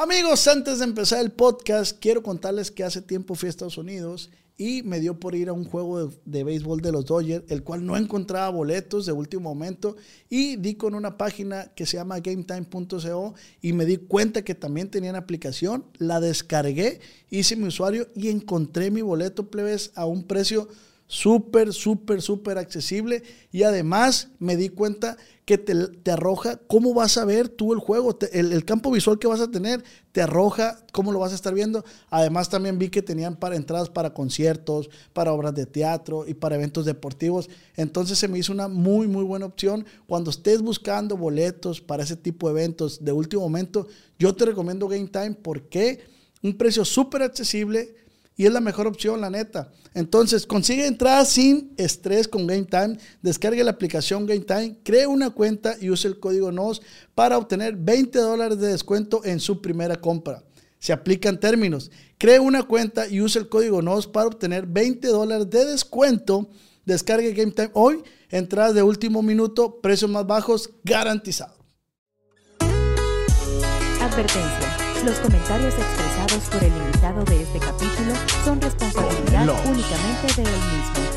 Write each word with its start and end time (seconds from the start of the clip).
Amigos, 0.00 0.46
antes 0.46 0.78
de 0.78 0.84
empezar 0.84 1.20
el 1.24 1.32
podcast, 1.32 1.98
quiero 1.98 2.22
contarles 2.22 2.70
que 2.70 2.84
hace 2.84 3.02
tiempo 3.02 3.34
fui 3.34 3.48
a 3.48 3.50
Estados 3.50 3.78
Unidos 3.78 4.30
y 4.56 4.84
me 4.84 5.00
dio 5.00 5.18
por 5.18 5.34
ir 5.34 5.48
a 5.48 5.52
un 5.52 5.64
juego 5.64 6.12
de, 6.24 6.44
béisbol 6.44 6.80
de 6.82 6.92
los 6.92 7.04
Dodgers, 7.06 7.44
el 7.48 7.64
cual 7.64 7.84
no 7.84 7.96
encontraba 7.96 8.48
boletos 8.48 9.06
de 9.06 9.12
último 9.12 9.52
momento 9.52 9.96
y 10.30 10.54
di 10.54 10.76
con 10.76 10.94
una 10.94 11.18
página 11.18 11.72
que 11.74 11.84
se 11.84 11.96
llama 11.96 12.20
gametime.co 12.20 13.34
y 13.60 13.72
me 13.72 13.86
di 13.86 13.96
cuenta 13.96 14.42
que 14.42 14.54
también 14.54 14.88
tenían 14.88 15.16
aplicación, 15.16 15.84
la 15.98 16.20
descargué, 16.20 17.00
hice 17.28 17.56
mi 17.56 17.66
usuario 17.66 18.06
y 18.14 18.28
encontré 18.28 18.92
mi 18.92 19.02
boleto 19.02 19.50
plebes 19.50 19.90
a 19.96 20.06
un 20.06 20.22
precio 20.22 20.68
súper, 21.08 21.72
súper, 21.72 22.22
súper 22.22 22.58
accesible 22.58 23.24
y 23.50 23.64
además 23.64 24.28
me 24.38 24.56
di 24.56 24.68
cuenta 24.68 25.16
que 25.48 25.56
te, 25.56 25.74
te, 25.74 26.10
arroja 26.10 26.60
cómo 26.66 26.92
vas 26.92 27.16
a 27.16 27.24
ver 27.24 27.48
tú 27.48 27.72
el 27.72 27.78
juego, 27.78 28.18
el, 28.32 28.52
el, 28.52 28.66
campo 28.66 28.90
visual 28.90 29.18
que 29.18 29.28
vas 29.28 29.40
a 29.40 29.50
tener, 29.50 29.82
te 30.12 30.20
arroja 30.20 30.78
cómo 30.92 31.10
lo 31.10 31.20
vas 31.20 31.32
a 31.32 31.36
estar 31.36 31.54
viendo. 31.54 31.86
Además 32.10 32.50
también 32.50 32.78
vi 32.78 32.90
que 32.90 33.00
tenían 33.00 33.34
para 33.34 33.56
entradas 33.56 33.88
para 33.88 34.12
conciertos, 34.12 34.90
para 35.14 35.32
obras 35.32 35.54
de 35.54 35.64
teatro 35.64 36.28
y 36.28 36.34
para 36.34 36.56
eventos 36.56 36.84
deportivos. 36.84 37.48
Entonces 37.76 38.18
se 38.18 38.28
me 38.28 38.38
hizo 38.38 38.52
una 38.52 38.68
muy, 38.68 39.08
muy 39.08 39.24
buena 39.24 39.46
opción. 39.46 39.86
Cuando 40.06 40.28
estés 40.28 40.60
buscando 40.60 41.16
boletos 41.16 41.80
para 41.80 42.02
ese 42.02 42.16
tipo 42.16 42.48
de 42.48 42.60
eventos 42.60 43.02
de 43.02 43.12
último 43.12 43.40
momento, 43.40 43.86
yo 44.18 44.34
te 44.34 44.44
recomiendo 44.44 44.86
Game 44.86 45.08
Time 45.08 45.32
porque 45.32 46.00
un 46.42 46.58
precio 46.58 46.84
súper 46.84 47.22
accesible 47.22 47.94
y 48.38 48.46
es 48.46 48.52
la 48.52 48.60
mejor 48.60 48.86
opción, 48.86 49.20
la 49.20 49.30
neta. 49.30 49.72
Entonces, 49.94 50.46
consigue 50.46 50.86
entradas 50.86 51.28
sin 51.28 51.74
estrés 51.76 52.28
con 52.28 52.46
Game 52.46 52.66
Time. 52.66 52.96
Descargue 53.20 53.64
la 53.64 53.72
aplicación 53.72 54.26
Game 54.26 54.44
Time, 54.44 54.78
cree 54.84 55.08
una 55.08 55.30
cuenta 55.30 55.74
y 55.80 55.90
use 55.90 56.06
el 56.06 56.20
código 56.20 56.52
NOS 56.52 56.80
para 57.16 57.36
obtener 57.36 57.74
20 57.74 58.16
dólares 58.20 58.60
de 58.60 58.68
descuento 58.68 59.22
en 59.24 59.40
su 59.40 59.60
primera 59.60 59.96
compra. 60.00 60.44
Se 60.78 60.92
aplican 60.92 61.40
términos. 61.40 61.90
Cree 62.16 62.38
una 62.38 62.62
cuenta 62.62 63.08
y 63.08 63.20
use 63.20 63.40
el 63.40 63.48
código 63.48 63.82
NOS 63.82 64.06
para 64.06 64.28
obtener 64.28 64.66
20 64.66 65.08
dólares 65.08 65.50
de 65.50 65.64
descuento. 65.64 66.48
Descargue 66.84 67.32
Game 67.32 67.50
Time 67.50 67.70
hoy. 67.74 68.04
Entradas 68.30 68.74
de 68.74 68.84
último 68.84 69.20
minuto, 69.20 69.80
precios 69.80 70.12
más 70.12 70.24
bajos, 70.24 70.70
garantizado. 70.84 71.56
Advertencia. 74.00 74.76
Los 75.04 75.18
comentarios 75.18 75.74
expresados 75.74 76.07
por 76.28 76.62
el 76.62 76.76
invitado 76.76 77.24
de 77.24 77.42
este 77.42 77.58
capítulo 77.58 78.12
son 78.44 78.60
responsabilidad 78.60 79.46
Los. 79.46 79.58
únicamente 79.64 80.26
de 80.36 80.42
él 80.42 80.48
mismo. 80.48 81.08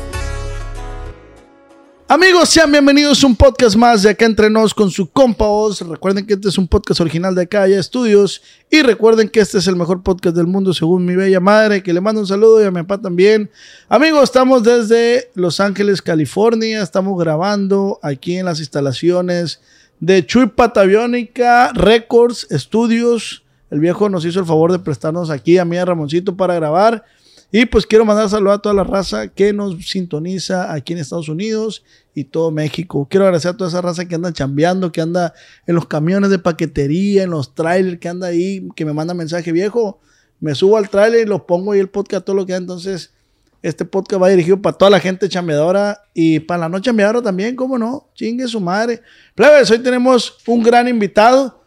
Amigos, 2.08 2.48
sean 2.48 2.72
bienvenidos 2.72 3.22
a 3.22 3.26
un 3.26 3.36
podcast 3.36 3.76
más 3.76 4.02
de 4.02 4.10
Acá 4.10 4.24
Entre 4.24 4.48
Nos 4.48 4.72
con 4.72 4.90
su 4.90 5.10
compa 5.10 5.44
Oz. 5.44 5.82
Recuerden 5.82 6.24
que 6.24 6.32
este 6.32 6.48
es 6.48 6.56
un 6.56 6.66
podcast 6.66 7.02
original 7.02 7.34
de 7.34 7.42
Acá 7.42 7.66
Estudios. 7.66 8.40
Y 8.70 8.80
recuerden 8.80 9.28
que 9.28 9.40
este 9.40 9.58
es 9.58 9.66
el 9.66 9.76
mejor 9.76 10.02
podcast 10.02 10.34
del 10.34 10.46
mundo 10.46 10.72
según 10.72 11.04
mi 11.04 11.14
bella 11.14 11.40
madre, 11.40 11.82
que 11.82 11.92
le 11.92 12.00
mando 12.00 12.22
un 12.22 12.26
saludo 12.26 12.62
y 12.62 12.64
a 12.64 12.70
mi 12.70 12.80
papá 12.82 13.02
también. 13.02 13.50
Amigos, 13.90 14.24
estamos 14.24 14.62
desde 14.62 15.30
Los 15.34 15.60
Ángeles, 15.60 16.00
California. 16.00 16.82
Estamos 16.82 17.18
grabando 17.18 17.98
aquí 18.02 18.38
en 18.38 18.46
las 18.46 18.60
instalaciones 18.60 19.60
de 20.00 20.24
Chuy 20.24 20.46
Pataviónica 20.46 21.70
Records 21.74 22.46
Studios. 22.50 23.41
El 23.72 23.80
viejo 23.80 24.10
nos 24.10 24.22
hizo 24.26 24.38
el 24.38 24.44
favor 24.44 24.70
de 24.70 24.78
prestarnos 24.78 25.30
aquí 25.30 25.56
a 25.56 25.64
mí, 25.64 25.78
a 25.78 25.86
Ramoncito, 25.86 26.36
para 26.36 26.54
grabar. 26.54 27.04
Y 27.50 27.64
pues 27.64 27.86
quiero 27.86 28.04
mandar 28.04 28.28
saludos 28.28 28.56
a 28.56 28.58
toda 28.58 28.74
la 28.74 28.84
raza 28.84 29.28
que 29.28 29.54
nos 29.54 29.88
sintoniza 29.88 30.74
aquí 30.74 30.92
en 30.92 30.98
Estados 30.98 31.30
Unidos 31.30 31.82
y 32.14 32.24
todo 32.24 32.50
México. 32.50 33.08
Quiero 33.10 33.24
agradecer 33.24 33.52
a 33.52 33.56
toda 33.56 33.70
esa 33.70 33.80
raza 33.80 34.04
que 34.04 34.14
anda 34.14 34.30
chambeando, 34.30 34.92
que 34.92 35.00
anda 35.00 35.32
en 35.66 35.74
los 35.74 35.86
camiones 35.86 36.28
de 36.28 36.38
paquetería, 36.38 37.22
en 37.22 37.30
los 37.30 37.54
trailers, 37.54 37.98
que 37.98 38.10
anda 38.10 38.26
ahí, 38.26 38.68
que 38.76 38.84
me 38.84 38.92
manda 38.92 39.14
mensaje 39.14 39.52
viejo. 39.52 40.00
Me 40.38 40.54
subo 40.54 40.76
al 40.76 40.90
trailer 40.90 41.22
y 41.22 41.24
lo 41.24 41.46
pongo 41.46 41.72
ahí 41.72 41.80
el 41.80 41.88
podcast, 41.88 42.26
todo 42.26 42.36
lo 42.36 42.44
que 42.44 42.52
da. 42.52 42.58
Entonces, 42.58 43.14
este 43.62 43.86
podcast 43.86 44.22
va 44.22 44.28
dirigido 44.28 44.60
para 44.60 44.76
toda 44.76 44.90
la 44.90 45.00
gente 45.00 45.30
chambeadora 45.30 45.98
y 46.12 46.40
para 46.40 46.60
la 46.60 46.68
no 46.68 46.78
chambeadora 46.78 47.22
también, 47.22 47.56
¿cómo 47.56 47.78
no? 47.78 48.10
Chingue 48.12 48.46
su 48.48 48.60
madre. 48.60 49.00
Plebes, 49.34 49.70
hoy 49.70 49.78
tenemos 49.78 50.36
un 50.46 50.62
gran 50.62 50.88
invitado. 50.88 51.61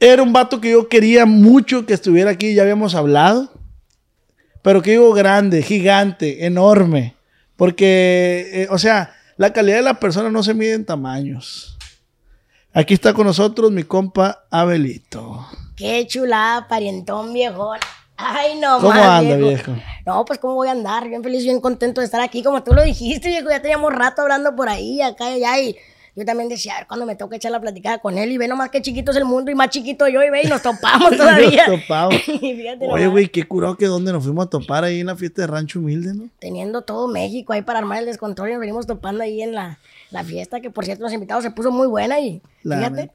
Era 0.00 0.22
un 0.22 0.32
vato 0.32 0.60
que 0.60 0.70
yo 0.70 0.88
quería 0.88 1.26
mucho 1.26 1.84
que 1.84 1.92
estuviera 1.92 2.30
aquí, 2.30 2.54
ya 2.54 2.62
habíamos 2.62 2.94
hablado. 2.94 3.50
Pero 4.62 4.82
que 4.82 4.92
digo 4.92 5.12
grande, 5.12 5.62
gigante, 5.62 6.46
enorme. 6.46 7.14
Porque, 7.56 8.48
eh, 8.52 8.68
o 8.70 8.78
sea, 8.78 9.14
la 9.36 9.52
calidad 9.52 9.76
de 9.76 9.82
la 9.82 10.00
persona 10.00 10.30
no 10.30 10.42
se 10.42 10.54
mide 10.54 10.72
en 10.72 10.86
tamaños. 10.86 11.78
Aquí 12.72 12.94
está 12.94 13.12
con 13.12 13.26
nosotros 13.26 13.70
mi 13.70 13.82
compa 13.82 14.44
Abelito. 14.50 15.46
Qué 15.76 16.06
chulada, 16.06 16.68
parientón 16.68 17.32
viejón. 17.32 17.78
Ay, 18.16 18.58
no 18.60 18.78
¿Cómo 18.78 18.90
más, 18.90 19.20
anda, 19.20 19.36
viejo? 19.36 19.72
No, 20.06 20.24
pues 20.24 20.38
cómo 20.38 20.54
voy 20.54 20.68
a 20.68 20.72
andar, 20.72 21.08
bien 21.08 21.22
feliz, 21.22 21.42
bien 21.42 21.60
contento 21.60 22.00
de 22.00 22.04
estar 22.04 22.20
aquí, 22.20 22.42
como 22.42 22.62
tú 22.62 22.74
lo 22.74 22.82
dijiste, 22.82 23.28
viejo, 23.28 23.48
ya 23.48 23.62
teníamos 23.62 23.92
rato 23.92 24.22
hablando 24.22 24.54
por 24.54 24.68
ahí, 24.68 25.00
acá 25.00 25.30
y 25.30 25.42
allá, 25.42 25.58
y 25.58 25.76
yo 26.16 26.24
también 26.24 26.48
decía, 26.48 26.74
a 26.74 26.78
ver, 26.78 26.86
cuando 26.86 27.06
me 27.06 27.16
toca 27.16 27.36
echar 27.36 27.52
la 27.52 27.60
platicada 27.60 27.98
con 27.98 28.18
él, 28.18 28.32
y 28.32 28.38
ve 28.38 28.48
nomás 28.48 28.70
qué 28.70 28.82
chiquito 28.82 29.10
es 29.10 29.16
el 29.16 29.24
mundo, 29.24 29.50
y 29.50 29.54
más 29.54 29.70
chiquito 29.70 30.08
yo, 30.08 30.22
y 30.22 30.30
ve, 30.30 30.42
y 30.44 30.48
nos 30.48 30.62
topamos 30.62 31.10
todavía. 31.16 31.66
Nos 31.66 31.80
topamos. 31.82 32.14
Oye, 32.90 33.06
güey, 33.06 33.28
qué 33.28 33.46
curado 33.46 33.76
que 33.76 33.86
donde 33.86 34.12
nos 34.12 34.24
fuimos 34.24 34.46
a 34.46 34.50
topar 34.50 34.84
ahí 34.84 35.00
en 35.00 35.06
la 35.06 35.16
fiesta 35.16 35.42
de 35.42 35.48
Rancho 35.48 35.78
Humilde, 35.78 36.14
¿no? 36.14 36.28
Teniendo 36.38 36.82
todo 36.82 37.08
México 37.08 37.52
ahí 37.52 37.62
para 37.62 37.78
armar 37.78 37.98
el 37.98 38.06
descontrol, 38.06 38.48
y 38.48 38.52
nos 38.52 38.60
venimos 38.60 38.86
topando 38.86 39.22
ahí 39.22 39.42
en 39.42 39.52
la, 39.52 39.78
la 40.10 40.24
fiesta, 40.24 40.60
que 40.60 40.70
por 40.70 40.84
cierto 40.84 41.04
los 41.04 41.12
invitados 41.12 41.44
se 41.44 41.50
puso 41.50 41.70
muy 41.70 41.86
buena, 41.86 42.20
y 42.20 42.42
La 42.62 42.76
fíjate. 42.78 43.10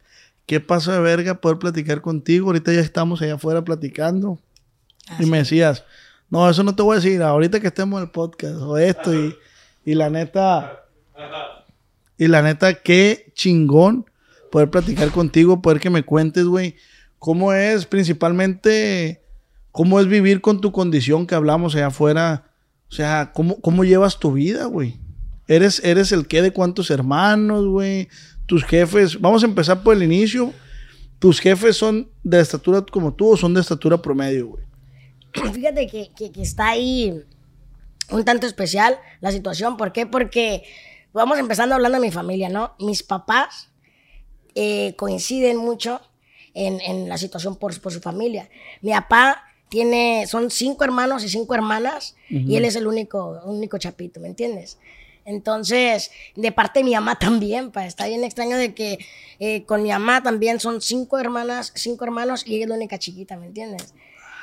Qué 0.45 0.59
paso 0.59 0.91
de 0.91 0.99
verga 0.99 1.33
poder 1.35 1.57
platicar 1.57 2.01
contigo. 2.01 2.47
Ahorita 2.47 2.71
ya 2.71 2.81
estamos 2.81 3.21
allá 3.21 3.33
afuera 3.35 3.63
platicando. 3.63 4.37
y 5.19 5.25
me 5.25 5.39
decías, 5.39 5.83
no, 6.29 6.47
eso 6.49 6.63
no 6.63 6.75
te 6.75 6.83
voy 6.83 6.93
a 6.93 6.99
decir. 6.99 7.21
Ahorita 7.21 7.59
que 7.59 7.67
estemos 7.67 7.97
en 7.97 8.05
el 8.05 8.11
podcast 8.11 8.57
o 8.57 8.77
esto. 8.77 9.13
Y, 9.13 9.35
y 9.85 9.95
la 9.95 10.09
neta, 10.09 10.85
y 12.17 12.27
la 12.27 12.41
neta, 12.41 12.75
qué 12.75 13.31
chingón 13.33 14.05
poder 14.51 14.69
platicar 14.69 15.11
contigo, 15.11 15.61
poder 15.61 15.79
que 15.79 15.89
me 15.89 16.03
cuentes, 16.03 16.45
güey, 16.45 16.75
cómo 17.19 17.51
es 17.53 17.85
principalmente, 17.85 19.21
cómo 19.71 19.99
es 19.99 20.07
vivir 20.07 20.41
con 20.41 20.61
tu 20.61 20.71
condición 20.71 21.27
que 21.27 21.35
hablamos 21.35 21.75
allá 21.75 21.87
afuera. 21.87 22.51
O 22.89 22.93
sea, 22.95 23.31
cómo, 23.33 23.59
cómo 23.61 23.83
llevas 23.83 24.19
tu 24.19 24.31
vida, 24.33 24.65
güey. 24.65 24.97
¿Eres, 25.47 25.83
¿Eres 25.83 26.11
el 26.11 26.27
qué 26.27 26.41
de 26.41 26.51
cuántos 26.51 26.89
hermanos, 26.89 27.65
güey? 27.67 28.07
Tus 28.45 28.63
jefes. 28.63 29.19
Vamos 29.19 29.43
a 29.43 29.47
empezar 29.47 29.83
por 29.83 29.95
el 29.95 30.03
inicio. 30.03 30.53
¿Tus 31.19 31.39
jefes 31.39 31.75
son 31.77 32.09
de 32.23 32.39
estatura 32.39 32.81
como 32.89 33.13
tú 33.13 33.31
o 33.31 33.37
son 33.37 33.53
de 33.53 33.61
estatura 33.61 34.01
promedio, 34.01 34.47
güey? 34.47 34.63
Fíjate 35.53 35.87
que, 35.87 36.11
que- 36.15 36.31
que 36.31 36.41
está 36.41 36.69
ahí 36.69 37.21
un 38.11 38.23
tanto 38.23 38.45
especial 38.47 38.97
la 39.19 39.31
situación. 39.31 39.77
¿Por 39.77 39.91
qué? 39.91 40.05
Porque 40.05 40.63
vamos 41.15 41.39
empezando 41.39 41.75
hablando 41.75 41.97
de 41.99 42.05
mi 42.05 42.11
familia, 42.11 42.49
¿no? 42.49 42.75
Mis 42.79 43.01
papás 43.01 43.69
eh, 44.53 44.95
coinciden 44.97 45.57
mucho 45.57 46.01
en, 46.53 46.81
en 46.81 47.07
la 47.09 47.17
situación 47.17 47.55
por, 47.55 47.79
por 47.79 47.93
su 47.93 48.01
familia. 48.01 48.49
Mi 48.81 48.91
papá 48.91 49.43
tiene, 49.69 50.27
son 50.27 50.51
cinco 50.51 50.83
hermanos 50.83 51.23
y 51.23 51.29
cinco 51.29 51.55
hermanas 51.55 52.15
y 52.29 52.55
él 52.57 52.65
es 52.65 52.75
el 52.75 52.85
único, 52.85 53.41
único 53.45 53.77
chapito, 53.77 54.19
¿me 54.19 54.27
entiendes? 54.27 54.77
Entonces, 55.23 56.11
de 56.35 56.51
parte 56.51 56.79
de 56.79 56.83
mi 56.83 56.91
mamá 56.91 57.15
también, 57.19 57.71
pa, 57.71 57.85
está 57.85 58.07
bien 58.07 58.23
extraño 58.23 58.57
de 58.57 58.73
que 58.73 58.99
eh, 59.39 59.63
con 59.63 59.83
mi 59.83 59.89
mamá 59.89 60.21
también 60.21 60.59
son 60.59 60.81
cinco 60.81 61.17
hermanas, 61.17 61.71
cinco 61.75 62.03
hermanos 62.03 62.45
y 62.45 62.55
ella 62.55 62.65
es 62.65 62.69
la 62.69 62.75
única 62.75 62.99
chiquita, 62.99 63.37
¿me 63.37 63.47
entiendes? 63.47 63.93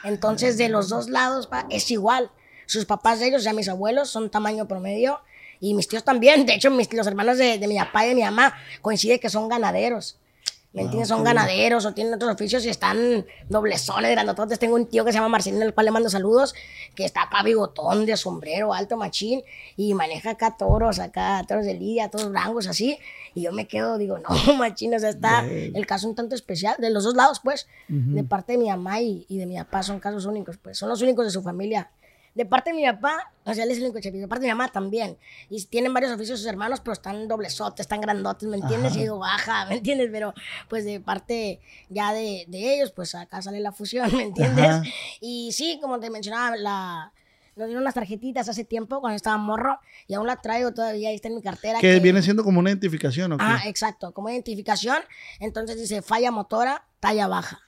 Entonces, 0.05 0.57
de 0.57 0.69
los 0.69 0.89
dos 0.89 1.11
lados, 1.11 1.47
pa, 1.47 1.67
es 1.71 1.91
igual. 1.91 2.31
Sus 2.67 2.87
papás 2.87 3.21
de 3.21 3.29
ellos, 3.29 3.43
o 3.43 3.45
sea, 3.45 3.53
mis 3.53 3.69
abuelos, 3.69 4.09
son 4.09 4.31
tamaño 4.31 4.67
promedio 4.67 5.21
y 5.63 5.75
mis 5.75 5.87
tíos 5.89 6.05
también. 6.05 6.45
De 6.45 6.55
hecho, 6.55 6.71
mis, 6.71 6.93
los 6.93 7.07
hermanos 7.07 7.39
de, 7.39 7.57
de 7.57 7.69
mi 7.69 7.79
papá 7.79 8.05
y 8.05 8.11
de 8.11 8.15
mi 8.17 8.23
mamá 8.23 8.53
coincide 8.83 9.21
que 9.21 9.31
son 9.31 9.49
ganaderos. 9.49 10.19
¿Me 10.73 10.83
entiendes? 10.83 11.09
Son 11.09 11.23
ganaderos 11.23 11.85
o 11.85 11.93
tienen 11.93 12.15
otros 12.15 12.33
oficios 12.33 12.65
y 12.65 12.71
están 12.71 13.27
doblezones, 13.49 14.11
grandototes. 14.11 14.59
Tengo 14.59 14.75
un 14.75 14.87
tío 14.87 15.05
que 15.05 15.13
se 15.13 15.19
llama 15.19 15.29
Marcelino, 15.29 15.65
al 15.65 15.75
cual 15.75 15.85
le 15.85 15.93
mando 15.93 16.09
saludos, 16.09 16.55
que 16.95 17.05
está 17.05 17.25
acá 17.25 17.43
bigotón 17.43 18.07
de 18.07 18.17
sombrero, 18.17 18.73
alto 18.73 18.97
machín, 18.97 19.43
y 19.77 19.93
maneja 19.93 20.31
acá 20.31 20.57
toros, 20.57 20.99
acá 20.99 21.45
toros 21.47 21.67
de 21.67 21.75
lidia, 21.75 22.09
todos 22.09 22.33
rangos 22.33 22.67
así. 22.67 22.99
Y 23.35 23.43
yo 23.43 23.53
me 23.53 23.69
quedo, 23.69 23.99
digo, 23.99 24.19
no, 24.47 24.55
machín, 24.55 24.95
o 24.95 24.99
sea, 24.99 25.11
está 25.11 25.45
el 25.47 25.87
caso 25.87 26.09
un 26.09 26.15
tanto 26.15 26.35
especial, 26.35 26.75
de 26.79 26.89
los 26.89 27.05
dos 27.05 27.15
lados, 27.15 27.41
pues, 27.45 27.69
de 27.89 28.25
parte 28.25 28.53
de 28.53 28.59
mi 28.59 28.69
mamá 28.69 29.01
y, 29.01 29.27
y 29.29 29.37
de 29.37 29.47
mi 29.47 29.59
papá, 29.59 29.83
son 29.83 30.01
casos 30.01 30.25
únicos, 30.25 30.57
pues, 30.57 30.79
son 30.79 30.89
los 30.89 31.03
únicos 31.03 31.27
de 31.27 31.31
su 31.31 31.43
familia 31.43 31.91
de 32.35 32.47
parte 32.47 32.71
de 32.71 32.77
mi 32.77 32.85
papá, 32.85 33.33
o 33.45 33.53
sea, 33.53 33.65
él 33.65 33.71
es 33.71 33.79
el 33.79 33.85
único. 33.85 33.99
De 34.01 34.29
parte 34.29 34.47
de 34.47 34.53
mi 34.53 34.59
mamá 34.59 34.69
también. 34.69 35.19
Y 35.51 35.65
tienen 35.67 35.93
varios 35.93 36.13
oficios 36.13 36.39
sus 36.39 36.49
hermanos, 36.49 36.81
pero 36.81 36.93
están 36.93 37.29
doblesotes, 37.29 37.85
están 37.85 38.01
grandotes, 38.01 38.49
¿me 38.49 38.57
entiendes? 38.57 38.97
Y 38.97 39.01
digo, 39.01 39.19
baja, 39.19 39.67
¿me 39.67 39.77
entiendes? 39.77 40.09
Pero 40.11 40.33
pues 40.69 40.85
de 40.85 41.01
parte 41.01 41.61
ya 41.89 42.13
de, 42.13 42.45
de 42.49 42.75
ellos, 42.75 42.93
pues 42.93 43.15
acá 43.15 43.43
sale 43.43 43.61
la 43.61 43.73
fusión, 43.73 44.15
¿me 44.17 44.23
entiendes? 44.23 44.67
Ajá. 44.67 44.83
Y 45.21 45.53
sí, 45.53 45.79
como 45.81 46.01
te 46.01 46.09
mencionaba, 46.11 46.57
la, 46.57 47.13
nos 47.57 47.67
dieron 47.67 47.83
unas 47.83 47.95
tarjetitas 47.95 48.49
hace 48.49 48.65
tiempo 48.65 49.01
cuando 49.01 49.17
estaba 49.17 49.37
morro 49.37 49.79
y 50.07 50.15
aún 50.15 50.27
la 50.27 50.37
traigo 50.37 50.73
todavía, 50.73 51.11
ahí 51.11 51.17
está 51.17 51.29
en 51.29 51.35
mi 51.35 51.43
cartera. 51.43 51.81
Que 51.81 52.01
viene 52.01 52.23
siendo 52.23 52.45
como 52.45 52.61
una 52.61 52.71
identificación, 52.71 53.33
¿o 53.33 53.39
qué? 53.39 53.45
Ah, 53.47 53.63
exacto, 53.67 54.13
como 54.13 54.31
identificación. 54.31 54.99
Entonces 55.39 55.77
dice 55.77 56.01
falla 56.03 56.31
motora, 56.31 56.87
talla 57.01 57.27
baja. 57.29 57.61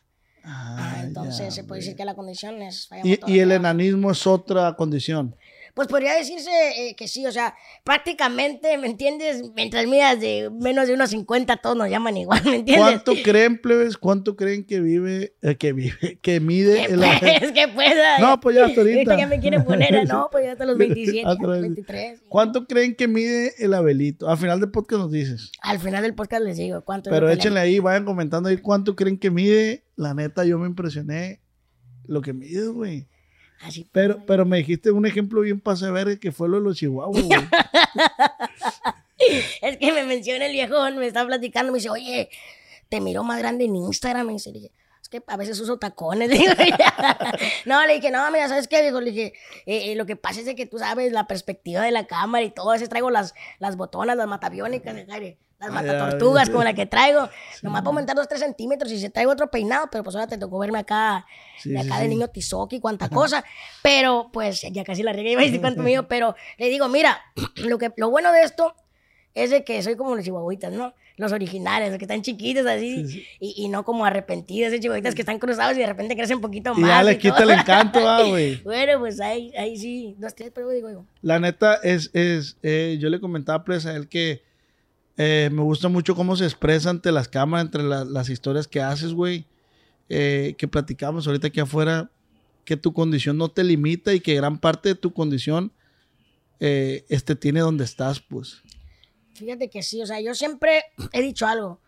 Ah, 0.45 1.01
entonces 1.05 1.47
ya, 1.47 1.51
se 1.51 1.65
puede 1.65 1.81
decir 1.81 1.97
que 1.97 2.05
la 2.05 2.15
condición 2.15 2.61
es 2.63 2.89
Y, 3.03 3.19
y 3.33 3.39
el 3.41 3.51
enanismo 3.53 4.11
es 4.11 4.27
otra 4.27 4.75
condición. 4.75 5.35
Pues 5.75 5.89
podría 5.89 6.15
decirse 6.15 6.51
eh, 6.77 6.95
que 6.95 7.09
sí, 7.09 7.27
o 7.27 7.33
sea, 7.33 7.57
prácticamente, 7.83 8.77
¿me 8.79 8.87
entiendes? 8.87 9.43
Mientras 9.57 9.87
midas 9.87 10.21
de 10.21 10.51
menos 10.61 10.87
de 10.87 10.95
unos 10.95 11.11
50, 11.11 11.57
todos 11.57 11.77
nos 11.77 11.89
llaman 11.89 12.17
igual, 12.17 12.43
¿me 12.45 12.57
entiendes? 12.57 12.77
¿Cuánto 12.85 13.13
creen, 13.25 13.59
plebes? 13.61 13.97
¿Cuánto 13.97 14.37
creen 14.37 14.65
que 14.67 14.81
vive, 14.81 15.35
eh, 15.43 15.57
que 15.57 15.73
vive, 15.73 16.19
que 16.23 16.41
mide 16.41 16.87
Que 16.87 16.93
el 16.93 16.99
pues, 17.01 17.53
que 17.53 17.69
pueda. 17.69 18.19
No, 18.19 18.41
pues 18.41 18.57
ya 18.57 18.67
hasta 18.67 18.81
ahorita. 18.83 19.17
ya 19.17 19.27
me 19.27 19.41
quieren 19.41 19.65
poner, 19.65 19.97
a- 19.97 20.05
no, 20.05 20.29
pues 20.33 20.45
ya 20.45 20.53
hasta 20.53 20.65
los 20.67 20.77
27, 20.77 21.23
Hasta 21.29 21.47
los- 21.47 21.61
23. 21.63 22.23
¿Cuánto 22.29 22.67
creen 22.67 22.95
que 22.95 23.09
mide 23.09 23.55
el 23.59 23.75
Abelito? 23.75 24.29
Al 24.29 24.39
final 24.39 24.61
del 24.61 24.71
podcast 24.71 25.03
nos 25.03 25.11
dices. 25.13 25.51
Al 25.63 25.79
final 25.81 26.03
del 26.03 26.15
podcast 26.15 26.43
les 26.45 26.57
digo 26.57 26.85
cuánto 26.85 27.11
es 27.11 27.15
Pero 27.15 27.27
que 27.29 27.33
échenle 27.35 27.61
ahí, 27.61 27.79
vayan 27.79 28.05
comentando 28.05 28.49
ahí 28.49 28.59
cuánto 28.59 28.95
creen 28.97 29.19
que 29.19 29.31
mide. 29.31 29.84
La 29.97 30.15
neta, 30.15 30.45
yo 30.45 30.59
me 30.59 30.67
impresioné 30.67 31.41
lo 32.07 32.21
que 32.21 32.33
mide, 32.33 32.69
güey. 32.69 33.07
Así, 33.61 33.89
Pero, 33.93 34.25
pero 34.27 34.45
me 34.45 34.59
dijiste 34.59 34.91
un 34.91 35.07
ejemplo 35.07 35.41
bien 35.41 35.61
pase 35.61 35.91
ver 35.91 36.19
que 36.19 36.33
fue 36.33 36.49
lo 36.49 36.59
de 36.59 36.65
los 36.65 36.77
chihuahuas, 36.77 37.23
güey. 37.23 37.41
Es 39.63 39.79
que 39.79 39.93
me 39.93 40.05
menciona 40.05 40.47
el 40.47 40.53
viejón, 40.53 40.99
me 40.99 41.07
está 41.07 41.25
platicando, 41.25 41.73
me 41.73 41.79
dice, 41.79 41.89
oye, 41.89 42.29
te 42.89 43.01
miro 43.01 43.25
más 43.25 43.39
grande 43.39 43.65
en 43.65 43.77
Instagram. 43.77 44.27
Me 44.27 44.33
dice, 44.35 44.51
le 44.51 44.61
dije, 44.61 44.73
es 45.01 45.09
que 45.09 45.23
a 45.27 45.37
veces 45.37 45.59
uso 45.61 45.79
tacones. 45.79 46.31
No, 47.65 47.87
le 47.87 47.95
dije, 47.95 48.11
no, 48.11 48.31
mira, 48.31 48.49
¿sabes 48.49 48.69
qué, 48.69 48.83
viejo? 48.83 49.01
Le 49.01 49.11
dije, 49.13 49.33
eh, 49.67 49.93
eh, 49.93 49.97
lo 49.97 50.05
que 50.05 50.17
pasa 50.17 50.41
es 50.41 50.55
que 50.55 50.67
tú 50.67 50.79
sabes 50.79 51.13
la 51.13 51.27
perspectiva 51.27 51.83
de 51.83 51.91
la 51.91 52.07
cámara 52.07 52.45
y 52.45 52.51
todo. 52.51 52.71
A 52.71 52.75
veces 52.75 52.89
traigo 52.89 53.11
las, 53.11 53.35
las 53.59 53.77
botonas, 53.77 54.17
las 54.17 54.27
matabiónicas, 54.27 54.95
las 55.67 55.71
Ah, 55.77 55.83
matatortugas, 55.83 56.51
como 56.51 56.65
la 56.65 56.75
que 56.75 56.87
traigo. 56.87 57.29
Nomás 57.63 57.83
puedo 57.83 57.91
aumentar 57.91 58.17
dos, 58.17 58.29
tres 58.29 58.41
centímetros 58.41 58.91
y 58.93 58.99
se 59.01 59.11
traigo 59.11 59.33
otro 59.33 59.51
peinado, 59.51 59.89
pero 59.91 60.05
pues 60.05 60.15
ahora 60.17 60.27
te 60.29 60.39
tocó 60.39 60.59
verme 60.59 60.79
acá, 60.79 61.27
Sí, 61.59 61.71
de 61.71 61.81
sí, 61.83 61.87
acá 61.87 61.99
de 61.99 62.05
sí. 62.05 62.09
niño 62.11 62.29
tizoki, 62.29 62.81
cuánta 62.81 63.09
cosa. 63.09 63.45
Pero 63.83 64.31
pues 64.33 64.63
ya 64.71 64.85
casi 64.85 65.03
la 65.03 65.13
regué, 65.13 65.33
iba 65.33 65.43
a 65.43 65.45
decir 65.45 65.61
cuánto 65.61 65.83
mío, 65.83 66.07
pero 66.09 66.35
le 66.59 66.69
digo, 66.69 66.89
mira, 66.89 67.21
lo, 67.57 67.79
que, 67.79 67.93
lo 67.97 68.11
bueno 68.11 68.33
de 68.33 68.43
esto 68.43 68.75
es 69.35 69.51
de 69.51 69.65
que 69.65 69.83
soy 69.83 69.97
como 69.97 70.15
los 70.15 70.25
chihuahuitas, 70.25 70.73
¿no? 70.73 70.95
Los 71.17 71.31
originales, 71.31 71.91
los 71.91 71.99
que 71.99 72.05
están 72.07 72.23
chiquitos 72.23 72.67
así, 72.67 73.25
Y, 73.39 73.55
y 73.65 73.69
no 73.69 73.85
como 73.85 74.05
arrepentidos, 74.05 74.73
esos 74.73 74.81
chihuahuitas 74.83 75.15
que 75.15 75.23
están 75.23 75.39
cruzados 75.39 75.77
y 75.77 75.81
de 75.81 75.87
repente 75.87 76.17
crecen 76.17 76.37
un 76.37 76.43
poquito 76.43 76.73
Y 76.77 76.81
más. 76.81 76.91
ya 76.91 77.03
le 77.05 77.13
y 77.13 77.15
todo. 77.19 77.23
quita 77.35 77.43
el 77.45 77.51
encanto, 77.51 78.01
ah, 78.09 78.23
güey. 78.29 78.57
Bueno, 78.63 78.99
pues 78.99 79.21
ahí, 79.21 79.53
ahí 79.57 79.77
sí, 79.77 80.17
dos, 80.19 80.35
tres, 80.35 80.51
pero 80.53 80.69
digo 80.71 80.91
yo. 80.91 81.05
La 81.23 81.39
neta 81.39 81.77
es, 81.85 82.11
es 82.15 82.57
eh, 82.65 82.97
yo 83.01 83.09
le 83.11 83.21
comentaba 83.21 83.63
pues, 83.65 83.87
a 83.87 83.95
él 83.95 84.09
que 84.09 84.43
eh, 85.17 85.49
me 85.53 85.63
gusta 85.63 85.89
mucho 85.89 86.15
cómo 86.15 86.37
se 86.37 86.45
expresa 86.45 86.91
ante 86.91 87.13
las 87.13 87.29
cámaras, 87.29 87.67
entre 87.67 87.83
la- 87.83 88.05
las 88.05 88.29
historias 88.29 88.67
que 88.69 88.81
haces, 88.81 89.13
güey. 89.13 89.47
Eh, 90.09 90.55
que 90.59 90.69
platicamos 90.69 91.27
ahorita 91.27 91.47
aquí 91.49 91.61
afuera, 91.61 92.11
que 92.65 92.77
tu 92.77 92.93
condición 92.93 93.39
no 93.39 93.49
te 93.49 93.65
limita 93.65 94.13
y 94.13 94.21
que 94.21 94.35
gran 94.35 94.59
parte 94.59 94.91
de 94.91 94.95
tu 94.95 95.13
condición 95.15 95.73
eh, 96.61 97.05
este 97.09 97.35
tiene 97.37 97.61
donde 97.61 97.85
estás, 97.85 98.21
pues. 98.21 98.63
Fíjate 99.35 99.69
que 99.71 99.83
sí, 99.83 100.03
o 100.03 100.07
sea, 100.07 100.21
yo 100.21 100.35
siempre 100.35 100.83
he 101.13 101.23
dicho 101.23 101.47
algo. 101.47 101.81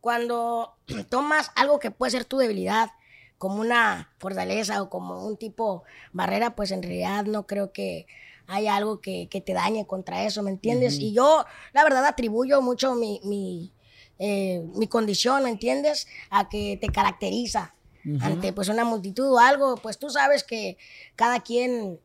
Cuando 0.00 0.74
tomas 1.10 1.50
algo 1.56 1.78
que 1.78 1.90
puede 1.90 2.12
ser 2.12 2.24
tu 2.24 2.38
debilidad 2.38 2.90
como 3.38 3.56
una 3.60 4.10
fortaleza 4.18 4.82
o 4.82 4.88
como 4.90 5.26
un 5.26 5.36
tipo 5.36 5.84
barrera, 6.12 6.56
pues 6.56 6.70
en 6.70 6.82
realidad 6.82 7.24
no 7.24 7.46
creo 7.46 7.72
que 7.72 8.06
haya 8.48 8.74
algo 8.74 9.00
que, 9.00 9.28
que 9.30 9.40
te 9.40 9.52
dañe 9.52 9.86
contra 9.86 10.24
eso, 10.24 10.42
¿me 10.42 10.50
entiendes? 10.50 10.98
Y 10.98 11.12
yo, 11.12 11.44
la 11.74 11.84
verdad, 11.84 12.04
atribuyo 12.06 12.60
mucho 12.62 12.94
mi, 12.94 13.20
mi, 13.22 13.72
eh, 14.18 14.64
mi 14.74 14.88
condición, 14.88 15.44
¿me 15.44 15.50
entiendes? 15.50 16.08
A 16.30 16.48
que 16.48 16.78
te 16.80 16.88
caracteriza 16.88 17.74
ante 18.22 18.54
pues 18.54 18.68
una 18.68 18.84
multitud 18.84 19.30
o 19.34 19.38
algo, 19.38 19.76
pues 19.76 19.98
tú 19.98 20.08
sabes 20.08 20.42
que 20.42 20.78
cada 21.14 21.40
quien, 21.40 22.00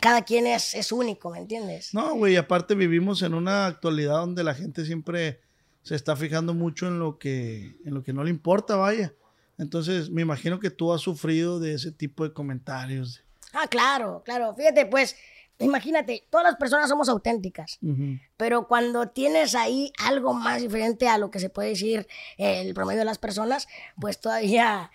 cada 0.00 0.22
quien 0.22 0.46
es, 0.46 0.74
es 0.74 0.92
único, 0.92 1.30
¿me 1.30 1.38
entiendes? 1.38 1.92
No, 1.92 2.14
güey, 2.14 2.36
aparte 2.36 2.76
vivimos 2.76 3.20
en 3.22 3.34
una 3.34 3.66
actualidad 3.66 4.18
donde 4.18 4.44
la 4.44 4.54
gente 4.54 4.84
siempre 4.84 5.40
se 5.82 5.96
está 5.96 6.14
fijando 6.14 6.54
mucho 6.54 6.86
en 6.86 7.00
lo 7.00 7.18
que, 7.18 7.76
en 7.84 7.94
lo 7.94 8.04
que 8.04 8.12
no 8.12 8.22
le 8.22 8.30
importa, 8.30 8.76
vaya. 8.76 9.12
Entonces, 9.58 10.08
me 10.08 10.22
imagino 10.22 10.60
que 10.60 10.70
tú 10.70 10.92
has 10.92 11.00
sufrido 11.00 11.58
de 11.58 11.74
ese 11.74 11.90
tipo 11.90 12.22
de 12.22 12.32
comentarios. 12.32 13.22
Ah, 13.52 13.66
claro, 13.68 14.22
claro. 14.24 14.54
Fíjate, 14.54 14.86
pues, 14.86 15.16
imagínate, 15.58 16.26
todas 16.30 16.44
las 16.44 16.56
personas 16.56 16.88
somos 16.88 17.08
auténticas, 17.08 17.78
pero 18.36 18.66
cuando 18.66 19.08
tienes 19.08 19.54
ahí 19.54 19.92
algo 19.98 20.34
más 20.34 20.60
diferente 20.60 21.08
a 21.08 21.18
lo 21.18 21.30
que 21.30 21.38
se 21.38 21.50
puede 21.50 21.70
decir 21.70 22.06
el 22.38 22.74
promedio 22.74 23.00
de 23.00 23.04
las 23.04 23.18
personas, 23.18 23.68
pues 24.00 24.20
todavía 24.20 24.90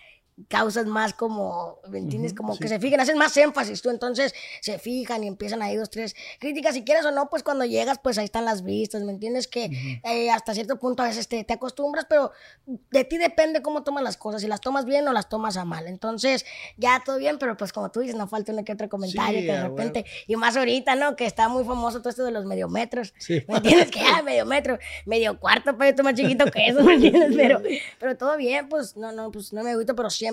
causas 0.48 0.86
más 0.86 1.14
como, 1.14 1.80
¿me 1.90 2.00
entiendes? 2.00 2.34
Como 2.34 2.58
que 2.58 2.68
se 2.68 2.80
fijan, 2.80 3.00
hacen 3.00 3.18
más 3.18 3.36
énfasis 3.36 3.82
tú, 3.82 3.90
entonces 3.90 4.34
se 4.62 4.80
fijan 4.80 5.24
y 5.24 5.28
empiezan 5.28 5.62
ahí 5.62 5.76
dos, 5.76 5.90
tres 5.90 6.16
críticas, 6.40 6.76
si 6.76 6.84
quieres 6.84 7.06
o 7.06 7.12
no, 7.12 7.30
pues 7.30 7.44
cuando 7.44 7.66
llegas, 7.66 8.00
pues 8.02 8.18
ahí 8.18 8.26
están 8.26 8.46
las 8.46 8.64
vistas, 8.64 9.04
¿me 9.04 9.12
entiendes? 9.12 9.48
Que 9.48 10.00
eh, 10.04 10.32
hasta 10.32 10.54
cierto 10.54 10.80
punto 10.80 11.04
a 11.04 11.08
veces 11.08 11.28
te, 11.28 11.44
te 11.44 11.54
acostumbras, 11.54 12.06
pero 12.10 12.32
de 12.66 13.04
ti 13.04 13.18
depende 13.18 13.62
cómo 13.62 13.84
tomas 13.84 14.04
las 14.04 14.18
cosas, 14.18 14.42
si 14.42 14.48
las 14.48 14.62
tomas 14.62 14.86
bien 14.86 15.08
o 15.08 15.14
las 15.14 15.28
tomas 15.30 15.58
a 15.58 15.66
mal, 15.66 15.88
entonces 15.88 16.46
ya 16.78 17.02
todo 17.06 17.18
bien, 17.18 17.38
pero 17.38 17.58
pues 17.58 17.74
como 17.74 17.92
tú 17.92 18.00
dices, 18.00 18.16
no 18.16 18.28
falta 18.28 18.54
uno 18.54 18.64
que 18.64 18.74
otro 18.74 18.88
comentario 18.88 19.40
Sí, 19.42 19.46
que 19.46 19.52
de 19.52 19.62
repente, 19.62 20.06
y 20.28 20.36
más 20.36 20.56
ahorita, 20.56 20.96
¿no? 20.96 21.16
Que 21.16 21.26
está 21.26 21.50
muy 21.50 21.64
famoso 21.66 22.00
todo 22.00 22.10
esto 22.10 22.24
de 22.24 22.32
los 22.32 22.46
mediometros, 22.46 23.14
Sí. 23.18 23.44
¿me 23.48 23.58
entiendes? 23.58 23.92
Que 23.92 24.00
ya, 24.00 24.22
medio 24.24 24.46
metro, 24.46 24.80
medio 25.06 25.40
cuarto, 25.40 25.78
pero 25.78 25.90
esto 25.90 26.04
más 26.04 26.14
chiquito 26.14 26.46
que 26.52 26.68
eso, 26.68 26.82
¿me 26.84 26.94
entiendes? 26.94 27.34
Pero, 27.36 27.62
pero 28.00 28.18
todo 28.18 28.38
bien, 28.38 28.70
pues 28.70 28.96
no, 28.96 29.12
no, 29.12 29.32
pues 29.32 29.54
no 29.54 29.64
me 29.64 29.72
agüito, 29.72 29.96
pero 29.96 30.10
siempre 30.10 30.29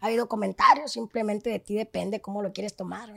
ha 0.00 0.06
habido 0.06 0.28
comentarios, 0.28 0.92
simplemente 0.92 1.50
de 1.50 1.58
ti 1.58 1.74
depende 1.74 2.20
cómo 2.20 2.42
lo 2.42 2.52
quieres 2.52 2.76
tomar. 2.76 3.10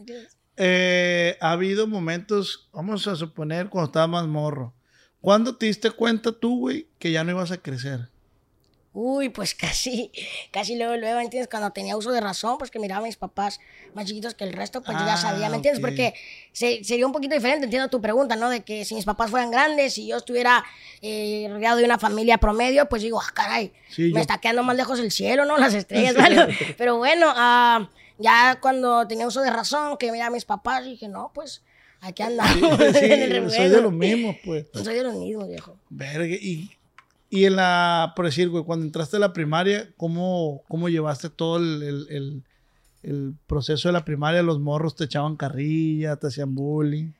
Eh, 0.58 1.38
ha 1.40 1.52
habido 1.52 1.88
momentos, 1.88 2.70
vamos 2.74 3.08
a 3.08 3.16
suponer, 3.16 3.70
cuando 3.70 3.88
estabas 3.88 4.10
más 4.10 4.28
morro. 4.28 4.74
¿Cuándo 5.22 5.56
te 5.56 5.68
diste 5.68 5.92
cuenta 5.92 6.32
tú, 6.32 6.60
güey, 6.60 6.88
que 6.98 7.12
ya 7.12 7.24
no 7.24 7.32
ibas 7.32 7.52
a 7.52 7.58
crecer? 7.58 8.10
Uy, 8.94 9.30
pues 9.30 9.56
casi, 9.56 10.12
casi 10.52 10.76
luego, 10.76 10.98
luego, 10.98 11.18
¿me 11.18 11.24
entiendes? 11.24 11.48
Cuando 11.50 11.72
tenía 11.72 11.96
uso 11.96 12.12
de 12.12 12.20
razón, 12.20 12.58
pues 12.58 12.72
que 12.72 12.80
miraba 12.80 13.02
a 13.02 13.06
mis 13.08 13.16
papás 13.16 13.60
más 13.94 14.06
chiquitos 14.06 14.36
que 14.36 14.44
el 14.44 14.52
resto, 14.54 14.82
pues 14.82 14.98
yo 14.98 15.06
ya 15.06 15.14
Ah, 15.14 15.18
sabía, 15.18 15.50
¿me 15.50 15.56
entiendes? 15.58 15.80
Porque 15.82 16.14
se- 16.52 16.84
sería 16.84 17.06
un 17.06 17.14
poquito 17.14 17.34
diferente, 17.36 17.64
entiendo 17.66 17.90
tu 17.90 18.02
pregunta, 18.02 18.36
¿no? 18.36 18.50
De 18.50 18.62
que 18.62 18.84
si 18.84 18.94
mis 18.96 19.06
papás 19.06 19.30
fueran 19.32 19.50
grandes, 19.52 19.94
si 19.94 20.08
yo 20.08 20.18
estuviera 20.18 20.64
eh, 21.02 21.48
rodeado 21.50 21.78
de 21.78 21.86
una 21.86 21.98
familia 22.00 22.38
promedio, 22.38 22.88
pues 22.90 23.02
digo, 23.02 23.22
ah, 23.22 23.32
caray, 23.34 23.72
Sí, 23.90 24.04
me 24.04 24.12
yo- 24.16 24.20
está 24.20 24.40
quedando 24.40 24.64
más 24.64 24.76
lejos 24.76 25.00
el 25.00 25.12
cielo, 25.12 25.46
¿no? 25.46 25.58
Las 25.58 25.74
estrellas, 25.74 26.16
¿vale? 26.18 26.58
Pero 26.78 26.98
bueno, 26.98 27.28
ah, 27.36 27.90
ya 28.20 28.60
cuando 28.62 29.08
tenía 29.08 29.26
uso 29.26 29.42
de 29.42 29.52
razón, 29.52 29.98
que 29.98 30.12
miraba 30.12 30.28
a 30.28 30.32
mis 30.32 30.46
papás, 30.46 30.84
dije, 30.84 31.08
no, 31.08 31.32
pues 31.34 31.64
aquí 32.02 32.24
andamos. 32.24 32.78
Sí, 32.78 32.98
en 33.06 33.22
el 33.32 33.50
soy 33.52 33.70
de 33.70 33.82
los 33.82 33.94
mismos, 33.94 34.36
pues. 34.44 34.66
Soy 34.74 34.96
de 34.96 35.04
los 35.04 35.16
mismos, 35.16 35.48
viejo. 35.48 35.78
Verga, 35.90 36.26
y, 36.36 36.70
y 37.32 37.46
en 37.46 37.56
la, 37.56 38.14
por 38.16 38.26
decir, 38.26 38.50
güey, 38.50 38.64
cuando 38.64 38.86
entraste 38.86 39.16
a 39.18 39.20
la 39.20 39.34
primaria, 39.34 39.90
¿cómo, 39.98 40.62
cómo 40.68 40.88
llevaste 40.90 41.30
todo 41.30 41.58
el, 41.58 41.82
el- 41.82 42.08
el- 42.12 42.44
el 43.04 43.34
proceso 43.48 43.88
de 43.90 43.94
la 43.94 44.06
primaria? 44.06 44.44
Los 44.44 44.60
morros 44.60 44.96
te 44.96 45.06
echaban 45.06 45.36
carrilla, 45.38 46.18
te 46.18 46.28
hacían 46.28 46.54
bullying. 46.54 47.14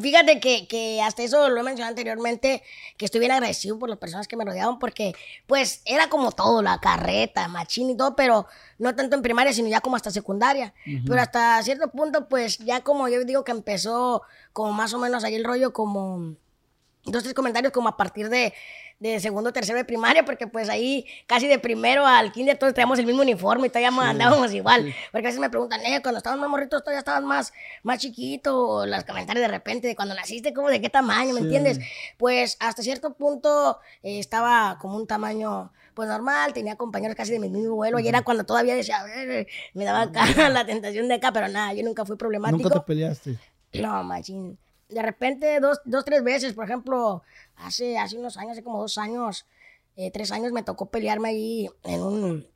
Fíjate 0.00 0.40
que, 0.40 0.66
que 0.68 1.02
hasta 1.02 1.22
eso 1.22 1.48
lo 1.50 1.60
he 1.60 1.62
mencionado 1.62 1.90
anteriormente, 1.90 2.62
que 2.96 3.04
estoy 3.04 3.18
bien 3.20 3.32
agradecido 3.32 3.78
por 3.78 3.90
las 3.90 3.98
personas 3.98 4.26
que 4.26 4.36
me 4.36 4.44
rodeaban, 4.44 4.78
porque 4.78 5.14
pues 5.46 5.82
era 5.84 6.08
como 6.08 6.32
todo, 6.32 6.62
la 6.62 6.78
carreta, 6.78 7.48
machín 7.48 7.90
y 7.90 7.96
todo, 7.96 8.16
pero 8.16 8.46
no 8.78 8.94
tanto 8.94 9.16
en 9.16 9.22
primaria, 9.22 9.52
sino 9.52 9.68
ya 9.68 9.80
como 9.82 9.96
hasta 9.96 10.10
secundaria. 10.10 10.72
Pero 11.06 11.20
hasta 11.20 11.62
cierto 11.62 11.90
punto, 11.90 12.26
pues 12.28 12.56
ya 12.58 12.80
como 12.82 13.08
yo 13.08 13.22
digo 13.24 13.44
que 13.44 13.52
empezó 13.52 14.22
como 14.54 14.72
más 14.72 14.94
o 14.94 14.98
menos 14.98 15.24
ahí 15.24 15.34
el 15.34 15.44
rollo 15.44 15.72
como 15.74 16.36
dos, 17.06 17.22
tres 17.22 17.34
comentarios 17.34 17.72
como 17.72 17.88
a 17.88 17.96
partir 17.96 18.28
de, 18.28 18.52
de 18.98 19.20
segundo, 19.20 19.52
tercero 19.52 19.78
de 19.78 19.84
primaria, 19.84 20.24
porque 20.24 20.46
pues 20.46 20.68
ahí 20.68 21.06
casi 21.26 21.46
de 21.46 21.58
primero 21.58 22.06
al 22.06 22.32
kinder 22.32 22.58
todos 22.58 22.74
teníamos 22.74 22.98
el 22.98 23.06
mismo 23.06 23.22
uniforme 23.22 23.68
y 23.68 23.70
todavía 23.70 23.88
andábamos 24.08 24.52
igual. 24.52 24.94
Porque 25.12 25.26
a 25.26 25.28
veces 25.28 25.40
me 25.40 25.50
preguntan, 25.50 25.80
eh, 25.84 26.00
cuando 26.02 26.18
estabas 26.18 26.38
más 26.38 26.48
morritos 26.48 26.82
todavía 26.82 27.00
estabas 27.00 27.22
más, 27.22 27.52
más 27.82 27.98
chiquito, 27.98 28.86
los 28.86 29.04
comentarios 29.04 29.42
de 29.42 29.48
repente 29.48 29.86
de 29.88 29.96
cuando 29.96 30.14
naciste, 30.14 30.52
como 30.52 30.68
de 30.68 30.80
qué 30.80 30.90
tamaño, 30.90 31.34
¿me 31.34 31.40
entiendes? 31.40 31.78
Pues 32.16 32.56
hasta 32.60 32.82
cierto 32.82 33.14
punto 33.14 33.78
eh, 34.02 34.18
estaba 34.18 34.78
como 34.80 34.96
un 34.96 35.06
tamaño 35.06 35.72
pues 35.94 36.10
normal, 36.10 36.52
tenía 36.52 36.76
compañeros 36.76 37.16
casi 37.16 37.32
de 37.32 37.38
mi 37.38 37.48
mismo 37.48 37.74
vuelo, 37.74 37.98
y 37.98 38.06
era 38.06 38.20
cuando 38.20 38.44
todavía 38.44 38.74
decía, 38.74 39.00
a 39.00 39.04
ver, 39.04 39.46
me 39.72 39.84
daba 39.84 40.02
acá 40.02 40.26
la 40.50 40.66
tentación 40.66 41.08
de 41.08 41.14
acá, 41.14 41.32
pero 41.32 41.48
nada, 41.48 41.72
yo 41.72 41.82
nunca 41.82 42.04
fui 42.04 42.16
problemático. 42.16 42.62
¿Nunca 42.62 42.80
te 42.80 42.86
peleaste? 42.86 43.38
No, 43.72 44.04
machín. 44.04 44.58
De 44.88 45.02
repente, 45.02 45.58
dos, 45.60 45.80
dos, 45.84 46.04
tres 46.04 46.22
veces, 46.22 46.54
por 46.54 46.64
ejemplo, 46.64 47.22
hace, 47.56 47.98
hace 47.98 48.16
unos 48.16 48.36
años, 48.36 48.52
hace 48.52 48.62
como 48.62 48.80
dos 48.80 48.98
años, 48.98 49.46
eh, 49.96 50.10
tres 50.10 50.30
años, 50.30 50.52
me 50.52 50.62
tocó 50.62 50.86
pelearme 50.86 51.28
ahí 51.30 51.70
en 51.84 52.02
un, 52.02 52.46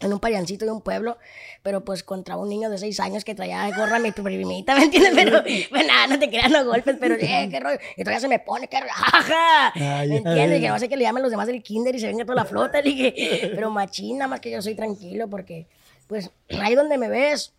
en 0.00 0.12
un 0.12 0.20
pariancito 0.20 0.64
de 0.64 0.70
un 0.70 0.82
pueblo, 0.82 1.18
pero 1.62 1.84
pues 1.84 2.02
contra 2.02 2.36
un 2.36 2.48
niño 2.48 2.68
de 2.68 2.78
seis 2.78 3.00
años 3.00 3.24
que 3.24 3.34
traía 3.34 3.68
gorra 3.76 3.98
mi 3.98 4.12
primita, 4.12 4.74
¿me 4.74 4.84
entiendes? 4.84 5.12
Pero, 5.14 5.42
pues 5.70 5.86
nada, 5.86 6.06
no 6.06 6.18
te 6.18 6.28
crean 6.28 6.52
los 6.52 6.64
golpes, 6.64 6.96
pero 7.00 7.14
eh, 7.14 7.48
qué 7.50 7.60
rollo. 7.60 7.78
Y 7.96 8.02
todavía 8.02 8.20
se 8.20 8.28
me 8.28 8.38
pone, 8.38 8.68
qué 8.68 8.80
raja, 8.80 9.72
¿me 9.74 10.16
entiendes? 10.16 10.60
Que 10.60 10.68
no 10.68 10.78
sé 10.78 10.88
qué 10.88 10.96
le 10.96 11.04
llamen 11.04 11.22
los 11.22 11.30
demás 11.30 11.46
del 11.46 11.62
kinder 11.62 11.94
y 11.94 12.00
se 12.00 12.06
venga 12.06 12.24
toda 12.24 12.36
la 12.36 12.44
flota, 12.44 12.80
le 12.82 12.90
dije, 12.90 13.52
pero 13.54 13.70
machín, 13.70 14.18
nada 14.18 14.28
más 14.28 14.40
que 14.40 14.50
yo 14.50 14.60
soy 14.60 14.74
tranquilo, 14.74 15.28
porque, 15.28 15.66
pues, 16.06 16.30
ahí 16.60 16.74
donde 16.74 16.98
me 16.98 17.08
ves, 17.08 17.54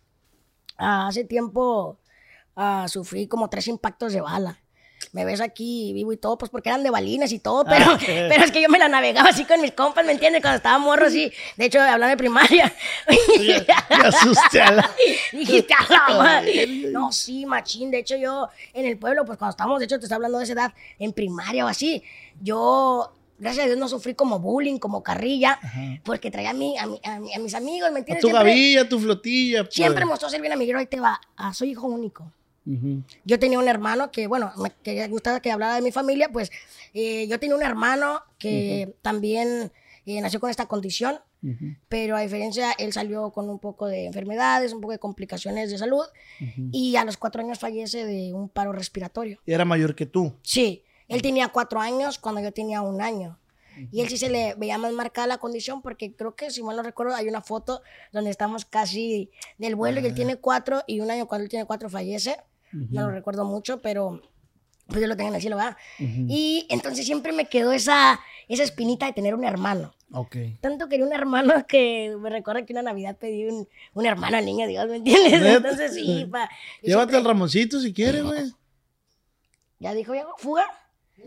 hace 0.76 1.24
tiempo 1.24 1.98
uh, 2.58 2.88
sufrí 2.88 3.26
como 3.26 3.48
tres 3.48 3.68
impactos 3.68 4.12
de 4.12 4.20
bala 4.20 4.60
me 5.12 5.24
ves 5.24 5.40
aquí 5.40 5.92
vivo 5.92 6.12
y 6.12 6.16
todo, 6.16 6.36
pues 6.38 6.50
porque 6.50 6.68
eran 6.68 6.82
de 6.82 6.90
balines 6.90 7.32
y 7.32 7.38
todo, 7.38 7.64
pero, 7.64 7.92
ah, 7.92 7.98
pero 8.06 8.44
es 8.44 8.50
que 8.50 8.60
yo 8.60 8.68
me 8.68 8.78
la 8.78 8.88
navegaba 8.88 9.30
así 9.30 9.44
con 9.44 9.60
mis 9.60 9.72
compas, 9.72 10.04
¿me 10.04 10.12
entiendes? 10.12 10.42
Cuando 10.42 10.56
estaba 10.56 10.78
morro 10.78 11.06
así, 11.06 11.32
de 11.56 11.64
hecho, 11.64 11.80
hablando 11.80 12.08
de 12.08 12.16
primaria. 12.16 12.74
Me 13.38 14.06
asusté 14.06 14.60
a 14.60 14.72
la... 14.72 14.90
Dijiste 15.32 15.74
a 15.74 15.92
la 15.92 16.18
madre. 16.18 16.66
No, 16.90 17.12
sí, 17.12 17.46
machín, 17.46 17.90
de 17.90 17.98
hecho 17.98 18.16
yo 18.16 18.48
en 18.72 18.86
el 18.86 18.98
pueblo, 18.98 19.24
pues 19.24 19.38
cuando 19.38 19.50
estábamos, 19.50 19.78
de 19.78 19.86
hecho 19.86 19.98
te 19.98 20.04
estoy 20.04 20.16
hablando 20.16 20.38
de 20.38 20.44
esa 20.44 20.52
edad, 20.52 20.74
en 20.98 21.12
primaria 21.12 21.64
o 21.64 21.68
así, 21.68 22.02
yo 22.40 23.14
gracias 23.38 23.64
a 23.64 23.66
Dios 23.68 23.78
no 23.78 23.88
sufrí 23.88 24.14
como 24.14 24.40
bullying, 24.40 24.78
como 24.78 25.02
carrilla, 25.02 25.58
porque 26.04 26.30
traía 26.30 26.50
a, 26.50 26.54
mí, 26.54 26.76
a, 26.76 26.84
a, 26.84 27.38
mis 27.38 27.54
amigos, 27.54 27.90
¿me 27.92 28.00
entiendes? 28.00 28.24
A 28.24 28.28
tu 28.28 28.34
gavilla, 28.34 28.88
tu 28.88 28.98
flotilla. 28.98 29.62
Pues. 29.64 29.74
Siempre 29.74 30.04
mostró 30.04 30.28
ser 30.28 30.40
bien 30.40 30.52
amiguero, 30.52 30.78
ahí 30.78 30.86
te 30.86 31.00
va, 31.00 31.20
ah, 31.36 31.54
soy 31.54 31.70
hijo 31.70 31.86
único. 31.86 32.32
Yo 33.24 33.38
tenía 33.38 33.58
un 33.58 33.68
hermano 33.68 34.10
que, 34.10 34.26
bueno, 34.26 34.52
me 34.84 35.08
gustaba 35.08 35.40
que 35.40 35.50
hablara 35.50 35.76
de 35.76 35.82
mi 35.82 35.90
familia, 35.90 36.28
pues 36.30 36.50
eh, 36.92 37.26
yo 37.26 37.38
tenía 37.40 37.56
un 37.56 37.62
hermano 37.62 38.22
que 38.38 38.94
también 39.02 39.72
eh, 40.04 40.20
nació 40.20 40.40
con 40.40 40.50
esta 40.50 40.66
condición, 40.66 41.20
pero 41.88 42.16
a 42.16 42.20
diferencia, 42.20 42.72
él 42.78 42.92
salió 42.92 43.30
con 43.30 43.48
un 43.48 43.58
poco 43.58 43.86
de 43.86 44.06
enfermedades, 44.06 44.72
un 44.72 44.80
poco 44.80 44.92
de 44.92 44.98
complicaciones 44.98 45.70
de 45.70 45.78
salud, 45.78 46.04
y 46.72 46.96
a 46.96 47.04
los 47.04 47.16
cuatro 47.16 47.42
años 47.42 47.58
fallece 47.58 48.04
de 48.04 48.34
un 48.34 48.48
paro 48.48 48.72
respiratorio. 48.72 49.40
¿Y 49.46 49.52
era 49.52 49.64
mayor 49.64 49.94
que 49.94 50.06
tú? 50.06 50.34
Sí, 50.42 50.84
él 51.08 51.22
tenía 51.22 51.48
cuatro 51.48 51.80
años 51.80 52.18
cuando 52.18 52.40
yo 52.40 52.52
tenía 52.52 52.82
un 52.82 53.00
año. 53.00 53.38
Y 53.92 54.00
él 54.00 54.08
sí 54.08 54.18
se 54.18 54.28
le 54.28 54.54
veía 54.54 54.76
más 54.76 54.92
marcada 54.92 55.26
la 55.26 55.38
condición 55.38 55.82
porque 55.82 56.12
creo 56.12 56.34
que, 56.34 56.50
si 56.50 56.62
mal 56.62 56.76
no 56.76 56.82
recuerdo, 56.82 57.14
hay 57.14 57.28
una 57.28 57.42
foto 57.42 57.82
donde 58.12 58.30
estamos 58.30 58.64
casi 58.64 59.30
del 59.56 59.76
vuelo 59.76 60.00
y 60.00 60.06
él 60.06 60.14
tiene 60.14 60.36
cuatro 60.36 60.82
y 60.86 61.00
un 61.00 61.10
año 61.10 61.26
cuando 61.26 61.44
él 61.44 61.48
tiene 61.48 61.64
cuatro 61.64 61.88
fallece 61.88 62.36
no 62.72 63.02
lo 63.02 63.10
recuerdo 63.10 63.44
mucho, 63.44 63.80
pero 63.80 64.22
pues 64.86 65.00
yo 65.02 65.06
lo 65.06 65.16
tengo 65.16 65.28
en 65.28 65.34
el 65.34 65.40
cielo, 65.40 65.56
¿verdad? 65.56 65.76
Y 65.98 66.66
entonces 66.70 67.04
siempre 67.04 67.32
me 67.32 67.46
quedó 67.46 67.72
esa, 67.72 68.18
esa 68.48 68.62
espinita 68.62 69.06
de 69.06 69.12
tener 69.12 69.34
un 69.34 69.44
hermano. 69.44 69.94
Ok. 70.12 70.36
Tanto 70.60 70.88
quería 70.88 71.04
un 71.04 71.12
hermano 71.12 71.66
que 71.68 72.16
me 72.18 72.30
recuerda 72.30 72.64
que 72.64 72.72
una 72.72 72.82
Navidad 72.82 73.16
pedí 73.16 73.46
un, 73.46 73.68
un 73.92 74.06
hermano 74.06 74.38
al 74.38 74.46
niño 74.46 74.66
Dios, 74.66 74.88
¿me 74.88 74.96
entiendes? 74.96 75.42
Entonces 75.42 75.94
sí, 75.94 76.26
pa. 76.32 76.48
Llévate 76.82 77.16
al 77.16 77.24
Ramoncito 77.24 77.80
si 77.80 77.92
quieres, 77.92 78.22
güey. 78.22 78.52
¿Ya 79.78 79.94
dijo, 79.94 80.14
ya, 80.14 80.26
fuga? 80.38 80.64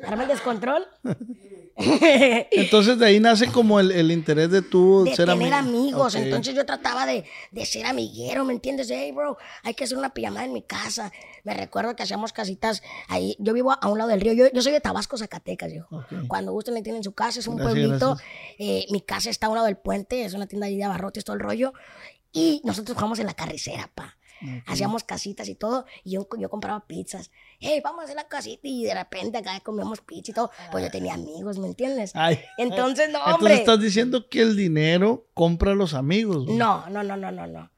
¿Arma 0.03 0.23
el 0.23 0.29
descontrol? 0.29 0.87
Entonces 1.75 2.97
de 2.97 3.05
ahí 3.05 3.19
nace 3.19 3.47
como 3.47 3.79
el, 3.79 3.91
el 3.91 4.11
interés 4.11 4.49
de 4.49 4.61
tú 4.61 5.03
de 5.05 5.15
ser 5.15 5.27
tener 5.27 5.53
amigos. 5.53 6.15
Entonces 6.15 6.55
yo 6.55 6.65
trataba 6.65 7.05
de, 7.05 7.25
de, 7.51 7.65
ser 7.65 7.85
amiguero, 7.85 8.43
¿me 8.45 8.53
entiendes? 8.53 8.89
Hey, 8.89 9.11
bro, 9.11 9.37
hay 9.63 9.73
que 9.73 9.83
hacer 9.83 9.97
una 9.97 10.13
pijamada 10.13 10.45
en 10.45 10.53
mi 10.53 10.61
casa. 10.61 11.11
Me 11.43 11.53
recuerdo 11.53 11.95
que 11.95 12.03
hacíamos 12.03 12.33
casitas 12.33 12.83
ahí. 13.07 13.35
Yo 13.39 13.53
vivo 13.53 13.71
a 13.71 13.87
un 13.87 13.97
lado 13.97 14.09
del 14.09 14.21
río. 14.21 14.33
Yo, 14.33 14.51
yo 14.51 14.61
soy 14.61 14.71
de 14.71 14.81
Tabasco, 14.81 15.17
Zacatecas, 15.17 15.71
yo. 15.73 15.87
Cuando 16.27 16.51
gusten 16.51 16.73
le 16.73 16.81
tienen 16.81 17.03
su 17.03 17.13
casa, 17.13 17.39
es 17.39 17.47
un 17.47 17.57
pueblito. 17.57 18.17
Eh, 18.57 18.85
mi 18.91 19.01
casa 19.01 19.29
está 19.29 19.47
a 19.47 19.49
un 19.49 19.55
lado 19.55 19.67
del 19.67 19.77
puente, 19.77 20.23
es 20.25 20.33
una 20.33 20.47
tienda 20.47 20.67
ahí 20.67 20.77
de 20.77 20.83
abarrotes, 20.83 21.23
todo 21.23 21.35
el 21.35 21.41
rollo. 21.41 21.73
Y 22.31 22.61
nosotros 22.63 22.95
jugamos 22.95 23.19
en 23.19 23.25
la 23.25 23.33
carretera, 23.33 23.91
pa. 23.93 24.17
Hacíamos 24.65 25.03
casitas 25.03 25.47
y 25.49 25.55
todo, 25.55 25.85
y 26.03 26.13
yo, 26.13 26.27
yo 26.39 26.49
compraba 26.49 26.87
pizzas. 26.87 27.29
Hey, 27.59 27.79
vamos 27.83 28.01
a 28.01 28.03
hacer 28.05 28.15
la 28.15 28.27
casita, 28.27 28.67
y 28.67 28.83
de 28.85 28.93
repente 28.95 29.37
acá 29.37 29.59
comíamos 29.59 30.01
pizza 30.01 30.31
y 30.31 30.33
todo. 30.33 30.49
Pues 30.71 30.83
yo 30.83 30.89
tenía 30.89 31.13
amigos, 31.13 31.59
¿me 31.59 31.67
entiendes? 31.67 32.13
entonces, 32.57 33.09
no, 33.11 33.19
hombre. 33.19 33.33
Entonces 33.35 33.59
estás 33.59 33.79
diciendo 33.79 34.29
que 34.29 34.41
el 34.41 34.55
dinero 34.55 35.27
compra 35.35 35.73
a 35.73 35.75
los 35.75 35.93
amigos. 35.93 36.47
No, 36.47 36.89
no, 36.89 37.03
no, 37.03 37.17
no, 37.17 37.31
no, 37.31 37.45
no. 37.45 37.71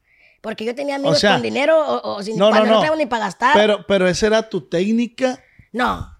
Porque 0.44 0.66
yo 0.66 0.76
tenía 0.76 0.96
amigos 0.96 1.22
con 1.22 1.42
dinero 1.42 2.02
o, 2.04 2.22
sin 2.22 2.38
no, 2.38 2.52
no, 2.52 2.66
no. 2.66 2.96
ni 2.98 3.06
para 3.06 3.28
gastar. 3.28 3.54
Pero, 3.56 3.88
pero 3.88 4.10
esa 4.10 4.28
era 4.28 4.50
tu 4.50 4.68
técnica. 4.68 5.42
No, 5.72 6.14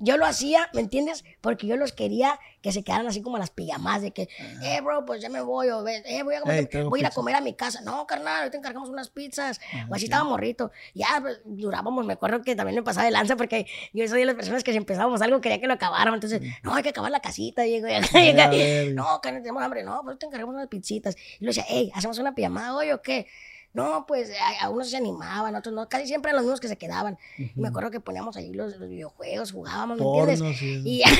yo 0.00 0.16
lo 0.16 0.26
hacía, 0.26 0.70
¿me 0.74 0.80
entiendes? 0.80 1.24
Porque 1.40 1.66
yo 1.66 1.76
los 1.76 1.92
quería 1.92 2.38
que 2.62 2.70
se 2.70 2.84
quedaran 2.84 3.06
así 3.08 3.20
como 3.20 3.36
las 3.36 3.50
pijamas, 3.50 4.00
de 4.00 4.12
que, 4.12 4.28
eh, 4.62 4.80
bro, 4.80 5.04
pues 5.04 5.20
ya 5.20 5.28
me 5.28 5.40
voy, 5.40 5.68
o 5.70 5.86
eh, 5.86 6.22
voy, 6.22 6.36
a, 6.36 6.42
voy 6.84 7.00
a 7.00 7.00
ir 7.00 7.06
a 7.06 7.10
comer 7.10 7.34
a 7.34 7.40
mi 7.40 7.54
casa. 7.54 7.80
No, 7.80 8.06
carnal, 8.06 8.38
ahorita 8.38 8.58
encargamos 8.58 8.88
unas 8.88 9.10
pizzas. 9.10 9.60
o 9.88 9.94
así 9.94 10.04
estaba 10.04 10.22
morrito. 10.24 10.70
Ya 10.94 11.18
pues, 11.20 11.40
durábamos, 11.44 12.06
me 12.06 12.12
acuerdo 12.12 12.42
que 12.42 12.54
también 12.54 12.76
me 12.76 12.82
pasaba 12.82 13.06
de 13.06 13.10
lanza 13.10 13.36
porque 13.36 13.66
yo 13.92 14.06
soy 14.06 14.20
de 14.20 14.26
las 14.26 14.36
personas 14.36 14.62
que 14.62 14.70
si 14.70 14.76
empezábamos 14.78 15.20
algo 15.20 15.40
quería 15.40 15.60
que 15.60 15.66
lo 15.66 15.74
acabáramos. 15.74 16.16
Entonces, 16.22 16.42
no, 16.62 16.74
hay 16.74 16.82
que 16.82 16.90
acabar 16.90 17.10
la 17.10 17.20
casita. 17.20 17.66
Y, 17.66 17.80
no, 18.94 19.20
carnal, 19.20 19.42
tenemos 19.42 19.62
hambre. 19.62 19.82
No, 19.82 20.02
pues 20.04 20.18
te 20.18 20.26
encargamos 20.26 20.54
unas 20.54 20.68
pizzitas. 20.68 21.16
Y 21.40 21.44
lo 21.44 21.50
decía, 21.50 21.64
hey, 21.68 21.90
¿hacemos 21.94 22.18
una 22.18 22.34
pijamada 22.34 22.76
hoy 22.76 22.92
o 22.92 23.02
qué? 23.02 23.26
No, 23.72 24.06
pues 24.06 24.32
a, 24.60 24.68
unos 24.70 24.90
se 24.90 24.96
animaban, 24.96 25.54
a 25.54 25.58
otros 25.58 25.74
no. 25.74 25.88
Casi 25.88 26.06
siempre 26.06 26.30
eran 26.30 26.36
los 26.36 26.44
mismos 26.44 26.60
que 26.60 26.68
se 26.68 26.78
quedaban. 26.78 27.18
Me 27.54 27.68
acuerdo 27.68 27.90
que 27.90 28.00
poníamos 28.00 28.36
ahí 28.36 28.52
los, 28.52 28.78
videojuegos, 28.78 29.52
jugábamos, 29.52 29.98
¿me 29.98 30.04
entiendes? 30.04 30.62
Y... 30.62 31.02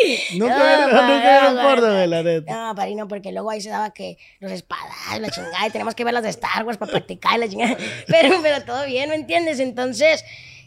nunca 0.38 0.56
vieron 0.56 1.56
no, 1.56 1.62
porno, 1.62 1.86
de 1.86 2.06
la 2.06 2.22
neta. 2.22 2.68
No, 2.68 2.74
parino, 2.74 3.08
porque 3.08 3.32
luego 3.32 3.50
ahí 3.50 3.60
se 3.60 3.70
daba 3.70 3.90
que 3.90 4.18
los 4.38 4.52
espadas, 4.52 5.20
la 5.20 5.30
chingada, 5.30 5.66
y 5.66 5.70
tenemos 5.70 5.94
que 5.94 6.04
ver 6.04 6.14
las 6.14 6.22
de 6.22 6.30
Star 6.30 6.64
Wars 6.64 6.78
para 6.78 6.92
practicar 6.92 7.38
la 7.38 7.48
chingada. 7.48 7.76
Pero, 8.06 8.40
pero 8.42 8.64
todo 8.64 8.86
bien, 8.86 9.08
¿me 9.10 9.14
entiendes? 9.16 9.60
Entonces, 9.60 10.24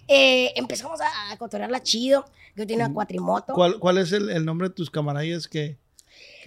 eh, 0.07 0.51
empezamos 0.55 0.99
a, 1.01 1.07
a 1.31 1.83
chido. 1.83 2.25
Yo 2.55 2.67
tenía 2.67 2.85
una 2.85 2.93
cuatrimoto. 2.93 3.53
¿Cuál, 3.53 3.79
cuál 3.79 3.97
es 3.97 4.11
el, 4.11 4.29
el 4.29 4.45
nombre 4.45 4.69
de 4.69 4.75
tus 4.75 4.89
camaradas 4.89 5.47
que, 5.47 5.77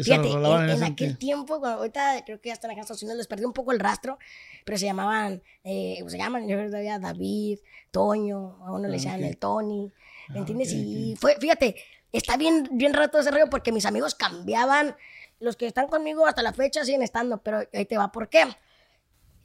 Fíjate, 0.04 0.30
en, 0.30 0.82
aquel 0.82 1.18
tiempo, 1.18 1.64
ahorita 1.64 2.22
creo 2.24 2.40
que 2.40 2.48
ya 2.48 2.54
están 2.54 2.70
acá 2.70 2.78
en 2.78 2.82
Estados 2.82 3.02
Unidos, 3.02 3.18
les 3.18 3.26
perdí 3.26 3.44
un 3.44 3.52
poco 3.52 3.72
el 3.72 3.80
rastro, 3.80 4.18
pero 4.64 4.76
se 4.78 4.86
llamaban, 4.86 5.42
eh, 5.64 6.02
se 6.06 6.18
llaman, 6.18 6.48
yo 6.48 6.56
todavía 6.66 6.98
David, 6.98 7.58
Toño, 7.90 8.58
a 8.64 8.72
uno 8.72 8.88
le 8.88 8.94
decían 8.94 9.22
el 9.24 9.36
Tony, 9.38 9.92
¿me 10.28 10.36
ah, 10.36 10.38
entiendes? 10.38 10.72
y 10.72 11.16
fue, 11.18 11.36
fíjate, 11.40 11.76
está 12.12 12.36
bien, 12.36 12.68
bien 12.72 12.94
rato 12.94 13.18
ese 13.18 13.30
rollo 13.30 13.48
porque 13.50 13.72
mis 13.72 13.86
amigos 13.86 14.14
cambiaban, 14.14 14.96
los 15.40 15.56
que 15.56 15.66
están 15.66 15.88
conmigo 15.88 16.26
hasta 16.26 16.42
la 16.42 16.52
fecha 16.52 16.84
siguen 16.84 17.02
estando, 17.02 17.38
pero 17.38 17.62
ahí 17.72 17.84
te 17.84 17.98
va, 17.98 18.10
¿por 18.12 18.28
qué? 18.28 18.44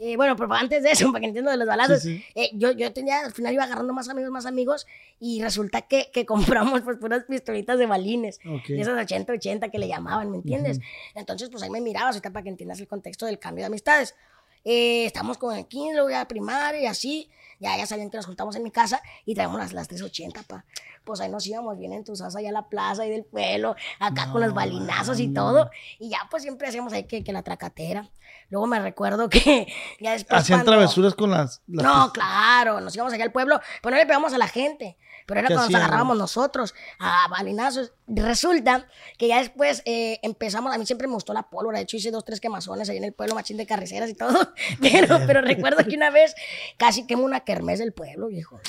Eh, 0.04 0.18
bueno, 0.18 0.36
pero 0.36 0.52
antes 0.52 0.82
de 0.82 0.90
eso, 0.90 1.06
para 1.12 1.20
que 1.22 1.28
entiendan 1.28 1.54
de 1.54 1.60
los 1.60 1.68
balazos, 1.68 2.04
eh, 2.08 2.50
yo, 2.54 2.72
yo 2.72 2.92
tenía, 2.92 3.20
al 3.20 3.34
final 3.34 3.54
iba 3.54 3.66
agarrando 3.66 3.94
más 3.94 4.10
amigos, 4.10 4.32
más 4.32 4.48
amigos, 4.48 4.88
y 5.20 5.44
resulta 5.44 5.84
que, 5.84 6.10
que 6.12 6.26
compramos 6.66 6.82
pues 6.82 6.98
puras 6.98 7.24
pistolitas 7.26 7.78
de 7.78 7.86
balines, 7.86 8.40
de 8.68 8.82
esas 8.82 8.98
80-80 9.08 9.70
que 9.70 9.78
le 9.78 9.88
llamaban, 9.88 10.32
¿me 10.32 10.38
entiendes? 10.38 10.80
Entonces, 11.14 11.50
pues 11.52 11.62
ahí 11.62 11.70
me 11.70 11.82
mirabas, 11.82 12.16
ahorita 12.16 12.32
para 12.32 12.42
que 12.42 12.50
entiendas 12.50 12.80
el 12.80 12.88
contexto 12.88 13.28
del 13.28 13.38
cambio 13.38 13.62
de 13.62 13.68
amistades. 13.68 14.16
Eh, 14.64 15.06
estamos 15.06 15.38
con 15.38 15.56
el 15.56 15.68
15, 15.68 15.94
luego 15.94 16.10
ya 16.10 16.28
primaria 16.28 16.82
y 16.82 16.86
así, 16.88 17.30
ya, 17.62 17.78
ya 17.78 17.86
sabían 17.86 18.10
que 18.10 18.18
nos 18.18 18.26
juntamos 18.26 18.56
en 18.56 18.64
mi 18.64 18.72
casa 18.72 19.02
y 19.24 19.36
traemos 19.36 19.60
las, 19.60 19.72
las 19.72 19.88
380, 19.88 20.42
pa. 20.44 20.66
Pues 21.04 21.22
ahí 21.22 21.30
nos 21.30 21.46
íbamos 21.46 21.78
bien 21.78 21.94
entusiasmados 21.94 22.36
allá 22.36 22.50
a 22.50 22.54
la 22.54 22.68
plaza 22.68 23.06
y 23.06 23.12
del 23.12 23.24
pueblo, 23.24 23.76
acá 24.00 24.32
con 24.32 24.42
los 24.42 24.54
balinazos 24.54 25.20
y 25.20 25.32
todo, 25.32 25.70
y 26.00 26.10
ya 26.10 26.28
pues 26.30 26.42
siempre 26.44 26.68
hacíamos 26.68 26.92
ahí 26.92 27.04
que, 27.04 27.24
que 27.24 27.32
la 27.32 27.44
tracatera. 27.44 28.10
Luego 28.50 28.66
me 28.66 28.80
recuerdo 28.80 29.30
que 29.30 29.72
ya 30.00 30.14
después. 30.14 30.42
Hacían 30.42 30.66
travesuras 30.66 31.14
con 31.14 31.32
las, 31.32 31.62
No, 31.68 32.12
claro, 32.12 32.82
nos 32.82 32.96
íbamos 32.96 33.14
allá 33.14 33.24
al 33.24 33.32
pueblo, 33.32 33.62
pero 33.82 33.96
no 33.96 34.02
le 34.02 34.08
pegamos 34.08 34.34
a 34.34 34.40
la 34.40 34.48
gente. 34.48 34.98
Pero 35.26 35.40
era 35.40 35.50
cuando 35.50 35.66
nos 35.66 35.76
agarrábamos 35.76 36.18
nosotros 36.18 36.74
a 37.00 37.28
balinazos. 37.30 37.94
Resulta 38.08 38.88
que 39.18 39.28
ya 39.28 39.40
después 39.40 39.82
eh, 39.86 40.20
empezamos, 40.24 40.74
a 40.74 40.78
mí 40.78 40.86
siempre 40.86 41.08
me 41.08 41.14
gustó 41.14 41.34
la 41.34 41.44
pólvora, 41.44 41.78
de 41.78 41.84
hecho 41.84 41.98
hice 41.98 42.12
dos, 42.12 42.26
tres 42.26 42.40
quemazones 42.40 42.90
ahí 42.90 42.98
en 42.98 43.04
el 43.04 43.14
pueblo, 43.14 43.36
machín 43.36 43.58
de 43.58 43.66
carreceras 43.66 44.10
y 44.10 44.14
todo. 44.14 44.54
Pero, 44.82 45.20
pero 45.28 45.42
recuerdo 45.42 45.84
que 45.86 45.96
una 45.96 46.10
vez 46.10 46.36
casi 46.78 47.06
quemó 47.06 47.24
una 47.24 47.42
kermés 47.42 47.80
del 47.80 47.94
pueblo, 47.94 48.28
viejo. 48.28 48.60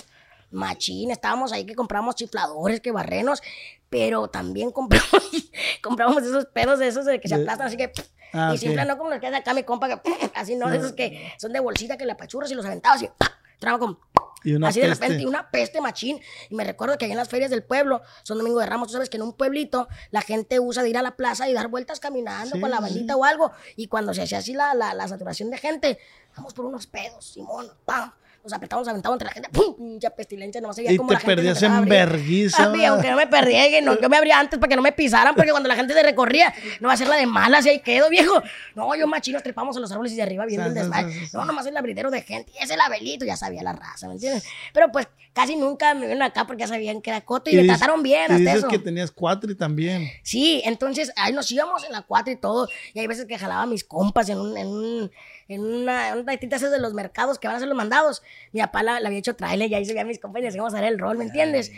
machín. 0.51 1.11
Estábamos 1.11 1.53
ahí 1.53 1.65
que 1.65 1.75
compramos 1.75 2.15
chifladores, 2.15 2.81
que 2.81 2.93
barrenos, 2.93 3.43
pero 3.91 4.29
también 4.29 4.71
compramos, 4.71 5.51
compramos 5.83 6.23
esos 6.23 6.47
pedos 6.47 6.79
de 6.79 6.89
esos 6.89 7.05
de 7.05 7.21
que 7.21 7.29
se 7.29 7.35
aplastan 7.37 7.67
así 7.67 7.77
que... 7.77 7.93
Ah, 8.35 8.49
y 8.53 8.55
ok. 8.55 8.61
siempre 8.61 8.85
no 8.87 8.97
como 8.97 9.11
los 9.11 9.21
que 9.21 9.27
hace 9.27 9.37
acá 9.37 9.53
mi 9.53 9.63
compa, 9.63 9.89
que 9.89 10.01
así 10.35 10.57
no, 10.57 10.71
de 10.71 10.79
esos 10.79 10.93
que 10.93 11.35
son 11.39 11.53
de 11.53 11.61
bolsita 11.61 11.99
que 11.99 12.07
la 12.07 12.15
apachurras 12.15 12.51
y 12.51 12.55
los 12.55 12.65
aventabas 12.65 13.03
y 13.03 13.11
traba 13.59 13.79
como... 13.79 13.99
Y 14.45 14.55
una 14.55 14.69
así 14.69 14.81
de 14.81 14.89
repente, 14.89 15.23
y 15.23 15.27
una 15.27 15.51
peste 15.51 15.81
machín. 15.81 16.21
Y 16.51 16.55
me 16.55 16.65
recuerdo 16.65 16.99
que 16.99 17.05
ahí 17.05 17.11
en 17.11 17.17
las 17.17 17.29
ferias 17.29 17.51
del 17.51 17.63
pueblo, 17.63 18.03
son 18.23 18.39
Domingo 18.39 18.59
de 18.61 18.67
Ramos, 18.67 18.89
tú 18.89 18.93
sabes 18.95 19.09
que 19.11 19.17
en 19.17 19.23
un 19.23 19.33
pueblito 19.35 19.89
la 20.11 20.21
gente 20.23 20.61
usa 20.61 20.83
de 20.83 20.91
ir 20.91 20.99
a 20.99 21.03
la 21.03 21.17
plaza 21.17 21.49
y 21.49 21.53
dar 21.53 21.69
vueltas 21.69 22.01
caminando 22.01 22.57
Sí, 22.57 22.61
con 22.61 22.71
la 22.71 22.79
sí. 22.79 22.83
bandita 22.83 23.17
o 23.17 23.25
algo. 23.25 23.53
Y 23.77 23.87
cuando 23.87 24.15
se 24.15 24.23
hacía 24.23 24.39
así 24.39 24.53
la, 24.55 24.75
la, 24.75 24.95
la 24.95 25.09
saturación 25.09 25.51
de 25.51 25.59
gente, 25.59 25.99
vamos 26.37 26.55
por 26.55 26.65
unos 26.65 26.87
pedos, 26.87 27.25
Simón, 27.33 27.71
¡pam! 27.85 28.13
Nos 28.43 28.53
apretamos, 28.53 28.89
aventamos 28.89 29.15
entre 29.15 29.27
la 29.29 29.33
gente, 29.35 29.49
¡pum! 29.51 29.77
Pinche 29.77 30.11
pestilencia, 30.11 30.61
no 30.61 30.73
se 30.73 30.83
veía 30.83 30.93
Y 30.95 30.99
te 30.99 31.05
la 31.05 31.21
gente 31.21 31.21
se 31.21 31.27
perdías 31.37 31.63
empezaba 31.63 31.79
a 31.79 31.83
en 31.83 31.89
verguiza, 31.89 32.65
Papi, 32.65 32.85
aunque 32.85 33.11
no 33.11 33.17
me 33.17 33.27
perdí, 33.29 33.53
que 33.53 33.83
no, 33.83 34.01
yo 34.01 34.09
me 34.09 34.17
abría 34.17 34.41
antes 34.41 34.59
para 34.59 34.69
que 34.69 34.77
no 34.77 34.83
me 34.83 34.93
pisaran, 34.93 35.35
porque 35.35 35.51
cuando 35.53 35.69
la 35.69 35.77
gente 35.77 35.95
se 35.95 36.03
recorría, 36.03 36.53
no 36.81 36.89
va 36.89 36.95
a 36.95 36.97
ser 36.97 37.07
la 37.09 37.17
de 37.17 37.27
malas 37.27 37.65
y 37.67 37.69
ahí 37.69 37.81
quedo, 37.81 38.11
viejo. 38.11 38.43
No, 38.75 38.95
yo 38.97 39.07
machino 39.07 39.41
trepamos 39.41 39.77
a 39.77 39.81
los 39.81 39.93
árboles 39.93 40.13
y 40.13 40.17
de 40.17 40.23
arriba 40.23 40.45
viendo 40.47 40.67
el 40.69 41.13
sí. 41.13 41.31
No, 41.33 41.45
nomás 41.45 41.67
el 41.67 41.77
abridero 41.77 42.11
de 42.11 42.23
gente. 42.23 42.51
Y 42.59 42.63
ese 42.63 42.77
labelito 42.77 43.25
ya 43.25 43.37
sabía 43.37 43.63
la 43.63 43.75
raza, 43.75 44.09
¿me 44.09 44.15
entiendes? 44.15 44.45
Pero 44.73 44.91
pues 44.91 45.07
casi 45.33 45.57
nunca 45.57 45.95
me 45.95 46.07
vieron 46.07 46.23
acá 46.23 46.47
porque 46.47 46.63
ya 46.63 46.69
sabían 46.69 47.01
que 47.01 47.11
era 47.11 47.21
coto 47.23 47.49
y, 47.51 47.55
me 47.55 47.63
dices- 47.63 47.79
trataron 47.79 48.03
bien 48.03 48.23
Y 48.23 48.25
hasta 48.25 48.37
dices 48.39 48.57
eso. 48.57 48.69
que 48.69 48.79
tenías 48.79 49.11
cuatro 49.11 49.51
y 49.51 49.55
también. 49.55 50.09
Sí, 50.23 50.63
entonces 50.65 51.13
ahí 51.17 51.33
nos 51.33 51.51
íbamos 51.51 51.85
en 51.85 51.93
la 51.93 52.03
4 52.03 52.33
y 52.33 52.37
todo. 52.37 52.69
Y 52.93 52.99
hay 53.01 53.07
veces 53.07 53.27
que 53.27 53.39
jalaba 53.39 53.63
a 53.63 53.67
mis 53.67 53.85
compas 53.85 54.29
en 54.29 54.39
un, 54.39 54.57
en 54.57 54.67
un, 54.67 55.11
en 55.55 55.65
una, 55.65 56.15
una 56.17 56.35
esas 56.35 56.71
de 56.71 56.79
los 56.79 56.95
mercados 56.95 57.39
que 57.39 57.47
van 57.49 57.55
a 57.55 57.57
hacer 57.59 57.69
los 57.69 57.77
mandados. 57.77 58.23
Mi 58.53 58.61
papá 58.61 58.83
la, 58.83 59.01
la 59.01 59.09
había 59.09 59.19
hecho 59.21 59.35
trailer 59.37 59.71
y 59.71 59.75
ahí 59.75 59.85
se 59.85 59.93
veía 59.93 60.03
a 60.03 60.07
mis 60.07 60.19
compas 60.19 60.41
y 60.43 60.45
les 60.47 60.55
íbamos 60.55 60.73
a 60.75 60.77
dar 60.81 60.85
el 60.85 60.99
rol, 60.99 61.19
¿me 61.19 61.25
entiendes? 61.25 61.71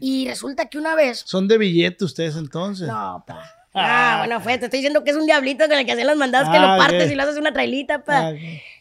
Y 0.00 0.26
resulta 0.28 0.66
que 0.66 0.78
una 0.78 0.94
vez. 0.94 1.22
Son 1.24 1.48
de 1.48 1.58
billete 1.58 2.04
ustedes 2.04 2.36
entonces. 2.36 2.88
No, 2.88 3.24
pa. 3.26 3.44
Ah, 3.74 4.16
bueno, 4.20 4.40
fue, 4.40 4.56
te 4.56 4.64
estoy 4.66 4.78
diciendo 4.78 5.04
que 5.04 5.10
es 5.10 5.16
un 5.16 5.26
diablito 5.26 5.66
con 5.68 5.76
el 5.78 5.84
que 5.84 5.92
hacen 5.92 6.06
los 6.06 6.16
mandados 6.16 6.48
que 6.48 6.56
Ah, 6.56 6.76
lo 6.76 6.82
partes 6.82 7.06
ok. 7.06 7.12
y 7.12 7.14
lo 7.14 7.22
haces 7.24 7.36
una 7.36 7.52
trailita, 7.52 8.02
pa. 8.04 8.28
Ah. 8.28 8.32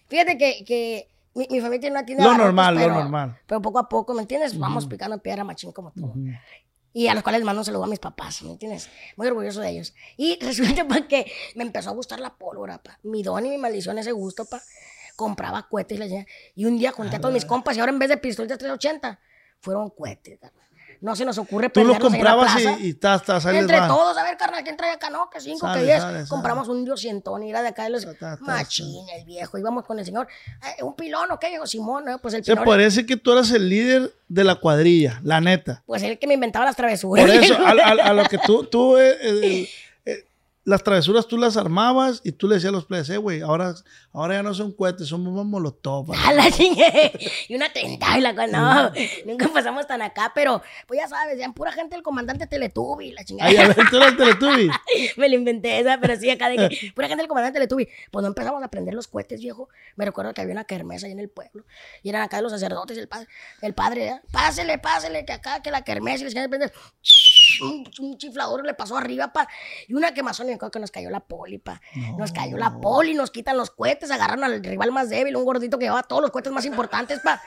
Fíjate 0.07 0.37
que, 0.37 0.63
que 0.65 1.09
mi, 1.33 1.47
mi 1.51 1.59
familia 1.59 1.81
tiene 1.81 1.97
una 1.97 2.05
tienda 2.05 2.23
Lo 2.23 2.31
de 2.31 2.37
normal, 2.37 2.75
lo 2.75 2.79
pero- 2.81 2.93
normal. 2.93 3.37
Pero 3.45 3.61
poco 3.61 3.79
a 3.79 3.89
poco, 3.89 4.13
¿me 4.13 4.21
entiendes? 4.21 4.57
Vamos 4.57 4.87
picando 4.87 5.17
piedra 5.17 5.43
machín 5.43 5.73
como 5.73 5.91
todo. 5.91 6.13
Y 6.95 7.09
a 7.09 7.13
los 7.13 7.23
cuales 7.23 7.43
mando 7.43 7.59
un 7.59 7.65
saludo 7.65 7.83
a 7.83 7.87
mis 7.87 7.99
papás, 7.99 8.41
¿me 8.41 8.51
entiendes? 8.51 8.89
Muy 9.17 9.27
orgulloso 9.27 9.59
de 9.59 9.69
ellos. 9.69 9.93
Y 10.15 10.39
resulta 10.41 10.87
pa, 10.87 11.05
que 11.09 11.29
me 11.55 11.65
empezó 11.65 11.89
a 11.89 11.93
gustar 11.93 12.21
la 12.21 12.37
pólvora, 12.37 12.81
pa. 12.81 12.99
Mi 13.03 13.21
don 13.21 13.45
y 13.45 13.49
mi 13.49 13.57
maldición, 13.57 13.97
ese 13.97 14.13
gusto, 14.13 14.45
pa. 14.45 14.61
Compraba 15.17 15.67
cohetes. 15.67 16.25
Y 16.55 16.63
un 16.63 16.79
día 16.79 16.93
junté 16.93 17.17
a 17.17 17.19
todos 17.19 17.33
mis 17.33 17.43
compas 17.43 17.75
y 17.75 17.81
ahora 17.81 17.91
en 17.91 17.99
vez 17.99 18.07
de 18.07 18.15
pistolas 18.15 18.47
380, 18.47 19.19
fueron 19.65 19.89
cohetes, 19.89 20.39
carnal. 20.39 20.61
No 21.01 21.13
se 21.15 21.25
nos 21.25 21.37
ocurre 21.37 21.69
Tú 21.69 21.81
los 21.83 21.97
en 21.97 22.01
la 22.03 22.09
comprabas 22.09 22.53
plaza. 22.53 22.77
y, 22.79 22.87
y 22.87 22.99
ahí 23.03 23.53
les 23.53 23.61
Entre 23.61 23.79
va. 23.79 23.87
todos, 23.87 24.17
a 24.17 24.23
ver, 24.23 24.37
carnal, 24.37 24.63
¿quién 24.63 24.77
trae 24.77 24.91
acá? 24.93 25.09
No, 25.09 25.29
que 25.29 25.41
cinco, 25.41 25.59
Sale, 25.67 25.81
que 25.81 25.85
diez. 25.85 25.99
sale, 26.01 26.17
sale. 26.19 26.29
Compramos 26.29 26.67
un 26.69 26.85
diosientón 26.85 27.43
y 27.43 27.49
era 27.49 27.61
de 27.61 27.67
acá 27.67 27.83
de 27.83 27.89
los 27.91 28.05
Ta, 28.05 28.13
ta, 28.13 28.37
ta, 28.37 28.41
machín, 28.43 29.05
el 29.09 29.25
viejo. 29.25 29.57
Íbamos 29.57 29.83
con 29.83 29.99
el 29.99 30.05
señor. 30.05 30.27
"Eh, 30.79 30.83
¿Un 30.83 30.95
pilón 30.95 31.29
o 31.31 31.37
qué? 31.37 31.49
Dijo 31.49 31.67
Simón, 31.67 32.05
¿no? 32.05 32.17
Pues 32.19 32.33
el 32.33 32.43
Se 32.45 32.53
pilón. 32.53 32.65
parece 32.65 33.05
que 33.05 33.17
tú 33.17 33.33
eras 33.33 33.51
el 33.51 33.67
líder 33.69 34.13
de 34.29 34.43
la 34.45 34.55
cuadrilla, 34.55 35.19
la 35.23 35.41
neta. 35.41 35.83
Pues 35.85 36.01
el 36.01 36.17
que 36.17 36.27
me 36.27 36.35
inventaba 36.35 36.65
las 36.65 36.77
travesuras. 36.77 37.25
Por 37.25 37.35
eso, 37.35 37.53
a, 37.65 37.71
a- 37.71 38.09
a 38.09 38.13
lo 38.13 38.23
que 38.23 38.37
tú, 38.39 38.63
tú 38.63 38.97
eh, 38.97 39.17
eh, 39.21 39.39
eh, 39.43 39.69
las 40.65 40.83
travesuras 40.83 41.27
tú 41.27 41.37
las 41.37 41.57
armabas 41.57 42.21
y 42.23 42.31
tú 42.31 42.47
le 42.47 42.55
decías 42.55 42.69
a 42.69 42.75
los 42.75 42.85
players, 42.85 43.09
eh, 43.11 43.17
güey, 43.17 43.41
ahora, 43.41 43.75
ahora 44.11 44.33
ya 44.33 44.43
no 44.43 44.53
son 44.55 44.71
cohetes, 44.71 45.07
son 45.07 45.23
bombas 45.23 45.45
molotov. 45.45 46.11
A 46.25 46.33
la. 46.33 46.49
Y 47.47 47.55
una 47.55 47.71
tentada 47.71 48.17
y 48.17 48.21
la. 48.21 48.33
No, 48.33 48.91
nunca 49.25 49.47
pasamos 49.49 49.85
tan 49.85 50.01
acá, 50.01 50.31
pero 50.33 50.63
pues 50.87 50.99
ya 50.99 51.07
sabes, 51.07 51.37
ya 51.37 51.51
pura 51.51 51.71
gente 51.71 51.95
el 51.95 52.01
comandante 52.01 52.47
Teletubi, 52.47 53.11
la 53.11 53.23
chingada. 53.23 53.49
Ay, 53.49 53.57
a 53.57 53.67
ver, 53.67 53.77
tú 53.89 53.97
eras 53.97 54.09
el 54.09 54.17
Teletubby. 54.17 54.69
Me 55.17 55.29
lo 55.29 55.35
inventé 55.35 55.79
esa, 55.79 55.99
pero 55.99 56.15
sí, 56.15 56.29
acá 56.31 56.49
de 56.49 56.57
que 56.57 56.91
pura 56.93 57.07
gente 57.07 57.21
del 57.21 57.29
comandante 57.29 57.57
Teletubi. 57.57 57.87
Pues 58.09 58.23
no 58.23 58.27
empezamos 58.27 58.63
a 58.63 58.67
prender 58.67 58.95
los 58.95 59.07
cohetes, 59.07 59.39
viejo. 59.39 59.69
Me 59.95 60.05
recuerdo 60.05 60.33
que 60.33 60.41
había 60.41 60.53
una 60.53 60.65
kermesa 60.65 61.05
ahí 61.05 61.11
en 61.11 61.19
el 61.19 61.29
pueblo. 61.29 61.63
Y 62.01 62.09
eran 62.09 62.23
acá 62.23 62.41
los 62.41 62.51
sacerdotes, 62.51 62.97
el 62.97 63.07
padre, 63.07 63.27
el 63.61 63.75
padre, 63.75 64.07
¿eh? 64.07 64.21
pásele, 64.31 64.79
pásele, 64.79 65.25
que 65.25 65.33
acá, 65.33 65.61
que 65.61 65.69
la 65.69 65.83
kermesa 65.83 66.25
y 66.25 66.29
les 66.31 66.47
prender. 66.47 66.73
Un, 67.61 67.89
un 67.99 68.17
chiflador 68.17 68.65
le 68.65 68.73
pasó 68.73 68.97
arriba, 68.97 69.31
pa. 69.31 69.47
Y 69.87 69.93
una 69.93 70.13
quemazón, 70.13 70.47
y 70.47 70.49
me 70.49 70.55
acuerdo 70.55 70.71
que 70.71 70.79
nos 70.79 70.91
cayó 70.91 71.09
la 71.09 71.19
poli, 71.21 71.57
pa. 71.57 71.81
Nos 72.17 72.31
cayó 72.31 72.57
la 72.57 72.79
poli, 72.79 73.13
nos 73.13 73.31
quitan 73.31 73.57
los 73.57 73.71
cohetes, 73.71 74.11
agarran 74.11 74.43
al 74.43 74.63
rival 74.63 74.91
más 74.91 75.09
débil, 75.09 75.35
un 75.35 75.45
gordito 75.45 75.77
que 75.77 75.85
llevaba 75.85 76.03
todos 76.03 76.21
los 76.21 76.31
cohetes 76.31 76.51
más 76.51 76.65
importantes, 76.65 77.19
pa. 77.19 77.41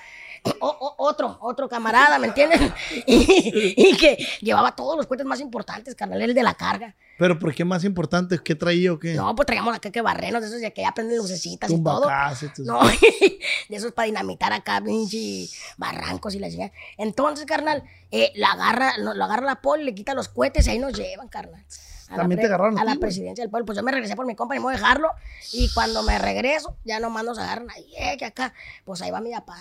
O- 0.60 0.66
o- 0.68 0.94
otro, 0.98 1.38
otro 1.40 1.68
camarada, 1.68 2.18
¿me 2.18 2.28
entiendes? 2.28 2.60
Y, 3.06 3.74
y 3.76 3.96
que 3.96 4.16
llevaba 4.40 4.74
todos 4.74 4.96
los 4.96 5.06
cohetes 5.06 5.26
más 5.26 5.40
importantes, 5.40 5.94
carnal, 5.94 6.20
el 6.22 6.34
de 6.34 6.42
la 6.42 6.54
carga. 6.54 6.94
Pero 7.18 7.38
¿por 7.38 7.52
qué 7.54 7.64
más 7.64 7.82
importante? 7.84 8.38
¿Qué 8.42 8.54
traía 8.54 8.92
o 8.92 8.98
qué? 8.98 9.14
No, 9.14 9.34
pues 9.34 9.46
traíamos 9.46 9.74
acá 9.74 9.90
que 9.90 10.00
barrenos, 10.00 10.40
de 10.40 10.46
esos 10.48 10.60
de 10.60 10.72
que 10.72 10.82
ya 10.82 10.92
prenden 10.92 11.16
lucecitas 11.18 11.70
y 11.70 11.82
todo. 11.82 12.06
Tus- 12.54 12.66
No, 12.66 12.80
de 13.68 13.76
esos 13.76 13.92
para 13.92 14.06
dinamitar 14.06 14.52
acá, 14.52 14.80
pinche 14.84 15.48
barrancos 15.76 16.34
y 16.34 16.38
la 16.38 16.48
chingada. 16.50 16.72
Entonces, 16.96 17.44
carnal, 17.46 17.82
eh, 18.10 18.32
la 18.36 18.52
agarra, 18.52 18.98
lo, 18.98 19.14
lo 19.14 19.24
agarra 19.24 19.46
la 19.46 19.60
poli, 19.60 19.84
le 19.84 19.94
quita 19.94 20.14
los 20.14 20.28
cohetes 20.28 20.66
y 20.66 20.70
ahí 20.70 20.78
nos 20.78 20.92
llevan, 20.92 21.28
carnal. 21.28 21.64
A 22.10 22.16
También 22.16 22.40
te 22.40 22.46
agarraron 22.46 22.78
a 22.78 22.84
la 22.84 22.94
presidencia 22.96 23.42
del 23.44 23.50
pueblo. 23.50 23.66
Pues 23.66 23.76
yo 23.76 23.82
me 23.82 23.92
regresé 23.92 24.16
por 24.16 24.24
mi 24.24 24.34
compa 24.34 24.54
y 24.54 24.58
me 24.58 24.62
voy 24.64 24.74
a 24.74 24.76
dejarlo. 24.78 25.10
Y 25.52 25.70
cuando 25.74 26.02
me 26.04 26.18
regreso, 26.18 26.74
ya 26.84 27.00
nomás 27.00 27.22
nos 27.24 27.36
agarran 27.38 27.68
ahí, 27.70 27.86
eh, 27.98 28.16
que 28.16 28.24
acá. 28.24 28.54
Pues 28.84 29.02
ahí 29.02 29.10
va 29.10 29.20
mi 29.20 29.30
papá 29.32 29.58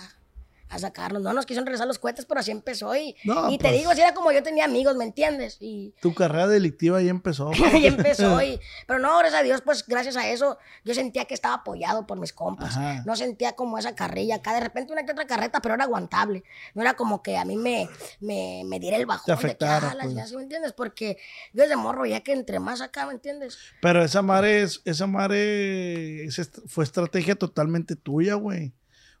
a 0.70 0.78
sacarnos. 0.78 1.22
No 1.22 1.32
nos 1.32 1.46
quisieron 1.46 1.66
regresar 1.66 1.86
los 1.86 1.98
cohetes, 1.98 2.24
pero 2.26 2.40
así 2.40 2.50
empezó. 2.50 2.94
Y, 2.96 3.16
No, 3.24 3.50
y 3.50 3.58
te 3.58 3.68
pues. 3.68 3.78
digo, 3.78 3.90
así 3.90 4.00
era 4.00 4.14
como 4.14 4.32
yo 4.32 4.42
tenía 4.42 4.64
amigos, 4.66 4.96
¿me 4.96 5.04
entiendes? 5.04 5.56
Y, 5.60 5.94
Tu 6.00 6.14
carrera 6.14 6.46
delictiva 6.46 6.98
ahí 6.98 7.08
empezó. 7.08 7.50
y 7.74 7.86
empezó. 7.86 8.40
Y, 8.42 8.60
pero 8.86 8.98
no, 8.98 9.16
gracias 9.18 9.40
a 9.40 9.44
Dios, 9.44 9.60
pues 9.62 9.86
gracias 9.86 10.16
a 10.16 10.28
eso, 10.28 10.58
yo 10.84 10.94
sentía 10.94 11.24
que 11.24 11.34
estaba 11.34 11.54
apoyado 11.54 12.06
por 12.06 12.18
mis 12.18 12.32
compas. 12.32 12.76
Ajá. 12.76 13.02
No 13.06 13.16
sentía 13.16 13.52
como 13.52 13.78
esa 13.78 13.94
carrilla 13.94 14.36
acá. 14.36 14.54
De 14.54 14.60
repente 14.60 14.92
una 14.92 15.04
que 15.04 15.12
otra 15.12 15.26
carreta, 15.26 15.60
pero 15.60 15.74
era 15.74 15.84
aguantable. 15.84 16.44
No 16.74 16.82
era 16.82 16.94
como 16.94 17.22
que 17.22 17.36
a 17.38 17.44
mí 17.44 17.56
me, 17.56 17.88
me, 18.20 18.62
me 18.66 18.78
diera 18.78 18.96
el 18.96 19.06
bajón 19.06 19.26
Te 19.26 19.32
afectara, 19.32 19.74
de 19.74 19.80
que, 19.80 19.86
ah, 19.86 19.92
pues. 19.94 20.08
chingada, 20.08 20.28
¿sí 20.28 20.36
me 20.36 20.42
entiendes? 20.42 20.72
Porque 20.72 21.16
yo 21.52 21.62
desde 21.62 21.76
morro 21.76 22.04
ya 22.06 22.20
que 22.20 22.32
entre 22.32 22.60
más 22.60 22.80
acá, 22.80 23.06
¿me 23.06 23.12
entiendes? 23.12 23.58
Pero 23.80 24.04
esa 24.04 24.22
madre, 24.22 24.62
es- 24.62 24.82
esa 24.84 25.06
madre 25.06 26.24
est- 26.24 26.58
fue 26.66 26.84
estrategia 26.84 27.34
totalmente 27.34 27.96
tuya, 27.96 28.34
güey. 28.34 28.72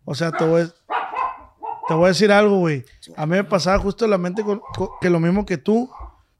O 0.04 0.14
sea, 0.14 0.30
voy, 0.40 0.62
a- 0.62 0.74
te 1.88 1.94
voy 1.94 2.04
a 2.04 2.08
decir 2.08 2.30
algo, 2.30 2.58
güey. 2.58 2.84
A 3.16 3.26
mí 3.26 3.32
me 3.32 3.44
pasaba 3.44 3.78
justo 3.78 4.06
la 4.06 4.18
mente 4.18 4.42
con- 4.44 4.60
con- 4.76 4.90
que 5.00 5.10
lo 5.10 5.18
mismo 5.20 5.44
que 5.46 5.56
tú, 5.58 5.90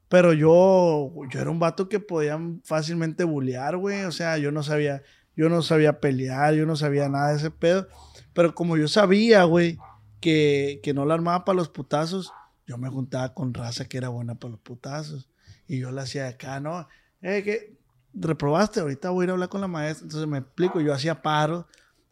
pero 0.07 0.33
yo, 0.33 1.11
yo 1.29 1.39
era 1.41 1.49
un 1.49 1.59
vato 1.59 1.89
que 1.89 1.99
podía 1.99 2.39
fácilmente 2.63 3.23
bullear, 3.23 3.75
güey. 3.77 4.03
O 4.05 4.11
sea, 4.11 4.37
yo 4.37 4.51
no 4.51 4.63
sabía, 4.63 5.01
yo 5.35 5.49
no 5.49 5.61
sabía 5.61 5.99
pelear, 5.99 6.53
yo 6.53 6.65
no 6.65 6.75
sabía 6.75 7.09
nada 7.09 7.29
de 7.31 7.37
ese 7.37 7.51
pedo. 7.51 7.87
Pero 8.33 8.53
como 8.55 8.77
yo 8.77 8.87
sabía, 8.87 9.43
güey, 9.43 9.77
que, 10.21 10.79
que 10.83 10.93
no 10.93 11.05
la 11.05 11.15
armaba 11.15 11.45
para 11.45 11.57
los 11.57 11.69
putazos, 11.69 12.31
yo 12.67 12.77
me 12.77 12.89
juntaba 12.89 13.33
con 13.33 13.53
raza 13.53 13.85
que 13.85 13.97
era 13.97 14.09
buena 14.09 14.35
para 14.35 14.51
los 14.51 14.59
putazos. 14.61 15.29
Y 15.67 15.79
yo 15.79 15.91
la 15.91 16.03
hacía 16.03 16.23
de 16.23 16.29
acá, 16.29 16.59
¿no? 16.59 16.87
Eh, 17.21 17.43
que 17.43 17.77
reprobaste, 18.13 18.79
ahorita 18.79 19.09
voy 19.11 19.23
a 19.23 19.25
ir 19.25 19.29
a 19.29 19.33
hablar 19.33 19.49
con 19.49 19.61
la 19.61 19.67
maestra. 19.67 20.05
Entonces 20.05 20.27
me 20.27 20.39
explico, 20.39 20.79
yo 20.81 20.93
hacía 20.93 21.21
paro 21.21 21.67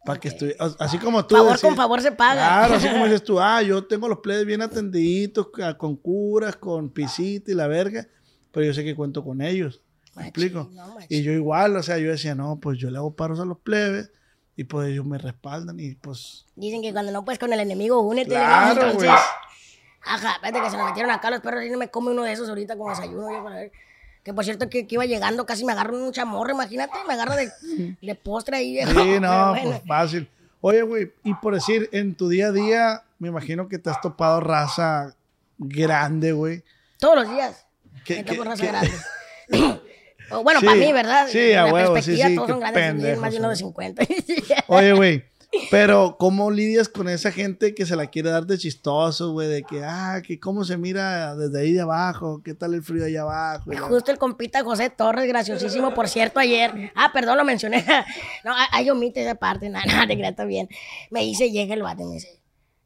para 0.07 0.21
que 0.21 0.29
estuviera, 0.29 0.65
así 0.79 0.97
como 0.99 1.25
tú. 1.25 1.35
favor 1.35 1.59
con 1.59 1.75
favor 1.75 2.01
se 2.01 2.13
paga. 2.13 2.35
Claro, 2.35 2.75
así 2.75 2.87
como 2.87 3.03
dices 3.03 3.25
tú, 3.25 3.41
ah, 3.41 3.61
yo 3.61 3.83
tengo 3.83 4.07
los 4.07 4.19
plebes 4.19 4.45
bien 4.45 4.61
atendiditos, 4.61 5.49
con 5.77 5.97
curas, 5.97 6.55
con 6.55 6.89
pisita 6.89 7.51
y 7.51 7.53
la 7.53 7.67
verga, 7.67 8.07
pero 8.51 8.65
yo 8.65 8.73
sé 8.73 8.85
que 8.85 8.95
cuento 8.95 9.21
con 9.21 9.41
ellos. 9.41 9.81
¿Me 10.15 10.23
explico? 10.23 10.69
no. 10.71 10.95
Y 11.09 11.23
yo 11.23 11.33
igual, 11.33 11.75
o 11.75 11.83
sea, 11.83 11.97
yo 11.97 12.09
decía, 12.09 12.35
no, 12.35 12.57
pues 12.57 12.79
yo 12.79 12.89
le 12.89 12.97
hago 12.97 13.17
paros 13.17 13.41
a 13.41 13.45
los 13.45 13.59
plebes 13.59 14.09
y 14.55 14.63
pues 14.63 14.87
ellos 14.87 15.05
me 15.05 15.17
respaldan 15.17 15.77
y 15.77 15.95
pues... 15.95 16.45
Dicen 16.55 16.81
que 16.81 16.93
cuando 16.93 17.11
no 17.11 17.25
puedes 17.25 17.37
con 17.37 17.51
el 17.51 17.59
enemigo, 17.59 17.99
únete. 17.99 18.29
Claro. 18.29 18.97
Ajá, 20.03 20.35
espérate 20.35 20.61
que 20.61 20.69
se 20.69 20.77
nos 20.77 20.85
metieron 20.87 21.11
acá 21.11 21.29
los 21.29 21.41
perros 21.41 21.65
y 21.65 21.69
no 21.69 21.77
me 21.77 21.89
come 21.89 22.11
uno 22.11 22.23
de 22.23 22.31
esos 22.31 22.47
ahorita 22.47 22.77
con 22.77 22.89
desayuno. 22.89 23.29
yo, 23.29 23.43
para 23.43 23.57
ver. 23.57 23.71
Que 24.27 24.33
por 24.33 24.43
cierto 24.43 24.69
que, 24.69 24.85
que 24.85 24.95
iba 24.95 25.05
llegando, 25.05 25.45
casi 25.45 25.63
me 25.63 25.71
agarro 25.71 25.97
un 25.97 26.11
chamorro, 26.11 26.51
imagínate, 26.51 26.97
me 27.07 27.13
agarro 27.13 27.33
de, 27.37 27.49
de 28.01 28.15
postre 28.15 28.57
ahí. 28.57 28.77
Sí, 28.85 29.19
no, 29.21 29.49
bueno. 29.51 29.69
pues 29.69 29.81
fácil. 29.87 30.29
Oye, 30.59 30.81
güey, 30.81 31.13
y 31.23 31.33
por 31.35 31.53
decir, 31.53 31.87
en 31.93 32.13
tu 32.13 32.27
día 32.27 32.47
a 32.47 32.51
día, 32.51 33.03
me 33.19 33.29
imagino 33.29 33.69
que 33.69 33.79
te 33.79 33.89
has 33.89 34.01
topado 34.01 34.41
raza 34.41 35.15
grande, 35.57 36.33
güey. 36.33 36.61
Todos 36.99 37.15
los 37.15 37.29
días. 37.33 37.65
¿Qué- 38.03 38.17
Me 38.17 38.23
topo 38.25 38.43
qué- 38.43 38.49
raza 38.49 38.61
qué- 38.63 38.67
grande. 38.67 38.91
O 40.29 40.43
bueno, 40.43 40.59
Sí, 40.59 40.65
para 40.65 40.77
mí, 40.77 40.91
¿verdad? 40.91 41.27
sí, 41.31 41.53
a 41.53 41.67
huevo, 41.67 41.95
sí, 42.01 42.17
sí, 42.17 42.35
todos 42.35 42.49
son 42.49 42.59
grandes, 42.59 43.17
más 43.17 43.31
de 43.31 43.39
uno 43.39 43.47
de 43.49 43.55
sí. 43.55 43.63
50. 43.63 44.03
Oye, 44.67 44.91
güey, 44.91 45.23
pero 45.71 46.17
¿cómo 46.19 46.51
lidias 46.51 46.89
con 46.89 47.09
esa 47.09 47.31
gente 47.31 47.75
que 47.75 47.85
se 47.85 47.95
la 47.95 48.07
quiere 48.07 48.29
dar 48.29 48.45
de 48.45 48.57
chistoso, 48.57 49.31
güey? 49.31 49.47
De 49.47 49.63
que, 49.63 49.83
ah, 49.83 50.21
que 50.25 50.39
cómo 50.39 50.63
se 50.63 50.77
mira 50.77 51.35
desde 51.35 51.59
ahí 51.59 51.73
de 51.73 51.81
abajo, 51.81 52.41
qué 52.43 52.53
tal 52.53 52.73
el 52.73 52.83
frío 52.83 53.05
allá 53.05 53.21
abajo. 53.21 53.71
Y 53.71 53.77
Justo 53.77 54.11
el 54.11 54.17
compita 54.17 54.63
José 54.63 54.89
Torres, 54.89 55.27
graciosísimo, 55.27 55.93
por 55.93 56.07
cierto, 56.07 56.39
ayer. 56.39 56.91
Ah, 56.95 57.11
perdón, 57.13 57.37
lo 57.37 57.45
mencioné. 57.45 57.85
No, 58.43 58.53
ah, 58.53 58.67
ahí 58.71 58.89
omite 58.89 59.21
esa 59.21 59.35
parte, 59.35 59.69
nada, 59.69 59.85
nada, 59.85 60.13
está 60.13 60.45
bien. 60.45 60.69
Me 61.09 61.21
dice, 61.21 61.51
llega 61.51 61.73
el 61.73 61.81
vato 61.81 62.03
y 62.03 62.05
me 62.05 62.13
dice, 62.13 62.39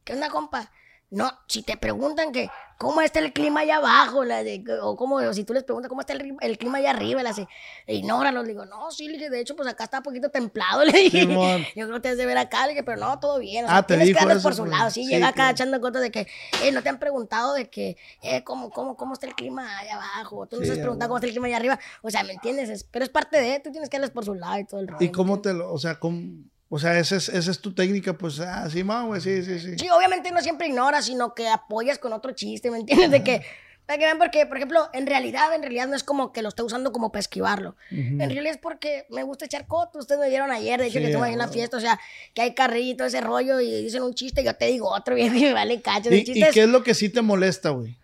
¿qué 0.04 0.14
onda, 0.14 0.30
compa? 0.30 0.72
No, 1.12 1.30
si 1.48 1.62
te 1.62 1.78
preguntan 1.78 2.32
que 2.32 2.50
cómo 2.82 3.02
está 3.02 3.20
el 3.20 3.32
clima 3.32 3.60
allá 3.60 3.78
abajo, 3.78 4.26
la 4.26 4.44
de- 4.44 4.64
o 4.82 4.96
cómo, 4.96 5.18
o 5.18 5.34
si 5.34 5.44
tú 5.44 5.54
les 5.54 5.64
preguntas 5.64 5.88
cómo 5.88 6.02
está 6.02 6.14
el, 6.14 6.58
clima 6.58 6.80
allá 6.80 6.90
arriba, 6.90 7.22
la 7.22 7.32
de, 7.32 7.48
ignóralos, 7.88 8.44
le 8.44 8.50
digo, 8.54 8.66
no, 8.66 8.90
sí, 8.92 9.06
le 9.08 9.14
dije, 9.14 9.30
de 9.30 9.40
hecho, 9.40 9.56
pues 9.56 9.70
acá 9.70 9.84
está 9.84 9.98
un 9.98 10.04
poquito 10.04 10.30
templado, 10.30 10.84
le 10.86 10.92
dije, 10.92 11.28
yo 11.28 11.86
creo 11.86 11.94
que 11.94 12.00
te 12.00 12.10
has 12.10 12.18
de 12.18 12.26
ver 12.26 12.40
acá, 12.40 12.64
le 12.66 12.70
dije, 12.74 12.84
pero 12.84 12.98
no, 12.98 13.20
todo 13.20 13.38
bien, 13.40 13.66
o 13.66 13.68
Ah, 13.68 13.72
sea, 13.74 13.82
te 13.84 13.94
tienes 13.94 14.08
dijo 14.08 14.26
que 14.28 14.34
eso, 14.34 14.42
por 14.42 14.56
su 14.56 14.64
pues. 14.64 14.72
lado, 14.72 14.90
sí, 14.90 15.04
Sí, 15.06 15.12
llega 15.12 15.28
acá 15.28 15.36
claro. 15.36 15.52
echando 15.52 15.80
cuentas 15.80 16.02
de 16.02 16.12
que, 16.12 16.28
eh, 16.64 16.72
no 16.72 16.82
te 16.82 16.90
han 16.90 16.98
preguntado 17.00 17.54
de 17.54 17.70
que, 17.70 17.98
eh, 18.24 18.44
cómo, 18.44 18.72
cómo, 18.72 18.98
cómo 18.98 19.14
está 19.14 19.28
el 19.28 19.36
clima 19.36 19.78
allá 19.80 19.96
abajo, 19.96 20.48
tú 20.48 20.58
nos 20.58 20.66
Sí, 20.66 20.72
has 20.72 20.80
preguntado 20.80 21.10
cómo 21.10 21.18
está 21.18 21.28
el 21.28 21.34
clima 21.34 21.48
allá 21.48 21.58
arriba, 21.58 21.80
o 22.02 22.10
sea, 22.10 22.24
¿me 22.24 22.34
entiendes? 22.34 22.70
Es- 22.70 22.84
pero 22.84 23.06
es 23.06 23.10
parte 23.12 23.40
de, 23.40 23.60
tú 23.60 23.72
tienes 23.72 23.90
que 23.90 23.98
darles 23.98 24.12
por 24.12 24.26
su 24.26 24.34
lado 24.34 24.58
y 24.60 24.66
todo 24.66 24.80
el 24.80 24.88
rollo. 24.88 25.06
¿Y 25.06 25.10
cómo 25.12 25.40
te 25.40 25.54
lo, 25.54 25.72
o 25.72 25.78
sea, 25.78 26.00
cómo, 26.00 26.20
o 26.74 26.80
sea, 26.80 26.98
esa 26.98 27.18
es, 27.18 27.28
esa 27.28 27.52
es 27.52 27.60
tu 27.60 27.74
técnica, 27.74 28.18
pues, 28.18 28.40
ah, 28.40 28.70
sí, 28.70 28.82
ma, 28.82 29.04
güey, 29.04 29.20
sí, 29.20 29.44
sí, 29.44 29.60
sí. 29.60 29.76
Sí, 29.78 29.90
obviamente 29.90 30.32
no 30.32 30.40
siempre 30.40 30.68
ignoras, 30.68 31.04
sino 31.04 31.36
que 31.36 31.50
apoyas 31.50 32.00
con 32.00 32.14
otro 32.14 32.32
chiste, 32.32 32.72
¿me 32.72 32.78
entiendes? 32.78 33.12
De 33.12 33.24
que, 33.26 33.42
para 33.86 34.00
que 34.00 34.06
vean, 34.06 34.18
porque, 34.18 34.46
por 34.46 34.56
ejemplo, 34.56 34.90
en 34.94 35.06
realidad, 35.06 35.54
en 35.54 35.64
realidad 35.64 35.90
no 35.90 35.98
es 35.98 36.04
como 36.06 36.32
que 36.32 36.42
lo 36.42 36.48
esté 36.48 36.64
usando 36.64 36.94
como 36.94 37.12
para 37.12 37.20
esquivarlo. 37.20 37.76
En 37.90 38.20
realidad 38.20 38.54
es 38.54 38.58
porque 38.58 39.06
me 39.10 39.24
gusta 39.24 39.44
echar 39.44 39.68
coto. 39.68 40.00
Ustedes 40.00 40.22
me 40.22 40.30
vieron 40.30 40.50
ayer, 40.50 40.80
de 40.80 40.86
hecho, 40.88 41.00
Sí, 41.00 41.04
que 41.04 41.12
estuve 41.12 41.28
ahí 41.28 41.34
en 41.34 41.40
la 41.40 41.50
fiesta, 41.50 41.76
o 41.76 41.82
sea, 41.82 42.00
que 42.34 42.42
hay 42.42 42.54
carrito, 42.54 43.04
ese 43.04 43.20
rollo, 43.20 43.60
y 43.60 43.84
dicen 43.84 44.04
un 44.04 44.14
chiste, 44.14 44.40
y 44.42 44.46
yo 44.46 44.56
te 44.56 44.68
digo 44.68 44.90
otro, 44.90 45.18
y 45.18 45.30
me 45.30 45.52
vale 45.52 45.82
cacho. 45.82 46.10
¿Y, 46.10 46.24
y 46.26 46.50
qué 46.54 46.62
es 46.62 46.70
lo 46.70 46.84
que 46.84 46.94
sí 46.94 47.10
te 47.10 47.22
molesta, 47.22 47.72
güey? 47.72 47.98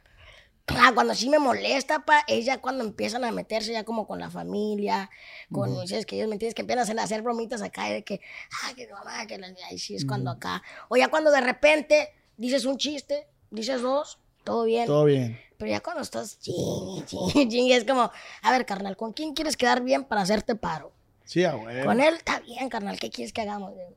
Ah, 0.67 0.91
cuando 0.93 1.15
sí 1.15 1.29
me 1.29 1.39
molesta, 1.39 2.03
pa, 2.05 2.23
es 2.27 2.45
ya 2.45 2.59
cuando 2.59 2.83
empiezan 2.83 3.23
a 3.23 3.31
meterse 3.31 3.71
ya 3.71 3.85
como 3.85 4.05
con 4.05 4.19
la 4.19 4.29
familia, 4.29 5.09
con, 5.51 5.87
¿sabes? 5.87 6.05
que 6.05 6.17
ellos 6.17 6.27
me 6.27 6.35
entiendes? 6.35 6.55
Que 6.55 6.61
empiezan 6.61 6.99
a 6.99 7.03
hacer, 7.03 7.21
bromitas 7.21 7.61
acá, 7.61 7.85
de 7.85 8.03
que, 8.03 8.19
ah, 8.63 8.73
que 8.75 8.87
mamá, 8.87 9.25
que 9.27 9.37
la, 9.37 9.47
ahí 9.69 9.79
sí 9.79 9.95
es 9.95 10.05
cuando 10.05 10.29
acá. 10.29 10.61
O 10.89 10.97
ya 10.97 11.07
cuando 11.07 11.31
de 11.31 11.39
repente 11.39 12.13
dices 12.35 12.65
un 12.65 12.77
chiste, 12.77 13.27
dices 13.49 13.81
dos, 13.81 14.19
todo 14.43 14.65
bien. 14.65 14.87
Todo 14.87 15.05
bien. 15.05 15.39
Pero 15.57 15.71
ya 15.71 15.79
cuando 15.79 16.01
estás 16.01 16.39
ching, 16.39 17.05
ching, 17.05 17.29
ching, 17.49 17.71
es 17.71 17.85
como, 17.85 18.11
a 18.41 18.51
ver, 18.51 18.65
carnal, 18.65 18.97
¿con 18.97 19.13
quién 19.13 19.33
quieres 19.33 19.55
quedar 19.55 19.81
bien 19.81 20.03
para 20.03 20.21
hacerte 20.21 20.55
paro? 20.55 20.91
Sí, 21.23 21.43
a 21.43 21.53
güey. 21.53 21.83
Con 21.83 21.99
él 21.99 22.15
está 22.15 22.39
bien, 22.41 22.69
carnal, 22.69 22.99
¿qué 22.99 23.09
quieres 23.09 23.33
que 23.33 23.41
hagamos? 23.41 23.71
Digo, 23.73 23.93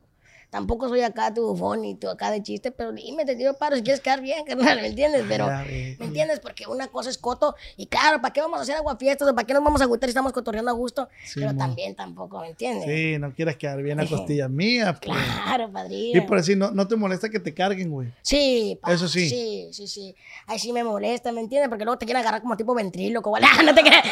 Tampoco 0.50 0.88
soy 0.88 1.02
acá 1.02 1.32
tu 1.32 1.46
bufón 1.46 1.82
ni 1.82 1.94
tú 1.94 2.08
acá 2.08 2.30
de 2.32 2.42
chiste, 2.42 2.72
pero 2.72 2.92
dime, 2.92 3.24
te 3.24 3.36
tiro 3.36 3.54
paro 3.54 3.76
si 3.76 3.82
quieres 3.82 4.00
quedar 4.00 4.20
bien, 4.20 4.44
carnal, 4.46 4.80
¿me 4.80 4.88
entiendes? 4.88 5.24
Pero, 5.28 5.46
güey. 5.46 5.96
¿me 5.98 6.06
entiendes? 6.06 6.40
Porque 6.40 6.66
una 6.66 6.88
cosa 6.88 7.08
es 7.08 7.18
coto, 7.18 7.54
y 7.76 7.86
claro, 7.86 8.20
¿para 8.20 8.32
qué 8.32 8.40
vamos 8.40 8.58
a 8.58 8.62
hacer 8.62 8.76
aguafiestas? 8.76 9.28
o 9.28 9.34
¿Para 9.34 9.46
qué 9.46 9.54
nos 9.54 9.62
vamos 9.62 9.80
a 9.80 9.84
gustar 9.84 10.08
si 10.08 10.10
estamos 10.10 10.32
cotorreando 10.32 10.70
a 10.70 10.74
gusto? 10.74 11.08
Sí, 11.24 11.34
pero 11.40 11.52
mo. 11.52 11.58
también 11.58 11.94
tampoco, 11.94 12.40
¿me 12.40 12.48
entiendes? 12.48 12.84
Sí, 12.84 13.18
no 13.18 13.32
quieres 13.32 13.56
quedar 13.56 13.80
bien 13.82 14.00
a 14.00 14.06
costillas 14.08 14.50
mías, 14.50 14.98
pues. 15.04 15.16
Claro, 15.16 15.70
padrino. 15.70 16.18
Y 16.18 16.20
por 16.22 16.38
decir, 16.38 16.56
no, 16.56 16.72
no 16.72 16.88
te 16.88 16.96
molesta 16.96 17.28
que 17.28 17.38
te 17.38 17.54
carguen, 17.54 17.90
güey. 17.90 18.08
Sí, 18.22 18.78
pa, 18.82 18.92
Eso 18.92 19.06
sí. 19.08 19.28
Sí, 19.28 19.68
sí, 19.72 19.86
sí. 19.86 20.16
Ahí 20.46 20.58
sí 20.58 20.72
me 20.72 20.82
molesta, 20.82 21.30
¿me 21.30 21.40
entiendes? 21.40 21.68
Porque 21.68 21.84
luego 21.84 21.98
te 21.98 22.06
quieren 22.06 22.22
agarrar 22.22 22.42
como 22.42 22.56
tipo 22.56 22.74
ventríloco. 22.74 23.30
igual. 23.30 23.44
Ah, 23.52 23.62
no 23.62 23.74
te 23.74 23.82
creas. 23.82 24.04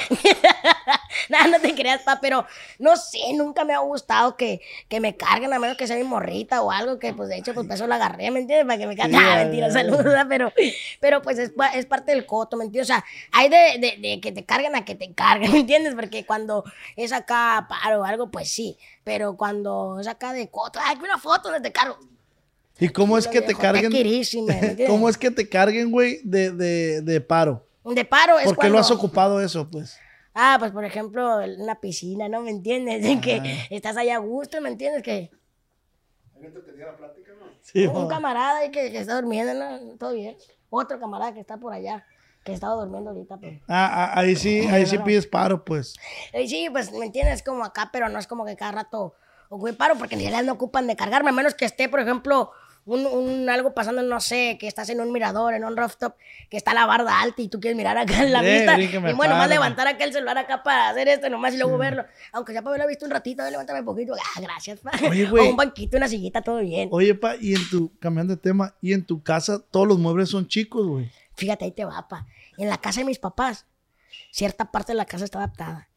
no, 1.29 1.49
no 1.49 1.61
te 1.61 1.75
creas, 1.75 2.03
pa, 2.03 2.21
pero 2.21 2.47
no 2.79 2.97
sé, 2.97 3.19
nunca 3.35 3.65
me 3.65 3.75
ha 3.75 3.79
gustado 3.79 4.37
que, 4.37 4.61
que 4.89 5.01
me 5.01 5.17
carguen, 5.17 5.53
a 5.53 5.59
menos 5.59 5.77
que 5.77 5.87
sea 5.87 5.97
mi 5.97 6.05
morrita 6.05 6.63
o 6.63 6.71
algo, 6.71 6.99
que 6.99 7.13
pues 7.13 7.29
de 7.29 7.39
hecho, 7.39 7.55
pues 7.55 7.67
por 7.67 7.75
eso 7.75 7.87
la 7.87 7.97
agarré, 7.97 8.31
¿me 8.31 8.41
entiendes? 8.41 8.67
Para 8.67 8.79
que 8.79 8.87
me 8.87 8.97
carguen. 8.97 9.21
Ah, 9.21 9.37
ya, 9.37 9.45
mentira, 9.45 9.69
ya, 9.69 9.73
saluda, 9.73 10.27
pero, 10.29 10.53
pero 11.01 11.23
pues 11.23 11.39
es, 11.39 11.53
es 11.75 11.87
parte 11.87 12.13
del 12.13 12.27
coto, 12.27 12.57
¿me 12.57 12.65
entiendes? 12.65 12.91
O 12.91 12.95
sea, 12.95 13.05
hay 13.33 13.49
de, 13.49 13.79
de, 13.79 13.97
de 14.09 14.21
que 14.21 14.33
te 14.33 14.45
carguen 14.45 14.75
a 14.77 14.85
que 14.85 14.95
te 14.95 15.13
carguen, 15.13 15.53
¿me 15.53 15.61
entiendes? 15.61 15.95
Porque 15.95 16.25
cuando 16.25 16.65
es 16.97 17.13
acá 17.13 17.67
paro 17.69 18.01
o 18.01 18.05
algo, 18.05 18.31
pues 18.31 18.51
sí. 18.51 18.79
Pero 19.05 19.37
cuando 19.37 19.99
es 20.01 20.07
acá 20.07 20.33
de 20.33 20.49
coto, 20.49 20.79
ay, 20.83 20.97
que 20.97 21.05
una 21.05 21.19
foto 21.19 21.51
donde 21.51 21.69
te 21.69 21.73
cargo. 21.73 21.99
¿Y 22.79 22.89
cómo 22.91 23.19
es 23.19 23.27
que 23.27 23.41
te 23.41 23.55
carguen? 23.55 23.91
¿Cómo 24.87 25.09
es 25.09 25.19
que 25.19 25.31
te 25.31 25.49
carguen, 25.49 25.91
güey, 25.91 26.21
de, 26.23 26.53
de, 26.53 27.03
de 27.03 27.21
paro? 27.21 27.67
De 27.85 28.05
paro 28.05 28.39
es 28.39 28.45
¿Por 28.45 28.55
qué 28.55 28.57
cuando... 28.57 28.75
lo 28.75 28.81
has 28.81 28.91
ocupado 28.91 29.41
eso, 29.41 29.69
pues? 29.69 29.99
Ah, 30.41 30.55
pues 30.61 30.71
por 30.71 30.85
ejemplo, 30.85 31.43
en 31.43 31.61
una 31.61 31.81
piscina, 31.81 32.29
¿no? 32.29 32.43
¿Me 32.43 32.51
entiendes? 32.51 33.05
En 33.05 33.21
que 33.21 33.67
estás 33.71 33.97
allá 33.97 34.15
a 34.15 34.19
gusto, 34.19 34.61
¿me 34.61 34.69
entiendes? 34.69 35.03
Que 35.03 35.33
Sí, 37.61 37.89
un 37.89 38.07
camarada 38.07 38.61
ahí 38.61 38.71
que, 38.71 38.93
que 38.93 39.01
está 39.01 39.17
durmiendo, 39.17 39.53
¿no? 39.53 39.97
Todo 39.97 40.13
bien. 40.13 40.37
Otro 40.71 41.01
camarada 41.01 41.35
que 41.35 41.41
está 41.41 41.57
por 41.57 41.73
allá, 41.73 42.07
que 42.45 42.53
estaba 42.53 42.75
durmiendo 42.75 43.11
ahorita, 43.11 43.37
pues. 43.39 43.61
Ah, 43.67 44.13
ah, 44.15 44.21
ahí 44.21 44.37
sí, 44.37 44.61
ahí 44.69 44.87
sí 44.87 44.99
pides 44.99 45.27
paro, 45.27 45.65
pues. 45.65 45.97
Y 46.33 46.47
sí, 46.47 46.69
pues, 46.71 46.93
¿me 46.93 47.07
entiendes? 47.07 47.43
Como 47.43 47.65
acá, 47.65 47.91
pero 47.93 48.09
no 48.09 48.21
es 48.21 48.29
como 48.29 48.45
que 48.45 48.55
cada 48.55 48.71
rato 48.71 49.17
ocupe 49.49 49.73
paro, 49.73 49.97
porque 49.97 50.15
en 50.15 50.21
realidad 50.21 50.45
no 50.45 50.53
ocupan 50.53 50.87
de 50.87 50.95
cargarme, 50.95 51.31
a 51.31 51.33
menos 51.33 51.55
que 51.55 51.65
esté, 51.65 51.89
por 51.89 51.99
ejemplo, 51.99 52.53
un, 52.89 53.07
un- 53.07 53.49
algo 53.51 53.75
pasando, 53.75 54.03
no 54.03 54.21
sé, 54.21 54.57
que 54.59 54.67
estás 54.67 54.89
en 54.89 55.01
un 55.01 55.13
mirador, 55.13 55.55
en 55.55 55.65
un 55.65 55.77
rooftop, 55.77 56.15
que 56.49 56.57
está 56.57 56.73
la 56.75 56.87
barda 56.87 57.21
alta 57.21 57.43
y 57.43 57.49
tú 57.49 57.61
quieres 57.61 57.77
mirar 57.77 57.97
acá 57.99 58.23
en 58.23 58.33
la 58.33 58.41
vista. 58.43 58.79
Y 58.81 58.87
bueno, 59.15 59.35
más 59.35 59.45
paro. 59.47 59.51
levantar 59.51 59.87
acá 59.89 60.05
el 60.05 60.13
celular 60.13 60.39
acá 60.39 60.63
para 60.63 60.89
hacer 60.89 61.09
esto, 61.09 61.29
nomás 61.29 61.55
y 61.55 61.59
luego 61.59 61.77
verlo. 61.79 62.05
Aunque 62.33 62.53
ya 62.55 62.63
para 62.63 62.71
haberlo 62.77 62.89
visto 62.89 63.05
un 63.05 63.11
ratito, 63.11 63.43
levántame 63.51 63.81
un 63.81 63.85
poquito. 63.87 64.15
Ah, 64.15 64.41
gracias, 64.41 64.81
pa. 64.81 64.91
Oye, 65.09 65.27
güey. 65.27 65.47
O 65.47 65.51
un 65.51 65.57
banquito, 65.57 65.97
una 65.97 66.09
sillita, 66.09 66.41
todo 66.43 66.59
bien. 66.61 66.89
Oye, 66.93 67.15
pa, 67.15 67.37
y 67.37 67.55
en 67.55 67.69
tu, 67.71 67.93
cambiando 67.99 68.35
de 68.35 68.41
tema, 68.41 68.75
y 68.81 68.93
en 68.93 69.05
tu 69.05 69.23
casa 69.23 69.59
todos 69.71 69.87
los 69.87 69.99
muebles 69.99 70.31
son 70.31 70.49
chicos, 70.49 70.87
güey. 70.87 71.11
Fíjate, 71.37 71.67
ahí 71.67 71.73
te 71.73 71.85
va, 71.85 72.09
pa. 72.09 72.27
En 72.57 72.69
la 72.69 72.79
casa 72.79 73.01
de 73.01 73.07
mis 73.07 73.19
papás, 73.19 73.67
cierta 74.31 74.71
parte 74.71 74.93
de 74.93 74.97
la 74.97 75.05
casa 75.05 75.25
está 75.25 75.39
adaptada. 75.39 75.89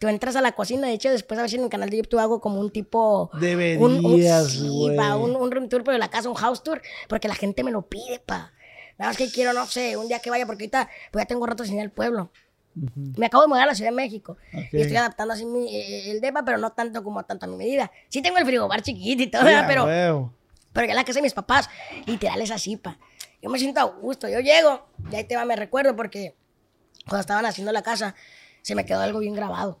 Tú 0.00 0.08
entras 0.08 0.34
a 0.34 0.40
la 0.40 0.52
cocina, 0.52 0.86
de 0.88 0.94
hecho, 0.94 1.10
después 1.10 1.38
a 1.38 1.42
ver 1.42 1.50
si 1.50 1.56
en 1.56 1.62
el 1.64 1.68
canal 1.68 1.90
de 1.90 1.98
YouTube 1.98 2.18
hago 2.20 2.40
como 2.40 2.58
un 2.58 2.70
tipo... 2.72 3.30
Deberías, 3.34 4.50
sí, 4.52 4.66
güey. 4.68 4.96
pa, 4.96 5.14
un, 5.16 5.36
un 5.36 5.50
room 5.50 5.68
tour 5.68 5.84
por 5.84 5.94
la 5.96 6.08
casa, 6.08 6.28
un 6.28 6.34
house 6.36 6.62
tour, 6.62 6.80
porque 7.08 7.28
la 7.28 7.34
gente 7.34 7.62
me 7.62 7.70
lo 7.70 7.82
pide, 7.82 8.18
pa. 8.18 8.50
Nada 8.98 9.10
más 9.10 9.16
que 9.18 9.30
quiero, 9.30 9.52
no 9.52 9.66
sé, 9.66 9.96
un 9.98 10.08
día 10.08 10.18
que 10.18 10.30
vaya, 10.30 10.46
porque 10.46 10.64
ahorita 10.64 10.88
pues 11.12 11.22
ya 11.22 11.26
tengo 11.26 11.46
rato 11.46 11.64
sin 11.64 11.74
ir 11.76 11.82
al 11.82 11.90
pueblo. 11.92 12.30
Me 13.16 13.26
acabo 13.26 13.42
de 13.42 13.48
mudar 13.48 13.64
a 13.64 13.66
la 13.66 13.74
Ciudad 13.74 13.90
de 13.90 13.96
México 13.96 14.38
y 14.72 14.80
estoy 14.80 14.96
adaptando 14.96 15.34
así 15.34 15.44
mi- 15.44 15.74
eh, 15.76 16.10
el 16.12 16.20
depa, 16.22 16.44
pero 16.46 16.56
no 16.56 16.72
tanto 16.72 17.04
como 17.04 17.22
tanto 17.24 17.44
a 17.44 17.48
mi 17.50 17.56
medida. 17.56 17.90
Sí 18.08 18.22
tengo 18.22 18.38
el 18.38 18.46
frigobar 18.46 18.80
chiquito 18.82 19.22
y 19.22 19.26
todo, 19.26 19.42
Sí, 19.46 19.52
a 19.52 19.66
pero, 19.66 19.84
pero 20.72 20.86
ya 20.86 20.94
la 20.94 21.04
casa 21.04 21.18
de 21.18 21.22
mis 21.22 21.34
papás, 21.34 21.68
literal 22.06 22.40
es 22.40 22.50
así, 22.50 22.76
pa. 22.78 22.98
Yo 23.42 23.50
me 23.50 23.58
siento 23.58 23.80
a 23.80 23.84
gusto. 23.84 24.28
Yo 24.28 24.40
llego, 24.40 24.86
y 25.12 25.16
ahí 25.16 25.24
te 25.24 25.36
va, 25.36 25.44
me 25.44 25.56
recuerdo, 25.56 25.94
porque 25.94 26.36
cuando 27.06 27.20
estaban 27.20 27.44
haciendo 27.44 27.70
la 27.72 27.82
casa, 27.82 28.14
se 28.62 28.74
me 28.74 28.84
quedó 28.86 29.00
algo 29.00 29.18
bien 29.18 29.34
grabado. 29.34 29.80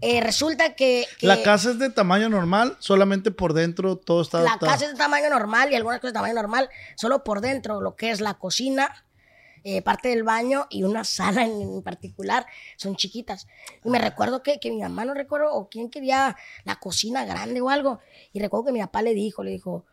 Eh, 0.00 0.20
resulta 0.20 0.74
que, 0.74 1.06
que 1.18 1.26
La 1.26 1.42
casa 1.42 1.70
es 1.70 1.78
de 1.78 1.90
tamaño 1.90 2.28
normal, 2.28 2.76
solamente 2.78 3.30
por 3.30 3.52
dentro 3.52 3.96
todo 3.96 4.22
está 4.22 4.40
la 4.40 4.58
casa 4.58 4.84
es 4.84 4.92
de 4.92 4.96
tamaño 4.98 5.28
normal 5.28 5.72
y 5.72 5.74
algunas 5.74 5.98
cosas 5.98 6.12
de 6.12 6.18
tamaño 6.18 6.34
normal, 6.34 6.70
solo 6.96 7.24
por 7.24 7.40
dentro, 7.40 7.80
lo 7.80 7.96
que 7.96 8.10
es 8.10 8.20
la 8.20 8.34
cocina, 8.34 9.04
eh, 9.64 9.82
parte 9.82 10.08
del 10.08 10.22
baño 10.22 10.66
y 10.70 10.84
una 10.84 11.02
sala 11.02 11.44
en, 11.44 11.60
en 11.60 11.82
particular, 11.82 12.46
son 12.76 12.94
chiquitas. 12.94 13.48
Y 13.84 13.90
me 13.90 13.98
recuerdo 13.98 14.42
que, 14.42 14.60
que 14.60 14.70
mi 14.70 14.80
mamá, 14.80 15.04
no 15.04 15.14
recuerdo, 15.14 15.52
o 15.52 15.68
quién 15.68 15.90
quería 15.90 16.36
la 16.64 16.76
cocina 16.76 17.24
grande 17.24 17.60
o 17.60 17.68
algo, 17.68 17.98
y 18.32 18.38
recuerdo 18.40 18.66
que 18.66 18.72
mi 18.72 18.80
papá 18.80 19.02
le 19.02 19.14
dijo, 19.14 19.42
le 19.42 19.50
dijo, 19.50 19.84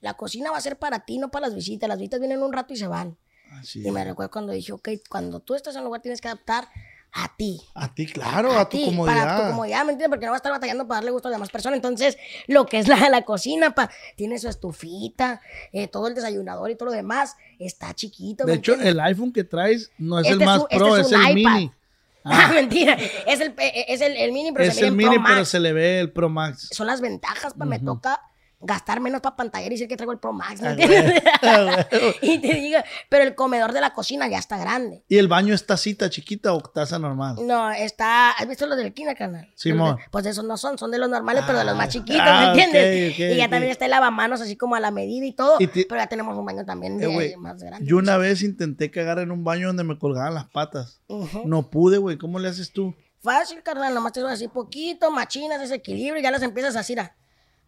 la 0.00 0.14
cocina 0.14 0.50
va 0.50 0.58
a 0.58 0.60
ser 0.60 0.76
para 0.76 1.04
ti, 1.04 1.18
no 1.18 1.30
para 1.30 1.46
las 1.46 1.54
visitas, 1.54 1.88
las 1.88 1.98
visitas 1.98 2.18
vienen 2.18 2.42
un 2.42 2.52
rato 2.52 2.74
y 2.74 2.76
se 2.76 2.88
van. 2.88 3.16
Así 3.52 3.86
Y 3.86 3.90
me 3.92 4.04
recuerdo 4.04 4.30
cuando 4.32 4.52
dije, 4.52 4.72
ok, 4.72 4.88
cuando 5.08 5.38
tú 5.40 5.54
estás 5.54 5.74
en 5.74 5.80
un 5.80 5.86
lugar 5.86 6.02
tienes 6.02 6.20
que 6.20 6.28
adaptar 6.28 6.66
a 7.14 7.36
ti. 7.36 7.60
A 7.74 7.94
ti, 7.94 8.06
claro, 8.06 8.58
a, 8.58 8.68
tu 8.68 8.78
ti, 8.78 8.84
comodidad. 8.86 9.24
Para 9.24 9.36
tu 9.44 9.50
comodidad, 9.50 9.84
¿me 9.84 9.92
entiendes? 9.92 10.08
Porque 10.08 10.24
no 10.26 10.32
va 10.32 10.36
a 10.36 10.38
estar 10.38 10.52
batallando 10.52 10.88
para 10.88 10.96
darle 10.98 11.10
gusto 11.10 11.28
a 11.28 11.30
las 11.30 11.36
demás 11.38 11.50
personas. 11.50 11.76
Entonces, 11.76 12.16
lo 12.46 12.64
que 12.66 12.78
es 12.78 12.88
la, 12.88 13.08
la 13.10 13.22
cocina, 13.22 13.74
pa, 13.74 13.90
tiene 14.16 14.38
su 14.38 14.48
estufita, 14.48 15.40
eh, 15.72 15.88
todo 15.88 16.08
el 16.08 16.14
desayunador 16.14 16.70
y 16.70 16.74
todo 16.76 16.86
lo 16.86 16.92
demás, 16.94 17.36
está 17.58 17.92
chiquito. 17.94 18.44
De 18.44 18.52
¿me 18.52 18.58
hecho, 18.58 18.72
entiendes? 18.72 18.94
el 18.94 19.00
iPhone 19.00 19.32
que 19.32 19.44
traes 19.44 19.90
no 19.98 20.18
es 20.20 20.26
Este 20.26 20.38
el 20.40 20.46
más 20.46 20.58
un- 20.60 20.66
este 20.70 20.76
pro, 20.78 20.96
es, 20.96 21.06
un 21.12 21.14
el 21.26 21.38
iPad. 21.38 21.52
mini. 21.52 21.72
Ah, 22.24 22.50
mentira. 22.54 22.96
Es 23.26 23.40
el, 23.40 23.52
eh, 23.58 23.84
es 23.88 24.00
el, 24.00 24.16
el 24.16 24.30
mini, 24.30 24.52
pero 24.52 24.64
es 24.68 24.76
se 24.76 24.86
el 24.86 24.92
mini, 24.92 25.16
Pro 25.16 25.24
pero 25.24 25.36
Max. 25.38 25.48
se 25.48 25.58
le 25.58 25.72
ve 25.72 25.98
el 25.98 26.12
Pro 26.12 26.28
Max. 26.28 26.68
Son 26.70 26.86
las 26.86 27.00
ventajas, 27.00 27.52
pa, 27.54 27.64
me 27.64 27.80
toca 27.80 28.20
gastar 28.64 29.00
menos 29.00 29.20
para 29.20 29.36
pantallar 29.36 29.66
y 29.72 29.74
decir 29.74 29.88
que 29.88 29.96
traigo 29.96 30.12
el 30.12 30.18
Pro 30.18 30.32
Max, 30.32 30.60
¿me 30.60 30.68
Ah, 30.68 30.70
entiendes? 30.72 31.22
Ah, 31.42 31.86
y 32.22 32.38
te 32.38 32.54
diga, 32.54 32.84
pero 33.08 33.24
el 33.24 33.34
comedor 33.34 33.72
de 33.72 33.80
la 33.80 33.92
cocina 33.92 34.28
ya 34.28 34.38
está 34.38 34.56
grande. 34.58 35.04
¿Y 35.08 35.18
el 35.18 35.26
baño 35.28 35.54
es 35.54 35.66
tacita 35.66 36.08
chiquita 36.10 36.52
o 36.52 36.60
taza 36.60 36.98
normal? 36.98 37.36
No, 37.46 37.70
está. 37.72 38.30
¿Has 38.30 38.46
visto 38.48 38.66
los 38.66 38.76
del 38.76 38.92
Kinder, 38.94 39.16
canal? 39.16 39.48
Simón. 39.56 39.98
Pues 40.10 40.24
de 40.24 40.30
esos 40.30 40.44
no 40.44 40.56
son, 40.56 40.78
son 40.78 40.90
de 40.90 40.98
los 40.98 41.10
normales, 41.10 41.42
pero 41.46 41.58
de 41.58 41.64
los 41.64 41.76
más 41.76 41.88
chiquitos, 41.88 42.20
Ah, 42.24 42.52
¿me 42.54 42.62
entiendes? 42.62 43.12
ok, 43.14 43.18
y 43.18 43.36
ya 43.36 43.48
también 43.50 43.72
está 43.72 43.84
el 43.86 43.90
lavamanos 43.90 44.40
así 44.40 44.56
como 44.56 44.74
a 44.76 44.80
la 44.80 44.90
medida 44.90 45.26
y 45.26 45.32
todo. 45.32 45.56
Y 45.58 45.66
Pero 45.66 45.96
ya 45.96 46.06
tenemos 46.06 46.36
un 46.38 46.44
baño 46.44 46.64
también 46.64 46.98
de, 46.98 47.04
Eh, 47.06 47.08
güey, 47.08 47.36
más 47.36 47.62
grande. 47.62 47.86
yo 47.86 47.96
una 47.96 48.16
vez 48.16 48.42
intenté 48.42 48.90
cagar 48.90 49.18
en 49.18 49.30
un 49.32 49.42
baño 49.44 49.66
donde 49.68 49.84
me 49.84 49.98
colgaban 49.98 50.34
las 50.34 50.46
patas. 50.46 51.00
No 51.44 51.68
pude, 51.70 51.98
güey. 51.98 52.16
¿Cómo 52.18 52.38
le 52.38 52.48
haces 52.48 52.72
tú? 52.72 52.94
Fácil, 53.22 53.62
carnal, 53.62 53.94
nomás 53.94 54.12
te 54.12 54.20
subes 54.20 54.32
así 54.34 54.48
poquito, 54.48 55.10
machinas 55.10 55.60
ese 55.62 55.76
equilibrio 55.76 56.18
y 56.18 56.22
ya 56.22 56.30
las 56.30 56.42
empiezas 56.42 56.74
así 56.76 56.96
a, 56.98 57.14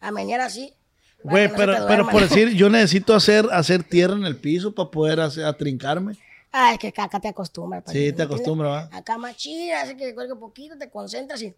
a 0.01 0.11
menear 0.11 0.41
así. 0.41 0.75
Güey, 1.25 1.49
no 1.49 1.55
pero, 1.57 1.87
pero 1.89 2.09
por 2.09 2.23
decir, 2.23 2.51
yo 2.55 2.69
necesito 2.69 3.15
hacer, 3.15 3.47
hacer 3.51 3.83
tierra 3.83 4.15
en 4.15 4.25
el 4.25 4.37
piso 4.37 4.75
para 4.75 4.91
poder 4.91 5.21
hacer, 5.21 5.45
atrincarme. 5.47 6.17
Ah, 6.53 6.73
es 6.75 6.79
que 6.79 6.89
acá, 6.89 7.09
te 7.19 7.29
acostumbras. 7.29 7.83
Sí, 7.87 7.93
padrino, 7.93 8.17
te 8.17 8.23
acostumbras, 8.23 8.71
¿va? 8.93 8.97
Acá 8.97 9.19
machina, 9.19 9.81
así 9.83 9.97
que 9.97 10.15
cuelgue 10.15 10.37
poquito, 10.37 10.77
te 10.79 10.89
concentras 10.91 11.43
y 11.43 11.55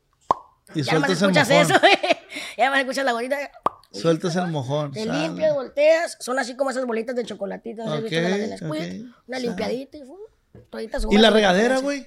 Y 0.74 0.82
ya 0.82 0.92
sueltas 0.92 1.10
el 1.22 1.30
escuchas 1.30 1.48
mojón. 1.50 1.62
eso. 1.62 1.80
ya 2.56 2.64
nomás 2.66 2.80
escuchas 2.80 3.04
la 3.04 3.12
bolita. 3.12 3.50
Sueltas 3.92 4.36
el 4.36 4.46
mojón. 4.48 4.92
Te 4.92 5.04
sale. 5.04 5.20
limpias, 5.20 5.54
volteas. 5.54 6.16
Son 6.20 6.38
así 6.38 6.54
como 6.56 6.70
esas 6.70 6.86
bolitas 6.86 7.14
de 7.16 7.24
chocolatito. 7.24 7.84
¿no 7.84 7.92
has 7.94 8.02
visto 8.02 8.16
Ok, 8.18 8.22
las 8.24 8.38
de 8.38 8.48
Nesquik? 8.48 8.70
ok. 8.70 9.18
Una 9.28 9.38
limpiadita 9.38 9.96
y 9.98 10.02
toditas 10.70 11.06
¿Y 11.10 11.18
la 11.18 11.30
regadera, 11.30 11.78
güey? 11.80 12.06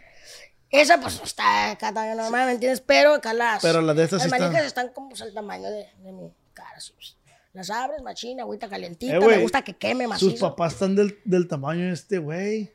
Esa 0.72 1.00
pues 1.02 1.19
está 1.24 1.72
acá 1.72 1.91
también 1.93 2.15
normal, 2.17 2.45
¿me 2.45 2.52
entiendes? 2.54 2.82
Pero 2.82 3.15
acá 3.15 3.34
las... 3.34 3.62
Pero 3.62 3.82
las 3.82 3.95
de 3.95 4.04
estas 4.04 4.22
sí 4.24 4.30
manijas 4.30 4.52
están- 4.65 4.65
están 4.65 4.89
como 4.93 5.10
pues, 5.10 5.34
tamaño 5.34 5.69
de, 5.69 5.88
de 6.04 6.12
mi 6.12 6.32
cara. 6.54 6.69
así, 6.78 6.91
pues. 6.93 7.15
Las 7.53 7.69
abres, 7.69 8.01
machina, 8.03 8.43
agüita 8.43 8.69
calientita. 8.69 9.15
Eh, 9.15 9.19
me 9.19 9.38
gusta 9.39 9.62
que 9.63 9.73
queme 9.75 10.07
macizo. 10.07 10.31
Sus 10.31 10.39
papás 10.39 10.73
están 10.73 10.95
del, 10.95 11.17
del 11.25 11.47
tamaño 11.47 11.85
de 11.88 11.93
este 11.93 12.19
güey. 12.19 12.71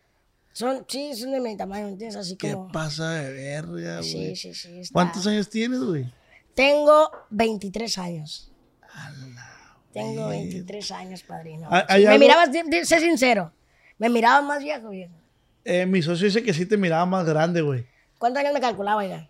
Son, 0.53 0.85
sí, 0.89 1.15
son 1.15 1.33
de 1.33 1.41
mi 1.41 1.57
tamaño, 1.57 1.87
¿me 1.87 1.93
entiendes? 1.93 2.17
Así 2.17 2.37
¿Qué 2.37 2.53
como... 2.53 2.71
pasa 2.71 3.11
de 3.13 3.33
verga, 3.33 4.03
Sí, 4.03 4.15
güey? 4.17 4.37
sí, 4.37 4.55
sí. 4.55 4.81
está- 4.81 4.93
¿Cuántos 4.93 5.27
años 5.27 5.49
tienes, 5.49 5.81
güey? 5.81 6.13
Tengo 6.55 7.11
23 7.31 7.99
años. 7.99 8.51
Tengo 9.93 10.29
23 10.29 10.91
años, 10.93 11.23
padrino. 11.23 11.69
¿Hay- 11.71 11.83
Sí, 11.83 11.87
hay 11.89 12.03
me 12.05 12.09
algo- 12.11 12.19
mirabas, 12.21 12.49
sé 12.89 13.01
sincero, 13.01 13.53
me 13.99 14.09
mirabas 14.09 14.45
más 14.45 14.63
viejo, 14.63 14.91
viejo. 14.91 15.13
Eh, 15.65 15.87
mi 15.87 16.03
socio 16.03 16.27
dice 16.27 16.43
que 16.43 16.53
sí 16.53 16.67
te 16.67 16.77
miraba 16.77 17.07
más 17.07 17.25
grande, 17.25 17.63
güey. 17.63 17.87
¿Cuántos 18.19 18.41
años 18.41 18.53
me 18.55 18.61
calculaba 18.61 19.05
ya? 19.07 19.29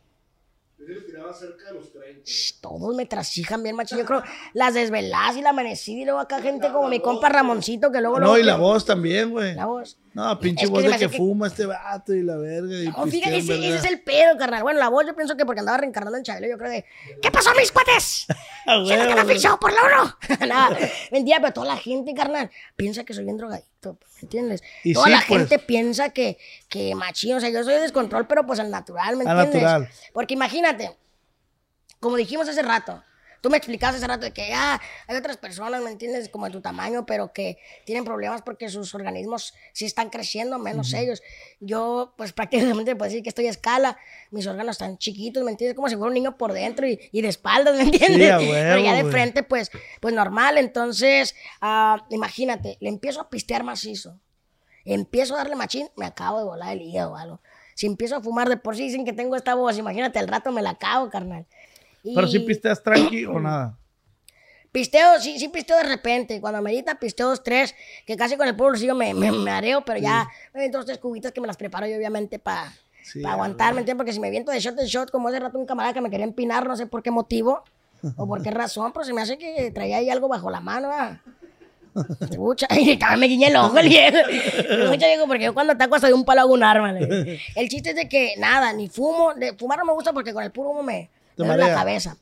Shh, 2.24 2.60
Todos 2.60 2.94
me 2.94 3.06
trasijan 3.06 3.62
bien, 3.62 3.76
macho. 3.76 3.96
Yo 3.96 4.04
creo 4.04 4.22
las 4.52 4.74
desveladas 4.74 5.36
y 5.36 5.42
la 5.42 5.50
amanecida 5.50 6.00
y 6.02 6.04
luego 6.04 6.20
acá 6.20 6.40
gente 6.40 6.70
como 6.72 6.88
mi 6.88 7.00
compa 7.00 7.28
Ramoncito 7.28 7.90
que 7.90 8.00
luego... 8.00 8.18
No, 8.18 8.26
luego 8.26 8.38
y 8.38 8.42
la 8.42 8.54
que- 8.54 8.60
voz 8.60 8.84
también, 8.84 9.30
güey. 9.30 9.54
La 9.54 9.66
voz. 9.66 9.98
No, 10.14 10.38
pinche 10.38 10.64
Es 10.64 10.70
que 10.70 10.74
voz 10.74 10.84
me 10.84 10.90
de 10.90 10.98
que, 10.98 11.08
que- 11.10 11.16
fuma 11.16 11.48
este 11.48 11.66
vato 11.66 12.14
y 12.14 12.22
la 12.22 12.36
verga. 12.36 12.72
Y 12.78 12.86
No, 12.86 13.04
fíjate, 13.08 13.36
ese, 13.38 13.74
es 13.76 13.84
el 13.84 14.00
pedo, 14.00 14.38
carnal. 14.38 14.62
Bueno, 14.62 14.78
la 14.78 14.88
voz 14.88 15.04
yo 15.06 15.14
pienso 15.16 15.36
que 15.36 15.44
porque 15.44 15.58
andaba 15.58 15.78
reencarnando 15.78 16.16
en 16.16 16.22
Chabelo, 16.22 16.46
yo 16.46 16.56
creo 16.56 16.70
de... 16.70 16.84
¿Qué 17.20 17.32
pasó, 17.32 17.50
mis 17.58 17.72
cuates? 17.72 18.26
¿Se 18.28 18.34
no 18.64 18.84
te 18.86 18.94
huevo, 18.94 19.14
la 19.16 19.24
güey. 19.24 19.36
fichado 19.36 19.58
por 19.58 19.72
la 19.72 19.80
uno? 19.82 20.16
Nada, 20.46 20.78
mentira, 21.10 21.38
pero 21.40 21.52
toda 21.52 21.66
la 21.66 21.76
gente, 21.76 22.14
carnal, 22.14 22.48
piensa 22.76 23.02
que 23.02 23.12
soy 23.12 23.24
bien 23.24 23.36
drogadito, 23.38 23.98
¿me 24.14 24.20
entiendes? 24.22 24.62
Y 24.84 24.94
toda 24.94 25.06
sí, 25.06 25.10
la 25.10 25.24
pues. 25.26 25.40
gente 25.40 25.58
piensa 25.58 26.10
que, 26.10 26.38
que 26.68 26.94
machín, 26.94 27.34
o 27.34 27.40
sea, 27.40 27.50
yo 27.50 27.64
soy 27.64 27.74
de 27.74 27.80
descontrol, 27.80 28.28
pero 28.28 28.46
pues 28.46 28.60
al 28.60 28.70
natural, 28.70 29.16
¿me 29.16 29.24
Al 29.28 29.40
entiendes? 29.46 29.62
natural. 29.62 29.88
Porque 30.12 30.34
imagínate, 30.34 30.96
como 31.98 32.16
dijimos 32.16 32.48
hace 32.48 32.62
rato, 32.62 33.02
tú 33.44 33.50
me 33.50 33.58
explicaste 33.58 33.98
hace 33.98 34.06
rato 34.06 34.24
de 34.24 34.32
que 34.32 34.54
ah, 34.54 34.80
hay 35.06 35.16
otras 35.18 35.36
personas, 35.36 35.82
¿me 35.82 35.90
entiendes? 35.90 36.30
Como 36.30 36.46
de 36.46 36.50
tu 36.50 36.62
tamaño, 36.62 37.04
pero 37.04 37.30
que 37.34 37.58
tienen 37.84 38.02
problemas 38.02 38.40
porque 38.40 38.70
sus 38.70 38.94
organismos 38.94 39.52
sí 39.74 39.84
están 39.84 40.08
creciendo, 40.08 40.58
menos 40.58 40.94
ellos. 40.94 41.22
Yo, 41.60 42.14
pues 42.16 42.32
prácticamente 42.32 42.96
puedo 42.96 43.10
decir 43.10 43.22
que 43.22 43.28
estoy 43.28 43.46
a 43.46 43.50
escala, 43.50 43.98
mis 44.30 44.46
órganos 44.46 44.76
están 44.76 44.96
chiquitos, 44.96 45.44
¿me 45.44 45.50
entiendes? 45.50 45.76
Como 45.76 45.90
si 45.90 45.96
fuera 45.96 46.08
un 46.08 46.14
niño 46.14 46.38
por 46.38 46.54
dentro 46.54 46.88
y, 46.88 46.98
y 47.12 47.20
de 47.20 47.28
espaldas, 47.28 47.76
¿me 47.76 47.82
entiendes? 47.82 48.32
a 48.32 48.38
pero 48.38 48.78
ya 48.78 48.94
de 48.94 49.10
frente, 49.10 49.42
pues, 49.42 49.70
pues 50.00 50.14
normal. 50.14 50.56
Entonces, 50.56 51.34
ah, 51.60 52.06
imagínate, 52.08 52.78
le 52.80 52.88
empiezo 52.88 53.20
a 53.20 53.28
pistear 53.28 53.62
macizo 53.62 54.18
empiezo 54.86 55.34
a 55.34 55.38
darle 55.38 55.56
machín, 55.56 55.88
me 55.96 56.04
acabo 56.06 56.38
de 56.38 56.44
volar 56.44 56.72
el 56.72 56.82
hígado 56.82 57.12
o 57.12 57.16
algo. 57.16 57.40
Si 57.74 57.86
empiezo 57.86 58.16
a 58.16 58.20
fumar 58.20 58.48
de 58.48 58.56
por 58.56 58.76
sí 58.76 58.84
dicen 58.84 59.04
que 59.04 59.12
tengo 59.12 59.34
esta 59.34 59.54
voz, 59.54 59.76
imagínate, 59.78 60.18
al 60.18 60.28
rato 60.28 60.52
me 60.52 60.62
la 60.62 60.70
acabo, 60.70 61.10
carnal. 61.10 61.46
Y 62.04 62.14
Pero 62.14 62.28
si 62.28 62.38
pisteas 62.40 62.82
tranqui 62.82 63.24
o 63.24 63.40
nada. 63.40 63.76
Pisteo, 64.70 65.20
sí, 65.20 65.38
sí 65.38 65.48
pisteo 65.48 65.76
de 65.78 65.84
repente. 65.84 66.40
Cuando 66.40 66.58
amerita, 66.58 66.98
pisteo 66.98 67.28
dos, 67.28 67.42
tres, 67.42 67.74
que 68.06 68.16
casi 68.16 68.36
con 68.36 68.46
el 68.46 68.54
puro 68.54 68.70
bolsillo 68.70 68.94
me, 68.94 69.14
me, 69.14 69.32
me 69.32 69.50
areo, 69.50 69.84
pero 69.84 69.98
ya 69.98 70.28
me 70.52 70.60
viento 70.60 70.78
dos, 70.78 70.86
tres 70.86 70.98
cubitas 70.98 71.32
que 71.32 71.40
me 71.40 71.46
las 71.46 71.56
preparo 71.56 71.86
yo, 71.86 71.96
obviamente, 71.96 72.38
para 72.38 72.72
Sí, 73.04 73.22
aguantar, 73.22 73.74
¿me 73.74 73.80
entiendes? 73.80 73.98
Porque 73.98 74.12
si 74.14 74.20
me 74.20 74.30
viento 74.30 74.50
de 74.50 74.60
shot 74.60 74.78
en 74.80 74.86
shot, 74.86 75.10
como 75.10 75.28
hace 75.28 75.38
rato 75.38 75.58
un 75.58 75.66
camarada 75.66 75.92
que 75.92 76.00
me 76.00 76.08
quería 76.08 76.24
empinar, 76.24 76.66
no 76.66 76.74
sé 76.74 76.86
por 76.86 77.02
qué 77.02 77.10
motivo 77.10 77.62
o 78.16 78.26
por 78.26 78.42
qué 78.42 78.50
razón, 78.50 78.92
pero 78.92 79.04
se 79.04 79.12
me 79.12 79.20
hace 79.20 79.36
que 79.36 79.70
traía 79.72 79.98
ahí 79.98 80.08
algo 80.08 80.26
bajo 80.26 80.50
la 80.50 80.60
mano, 80.60 80.88
¿verdad? 80.88 81.20
Escucha, 82.30 82.66
y 82.76 82.96
también 82.96 83.20
me 83.20 83.26
guiñé 83.26 83.48
el 83.48 83.56
ojo 83.56 83.78
el 83.78 83.90
viejo. 83.90 84.16
Escucha, 84.16 85.06
viejo, 85.06 85.26
porque 85.26 85.44
yo 85.44 85.54
cuando 85.54 85.74
ataco 85.74 85.96
hasta 85.96 86.06
de 86.06 86.14
un 86.14 86.24
palo 86.24 86.40
hago 86.40 86.54
un 86.54 86.64
arma. 86.64 86.98
El 86.98 87.68
chiste 87.68 87.90
es 87.90 87.96
de 87.96 88.08
que 88.08 88.34
nada, 88.38 88.72
ni 88.72 88.88
fumo. 88.88 89.34
De, 89.34 89.52
fumar 89.52 89.78
no 89.78 89.84
me 89.84 89.92
gusta 89.92 90.14
porque 90.14 90.32
con 90.32 90.42
el 90.42 90.50
puro 90.50 90.70
humo 90.70 90.82
me, 90.82 91.10
me 91.42 91.48
duele 91.48 91.62
la 91.62 91.74
cabeza. 91.74 92.16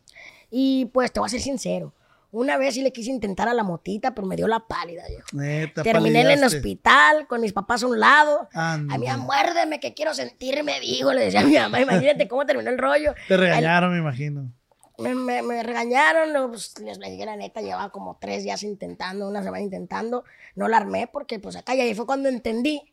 Y 0.51 0.87
pues 0.87 1.13
te 1.13 1.21
voy 1.21 1.27
a 1.27 1.31
ser 1.31 1.41
sincero. 1.41 1.93
Una 2.31 2.57
vez 2.57 2.73
sí 2.75 2.83
le 2.83 2.93
quise 2.93 3.11
intentar 3.11 3.47
a 3.49 3.53
la 3.55 3.63
motita, 3.63 4.15
pero 4.15 4.27
me 4.27 4.37
dio 4.37 4.49
la 4.49 4.61
pálida, 4.61 5.03
viejo. 5.07 5.27
Neta, 5.33 5.83
Terminé 5.83 6.23
en 6.23 6.31
el 6.31 6.45
hospital 6.45 7.27
con 7.27 7.43
mis 7.43 7.53
papás 7.53 7.83
a 7.83 7.87
un 7.89 8.01
lado. 8.01 8.49
Anda. 8.55 8.95
A 8.95 8.99
mí, 8.99 9.07
muérdeme 9.19 9.81
que 9.81 9.93
quiero 9.93 10.15
sentirme 10.15 10.81
vivo, 10.81 11.13
le 11.13 11.27
decía 11.27 11.41
a 11.41 11.45
mi 11.45 11.55
mamá. 11.57 11.81
Imagínate 11.83 12.29
cómo 12.29 12.47
terminó 12.47 12.71
el 12.71 12.79
rollo. 12.79 13.15
Te 13.29 13.37
regañaron, 13.37 13.93
me 13.93 13.99
imagino. 13.99 14.51
Me, 14.99 15.15
me- 15.15 15.43
me 15.43 15.63
regañaron, 15.63 16.33
no, 16.33 16.49
pues, 16.51 16.79
les 16.81 16.97
le 16.99 17.11
dije 17.11 17.27
la 17.27 17.37
neta, 17.37 17.61
llevaba 17.61 17.91
como 17.91 18.17
tres 18.21 18.45
días 18.45 18.63
intentando, 18.63 19.27
una 19.29 19.43
semana 19.43 19.63
intentando, 19.63 20.25
no 20.55 20.69
la 20.69 20.77
armé 20.79 21.09
porque 21.13 21.39
pues 21.39 21.57
acá 21.57 21.75
y 21.75 21.81
ahí 21.81 21.95
fue 21.95 22.07
cuando 22.07 22.29
entendí 22.29 22.92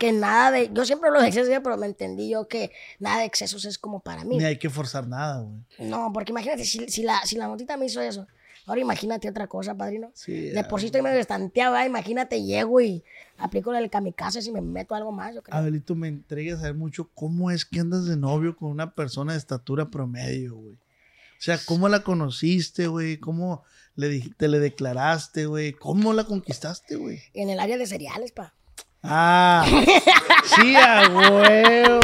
que 0.00 0.12
nada 0.12 0.50
de, 0.50 0.70
yo 0.72 0.86
siempre 0.86 1.10
de 1.10 1.28
excesos, 1.28 1.54
pero 1.62 1.76
me 1.76 1.84
entendí 1.84 2.30
yo 2.30 2.48
que 2.48 2.72
nada 2.98 3.18
de 3.18 3.26
excesos 3.26 3.66
es 3.66 3.76
como 3.76 4.00
para 4.00 4.24
mí. 4.24 4.38
Ni 4.38 4.44
hay 4.44 4.56
que 4.56 4.70
forzar 4.70 5.06
nada, 5.06 5.42
güey. 5.42 5.90
No, 5.90 6.10
porque 6.10 6.32
imagínate, 6.32 6.64
si, 6.64 6.88
si 6.88 7.02
la, 7.02 7.20
si 7.26 7.36
la 7.36 7.48
motita 7.48 7.76
me 7.76 7.84
hizo 7.84 8.00
eso, 8.00 8.26
ahora 8.64 8.80
imagínate 8.80 9.28
otra 9.28 9.46
cosa, 9.46 9.76
padrino. 9.76 10.10
Sí, 10.14 10.32
de 10.32 10.64
por 10.64 10.80
sí 10.80 10.86
estoy 10.86 11.02
medio 11.02 11.20
estanteado, 11.20 11.72
¿verdad? 11.72 11.86
imagínate, 11.86 12.42
llego 12.42 12.80
y 12.80 13.04
aplico 13.36 13.74
el 13.74 13.90
kamikaze 13.90 14.40
si 14.40 14.50
me 14.50 14.62
meto 14.62 14.94
algo 14.94 15.12
más, 15.12 15.34
yo 15.34 15.42
creo. 15.42 15.54
Abelito, 15.54 15.94
me 15.94 16.08
entregas 16.08 16.60
a 16.60 16.62
saber 16.62 16.76
mucho 16.76 17.10
cómo 17.12 17.50
es 17.50 17.66
que 17.66 17.80
andas 17.80 18.06
de 18.06 18.16
novio 18.16 18.56
con 18.56 18.70
una 18.70 18.94
persona 18.94 19.34
de 19.34 19.38
estatura 19.38 19.90
promedio, 19.90 20.56
güey. 20.56 20.76
O 20.76 21.42
sea, 21.42 21.58
¿cómo 21.66 21.90
la 21.90 22.00
conociste, 22.00 22.86
güey? 22.86 23.18
¿Cómo 23.18 23.64
le, 23.96 24.30
te 24.38 24.48
le 24.48 24.60
declaraste, 24.60 25.44
güey? 25.44 25.72
¿Cómo 25.72 26.14
la 26.14 26.24
conquistaste, 26.24 26.96
güey? 26.96 27.20
En 27.34 27.50
el 27.50 27.60
área 27.60 27.76
de 27.76 27.86
cereales, 27.86 28.32
pa. 28.32 28.54
Ah, 29.02 29.64
sí, 30.44 30.74
a 30.76 31.08
huevo. 31.08 32.00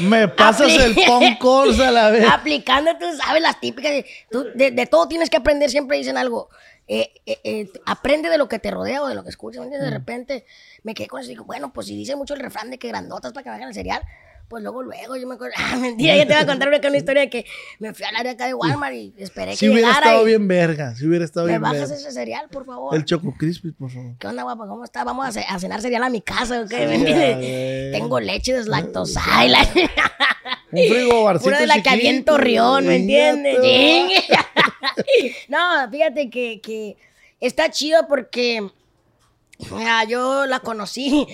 Me 0.00 0.28
pasas 0.28 0.68
Apli- 0.68 0.80
el 0.82 1.06
Concourse 1.06 1.84
a 1.84 1.90
la 1.90 2.10
vez. 2.10 2.26
Aplicando, 2.28 2.90
tú 2.98 3.06
sabes, 3.16 3.40
las 3.42 3.60
típicas. 3.60 3.92
de- 3.92 4.06
tú- 4.30 4.46
de, 4.54 4.70
de 4.72 4.86
todo 4.86 5.06
tienes 5.08 5.30
que 5.30 5.36
aprender, 5.36 5.70
siempre 5.70 5.96
dicen 5.96 6.16
algo. 6.16 6.48
Eh, 6.88 7.12
eh, 7.26 7.38
eh, 7.44 7.70
aprende 7.86 8.30
de 8.30 8.38
lo 8.38 8.48
que 8.48 8.58
te 8.58 8.70
rodea 8.70 9.02
o 9.02 9.06
de 9.08 9.14
lo 9.14 9.22
que 9.22 9.30
escuchas. 9.30 9.68
De 9.70 9.90
repente 9.90 10.44
me 10.82 10.94
quedé 10.94 11.06
con 11.06 11.20
eso 11.20 11.28
y 11.30 11.34
digo, 11.34 11.44
bueno, 11.44 11.72
pues 11.72 11.86
si 11.86 11.94
dice 11.96 12.16
mucho 12.16 12.34
el 12.34 12.40
refrán 12.40 12.70
de 12.70 12.78
que 12.78 12.88
grandotas 12.88 13.32
para 13.32 13.44
que 13.44 13.50
hagan 13.50 13.68
el 13.68 13.74
cereal, 13.74 14.02
pues 14.48 14.62
luego, 14.62 14.82
luego 14.82 15.16
yo 15.16 15.26
me 15.26 15.34
acuerdo. 15.34 15.54
Ah, 15.58 15.76
mentira, 15.76 16.16
yo 16.16 16.26
te 16.26 16.32
voy 16.32 16.42
a 16.42 16.46
contar 16.46 16.68
una, 16.68 16.96
historia 16.96 17.22
de 17.22 17.30
que 17.30 17.44
me 17.78 17.92
fui 17.94 18.04
al 18.06 18.16
área 18.16 18.32
acá 18.32 18.46
de 18.46 18.54
Walmart 18.54 18.94
y 18.94 19.12
esperé 19.18 19.52
Si 19.54 19.66
que 19.66 19.70
hubiera 19.70 19.88
llegara. 19.88 20.06
estado 20.06 20.22
y, 20.24 20.26
bien 20.30 20.48
verga, 20.48 20.94
si 20.96 21.06
hubiera 21.06 21.24
estado 21.24 21.46
¿Me 21.46 21.52
bien 21.52 21.62
bajas 21.62 21.80
verga. 21.90 21.94
ese 21.96 22.10
cereal, 22.12 22.48
por 22.50 22.64
favor? 22.64 22.94
El 22.96 23.04
Choco 23.04 23.34
Crispy, 23.38 23.72
por 23.72 23.90
favor. 23.90 24.14
¿Qué 24.18 24.26
onda, 24.26 24.42
guapa? 24.44 24.66
¿Cómo 24.66 24.84
está? 24.84 25.04
Vamos 25.04 25.26
a, 25.26 25.32
ce- 25.32 25.44
a 25.48 25.58
cenar 25.58 25.80
cereal 25.82 26.02
a 26.02 26.08
mi 26.10 26.22
casa, 26.22 26.62
¿o 26.62 26.66
qué? 26.66 26.86
¿Me 26.86 26.94
Sí, 26.96 27.00
entiendes? 27.06 27.36
güey. 27.36 27.92
Tengo 27.92 28.20
leche 28.20 28.52
deslactosada 28.54 29.44
y 29.46 29.48
la... 29.50 29.58
Un 30.70 30.86
frigobarcito 30.86 31.44
Pura 31.44 31.60
de 31.60 31.66
la 31.66 31.74
que 31.76 31.80
chiquito, 31.82 31.94
aviento 31.98 32.36
rión, 32.38 32.86
¿me 32.86 32.96
entiendes? 32.96 33.56
no, 35.48 35.90
fíjate 35.90 36.30
que, 36.30 36.60
que 36.60 36.96
está 37.40 37.70
chido 37.70 38.06
porque 38.08 38.68
yo 40.08 40.46
la 40.46 40.60
conocí 40.60 41.26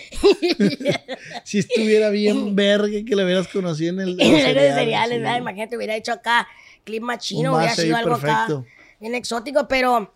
Si 1.44 1.58
estuviera 1.58 2.08
bien 2.10 2.56
verga 2.56 3.04
que 3.06 3.14
la 3.16 3.24
hubieras 3.24 3.48
conocido 3.48 3.92
en 3.92 4.00
el. 4.00 4.20
en 4.20 4.34
el 4.34 4.54
de 4.54 4.72
cereales, 4.72 5.16
sí. 5.18 5.22
¿verdad? 5.22 5.38
Imagínate, 5.38 5.76
hubiera 5.76 5.96
hecho 5.96 6.12
acá 6.12 6.48
clima 6.84 7.18
chino, 7.18 7.56
hubiera 7.56 7.74
sido 7.74 7.96
algo 7.96 8.18
perfecto. 8.18 8.58
acá 8.58 8.64
bien 9.00 9.14
exótico, 9.14 9.68
pero 9.68 10.12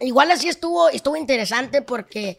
igual 0.00 0.30
así 0.30 0.48
estuvo, 0.48 0.88
estuvo 0.90 1.16
interesante 1.16 1.82
porque 1.82 2.38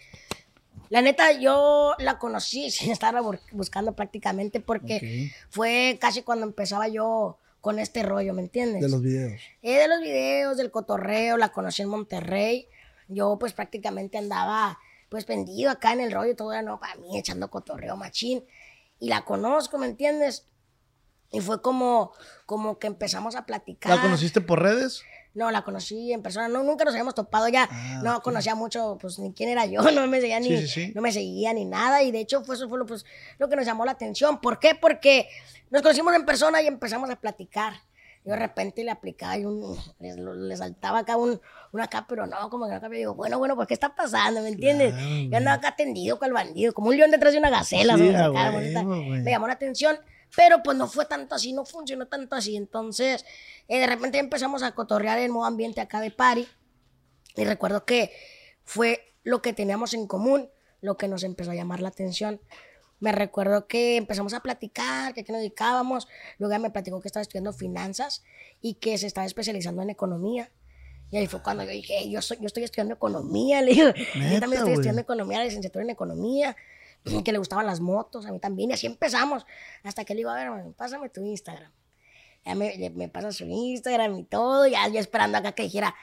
la 0.89 1.01
neta 1.01 1.31
yo 1.31 1.95
la 1.99 2.19
conocí 2.19 2.69
sin 2.71 2.91
estar 2.91 3.15
buscando 3.51 3.93
prácticamente 3.93 4.59
porque 4.59 5.31
fue 5.49 5.97
casi 5.99 6.21
cuando 6.21 6.45
empezaba 6.45 6.87
yo 6.87 7.39
con 7.61 7.79
este 7.79 8.03
rollo, 8.03 8.33
¿me 8.33 8.41
entiendes? 8.41 8.81
De 8.81 8.89
los 8.89 9.01
videos. 9.01 9.41
Eh, 9.61 9.77
de 9.77 9.87
los 9.87 10.01
videos, 10.01 10.57
del 10.57 10.69
cotorreo, 10.69 11.37
la 11.37 11.53
conocí 11.53 11.81
en 11.81 11.87
Monterrey. 11.87 12.67
Yo 13.07 13.37
pues 13.39 13.53
prácticamente 13.53 14.17
andaba 14.17 14.79
pues 15.09 15.25
vendido 15.25 15.69
acá 15.69 15.93
en 15.93 15.99
el 15.99 16.11
rollo, 16.11 16.35
todo 16.35 16.51
era 16.53 16.61
no 16.61 16.79
para 16.79 16.95
mí, 16.95 17.17
echando 17.17 17.49
cotorreo 17.49 17.95
machín. 17.95 18.43
Y 18.99 19.09
la 19.09 19.25
conozco, 19.25 19.77
¿me 19.77 19.85
entiendes? 19.85 20.47
Y 21.31 21.41
fue 21.41 21.61
como, 21.61 22.13
como 22.45 22.79
que 22.79 22.87
empezamos 22.87 23.35
a 23.35 23.45
platicar. 23.45 23.95
¿La 23.95 24.01
conociste 24.01 24.39
por 24.39 24.61
redes? 24.61 25.03
No, 25.33 25.49
la 25.49 25.63
conocí 25.63 26.13
en 26.13 26.21
persona. 26.21 26.47
No, 26.47 26.63
nunca 26.63 26.85
nos 26.85 26.93
habíamos 26.93 27.15
topado 27.15 27.47
ya. 27.47 27.67
Ah, 27.71 28.01
no 28.03 28.21
conocía 28.21 28.53
mucho, 28.53 28.99
pues, 29.01 29.17
ni 29.17 29.33
quién 29.33 29.49
era 29.49 29.65
yo. 29.65 29.81
No 29.91 30.07
me 30.07 30.21
seguía 30.21 30.39
ni, 30.39 30.47
Sí, 30.47 30.57
sí, 30.59 30.67
sí. 30.67 30.91
no 30.93 31.01
me 31.01 31.11
seguía 31.11 31.53
ni 31.53 31.65
nada. 31.65 32.03
Y 32.03 32.11
de 32.11 32.19
hecho, 32.19 32.43
fue, 32.43 32.55
eso 32.55 32.69
fue 32.69 32.77
lo, 32.77 32.85
pues, 32.85 33.03
lo 33.39 33.49
que 33.49 33.55
nos 33.55 33.65
llamó 33.65 33.83
la 33.83 33.93
atención. 33.93 34.41
¿Por 34.41 34.59
qué? 34.59 34.75
Porque 34.75 35.27
nos 35.71 35.81
conocimos 35.81 36.13
en 36.13 36.25
persona 36.25 36.61
y 36.61 36.67
empezamos 36.67 37.09
a 37.09 37.15
platicar. 37.15 37.73
Yo 38.25 38.31
de 38.31 38.39
repente 38.39 38.83
le 38.83 38.91
aplicaba 38.91 39.37
y 39.37 39.45
un, 39.45 39.77
le, 39.99 40.15
le 40.15 40.57
saltaba 40.57 40.99
acá 40.99 41.17
un, 41.17 41.41
un 41.73 41.81
acá, 41.81 42.05
pero 42.07 42.25
no, 42.25 42.49
como 42.49 42.67
que 42.67 42.73
acá 42.73 42.87
me 42.87 42.97
digo, 42.97 43.15
bueno, 43.15 43.37
bueno, 43.37 43.55
pues, 43.55 43.67
¿qué 43.67 43.73
está 43.73 43.95
pasando? 43.95 44.41
¿Me 44.41 44.49
entiendes? 44.49 44.93
Claro, 44.93 45.29
Yo 45.29 45.37
andaba 45.37 45.57
acá 45.57 45.75
tendido 45.75 46.17
con 46.17 46.27
el 46.27 46.33
bandido, 46.33 46.73
como 46.73 46.89
un 46.89 46.97
león 46.97 47.11
detrás 47.11 47.33
de 47.33 47.39
una 47.39 47.49
gacela. 47.49 47.97
Sí, 47.97 48.09
¿no? 48.09 48.25
Acá. 48.25 48.51
Me 48.51 49.29
llamó 49.29 49.47
la 49.47 49.53
atención, 49.53 49.97
pero 50.35 50.63
pues 50.63 50.77
no 50.77 50.87
fue 50.87 51.05
tanto 51.05 51.35
así, 51.35 51.51
no 51.51 51.65
funcionó 51.65 52.07
tanto 52.07 52.35
así. 52.35 52.55
Entonces, 52.55 53.25
eh, 53.67 53.79
de 53.79 53.87
repente 53.87 54.19
empezamos 54.19 54.63
a 54.63 54.71
cotorrear 54.73 55.19
en 55.19 55.31
modo 55.31 55.45
ambiente 55.45 55.81
acá 55.81 55.99
de 55.99 56.11
party. 56.11 56.47
Y 57.35 57.43
recuerdo 57.43 57.83
que 57.83 58.11
fue 58.63 59.13
lo 59.23 59.41
que 59.41 59.51
teníamos 59.51 59.93
en 59.93 60.07
común, 60.07 60.49
lo 60.81 60.95
que 60.97 61.07
nos 61.07 61.23
empezó 61.23 61.51
a 61.51 61.55
llamar 61.55 61.81
la 61.81 61.89
atención. 61.89 62.39
Me 63.03 63.11
recuerdo 63.11 63.67
que 63.67 63.97
empezamos 63.97 64.33
a 64.33 64.39
platicar, 64.39 65.13
que 65.13 65.19
a 65.19 65.23
qué 65.25 65.33
nos 65.33 65.41
dedicábamos. 65.41 66.07
Luego 66.37 66.57
me 66.57 66.69
platicó 66.69 67.01
que 67.01 67.09
estaba 67.09 67.21
estudiando 67.21 67.51
finanzas 67.51 68.23
y 68.61 68.75
que 68.75 68.97
se 68.97 69.07
estaba 69.07 69.27
especializando 69.27 69.81
en 69.81 69.89
economía. 69.89 70.49
Y 71.11 71.17
ahí 71.17 71.27
fue 71.27 71.43
cuando 71.43 71.65
yo 71.65 71.71
dije, 71.71 71.95
"Hey, 71.99 72.09
yo, 72.09 72.21
soy, 72.21 72.37
yo 72.39 72.47
estoy 72.47 72.63
estudiando 72.63 72.93
economía. 72.93 73.61
Le 73.61 73.73
digo, 73.73 73.89
yo 73.93 74.39
también 74.39 74.53
estoy 74.53 74.71
estudiando 74.71 75.01
economía, 75.01 75.39
la 75.39 75.43
licenciatura 75.43 75.83
en 75.83 75.89
economía. 75.89 76.55
Que 77.25 77.33
le 77.33 77.39
gustaban 77.39 77.65
las 77.65 77.81
motos, 77.81 78.25
a 78.25 78.31
mí 78.31 78.39
también. 78.39 78.69
Y 78.69 78.73
así 78.75 78.87
empezamos. 78.87 79.45
Hasta 79.83 80.05
que 80.05 80.13
le 80.13 80.19
digo, 80.19 80.29
a 80.29 80.35
ver, 80.35 80.45
hermano, 80.45 80.71
pásame 80.71 81.09
tu 81.09 81.25
Instagram. 81.25 81.73
Ya 82.45 82.55
me, 82.55 82.89
me 82.95 83.09
pasa 83.09 83.33
su 83.33 83.43
Instagram 83.43 84.19
y 84.19 84.23
todo. 84.23 84.65
Ya 84.65 84.87
yo 84.87 85.01
esperando 85.01 85.37
acá 85.37 85.51
que 85.51 85.63
dijera, 85.63 85.93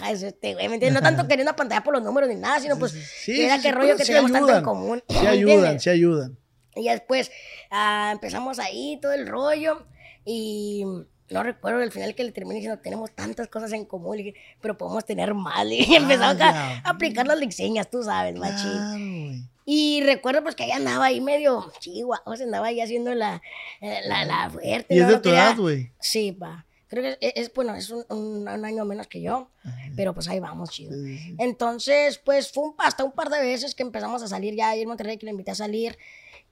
ah, 0.00 0.10
es 0.10 0.22
este 0.22 0.54
güey, 0.54 0.68
¿me 0.68 0.74
entiendes? 0.74 1.00
No 1.02 1.06
tanto 1.06 1.26
queriendo 1.28 1.54
pantalla 1.56 1.82
por 1.82 1.94
los 1.94 2.02
números 2.02 2.28
ni 2.28 2.36
nada, 2.36 2.60
sino 2.60 2.78
pues, 2.78 2.92
Sí, 2.92 3.34
que 3.34 3.46
era 3.46 3.56
sí, 3.56 3.62
qué 3.62 3.68
sí, 3.68 3.74
rollo 3.74 3.96
que 3.96 4.04
sí 4.04 4.06
teníamos 4.08 4.32
tanto 4.32 4.48
en 4.48 4.54
ayudan. 4.56 4.64
común. 4.64 5.02
Sí 5.08 5.18
¿me 5.22 5.28
ayudan, 5.28 5.80
sí 5.80 5.90
ayudan. 5.90 6.38
Y 6.74 6.84
ya 6.84 6.92
después 6.92 7.30
ah, 7.70 8.10
empezamos 8.12 8.58
ahí 8.58 8.98
todo 9.00 9.12
el 9.12 9.26
rollo 9.26 9.86
y 10.24 10.84
no 11.28 11.42
recuerdo 11.42 11.80
al 11.82 11.90
final 11.90 12.14
que 12.14 12.22
le 12.22 12.32
terminé 12.32 12.56
diciendo, 12.56 12.80
tenemos 12.80 13.10
tantas 13.14 13.48
cosas 13.48 13.72
en 13.72 13.84
común, 13.84 14.16
dije, 14.16 14.34
pero 14.60 14.76
podemos 14.78 15.04
tener 15.04 15.34
más. 15.34 15.66
Y 15.66 15.94
empezamos 15.96 16.40
a, 16.40 16.76
a 16.78 16.90
aplicar 16.90 17.26
las 17.26 17.38
licencias, 17.38 17.90
tú 17.90 18.02
sabes, 18.02 18.34
machín. 18.36 19.48
Y 19.64 20.00
recuerdo 20.04 20.44
pues 20.44 20.54
que 20.54 20.64
ella 20.64 20.76
andaba 20.76 21.06
ahí 21.06 21.20
medio 21.20 21.72
chihuahua, 21.80 22.22
andaba 22.40 22.68
ahí 22.68 22.80
haciendo 22.80 23.12
la, 23.14 23.42
eh, 23.80 24.00
la, 24.06 24.24
la 24.24 24.48
fuerte. 24.50 24.94
Y 24.94 24.98
es 24.98 25.02
¿no? 25.02 25.08
de 25.08 25.14
No 25.16 25.20
tu 25.22 25.28
edad, 25.30 25.56
güey. 25.56 25.90
Sí, 25.98 26.30
pa. 26.30 26.64
Creo 26.88 27.02
que 27.02 27.18
es, 27.20 27.32
es- 27.36 27.54
bueno, 27.54 27.74
es 27.74 27.90
un, 27.90 28.04
un- 28.10 28.48
un 28.48 28.64
año 28.64 28.84
menos 28.84 29.06
que 29.08 29.20
yo, 29.20 29.50
pero 29.96 30.14
pues 30.14 30.28
ahí 30.28 30.38
vamos, 30.40 30.70
chido. 30.70 30.92
Sí. 30.92 31.34
Entonces, 31.38 32.18
pues 32.18 32.52
fue 32.52 32.64
un, 32.64 32.74
hasta 32.78 33.02
un 33.04 33.12
par 33.12 33.28
de 33.30 33.40
veces 33.40 33.74
que 33.74 33.82
empezamos 33.82 34.22
a 34.22 34.28
salir 34.28 34.54
ya 34.54 34.70
ahí 34.70 34.82
en 34.82 34.88
Monterrey, 34.88 35.18
que 35.18 35.26
le 35.26 35.32
invité 35.32 35.50
a 35.50 35.54
salir 35.56 35.98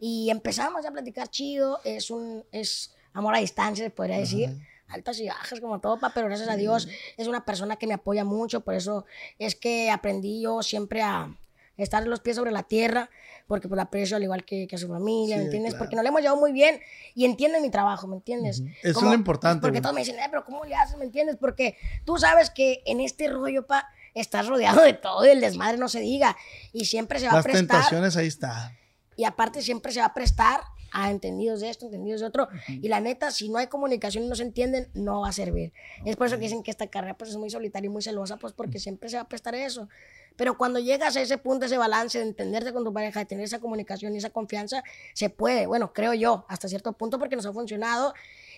y 0.01 0.31
empezamos 0.31 0.85
a 0.87 0.90
platicar 0.90 1.29
chido. 1.29 1.81
Es 1.85 2.11
un 2.11 2.44
es 2.53 2.94
amor 3.12 3.35
a 3.35 3.38
distancia, 3.38 3.85
se 3.85 3.90
podría 3.90 4.18
decir. 4.18 4.51
Altas 4.88 5.18
y 5.18 5.27
bajas 5.27 5.61
como 5.61 5.81
todo, 5.81 5.99
pa, 5.99 6.11
pero 6.12 6.27
gracias 6.27 6.49
a 6.49 6.57
Dios 6.57 6.88
es 7.16 7.27
una 7.27 7.44
persona 7.44 7.77
que 7.77 7.87
me 7.87 7.94
apoya 7.94 8.23
mucho, 8.23 8.61
por 8.61 8.75
eso 8.75 9.07
es 9.38 9.55
que 9.57 9.90
aprendí 9.90 10.42
yo 10.42 10.62
siempre 10.62 11.01
a 11.03 11.35
estar 11.76 12.06
los 12.06 12.20
pies 12.20 12.37
sobre 12.37 12.50
la 12.52 12.62
tierra, 12.62 13.10
porque 13.46 13.68
pues 13.68 13.76
la 13.76 13.84
aprecio 13.84 14.16
al 14.16 14.22
igual 14.22 14.44
que, 14.44 14.66
que 14.66 14.76
a 14.76 14.78
su 14.78 14.88
familia, 14.88 15.37
¿me 15.37 15.44
entiendes? 15.44 15.72
claro. 15.72 15.84
Porque 15.84 15.96
nos 15.96 16.02
le 16.04 16.08
hemos 16.08 16.20
llevado 16.20 16.38
muy 16.40 16.52
bien 16.52 16.80
y 17.14 17.24
entienden 17.24 17.62
mi 17.62 17.70
trabajo, 17.70 18.06
¿me 18.06 18.16
entiendes? 18.16 18.62
Eso 18.82 18.98
es 19.00 19.02
lo 19.04 19.14
importante, 19.14 19.60
Porque 19.60 19.80
todos 19.80 19.94
me 19.94 20.02
dicen, 20.02 20.16
"Eh, 20.18 20.26
pero 20.30 20.44
¿cómo 20.44 20.64
le 20.64 20.74
haces? 20.74 20.96
¿Me 20.96 21.04
entiendes? 21.04 21.37
Porque 21.40 21.76
tú 22.04 22.16
sabes 22.18 22.50
que 22.50 22.82
en 22.87 23.00
este 23.00 23.28
rollo, 23.28 23.66
pa, 23.66 23.87
estás 24.14 24.46
rodeado 24.46 24.82
de 24.82 24.92
todo 24.94 25.26
y 25.26 25.30
el 25.30 25.40
desmadre 25.40 25.76
no 25.78 25.88
se 25.88 26.00
diga. 26.00 26.37
Y 26.72 26.84
siempre 26.84 27.18
se 27.18 27.26
va 27.26 27.32
a 27.32 27.37
Las 27.37 27.44
prestar. 27.44 27.66
tentaciones 27.66 28.16
ahí 28.16 28.28
están. 28.28 28.76
Y 29.16 29.24
aparte 29.24 29.60
siempre 29.62 29.90
se 29.92 30.00
va 30.00 30.06
a 30.06 30.14
prestar 30.14 30.60
a 30.96 31.10
entendidos 31.10 31.60
de 31.60 31.70
esto, 31.70 31.87
entendidos 31.87 32.20
de 32.20 32.26
otro. 32.28 32.48
Y 32.68 32.87
la 32.87 33.00
neta, 33.00 33.32
si 33.32 33.48
no 33.48 33.58
hay 33.58 33.66
comunicación 33.66 34.22
y 34.22 34.28
no 34.28 34.37
se 34.37 34.44
entienden, 34.44 34.88
no 34.94 35.22
va 35.22 35.30
a 35.30 35.32
servir. 35.32 35.72
Es 36.04 36.14
por 36.14 36.28
eso 36.28 36.37
que 36.37 36.42
dicen 36.42 36.62
que 36.62 36.70
esta 36.70 36.87
carrera 36.87 37.16
pues, 37.16 37.30
es 37.30 37.37
muy 37.37 37.50
solitaria 37.50 37.87
y 37.87 37.90
muy 37.90 38.02
celosa, 38.02 38.37
pues 38.37 38.52
porque 38.52 38.78
siempre 38.78 39.08
se 39.08 39.16
va 39.16 39.22
a 39.22 39.28
prestar 39.28 39.56
eso. 39.56 39.88
Pero 40.37 40.59
cuando 40.59 40.79
llegas 40.81 41.16
a 41.16 41.20
ese 41.20 41.38
punto, 41.38 41.66
ese 41.66 41.79
balance 41.79 42.18
de 42.18 42.25
entenderte 42.25 42.73
con 42.73 42.85
tu 42.85 42.92
pareja, 42.92 43.20
de 43.20 43.27
tener 43.27 43.44
esa 43.44 43.61
comunicación 43.61 44.14
y 44.14 44.18
esa 44.18 44.31
confianza, 44.31 44.83
se 45.12 45.31
puede. 45.31 45.66
Bueno, 45.66 45.92
creo 45.92 46.12
yo, 46.14 46.44
hasta 46.49 46.68
cierto 46.68 46.92
punto, 46.92 47.18
porque 47.18 47.37
nos 47.37 47.47
ha 47.47 47.53
funcionado. 47.53 48.14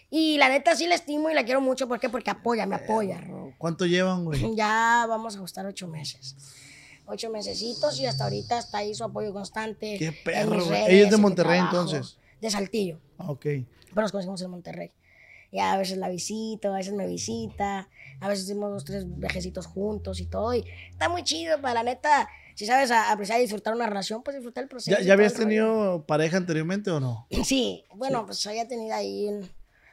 Y 0.09 0.39
la 0.39 0.49
neta 0.49 0.75
sí 0.77 0.87
la 0.87 0.95
estimo 0.95 1.31
y 1.31 1.35
la 1.35 1.45
quiero 1.45 1.61
mucho. 1.61 1.89
¿Por 1.89 1.99
qué? 2.01 2.09
Porque 2.09 2.31
apoya, 2.31 2.65
me 2.67 2.77
apoya. 2.77 3.23
¿Cuánto 3.59 3.87
llevan, 3.87 4.25
güey? 4.25 4.41
Ya 4.57 5.05
vamos 5.09 5.35
a 5.35 5.39
ajustar 5.39 5.67
ocho 5.67 5.89
meses. 5.89 6.37
Ocho 7.07 7.31
mesecitos 7.31 8.01
y 8.01 8.07
hasta 8.07 8.25
ahorita 8.25 8.59
está 8.59 8.79
ahí 8.79 8.95
su 8.95 9.05
apoyo 9.05 9.33
constante. 9.33 9.97
Qué 9.99 10.13
perro, 10.13 10.65
güey. 10.65 10.85
Ella 10.89 11.05
es 11.05 11.11
de 11.11 11.17
Monterrey, 11.17 11.61
entonces. 11.61 12.19
De 12.41 12.51
Saltillo. 12.51 13.01
Ok. 13.19 13.43
Pero 13.43 14.03
nos 14.03 14.13
conocimos 14.13 14.43
en 14.43 14.51
Monterrey. 14.51 14.93
Y 15.51 15.59
a 15.61 15.77
veces 15.77 15.99
la 15.99 16.09
visito, 16.09 16.73
a 16.73 16.77
veces 16.77 16.93
me 16.95 17.07
visita, 17.07 17.89
a 18.21 18.29
veces 18.29 18.45
hicimos 18.45 18.71
dos, 18.71 18.85
tres 18.85 19.05
viajecitos 19.19 19.67
juntos 19.67 20.21
y 20.21 20.27
todo. 20.27 20.55
Y 20.55 20.65
está 20.91 21.09
muy 21.09 21.23
chido, 21.23 21.61
para 21.61 21.75
la 21.75 21.83
neta. 21.85 22.29
Si 22.55 22.65
sabes 22.67 22.91
a- 22.91 23.13
apreciar 23.13 23.39
y 23.39 23.43
disfrutar 23.43 23.75
una 23.75 23.87
relación, 23.87 24.23
pues 24.23 24.37
disfrutar 24.37 24.65
el 24.65 24.69
proceso. 24.69 24.99
¿Ya, 24.99 25.05
ya 25.05 25.13
habías 25.13 25.35
tenido 25.35 26.05
pareja 26.07 26.37
anteriormente 26.39 26.91
o 26.91 27.01
no? 27.01 27.27
Sí, 27.45 27.85
bueno, 27.95 28.25
pues 28.27 28.47
había 28.47 28.67
tenido 28.67 28.95
ahí 28.95 29.27
un, 29.29 29.49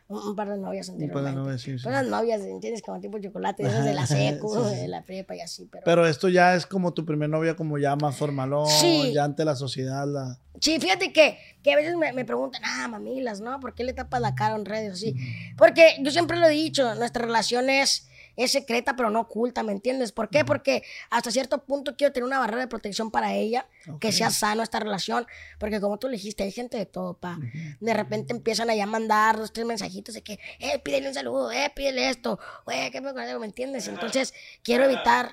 un- 0.08 0.36
par 0.36 0.50
de 0.50 0.58
novias 0.58 0.90
Un 0.90 1.10
par 1.10 1.24
de 1.24 1.32
novias, 1.34 1.62
sí, 1.62 1.78
sí. 1.80 1.90
Las 1.90 2.06
novias, 2.08 2.42
¿entiendes? 2.42 2.82
Como 2.82 3.00
tipo 3.00 3.18
chocolate, 3.20 3.64
esas 3.64 3.86
de 3.86 3.94
la 3.94 4.06
secu, 4.08 4.54
Sí, 4.54 4.70
sí. 4.70 4.76
de 4.82 4.88
la 4.88 5.04
prepa 5.04 5.36
y 5.36 5.42
así, 5.42 5.68
pero... 5.72 5.84
Pero 5.86 6.06
esto 6.08 6.30
ya 6.30 6.56
es 6.56 6.66
como 6.66 6.94
tu 6.94 7.06
primer 7.06 7.30
novia, 7.30 7.56
como 7.56 7.78
ya 7.78 7.96
más 7.96 8.16
formalón, 8.18 8.68
Sí. 8.68 9.12
ya 9.14 9.24
ante 9.24 9.44
la 9.46 9.56
sociedad. 9.56 10.06
La... 10.08 10.40
Sí, 10.60 10.80
fíjate 10.80 11.12
que, 11.14 11.38
que 11.64 11.74
a 11.74 11.76
veces 11.76 11.96
me, 11.96 12.14
me 12.14 12.26
preguntan, 12.26 12.62
ah, 12.66 12.88
mamilas, 12.88 13.42
¿no? 13.42 13.60
¿Por 13.60 13.74
qué 13.74 13.84
le 13.84 13.94
tapas 13.94 14.22
la 14.22 14.36
cara 14.36 14.56
en 14.56 14.66
redes 14.66 14.94
así? 14.94 15.16
Porque 15.58 15.96
yo 16.02 16.12
siempre 16.12 16.38
lo 16.38 16.48
he 16.48 16.52
dicho, 16.52 16.94
nuestra 16.96 17.26
relación 17.26 17.70
es, 17.70 18.08
es 18.36 18.52
secreta, 18.52 18.96
pero 18.96 19.10
no 19.10 19.22
oculta, 19.22 19.64
¿me 19.64 19.72
entiendes? 19.72 20.12
¿Por 20.12 20.30
qué? 20.30 20.44
Porque 20.46 20.84
hasta 21.10 21.32
cierto 21.32 21.64
punto 21.64 21.96
quiero 21.96 22.14
tener 22.14 22.26
una 22.26 22.40
barrera 22.40 22.62
de 22.62 22.68
protección 22.68 23.12
para 23.12 23.34
ella, 23.34 23.68
que 24.00 24.12
sea 24.12 24.30
sano 24.32 24.64
esta 24.64 24.80
relación, 24.80 25.26
porque 25.60 25.80
como 25.80 25.98
tú 26.00 26.08
le 26.08 26.14
dijiste, 26.18 26.44
hay 26.44 26.52
gente 26.52 26.78
de 26.78 26.86
todo, 26.86 27.16
pa. 27.16 27.38
De 27.80 27.94
repente 27.94 28.34
empiezan 28.34 28.70
a 28.70 28.86
mandar 28.86 29.38
dos, 29.38 29.54
tres 29.54 29.66
mensajitos 29.66 30.16
de 30.16 30.22
que, 30.24 30.40
eh, 30.60 30.80
pídele 30.80 31.08
un 31.08 31.14
saludo, 31.14 31.52
eh, 31.52 31.72
pídele 31.76 32.10
esto, 32.10 32.40
güey, 32.66 32.90
¿qué 32.92 33.02
me 33.02 33.14
¿me 33.14 33.46
entiendes? 33.46 33.88
Entonces, 33.88 34.34
quiero 34.64 34.86
evitar 34.86 35.32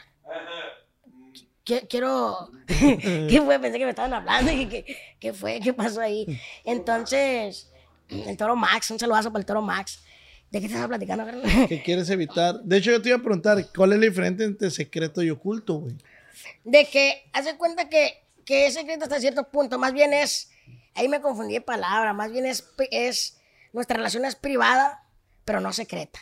Qui- 1.64 1.86
quiero. 1.88 2.50
¿Qué 2.66 3.42
fue? 3.44 3.58
Pensé 3.58 3.78
que 3.78 3.84
me 3.84 3.90
estaban 3.90 4.14
hablando. 4.14 4.50
y 4.50 4.66
¿Qué, 4.66 4.96
qué 5.18 5.32
fue? 5.32 5.60
¿Qué 5.60 5.72
pasó 5.72 6.00
ahí? 6.00 6.26
Entonces, 6.64 7.70
el 8.08 8.36
toro 8.36 8.56
Max, 8.56 8.90
un 8.90 8.98
saludazo 8.98 9.30
para 9.30 9.40
el 9.40 9.46
toro 9.46 9.62
Max. 9.62 10.02
¿De 10.50 10.60
qué 10.60 10.66
estaba 10.66 10.88
platicando, 10.88 11.24
carnal? 11.24 11.68
¿Qué 11.68 11.82
quieres 11.82 12.10
evitar? 12.10 12.60
De 12.62 12.78
hecho, 12.78 12.90
yo 12.90 13.00
te 13.00 13.10
iba 13.10 13.18
a 13.18 13.22
preguntar, 13.22 13.64
¿cuál 13.74 13.92
es 13.92 13.98
la 14.00 14.06
diferencia 14.06 14.44
entre 14.44 14.70
secreto 14.70 15.22
y 15.22 15.30
oculto, 15.30 15.74
güey? 15.74 15.94
De 16.64 16.86
que, 16.86 17.28
hace 17.32 17.56
cuenta 17.56 17.88
que, 17.88 18.24
que 18.44 18.66
es 18.66 18.74
secreto 18.74 19.04
hasta 19.04 19.20
cierto 19.20 19.48
punto. 19.50 19.78
Más 19.78 19.92
bien 19.92 20.12
es. 20.12 20.50
Ahí 20.94 21.08
me 21.08 21.20
confundí 21.20 21.54
de 21.54 21.60
palabra. 21.60 22.12
Más 22.12 22.32
bien 22.32 22.46
es, 22.46 22.64
es. 22.90 23.38
Nuestra 23.72 23.96
relación 23.96 24.24
es 24.24 24.34
privada, 24.34 25.04
pero 25.44 25.60
no 25.60 25.72
secreta. 25.72 26.18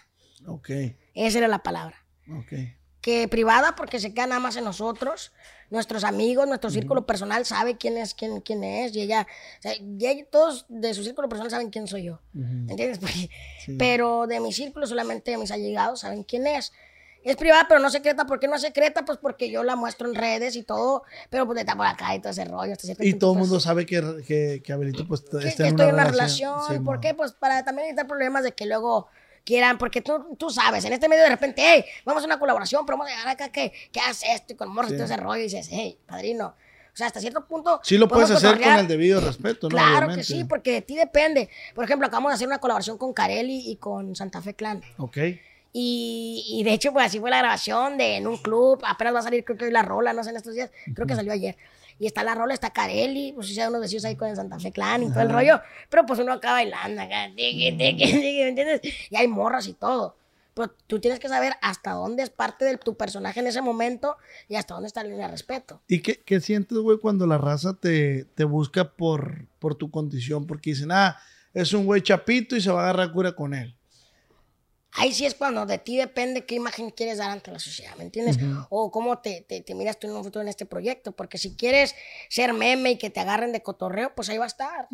Ok, 0.47 0.71
Esa 1.15 1.39
era 1.39 1.49
la 1.49 1.63
palabra. 1.63 2.05
ok. 2.31 2.53
que 3.01 3.29
privada 3.29 3.75
porque 3.77 3.99
se 3.99 4.13
queda 4.13 4.27
nada 4.27 4.41
más 4.41 4.57
en 4.57 4.65
nosotros. 4.65 5.33
Nuestros 5.71 6.05
amigos, 6.05 6.47
nuestro 6.49 6.71
círculo 6.71 7.05
personal 7.07 7.45
sabe 7.45 7.77
quién 7.77 7.97
es 7.99 8.15
quién, 8.15 8.41
quién 8.41 8.65
es 8.65 8.97
y 8.97 9.03
ella, 9.03 9.27
o 9.59 9.63
sea, 9.63 9.75
y 9.77 10.07
ella- 10.07 10.25
todos 10.31 10.65
de 10.69 10.95
su 10.95 11.05
círculo 11.05 11.29
personal 11.29 11.51
saben 11.51 11.71
quién 11.71 11.87
soy 11.87 12.05
yo. 12.05 12.21
¿Entiendes? 12.35 12.99
Porque- 13.01 13.29
Pero 13.79 14.27
de 14.27 14.41
mi 14.41 14.53
círculo 14.53 14.87
solamente 14.87 15.37
mis 15.37 15.51
allegados 15.51 16.01
saben 16.01 16.23
quién 16.25 16.47
es. 16.47 16.73
Es 17.25 17.37
privada, 17.37 17.67
pero 17.69 17.81
no 17.81 17.91
secreta. 17.91 18.25
¿Por 18.27 18.39
qué 18.41 18.47
no 18.49 18.55
es 18.55 18.63
secreta? 18.63 19.05
Pues 19.05 19.19
porque 19.19 19.51
yo 19.51 19.63
la 19.65 19.75
muestro 19.77 20.09
en 20.09 20.15
redes 20.15 20.55
y 20.57 20.63
todo, 20.63 21.03
pero 21.29 21.45
pues 21.47 21.59
está 21.59 21.77
por 21.77 21.85
acá 21.85 22.15
y 22.15 22.21
todo 22.21 22.31
ese 22.31 22.45
rollo. 22.45 22.75
cierto 22.77 23.03
Y 23.05 23.15
todo 23.15 23.33
el 23.33 23.39
pues, 23.39 23.49
mundo 23.49 23.61
sabe 23.61 23.85
que, 23.85 24.23
que, 24.27 24.63
que 24.65 24.73
Abelito 24.73 25.07
pues 25.07 25.23
está 25.25 25.39
que 25.41 25.45
en 25.45 25.49
estoy 25.51 25.71
una, 25.73 25.85
en 25.89 25.95
una 25.95 26.05
relación. 26.05 26.53
relación. 26.55 26.79
Sí, 26.79 26.85
¿Por 26.85 26.95
mo. 26.97 27.01
qué? 27.03 27.15
Pues 27.15 27.33
para 27.33 27.65
también 27.65 27.89
evitar 27.89 28.07
problemas 28.07 28.45
de 28.45 28.53
que 28.53 28.65
luego 28.67 29.09
quieran, 29.45 29.79
porque 29.79 30.01
tú, 30.01 30.37
tú 30.39 30.51
sabes, 30.51 30.85
en 30.85 30.93
este 30.93 31.09
medio 31.09 31.23
de 31.23 31.31
repente, 31.31 31.63
hey, 31.65 31.85
vamos 32.05 32.23
a 32.23 32.27
una 32.27 32.39
colaboración, 32.39 32.85
pero 32.85 32.99
vamos 32.99 33.13
a 33.13 33.17
llegar 33.17 33.29
acá 33.29 33.51
que, 33.51 33.73
que 33.93 34.01
haces 34.01 34.29
esto 34.31 34.53
y 34.53 34.57
con 34.57 34.69
morros 34.73 34.93
y 34.93 34.95
todo 34.95 35.05
ese 35.05 35.17
rollo, 35.17 35.41
y 35.41 35.45
dices, 35.45 35.69
hey, 35.71 35.99
padrino. 36.07 36.55
O 36.93 36.97
sea, 36.99 37.07
hasta 37.07 37.21
cierto 37.21 37.47
punto. 37.47 37.81
Sí 37.85 37.97
lo 37.97 38.09
puedes 38.09 38.29
hacer 38.29 38.61
con 38.61 38.73
el 38.73 38.89
debido 38.89 39.21
respeto, 39.21 39.69
¿no? 39.69 39.77
Claro 39.77 39.99
Obviamente. 39.99 40.21
que 40.23 40.25
sí, 40.25 40.43
porque 40.43 40.73
de 40.73 40.83
ti 40.83 40.97
depende. 40.97 41.49
Por 41.73 41.85
ejemplo, 41.85 42.09
acabamos 42.09 42.33
de 42.33 42.35
hacer 42.35 42.49
una 42.49 42.59
colaboración 42.59 42.99
con 42.99 43.13
Carelli 43.13 43.71
y 43.71 43.77
con 43.77 44.17
Santa 44.17 44.43
Fe 44.43 44.55
Clan. 44.55 44.83
Ok. 44.97 45.17
Y, 45.73 46.45
y 46.49 46.65
de 46.65 46.73
hecho, 46.73 46.93
pues 46.93 47.07
así 47.07 47.21
fue 47.21 47.31
la 47.31 47.39
grabación 47.39 47.99
de 47.99 48.17
en 48.17 48.27
un 48.27 48.37
club. 48.39 48.83
Apenas 48.85 49.15
va 49.15 49.21
a 49.21 49.23
salir, 49.23 49.45
creo 49.45 49.57
que 49.57 49.67
hoy 49.67 49.71
la 49.71 49.83
rola, 49.83 50.13
no 50.13 50.25
sé, 50.25 50.31
en 50.31 50.39
estos 50.39 50.55
días. 50.55 50.73
Creo 50.93 51.07
que 51.07 51.15
salió 51.15 51.33
ayer. 51.33 51.57
Y 51.99 52.07
está 52.07 52.23
la 52.23 52.35
rola, 52.35 52.55
está 52.55 52.71
Carelli, 52.71 53.33
pues 53.33 53.51
hice 53.51 53.67
unos 53.69 53.81
vecinos 53.81 54.05
ahí 54.05 54.17
con 54.17 54.29
el 54.29 54.37
Santa 54.37 54.59
Fe 54.59 54.71
Clan 54.71 55.03
y 55.03 55.09
todo 55.11 55.21
el 55.21 55.31
rollo. 55.31 55.61
Pero 55.91 56.07
pues 56.07 56.21
uno 56.21 56.33
acá 56.33 56.53
bailando 56.53 57.03
acá, 57.03 57.27
tiqui, 57.35 57.73
tiqui, 57.73 58.05
tiqui, 58.05 58.39
¿me 58.39 58.49
entiendes? 58.49 58.81
Y 59.11 59.17
hay 59.17 59.27
morras 59.27 59.67
y 59.67 59.75
todo. 59.75 60.17
Pero 60.55 60.75
tú 60.87 61.01
tienes 61.01 61.21
que 61.21 61.29
saber 61.29 61.55
hasta 61.63 61.93
dónde 61.93 62.23
es 62.25 62.31
parte 62.31 62.65
de 62.65 62.77
tu 62.79 62.97
personaje 62.97 63.39
en 63.41 63.47
ese 63.47 63.63
momento 63.63 64.17
y 64.49 64.57
hasta 64.57 64.75
dónde 64.75 64.89
está 64.89 65.03
la 65.03 65.11
línea 65.11 65.27
de 65.27 65.33
respeto. 65.33 65.81
¿Y 65.87 66.01
qué, 66.01 66.21
qué 66.25 66.41
sientes, 66.41 66.79
güey, 66.79 66.99
cuando 66.99 67.27
la 67.27 67.39
raza 67.39 67.75
te, 67.75 68.25
te 68.35 68.45
busca 68.45 68.93
por, 68.93 69.47
por 69.61 69.77
tu 69.77 69.91
condición? 69.91 70.47
Porque 70.47 70.71
dicen, 70.71 70.91
ah, 70.91 71.17
es 71.55 71.73
un 71.73 71.87
güey 71.87 72.03
chapito 72.03 72.57
y 72.57 72.61
se 72.61 72.71
va 72.71 72.81
a 72.81 72.85
agarrar 72.91 73.13
cura 73.13 73.33
con 73.33 73.55
él. 73.55 73.78
Ahí 74.99 75.13
sí 75.13 75.25
es 75.25 75.35
cuando 75.35 75.65
de 75.65 75.79
ti 75.79 75.97
depende 75.97 76.45
qué 76.45 76.57
imagen 76.57 76.91
quieres 76.91 77.19
dar 77.19 77.31
ante 77.31 77.51
la 77.51 77.59
sociedad, 77.59 77.95
¿me 77.97 78.05
entiendes? 78.05 78.39
O 78.69 78.91
cómo 78.91 79.19
te, 79.19 79.43
te, 79.43 79.61
te 79.61 79.75
miras 79.75 79.99
tú 79.99 80.09
en 80.09 80.15
un 80.15 80.25
futuro 80.25 80.43
en 80.43 80.49
este 80.49 80.67
proyecto. 80.67 81.13
Porque 81.13 81.39
si 81.39 81.55
quieres 81.57 81.95
ser 82.29 82.53
meme 82.53 82.93
y 82.93 82.99
que 82.99 83.11
te 83.11 83.21
agarren 83.21 83.53
de 83.53 83.63
cotorreo, 83.63 84.15
pues 84.15 84.29
ahí 84.29 84.39
va 84.39 84.45
a 84.45 84.49
estar. 84.49 84.89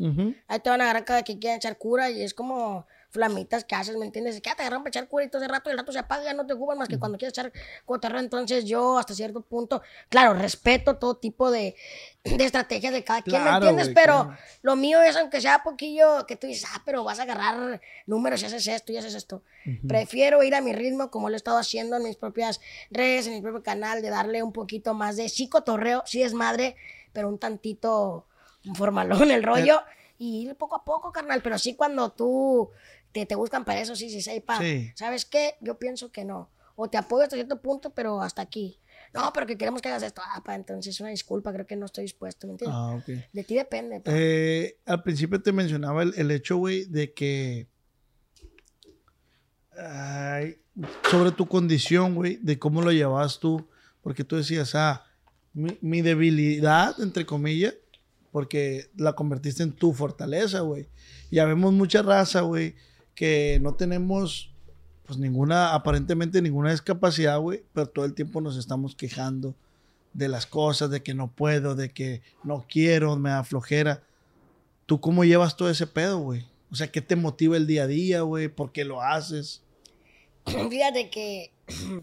Ahí 0.49 0.61
te 0.61 0.71
van 0.71 0.81
a 0.81 0.85
agarrar 0.85 1.05
cada 1.05 1.23
que 1.23 1.39
quieran 1.39 1.57
echar 1.57 1.79
cura 1.79 2.11
y 2.11 2.23
es 2.23 2.35
como 2.35 2.87
flamitas 3.15 3.65
que 3.65 3.77
haces, 3.77 3.97
¿me 3.97 4.05
entiendes? 4.05 4.41
Que 4.41 4.51
ya 4.51 4.57
te 4.57 4.63
agarran 4.63 4.83
para 4.83 4.89
echar 4.91 5.07
todo 5.09 5.21
ese 5.21 5.49
rato 5.49 5.71
y 5.71 5.73
el 5.73 5.79
rato 5.79 5.93
se 5.93 6.01
apaga, 6.01 6.25
ya 6.25 6.35
no 6.35 6.45
te 6.45 6.53
ocupan 6.53 6.77
más 6.77 6.89
que 6.89 6.99
cuando 6.99 7.17
quieres 7.17 7.33
echar 7.33 7.53
cotorreo. 7.87 8.19
Entonces 8.19 8.65
yo 8.65 8.99
hasta 8.99 9.15
cierto 9.15 9.41
punto, 9.41 9.81
claro, 10.09 10.35
respeto 10.35 10.97
todo 10.97 11.17
tipo 11.17 11.51
de, 11.53 11.77
de 12.25 12.45
estrategias 12.45 12.93
de 12.93 13.05
cada 13.05 13.23
quien, 13.23 13.37
¿me 13.37 13.49
Claro, 13.49 13.67
entiendes? 13.69 13.87
güey, 13.87 13.95
pero 13.95 14.25
claro. 14.25 14.39
lo 14.63 14.75
mío 14.77 15.01
es, 15.01 15.17
aunque 15.17 15.41
sea 15.41 15.63
poquillo, 15.63 16.27
que 16.27 16.35
tú 16.35 16.49
dices, 16.49 16.69
ah, 16.75 16.83
pero 16.85 17.05
vas 17.05 17.21
a 17.21 17.23
agarrar 17.23 17.81
números 18.07 18.43
y 18.43 18.47
haces 18.47 18.67
esto 18.67 18.91
y 18.93 18.97
haces 18.97 19.15
esto. 19.15 19.43
Prefiero 19.87 20.43
ir 20.43 20.55
a 20.57 20.61
mi 20.61 20.73
ritmo 20.73 21.11
como 21.11 21.29
lo 21.29 21.35
he 21.35 21.37
estado 21.37 21.59
haciendo 21.59 21.97
en 21.97 22.03
mis 22.03 22.17
propias 22.17 22.61
redes, 22.91 23.29
en 23.29 23.35
mi 23.35 23.41
propio 23.41 23.63
canal, 23.63 24.03
de 24.03 24.11
darle 24.11 24.43
un 24.43 24.53
poquito 24.53 24.93
más 24.93 25.17
de 25.17 25.29
sí 25.29 25.49
cotorreo, 25.49 26.03
sí 26.05 26.19
desmadre, 26.21 26.75
pero 27.13 27.29
un 27.29 27.39
tantito 27.39 28.27
formalón 28.75 29.31
el 29.31 29.43
rollo. 29.45 29.81
Y 30.17 30.47
ir 30.47 30.55
poco 30.55 30.77
a 30.77 30.85
poco, 30.85 31.11
carnal, 31.13 31.43
pero 31.43 31.59
sí 31.59 31.75
cuando 31.75 32.11
tú 32.11 32.71
te, 33.15 33.25
te 33.27 33.37
buscan 33.37 33.65
para 33.65 33.81
eso, 33.81 33.95
sí, 33.95 34.11
sí, 34.11 34.21
sepa. 34.21 34.59
Sí. 34.59 34.91
¿Sabes 34.97 35.25
qué? 35.25 35.55
Yo 35.61 35.79
pienso 35.79 36.11
que 36.11 36.25
no. 36.25 36.51
O 36.75 36.91
te 36.91 36.99
apoyo 36.99 37.23
hasta 37.23 37.37
cierto 37.37 37.63
punto, 37.63 37.91
pero 37.91 38.21
hasta 38.21 38.43
aquí. 38.43 38.81
No, 39.15 39.31
pero 39.33 39.47
que 39.47 39.57
queremos 39.57 39.81
que 39.81 39.89
hagas 39.89 40.03
esto. 40.03 40.21
Ah, 40.25 40.43
pa, 40.45 40.57
entonces 40.57 40.99
una 40.99 41.11
disculpa, 41.11 41.53
creo 41.53 41.65
que 41.65 41.77
no 41.77 41.87
estoy 41.87 42.03
dispuesto, 42.03 42.49
¿me 42.49 42.55
entiendes? 42.55 42.77
Ah, 42.77 42.97
ok. 42.97 43.07
De 43.33 43.45
ti 43.45 43.55
depende. 43.55 44.01
pa. 44.01 44.11
Eh, 44.13 44.79
al 44.85 45.05
principio 45.05 45.41
te 45.41 45.53
mencionaba 45.53 46.03
el, 46.03 46.13
el 46.17 46.33
hecho, 46.33 46.57
güey, 46.57 46.87
de 46.87 47.13
que. 47.15 47.69
ay, 49.79 50.59
sobre 51.09 51.31
tu 51.31 51.47
condición, 51.47 52.17
güey, 52.17 52.37
de 52.43 52.59
cómo 52.59 52.83
lo 52.83 52.91
llevas 52.91 53.39
tú. 53.39 53.69
Porque 54.03 54.25
tú 54.25 54.35
decías, 54.37 54.75
ah, 54.75 55.07
mi, 55.53 55.79
mi 55.81 56.03
debilidad, 56.03 57.01
entre 57.01 57.25
comillas, 57.25 57.75
porque 58.33 58.91
la 58.97 59.13
convertiste 59.13 59.63
en 59.63 59.71
tu 59.71 59.93
fortaleza, 59.93 60.61
güey. 60.61 60.89
Ya 61.31 61.45
vemos 61.45 61.73
mucha 61.73 62.03
raza, 62.03 62.41
güey, 62.41 62.75
que 63.15 63.59
no 63.63 63.75
tenemos, 63.75 64.51
pues 65.07 65.19
ninguna, 65.19 65.75
aparentemente 65.75 66.41
ninguna 66.43 66.71
discapacidad, 66.73 67.39
güey, 67.39 67.63
pero 67.73 67.87
todo 67.89 68.05
el 68.05 68.15
tiempo 68.15 68.41
nos 68.41 68.57
estamos 68.57 68.95
quejando 68.95 69.55
de 70.13 70.29
las 70.29 70.47
cosas, 70.47 70.91
de 70.91 71.03
que 71.03 71.15
no 71.15 71.31
puedo, 71.31 71.75
de 71.75 71.91
que 71.91 72.23
no 72.45 72.65
quiero, 72.69 73.17
me 73.17 73.31
da 73.31 73.45
flojera. 73.45 74.03
¿Tú 74.87 75.01
cómo 75.01 75.25
llevas 75.25 75.57
todo 75.57 75.71
ese 75.71 75.87
pedo, 75.87 76.19
güey? 76.21 76.47
O 76.71 76.77
sea, 76.77 76.91
¿qué 76.91 77.01
te 77.01 77.17
motiva 77.17 77.57
el 77.57 77.67
día 77.67 77.85
a 77.85 77.87
día, 77.87 78.21
güey? 78.23 78.49
¿Por 78.49 78.71
qué 78.73 78.85
lo 78.85 79.01
haces? 79.03 79.63
Fíjate 80.71 81.11
que 81.11 81.51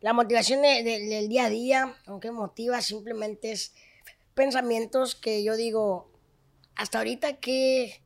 la 0.00 0.12
motivación 0.12 0.62
de- 0.62 0.82
de- 0.82 1.06
del 1.06 1.28
día 1.28 1.46
a 1.46 1.50
día, 1.50 1.94
aunque 2.06 2.30
motiva, 2.32 2.80
simplemente 2.80 3.52
es 3.52 3.72
pensamientos 4.34 5.14
que 5.14 5.44
yo 5.44 5.56
digo, 5.56 6.10
hasta 6.74 6.98
ahorita, 6.98 7.34
¿qué, 7.36 8.01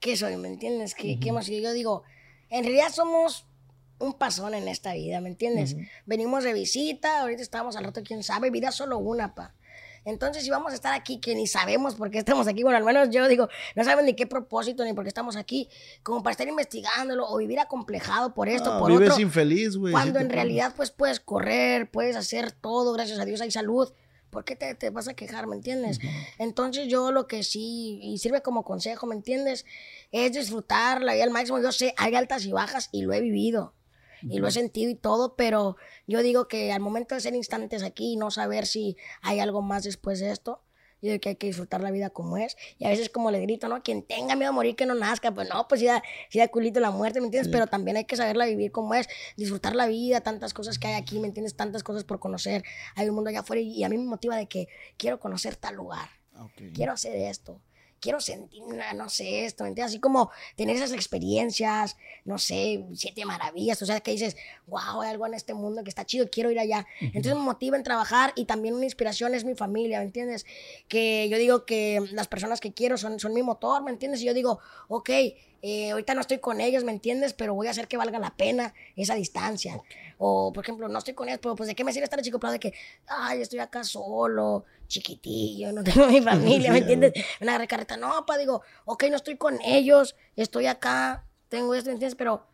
qué 0.00 0.16
soy? 0.16 0.36
¿Me 0.36 0.48
entiendes? 0.48 0.94
¿Qué, 0.94 1.18
qué 1.20 1.28
hemos 1.28 1.44
sido? 1.46 1.62
Yo 1.62 1.72
digo, 1.72 2.02
en 2.48 2.64
realidad 2.64 2.88
somos 2.92 3.46
un 3.98 4.14
pasón 4.14 4.54
en 4.54 4.66
esta 4.66 4.94
vida, 4.94 5.20
¿me 5.20 5.28
entiendes? 5.28 5.76
Venimos 6.06 6.42
de 6.42 6.54
visita, 6.54 7.20
ahorita 7.20 7.42
estamos 7.42 7.76
al 7.76 7.84
rato, 7.84 8.00
quién 8.02 8.22
sabe, 8.22 8.50
vida 8.50 8.72
solo 8.72 8.98
una, 8.98 9.34
pa. 9.34 9.54
Entonces, 10.06 10.42
si 10.44 10.48
vamos 10.48 10.72
a 10.72 10.74
estar 10.74 10.94
aquí, 10.94 11.20
que 11.20 11.34
ni 11.34 11.46
sabemos 11.46 11.94
por 11.96 12.10
qué 12.10 12.16
estamos 12.16 12.48
aquí, 12.48 12.62
bueno, 12.62 12.78
al 12.78 12.84
menos 12.84 13.10
yo 13.10 13.28
digo, 13.28 13.50
no 13.76 13.84
sabemos 13.84 14.06
ni 14.06 14.14
qué 14.14 14.26
propósito 14.26 14.82
ni 14.86 14.94
por 14.94 15.04
qué 15.04 15.08
estamos 15.08 15.36
aquí, 15.36 15.68
como 16.02 16.22
para 16.22 16.32
estar 16.32 16.48
investigándolo 16.48 17.28
o 17.28 17.36
vivir 17.36 17.60
acomplejado 17.60 18.32
por 18.32 18.48
esto, 18.48 18.72
Ah, 18.72 18.78
por 18.78 18.90
vives 18.90 19.10
otro. 19.10 19.22
infeliz, 19.22 19.76
güey. 19.76 19.92
Cuando 19.92 20.18
en 20.18 20.30
realidad, 20.30 20.72
pues 20.74 20.90
puedes 20.90 21.20
correr, 21.20 21.90
puedes 21.90 22.16
hacer 22.16 22.50
todo, 22.52 22.94
gracias 22.94 23.18
a 23.18 23.26
Dios 23.26 23.42
hay 23.42 23.50
salud. 23.50 23.92
¿Por 24.30 24.44
qué 24.44 24.56
te, 24.56 24.74
te 24.74 24.90
vas 24.90 25.08
a 25.08 25.14
quejar, 25.14 25.46
me 25.46 25.56
entiendes? 25.56 25.98
Entonces 26.38 26.88
yo 26.88 27.10
lo 27.10 27.26
que 27.26 27.42
sí, 27.42 27.98
y 28.02 28.18
sirve 28.18 28.42
como 28.42 28.64
consejo, 28.64 29.06
¿me 29.06 29.14
entiendes? 29.14 29.66
Es 30.12 30.32
disfrutar 30.32 31.02
la 31.02 31.14
vida 31.14 31.24
al 31.24 31.30
máximo. 31.30 31.60
Yo 31.60 31.72
sé, 31.72 31.94
hay 31.96 32.14
altas 32.14 32.44
y 32.44 32.52
bajas 32.52 32.88
y 32.92 33.02
lo 33.02 33.12
he 33.12 33.20
vivido. 33.20 33.74
Y 34.22 34.38
lo 34.38 34.48
he 34.48 34.50
sentido 34.50 34.90
y 34.90 34.94
todo, 34.94 35.34
pero 35.34 35.76
yo 36.06 36.22
digo 36.22 36.46
que 36.46 36.72
al 36.72 36.80
momento 36.80 37.14
de 37.14 37.22
ser 37.22 37.34
instantes 37.34 37.82
aquí 37.82 38.12
y 38.12 38.16
no 38.16 38.30
saber 38.30 38.66
si 38.66 38.98
hay 39.22 39.40
algo 39.40 39.62
más 39.62 39.82
después 39.84 40.20
de 40.20 40.30
esto, 40.30 40.62
yo 41.02 41.10
digo 41.10 41.20
que 41.20 41.30
hay 41.30 41.36
que 41.36 41.46
disfrutar 41.46 41.80
la 41.80 41.90
vida 41.90 42.10
como 42.10 42.36
es. 42.36 42.56
Y 42.78 42.84
a 42.84 42.88
veces 42.88 43.08
como 43.08 43.30
le 43.30 43.40
grito, 43.40 43.68
¿no? 43.68 43.82
Quien 43.82 44.02
tenga 44.02 44.36
miedo 44.36 44.50
a 44.50 44.52
morir 44.52 44.76
que 44.76 44.86
no 44.86 44.94
nazca. 44.94 45.32
Pues 45.32 45.48
no, 45.48 45.66
pues 45.68 45.80
sí 45.80 45.86
da, 45.86 46.02
sí 46.28 46.38
da 46.38 46.48
culito 46.48 46.80
la 46.80 46.90
muerte, 46.90 47.20
¿me 47.20 47.26
entiendes? 47.26 47.50
Pero 47.50 47.66
también 47.66 47.96
hay 47.96 48.04
que 48.04 48.16
saberla 48.16 48.46
vivir 48.46 48.72
como 48.72 48.94
es. 48.94 49.08
Disfrutar 49.36 49.74
la 49.74 49.86
vida, 49.86 50.20
tantas 50.20 50.54
cosas 50.54 50.78
que 50.78 50.88
hay 50.88 50.94
aquí, 50.94 51.18
¿me 51.18 51.28
entiendes? 51.28 51.56
Tantas 51.56 51.82
cosas 51.82 52.04
por 52.04 52.20
conocer. 52.20 52.62
Hay 52.96 53.08
un 53.08 53.14
mundo 53.14 53.30
allá 53.30 53.40
afuera 53.40 53.60
y, 53.60 53.72
y 53.72 53.84
a 53.84 53.88
mí 53.88 53.96
me 53.98 54.04
motiva 54.04 54.36
de 54.36 54.46
que 54.46 54.68
quiero 54.96 55.18
conocer 55.18 55.56
tal 55.56 55.76
lugar. 55.76 56.08
Ah, 56.34 56.44
ok. 56.44 56.72
Quiero 56.74 56.92
hacer 56.92 57.16
esto. 57.16 57.60
Quiero 58.00 58.20
sentir, 58.20 58.62
no 58.96 59.08
sé, 59.08 59.44
esto, 59.44 59.64
¿me 59.64 59.68
entiendes? 59.68 59.92
Así 59.92 60.00
como 60.00 60.30
tener 60.56 60.74
esas 60.76 60.92
experiencias, 60.92 61.96
no 62.24 62.38
sé, 62.38 62.84
siete 62.94 63.24
maravillas, 63.24 63.80
o 63.82 63.86
sea, 63.86 64.00
que 64.00 64.12
dices, 64.12 64.36
wow, 64.66 65.02
hay 65.02 65.10
algo 65.10 65.26
en 65.26 65.34
este 65.34 65.52
mundo 65.54 65.84
que 65.84 65.90
está 65.90 66.06
chido, 66.06 66.30
quiero 66.30 66.50
ir 66.50 66.58
allá. 66.58 66.86
Entonces 67.00 67.34
me 67.34 67.40
motiva 67.40 67.76
en 67.76 67.82
trabajar 67.82 68.32
y 68.36 68.46
también 68.46 68.74
una 68.74 68.84
inspiración 68.84 69.34
es 69.34 69.44
mi 69.44 69.54
familia, 69.54 69.98
¿me 69.98 70.06
entiendes? 70.06 70.46
Que 70.88 71.28
yo 71.28 71.36
digo 71.36 71.66
que 71.66 72.00
las 72.12 72.26
personas 72.26 72.60
que 72.60 72.72
quiero 72.72 72.96
son, 72.96 73.20
son 73.20 73.34
mi 73.34 73.42
motor, 73.42 73.82
¿me 73.82 73.90
entiendes? 73.90 74.22
Y 74.22 74.24
yo 74.24 74.34
digo, 74.34 74.60
ok, 74.88 75.10
eh, 75.62 75.90
ahorita 75.90 76.14
no 76.14 76.20
estoy 76.22 76.38
con 76.38 76.60
ellos, 76.60 76.84
¿me 76.84 76.92
entiendes? 76.92 77.34
Pero 77.34 77.54
voy 77.54 77.66
a 77.66 77.70
hacer 77.70 77.86
que 77.86 77.96
valga 77.96 78.18
la 78.18 78.36
pena 78.36 78.74
esa 78.96 79.14
distancia. 79.14 79.80
O, 80.18 80.52
por 80.52 80.64
ejemplo, 80.64 80.88
no 80.88 80.98
estoy 80.98 81.14
con 81.14 81.28
ellos, 81.28 81.40
pero 81.42 81.54
pues 81.54 81.68
de 81.68 81.74
qué 81.74 81.84
me 81.84 81.92
sirve 81.92 82.04
estar 82.04 82.20
chico 82.22 82.38
de 82.38 82.58
que, 82.58 82.72
ay, 83.06 83.42
estoy 83.42 83.58
acá 83.58 83.84
solo, 83.84 84.64
chiquitillo, 84.86 85.72
no 85.72 85.84
tengo 85.84 86.06
mi 86.06 86.20
familia, 86.22 86.72
¿me 86.72 86.78
entiendes? 86.78 87.12
Una 87.40 87.58
recarreta, 87.58 87.96
no, 87.96 88.24
pa, 88.26 88.38
digo, 88.38 88.62
ok, 88.86 89.04
no 89.10 89.16
estoy 89.16 89.36
con 89.36 89.60
ellos, 89.62 90.16
estoy 90.36 90.66
acá, 90.66 91.26
tengo 91.48 91.74
esto, 91.74 91.90
¿me 91.90 91.94
entiendes? 91.94 92.16
Pero 92.16 92.46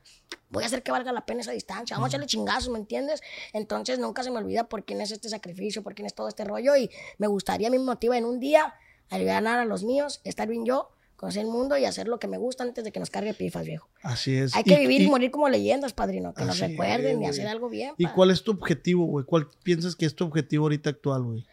voy 0.50 0.64
a 0.64 0.66
hacer 0.66 0.82
que 0.82 0.90
valga 0.90 1.12
la 1.12 1.26
pena 1.26 1.42
esa 1.42 1.52
distancia, 1.52 1.96
vamos 1.96 2.09
a 2.09 2.11
echarle 2.11 2.26
chingazos, 2.26 2.70
¿me 2.70 2.78
entiendes? 2.78 3.20
Entonces 3.52 3.98
nunca 3.98 4.22
se 4.22 4.30
me 4.30 4.38
olvida 4.38 4.68
por 4.68 4.84
quién 4.84 5.00
es 5.00 5.12
este 5.12 5.28
sacrificio, 5.28 5.82
por 5.82 5.94
quién 5.94 6.07
es 6.07 6.14
todo 6.14 6.28
este 6.28 6.44
rollo 6.44 6.76
y 6.76 6.90
me 7.18 7.26
gustaría, 7.26 7.70
me 7.70 7.78
motiva 7.78 8.16
en 8.16 8.24
un 8.24 8.40
día 8.40 8.74
ganar 9.11 9.61
a 9.61 9.64
los 9.64 9.84
míos, 9.84 10.20
estar 10.24 10.48
bien 10.48 10.64
yo, 10.64 10.90
conocer 11.16 11.42
el 11.42 11.48
mundo 11.48 11.76
y 11.76 11.84
hacer 11.84 12.08
lo 12.08 12.18
que 12.18 12.28
me 12.28 12.38
gusta 12.38 12.64
antes 12.64 12.84
de 12.84 12.92
que 12.92 13.00
nos 13.00 13.10
cargue 13.10 13.34
pifas, 13.34 13.64
viejo. 13.64 13.88
Así 14.02 14.36
es. 14.36 14.54
Hay 14.54 14.64
que 14.64 14.78
vivir 14.78 15.02
y, 15.02 15.08
morir 15.08 15.30
como 15.30 15.48
leyendas, 15.48 15.92
padrino, 15.92 16.34
que 16.34 16.44
nos 16.44 16.58
recuerden 16.58 17.22
es, 17.22 17.26
y 17.26 17.30
hacer 17.30 17.48
algo 17.48 17.68
bien. 17.68 17.94
¿Y 17.98 18.06
cuál 18.06 18.30
es 18.30 18.42
tu 18.42 18.52
objetivo, 18.52 19.06
güey? 19.06 19.24
¿Cuál 19.24 19.48
piensas 19.62 19.96
que 19.96 20.06
es 20.06 20.14
tu 20.14 20.24
objetivo 20.24 20.64
ahorita 20.64 20.90
actual, 20.90 21.22
güey? 21.22 21.46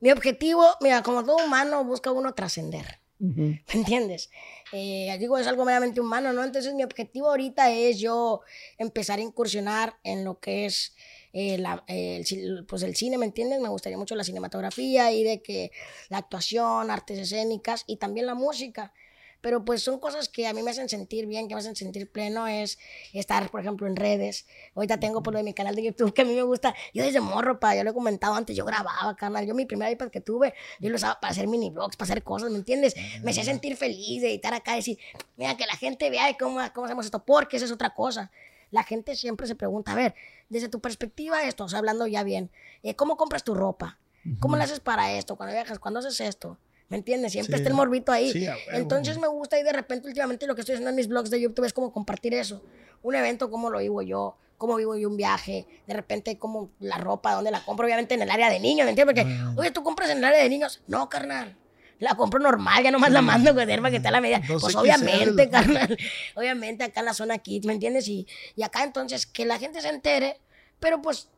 Mi 0.00 0.10
objetivo, 0.10 0.64
mira, 0.80 1.02
como 1.02 1.24
todo 1.24 1.44
humano, 1.44 1.84
busca 1.84 2.10
uno 2.12 2.34
trascender. 2.34 3.00
¿Me 3.20 3.60
entiendes? 3.72 4.30
Eh, 4.72 5.16
digo, 5.18 5.38
es 5.38 5.46
algo 5.48 5.64
meramente 5.64 6.00
humano, 6.00 6.32
¿no? 6.32 6.44
Entonces, 6.44 6.72
mi 6.74 6.84
objetivo 6.84 7.28
ahorita 7.28 7.72
es 7.72 7.98
yo 7.98 8.42
empezar 8.76 9.18
a 9.18 9.22
incursionar 9.22 9.98
en 10.04 10.24
lo 10.24 10.38
que 10.38 10.66
es 10.66 10.94
eh, 11.40 11.56
la- 11.58 11.84
eh, 11.86 12.24
el, 12.30 12.64
pues 12.66 12.82
el 12.82 12.96
cine, 12.96 13.16
¿me 13.16 13.26
entiendes? 13.26 13.60
Me 13.60 13.68
gustaría 13.68 13.96
mucho 13.96 14.16
la 14.16 14.24
cinematografía 14.24 15.12
y 15.12 15.22
de 15.22 15.40
que 15.40 15.70
la 16.08 16.18
actuación, 16.18 16.90
artes 16.90 17.18
escénicas 17.18 17.84
y 17.86 17.96
también 17.96 18.26
la 18.26 18.34
música. 18.34 18.92
Pero 19.40 19.64
pues 19.64 19.84
son 19.84 20.00
cosas 20.00 20.28
que 20.28 20.48
a 20.48 20.52
mí 20.52 20.62
me 20.64 20.72
hacen 20.72 20.88
sentir 20.88 21.26
bien, 21.26 21.46
que 21.46 21.54
me 21.54 21.60
hacen 21.60 21.76
sentir 21.76 22.10
pleno, 22.10 22.48
es 22.48 22.76
estar, 23.12 23.48
por 23.52 23.60
ejemplo, 23.60 23.86
en 23.86 23.94
redes. 23.94 24.46
Ahorita 24.74 24.98
tengo 24.98 25.22
por 25.22 25.32
lo 25.32 25.38
de 25.38 25.44
mi 25.44 25.54
canal 25.54 25.76
de 25.76 25.84
YouTube 25.84 26.12
que 26.12 26.22
a 26.22 26.24
mí 26.24 26.34
me 26.34 26.42
gusta. 26.42 26.74
Yo 26.92 27.04
desde 27.04 27.20
morro, 27.20 27.60
pa, 27.60 27.76
yo 27.76 27.84
lo 27.84 27.90
he 27.90 27.94
comentado 27.94 28.34
antes, 28.34 28.56
yo 28.56 28.64
grababa, 28.64 29.14
canal. 29.14 29.46
Yo 29.46 29.54
mi 29.54 29.64
primer 29.64 29.92
iPad 29.92 30.08
que 30.10 30.20
tuve, 30.20 30.54
yo 30.80 30.90
lo 30.90 30.96
usaba 30.96 31.20
para 31.20 31.30
hacer 31.30 31.46
mini 31.46 31.70
vlogs, 31.70 31.96
para 31.96 32.10
hacer 32.10 32.24
cosas, 32.24 32.50
¿me 32.50 32.58
entiendes? 32.58 32.96
Me 33.22 33.30
hacía 33.30 33.44
sentir 33.44 33.76
feliz 33.76 34.22
de 34.22 34.30
editar 34.30 34.52
acá, 34.54 34.74
decir, 34.74 34.98
mira, 35.36 35.56
que 35.56 35.66
la 35.66 35.76
gente 35.76 36.10
vea 36.10 36.36
cómo, 36.36 36.58
cómo 36.74 36.86
hacemos 36.86 37.04
esto, 37.04 37.24
porque 37.24 37.58
esa 37.58 37.66
es 37.66 37.70
otra 37.72 37.94
cosa. 37.94 38.32
La 38.70 38.82
gente 38.82 39.16
siempre 39.16 39.46
se 39.46 39.54
pregunta, 39.54 39.92
a 39.92 39.94
ver, 39.94 40.14
desde 40.48 40.68
tu 40.68 40.80
perspectiva 40.80 41.42
esto, 41.44 41.64
o 41.64 41.68
sea, 41.68 41.78
hablando 41.78 42.06
ya 42.06 42.22
bien, 42.22 42.50
eh, 42.82 42.94
¿cómo 42.94 43.16
compras 43.16 43.44
tu 43.44 43.54
ropa? 43.54 43.98
¿Cómo 44.40 44.56
le 44.56 44.64
haces 44.64 44.80
para 44.80 45.12
esto? 45.12 45.36
Cuando 45.36 45.54
viajas, 45.54 45.78
¿cuándo 45.78 46.00
haces 46.00 46.20
esto? 46.20 46.58
¿Me 46.90 46.96
entiendes? 46.98 47.32
Siempre 47.32 47.56
Sí. 47.56 47.62
está 47.62 47.68
el 47.70 47.74
morbito 47.76 48.12
ahí. 48.12 48.30
Sí. 48.32 48.46
Entonces 48.72 49.18
me 49.18 49.26
gusta 49.28 49.58
y 49.58 49.62
de 49.62 49.72
repente 49.72 50.06
últimamente 50.06 50.46
lo 50.46 50.54
que 50.54 50.60
estoy 50.62 50.74
haciendo 50.74 50.90
en 50.90 50.96
mis 50.96 51.08
blogs 51.08 51.30
de 51.30 51.40
YouTube 51.40 51.64
es 51.64 51.72
como 51.72 51.92
compartir 51.92 52.34
eso. 52.34 52.62
Un 53.02 53.14
evento, 53.14 53.50
cómo 53.50 53.70
lo 53.70 53.78
vivo 53.78 54.02
yo, 54.02 54.36
cómo 54.58 54.76
vivo 54.76 54.96
yo 54.96 55.08
un 55.08 55.16
viaje, 55.16 55.66
de 55.86 55.94
repente 55.94 56.38
como 56.38 56.70
la 56.80 56.98
ropa, 56.98 57.32
dónde 57.34 57.50
la 57.50 57.64
compro, 57.64 57.86
obviamente 57.86 58.14
en 58.14 58.22
el 58.22 58.30
área 58.30 58.50
de 58.50 58.58
niños, 58.60 58.84
¿me 58.84 58.90
entiendes? 58.90 59.14
Porque, 59.24 59.60
oye, 59.60 59.70
¿tú 59.70 59.82
compras 59.82 60.10
en 60.10 60.18
el 60.18 60.24
área 60.24 60.42
de 60.42 60.48
niños? 60.48 60.82
No, 60.88 61.08
carnal. 61.08 61.56
La 62.00 62.14
compro 62.14 62.38
normal, 62.40 62.82
ya 62.84 62.90
nomás 62.90 63.10
la 63.10 63.22
mando 63.22 63.54
con 63.54 63.66
para 63.66 63.90
que 63.90 63.96
esté 63.96 64.08
a 64.08 64.12
la 64.12 64.20
medida. 64.20 64.40
Dos 64.46 64.62
Pues 64.62 64.76
obviamente, 64.76 65.50
carnal. 65.50 65.96
Obviamente 66.36 66.84
acá 66.84 67.00
en 67.00 67.06
la 67.06 67.14
zona 67.14 67.38
Kids, 67.38 67.66
¿me 67.66 67.72
entiendes? 67.72 68.06
Y, 68.08 68.26
y 68.54 68.62
acá 68.62 68.84
entonces 68.84 69.26
que 69.26 69.44
la 69.44 69.58
gente 69.58 69.80
se 69.80 69.88
entere, 69.88 70.40
pero 70.78 71.02
pues 71.02 71.28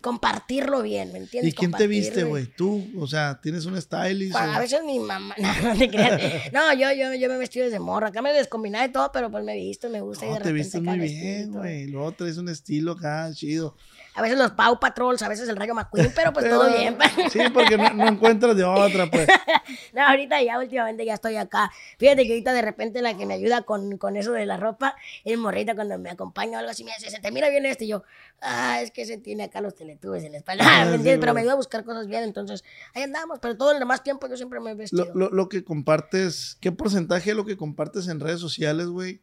compartirlo 0.00 0.82
bien, 0.82 1.12
¿me 1.12 1.18
entiendes? 1.18 1.52
¿Y 1.52 1.56
quién 1.56 1.72
te 1.72 1.86
viste, 1.88 2.22
güey? 2.24 2.46
Tú, 2.46 2.88
o 2.98 3.06
sea, 3.06 3.40
tienes 3.42 3.66
un 3.66 3.80
stylist. 3.80 4.36
A 4.36 4.56
o- 4.56 4.60
veces 4.60 4.82
mi 4.84 4.98
mamá, 5.00 5.34
no, 5.38 5.62
no 5.62 5.76
te 5.78 5.88
creas. 5.88 6.52
No, 6.52 6.72
yo, 6.72 6.92
yo, 6.92 7.12
yo 7.14 7.28
me 7.28 7.34
he 7.34 7.38
vestido 7.38 7.64
desde 7.64 7.80
morro. 7.80 8.06
Acá 8.06 8.22
me 8.22 8.32
descombinaba 8.32 8.86
y 8.86 8.92
todo, 8.92 9.10
pero 9.12 9.30
pues 9.30 9.44
me 9.44 9.54
he 9.54 9.56
visto, 9.56 9.88
me 9.90 10.00
gusta. 10.00 10.24
y 10.24 10.28
No, 10.28 10.34
de 10.34 10.40
te 10.40 10.48
repente 10.52 10.62
viste 10.62 10.78
acá 10.78 10.96
muy 10.96 11.06
y 11.06 11.14
bien, 11.14 11.52
güey. 11.52 11.86
Luego 11.88 12.12
traes 12.12 12.36
un 12.38 12.48
estilo 12.48 12.92
acá, 12.92 13.30
chido. 13.34 13.76
A 14.14 14.20
veces 14.22 14.36
los 14.36 14.50
Pau 14.52 14.78
Patrols, 14.78 15.22
a 15.22 15.28
veces 15.28 15.48
el 15.48 15.56
Rayo 15.56 15.74
McQueen, 15.74 16.12
pero 16.14 16.32
pues 16.32 16.44
Pero- 16.44 16.58
todo 16.58 16.76
bien. 16.76 16.98
Sí, 17.30 17.40
porque 17.52 17.78
no, 17.78 17.90
no 17.94 18.08
encuentras 18.08 18.54
de 18.56 18.64
otra, 18.64 19.10
pues. 19.10 19.26
No, 19.94 20.06
ahorita 20.06 20.42
ya, 20.42 20.58
últimamente 20.58 21.04
ya 21.04 21.14
estoy 21.14 21.36
acá. 21.36 21.70
Fíjate 21.98 22.24
que 22.26 22.32
ahorita 22.32 22.52
de 22.52 22.62
repente 22.62 23.00
la 23.02 23.16
que 23.16 23.24
me 23.26 23.34
ayuda 23.34 23.62
con, 23.62 23.96
con 23.98 24.16
eso 24.16 24.32
de 24.32 24.44
la 24.46 24.56
ropa 24.56 24.94
es 25.24 25.38
morrita 25.38 25.74
cuando 25.74 25.98
me 25.98 26.10
acompaña 26.10 26.56
o 26.56 26.60
algo 26.60 26.70
así, 26.70 26.84
me 26.84 26.92
dice, 26.98 27.10
se 27.10 27.20
te 27.20 27.30
mira 27.30 27.48
bien 27.48 27.64
este. 27.66 27.84
Y 27.84 27.88
yo, 27.88 28.02
ah, 28.40 28.80
es 28.82 28.90
que 28.90 29.06
se 29.06 29.18
tiene 29.18 29.44
acá 29.44 29.60
los 29.60 29.74
teletubes 29.74 30.24
en 30.24 30.32
la 30.32 30.38
espalda. 30.38 30.64
Ah, 30.66 30.84
¿me 30.90 30.98
sí? 30.98 31.16
Pero 31.18 31.32
me 31.34 31.40
ayuda 31.40 31.52
a 31.52 31.56
buscar 31.56 31.84
cosas 31.84 32.06
bien, 32.06 32.22
entonces 32.24 32.64
ahí 32.94 33.02
andamos. 33.02 33.38
Pero 33.40 33.56
todo 33.56 33.72
el 33.72 33.78
demás 33.78 34.02
tiempo 34.02 34.28
yo 34.28 34.36
siempre 34.36 34.60
me 34.60 34.72
he 34.72 34.74
vestido. 34.74 35.06
Lo, 35.14 35.14
lo, 35.14 35.30
lo 35.30 35.48
que 35.48 35.64
compartes, 35.64 36.56
¿qué 36.60 36.72
porcentaje 36.72 37.30
de 37.30 37.36
lo 37.36 37.44
que 37.44 37.56
compartes 37.56 38.08
en 38.08 38.20
redes 38.20 38.40
sociales, 38.40 38.86
güey? 38.88 39.20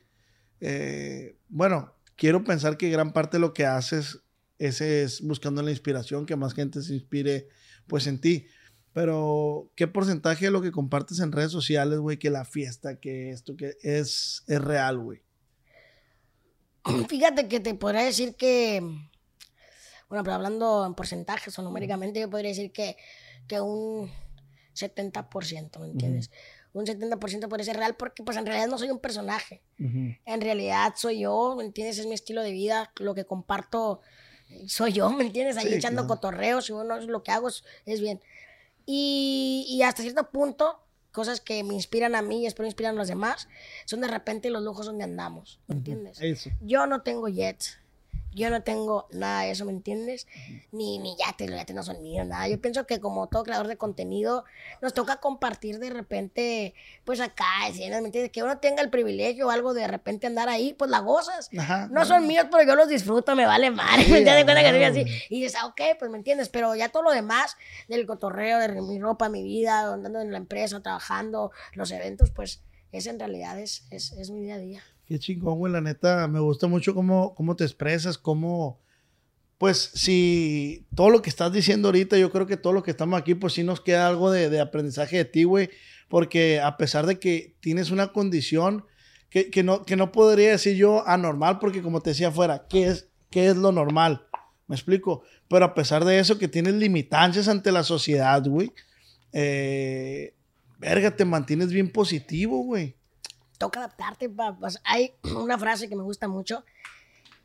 Eh, 0.62 1.36
bueno, 1.48 1.94
quiero 2.16 2.44
pensar 2.44 2.78
que 2.78 2.90
gran 2.90 3.14
parte 3.14 3.38
de 3.38 3.42
lo 3.42 3.54
que 3.54 3.66
haces 3.66 4.20
ese 4.60 5.04
es 5.04 5.22
buscando 5.22 5.62
la 5.64 5.72
inspiración, 5.72 6.26
que 6.26 6.36
más 6.36 6.54
gente 6.54 6.82
se 6.82 6.94
inspire 6.94 7.48
pues 7.88 8.06
en 8.06 8.20
ti. 8.22 8.46
Pero, 8.94 9.72
¿qué 9.76 9.88
porcentaje 9.88 10.46
de 10.46 10.52
lo 10.52 10.62
que 10.62 10.72
compartes 10.72 11.20
en 11.20 11.32
redes 11.32 11.52
sociales, 11.52 12.00
güey, 12.00 12.18
que 12.18 12.30
la 12.30 12.44
fiesta, 12.44 13.00
que 13.00 13.30
esto, 13.30 13.56
que 13.56 13.78
es, 13.82 14.44
es 14.48 14.62
real, 14.62 15.00
güey? 15.00 15.22
Fíjate 17.08 17.48
que 17.48 17.60
te 17.60 17.74
podría 17.76 18.02
decir 18.02 18.36
que, 18.36 18.82
bueno, 20.10 20.24
pero 20.24 20.34
hablando 20.34 20.86
en 20.86 20.96
porcentajes 20.96 21.58
o 21.58 21.62
numéricamente, 21.62 22.20
yo 22.20 22.30
podría 22.30 22.50
decir 22.50 22.72
que, 22.72 22.98
que 23.48 23.62
un 23.62 24.12
70%, 24.76 25.80
¿me 25.80 25.88
entiendes? 25.88 26.32
Un 26.74 26.86
70% 26.86 27.48
podría 27.48 27.66
ser 27.66 27.78
real 27.78 27.96
porque 27.96 28.24
pues 28.24 28.38
en 28.38 28.46
realidad 28.46 28.68
no 28.68 28.78
soy 28.78 28.92
un 28.92 29.00
personaje. 29.00 29.64
En 29.78 30.42
realidad 30.42 30.94
soy 30.96 31.22
yo, 31.22 31.56
¿me 31.58 31.64
entiendes? 31.64 31.98
Es 31.98 32.06
mi 32.06 32.14
estilo 32.14 32.44
de 32.44 32.52
vida, 32.52 32.92
lo 33.00 33.16
que 33.16 33.26
comparto 33.26 34.02
soy 34.68 34.94
yo, 34.94 35.10
¿me 35.10 35.26
entiendes? 35.26 35.58
Ahí 35.58 35.68
Sí, 35.68 35.74
echando 35.76 36.04
claro. 36.04 36.16
cotorreos 36.16 36.70
y 36.70 36.74
uno 36.74 37.00
lo 37.00 37.24
que 37.24 37.32
hago 37.32 37.50
es, 37.50 37.64
es 37.86 38.02
bien. 38.02 38.22
Y, 38.86 39.66
y 39.70 39.84
hasta 39.84 40.02
cierto 40.02 40.30
punto, 40.32 40.80
cosas 41.12 41.42
que 41.42 41.64
me 41.64 41.74
inspiran 41.74 42.16
a 42.16 42.22
mí 42.22 42.42
y 42.44 42.46
espero 42.48 42.66
inspiran 42.66 42.96
a 42.96 42.98
los 43.00 43.08
demás, 43.08 43.48
son 43.86 44.02
de 44.02 44.08
repente 44.08 44.50
los 44.50 44.64
lujos 44.64 44.86
donde 44.86 45.04
andamos, 45.04 45.60
¿me 45.68 45.76
entiendes? 45.76 46.20
Eso. 46.22 46.50
Yo 46.62 46.88
no 46.88 47.02
tengo 47.02 47.28
jets. 47.28 47.78
Yo 48.32 48.50
no 48.50 48.62
tengo 48.62 49.08
nada 49.12 49.42
de 49.42 49.52
eso, 49.52 49.66
¿me 49.66 49.72
entiendes? 49.72 50.28
Ni, 50.72 51.00
ni 51.00 51.16
yates, 51.18 51.50
los 51.50 51.58
yates 51.58 51.76
no 51.76 51.84
son 51.84 52.02
míos, 52.02 52.28
nada. 52.28 52.48
Yo 52.48 52.62
pienso 52.62 52.86
que 52.86 53.00
como 53.00 53.28
todo 53.28 53.44
creador 53.44 53.68
de 53.68 53.78
contenido, 53.78 54.46
nos 54.82 54.94
toca 54.94 55.18
compartir 55.18 55.80
de 55.80 55.90
repente, 55.90 56.76
pues 57.06 57.20
acá, 57.22 57.46
¿me 57.74 57.86
entiendes? 57.98 58.32
Que 58.32 58.44
uno 58.44 58.60
tenga 58.60 58.82
el 58.82 58.90
privilegio 58.90 59.48
o 59.48 59.50
algo 59.50 59.74
de 59.74 59.88
repente 59.88 60.28
andar 60.28 60.48
ahí, 60.48 60.74
pues 60.74 60.92
la 60.92 61.00
gozas. 61.00 61.50
Ajá, 61.58 61.88
no 61.92 62.06
son 62.06 62.28
míos, 62.28 62.46
pero 62.52 62.64
yo 62.64 62.76
los 62.76 62.88
disfruto, 62.88 63.36
me 63.36 63.46
vale 63.46 63.72
madre, 63.72 64.04
Sí, 64.04 64.12
¿me 64.12 64.20
entiendes? 64.20 64.46
Cuenta 64.46 64.62
que 64.62 64.70
soy 64.70 64.84
así. 64.84 65.06
Y 65.30 65.42
dices, 65.42 65.58
ah, 65.60 65.66
ok, 65.66 65.82
pues 65.98 66.12
me 66.12 66.18
entiendes, 66.18 66.50
pero 66.50 66.76
ya 66.76 66.90
todo 66.90 67.04
lo 67.04 67.12
demás, 67.12 67.58
del 67.88 68.06
cotorreo, 68.06 68.60
de 68.60 68.70
mi 68.82 69.00
ropa, 69.00 69.30
mi 69.30 69.44
vida, 69.44 69.92
andando 69.94 70.22
en 70.22 70.32
la 70.32 70.38
empresa, 70.38 70.82
trabajando, 70.82 71.52
los 71.74 71.92
eventos, 71.92 72.32
pues 72.32 72.62
ese 72.92 73.10
en 73.10 73.20
realidad 73.20 73.60
es, 73.60 73.88
es, 73.92 74.12
es 74.14 74.32
mi 74.32 74.42
día 74.42 74.56
a 74.56 74.60
día. 74.60 74.84
Qué 75.10 75.18
chingón, 75.18 75.58
güey. 75.58 75.74
La 75.74 75.82
neta, 75.82 76.28
me 76.28 76.40
gusta 76.40 76.68
mucho 76.68 76.94
cómo, 76.94 77.34
cómo 77.34 77.56
te 77.56 77.64
expresas, 77.64 78.18
cómo... 78.20 78.80
Pues 79.58 79.92
si 79.96 80.86
todo 80.96 81.10
lo 81.10 81.22
que 81.24 81.32
estás 81.32 81.52
diciendo 81.52 81.88
ahorita, 81.88 82.18
yo 82.18 82.32
creo 82.32 82.46
que 82.46 82.56
todo 82.56 82.72
lo 82.74 82.84
que 82.84 82.92
estamos 82.92 83.20
aquí, 83.20 83.34
pues 83.34 83.54
sí 83.54 83.64
nos 83.64 83.82
queda 83.82 84.08
algo 84.08 84.32
de, 84.32 84.62
aprendizaje 84.62 85.18
de 85.18 85.26
ti, 85.26 85.44
güey. 85.46 85.72
Porque 86.10 86.62
a 86.62 86.78
pesar 86.78 87.08
de 87.08 87.20
que 87.20 87.58
tienes 87.60 87.90
una 87.90 88.14
condición 88.14 88.86
que, 89.32 89.50
que 89.50 89.64
no, 89.64 89.84
que 89.84 89.96
no 89.96 90.12
podría 90.12 90.52
decir 90.52 90.78
yo 90.78 91.06
anormal, 91.08 91.58
porque 91.58 91.82
como 91.82 92.02
te 92.02 92.12
decía 92.12 92.28
afuera, 92.28 92.68
¿qué 92.70 92.86
es, 92.86 93.10
¿qué 93.32 93.48
es 93.48 93.58
lo 93.58 93.72
normal? 93.72 94.28
¿Me 94.68 94.76
explico? 94.76 95.24
Pero 95.50 95.66
a 95.66 95.74
pesar 95.74 96.06
de 96.06 96.20
eso, 96.20 96.38
que 96.38 96.48
tienes 96.48 96.76
limitancias 96.76 97.48
ante 97.48 97.72
la 97.72 97.84
sociedad, 97.84 98.46
güey. 98.46 98.72
Eh, 99.34 100.36
verga, 100.78 101.16
te 101.16 101.26
mantienes 101.26 101.74
bien 101.74 101.92
positivo, 101.92 102.64
güey. 102.64 102.99
Toca 103.60 103.80
adaptarte. 103.82 104.28
pa- 104.30 104.58
pues, 104.58 104.80
hay 104.84 105.14
una 105.24 105.60
frase 105.60 105.88
que 105.88 105.96
me 105.96 106.02
gusta 106.04 106.28
mucho, 106.28 106.66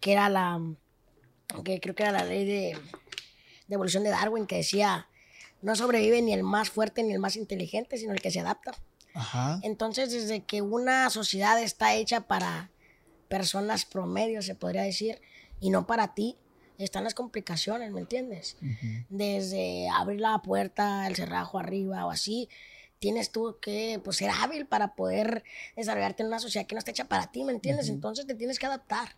que 0.00 0.12
era 0.12 0.30
la, 0.30 0.58
que 1.62 1.78
creo 1.80 1.94
que 1.94 2.04
era 2.04 2.12
la 2.12 2.24
ley 2.24 2.46
de, 2.46 2.78
de 3.68 3.74
evolución 3.74 4.02
de 4.04 4.10
Darwin, 4.10 4.46
que 4.46 4.56
decía, 4.56 5.08
no 5.60 5.76
sobrevive 5.76 6.22
ni 6.22 6.32
el 6.32 6.42
más 6.42 6.70
fuerte 6.70 7.02
ni 7.02 7.12
el 7.12 7.18
más 7.18 7.36
inteligente, 7.36 7.98
sino 7.98 8.12
el 8.14 8.22
que 8.22 8.30
se 8.30 8.40
adapta. 8.40 8.72
Ajá. 9.14 9.60
Entonces, 9.62 10.10
desde 10.10 10.42
que 10.44 10.62
una 10.62 11.08
sociedad 11.10 11.60
está 11.62 11.94
hecha 11.94 12.22
para 12.22 12.70
personas 13.28 13.84
promedio, 13.84 14.42
se 14.42 14.54
podría 14.54 14.82
decir, 14.82 15.20
y 15.60 15.70
no 15.70 15.86
para 15.86 16.14
ti, 16.14 16.36
están 16.78 17.04
las 17.04 17.14
complicaciones, 17.14 17.92
¿me 17.92 18.00
entiendes? 18.00 18.56
Desde 19.08 19.88
abrir 19.88 20.20
la 20.20 20.38
puerta, 20.42 21.06
el 21.06 21.14
cerrajo 21.14 21.58
arriba 21.58 22.04
o 22.04 22.10
así, 22.10 22.48
tienes 23.04 23.30
tú 23.30 23.58
que 23.60 24.00
pues, 24.02 24.16
ser 24.16 24.30
hábil 24.30 24.64
para 24.64 24.94
poder 24.94 25.44
desarrollarte 25.76 26.22
en 26.22 26.28
una 26.28 26.38
sociedad 26.38 26.66
que 26.66 26.74
no 26.74 26.78
está 26.78 26.90
hecha 26.90 27.04
para 27.04 27.30
ti, 27.30 27.44
¿me 27.44 27.52
entiendes? 27.52 27.90
Entonces 27.90 28.26
te 28.26 28.34
tienes 28.34 28.58
que 28.58 28.64
adaptar, 28.64 29.14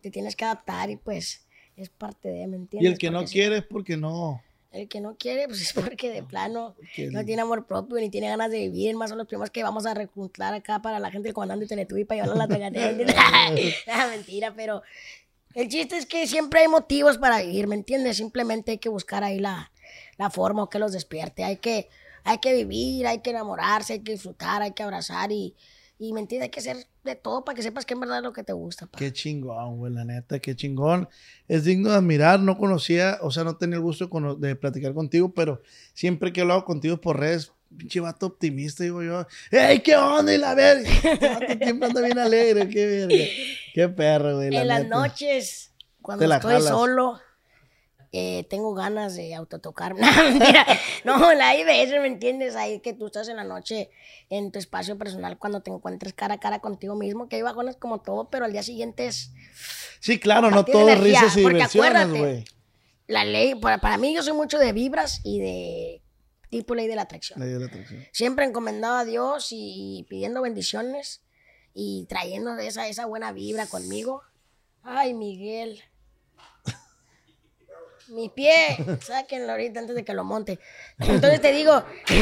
te 0.00 0.10
tienes 0.10 0.34
que 0.34 0.44
adaptar 0.44 0.90
y 0.90 0.96
pues 0.96 1.46
es 1.76 1.88
parte 1.88 2.30
de, 2.30 2.48
¿me 2.48 2.56
entiendes? 2.56 2.90
Y 2.90 2.92
el 2.92 2.98
que 2.98 3.12
no 3.12 3.24
quiere 3.24 3.58
es 3.58 3.62
porque 3.62 3.96
no. 3.96 4.42
el 4.72 4.88
que 4.88 5.00
no 5.00 5.14
quiere, 5.14 5.46
pues 5.46 5.62
es 5.62 5.72
porque 5.72 6.10
de 6.10 6.24
plano 6.24 6.74
no 7.12 7.20
el- 7.20 7.26
tiene 7.26 7.42
amor 7.42 7.64
propio 7.64 7.96
ni 7.98 8.10
tiene 8.10 8.28
ganas 8.28 8.50
de 8.50 8.58
vivir. 8.58 8.96
Más 8.96 9.10
son 9.10 9.18
los 9.18 9.28
primeros 9.28 9.50
que 9.50 9.62
vamos 9.62 9.86
a 9.86 9.94
reclutar 9.94 10.52
acá 10.52 10.82
para 10.82 10.98
la 10.98 11.12
gente 11.12 11.28
del 11.28 11.34
comandante 11.34 11.64
de 11.64 11.68
Teletubby 11.68 12.04
para 12.04 12.22
llevarlo 12.24 12.42
a 12.42 12.46
la. 12.48 12.66
¿entiendes? 12.66 13.14
Ah, 13.86 14.08
mentira, 14.10 14.52
pero 14.56 14.82
el 15.54 15.68
chiste 15.68 15.96
es 15.96 16.06
que 16.06 16.26
siempre 16.26 16.58
hay 16.62 16.66
motivos 16.66 17.18
para 17.18 17.40
vivir, 17.40 17.68
¿me 17.68 17.76
entiendes? 17.76 18.16
Simplemente 18.16 18.72
hay 18.72 18.78
que 18.78 18.88
buscar 18.88 19.22
ahí 19.22 19.38
la, 19.38 19.70
la 20.16 20.28
forma 20.28 20.64
o 20.64 20.68
que 20.70 20.80
los 20.80 20.92
despierte. 20.92 21.44
Hay 21.44 21.58
que, 21.58 21.88
hay 22.24 22.38
que 22.38 22.54
vivir, 22.54 23.06
hay 23.06 23.20
que 23.20 23.30
enamorarse, 23.30 23.94
hay 23.94 24.00
que 24.00 24.12
disfrutar, 24.12 24.62
hay 24.62 24.72
que 24.72 24.82
abrazar 24.82 25.30
y, 25.32 25.54
y 25.98 26.12
¿me 26.12 26.20
entiendes? 26.20 26.46
Hay 26.46 26.50
que 26.50 26.60
hacer 26.60 26.76
de 27.04 27.14
todo 27.16 27.44
para 27.44 27.56
que 27.56 27.62
sepas 27.62 27.84
que 27.84 27.94
en 27.94 28.00
verdad 28.00 28.18
es 28.18 28.22
lo 28.24 28.32
que 28.32 28.42
te 28.44 28.52
gusta. 28.52 28.86
pa. 28.86 28.98
Qué 28.98 29.12
chingón, 29.12 29.78
güey, 29.78 29.92
la 29.92 30.04
neta, 30.04 30.38
qué 30.38 30.54
chingón. 30.56 31.08
Es 31.48 31.64
digno 31.64 31.90
de 31.90 31.96
admirar. 31.96 32.40
No 32.40 32.56
conocía, 32.58 33.18
o 33.22 33.30
sea, 33.30 33.44
no 33.44 33.56
tenía 33.56 33.76
el 33.76 33.82
gusto 33.82 34.08
de 34.38 34.56
platicar 34.56 34.94
contigo, 34.94 35.32
pero 35.34 35.62
siempre 35.94 36.32
que 36.32 36.40
he 36.40 36.42
hablado 36.42 36.64
contigo 36.64 37.00
por 37.00 37.18
redes, 37.18 37.52
pinche 37.76 38.00
vato 38.00 38.26
optimista, 38.26 38.84
digo 38.84 39.02
yo. 39.02 39.26
¡Ey, 39.50 39.80
qué 39.80 39.96
onda! 39.96 40.32
Y 40.34 40.38
la 40.38 40.54
verga. 40.54 40.88
Este 40.90 41.64
siempre 41.64 41.88
anda 41.88 42.00
bien 42.02 42.18
alegre, 42.18 42.68
qué 42.68 42.86
verga. 42.86 43.24
Qué 43.74 43.88
perro, 43.88 44.36
güey. 44.36 44.50
la 44.50 44.62
En 44.62 44.68
las 44.68 44.82
neta. 44.84 44.96
noches, 44.96 45.72
cuando 46.00 46.26
la 46.26 46.36
estoy 46.36 46.52
jalas. 46.54 46.68
solo, 46.68 47.20
eh, 48.12 48.46
tengo 48.50 48.74
ganas 48.74 49.16
de 49.16 49.34
autotocarme. 49.34 50.00
No, 50.06 50.22
mentira. 50.22 50.66
No, 51.04 51.34
la 51.34 51.54
veces, 51.54 52.00
¿me 52.00 52.06
entiendes? 52.06 52.56
Ahí 52.56 52.80
que 52.80 52.92
tú 52.92 53.06
estás 53.06 53.28
en 53.28 53.36
la 53.36 53.44
noche 53.44 53.90
en 54.28 54.52
tu 54.52 54.58
espacio 54.58 54.98
personal 54.98 55.38
cuando 55.38 55.62
te 55.62 55.70
encuentres 55.70 56.12
cara 56.12 56.34
a 56.34 56.40
cara 56.40 56.60
contigo 56.60 56.94
mismo, 56.94 57.28
que 57.28 57.36
hay 57.36 57.42
bajones 57.42 57.76
como 57.76 58.00
todo, 58.00 58.28
pero 58.30 58.44
al 58.44 58.52
día 58.52 58.62
siguiente 58.62 59.06
es 59.06 59.32
Sí, 60.00 60.18
claro, 60.18 60.50
no 60.50 60.64
todo 60.64 60.94
risas 60.96 61.36
y 61.36 61.42
porque 61.42 61.62
acuérdate, 61.62 62.18
güey. 62.18 62.44
la 63.06 63.24
ley. 63.24 63.54
Para, 63.54 63.78
para 63.78 63.96
mí, 63.98 64.14
yo 64.14 64.22
soy 64.22 64.32
mucho 64.32 64.58
de 64.58 64.72
vibras 64.72 65.20
y 65.22 65.38
de 65.38 66.02
tipo 66.50 66.74
ley 66.74 66.88
de 66.88 66.96
la 66.96 67.02
atracción. 67.02 67.40
Idea 67.40 67.54
de 67.54 67.60
la 67.60 67.66
atracción. 67.66 68.04
Siempre 68.10 68.44
encomendado 68.44 68.96
a 68.96 69.04
Dios 69.04 69.48
y 69.52 70.04
pidiendo 70.10 70.42
bendiciones 70.42 71.22
y 71.72 72.04
trayendo 72.08 72.58
esa, 72.58 72.88
esa 72.88 73.06
buena 73.06 73.32
vibra 73.32 73.66
conmigo. 73.66 74.22
Ay, 74.82 75.14
Miguel. 75.14 75.80
Mi 78.08 78.28
pie, 78.28 78.76
sáquenlo 79.00 79.52
ahorita 79.52 79.80
antes 79.80 79.94
de 79.94 80.04
que 80.04 80.12
lo 80.12 80.24
monte. 80.24 80.58
Entonces 80.98 81.40
te 81.40 81.52
digo. 81.52 81.82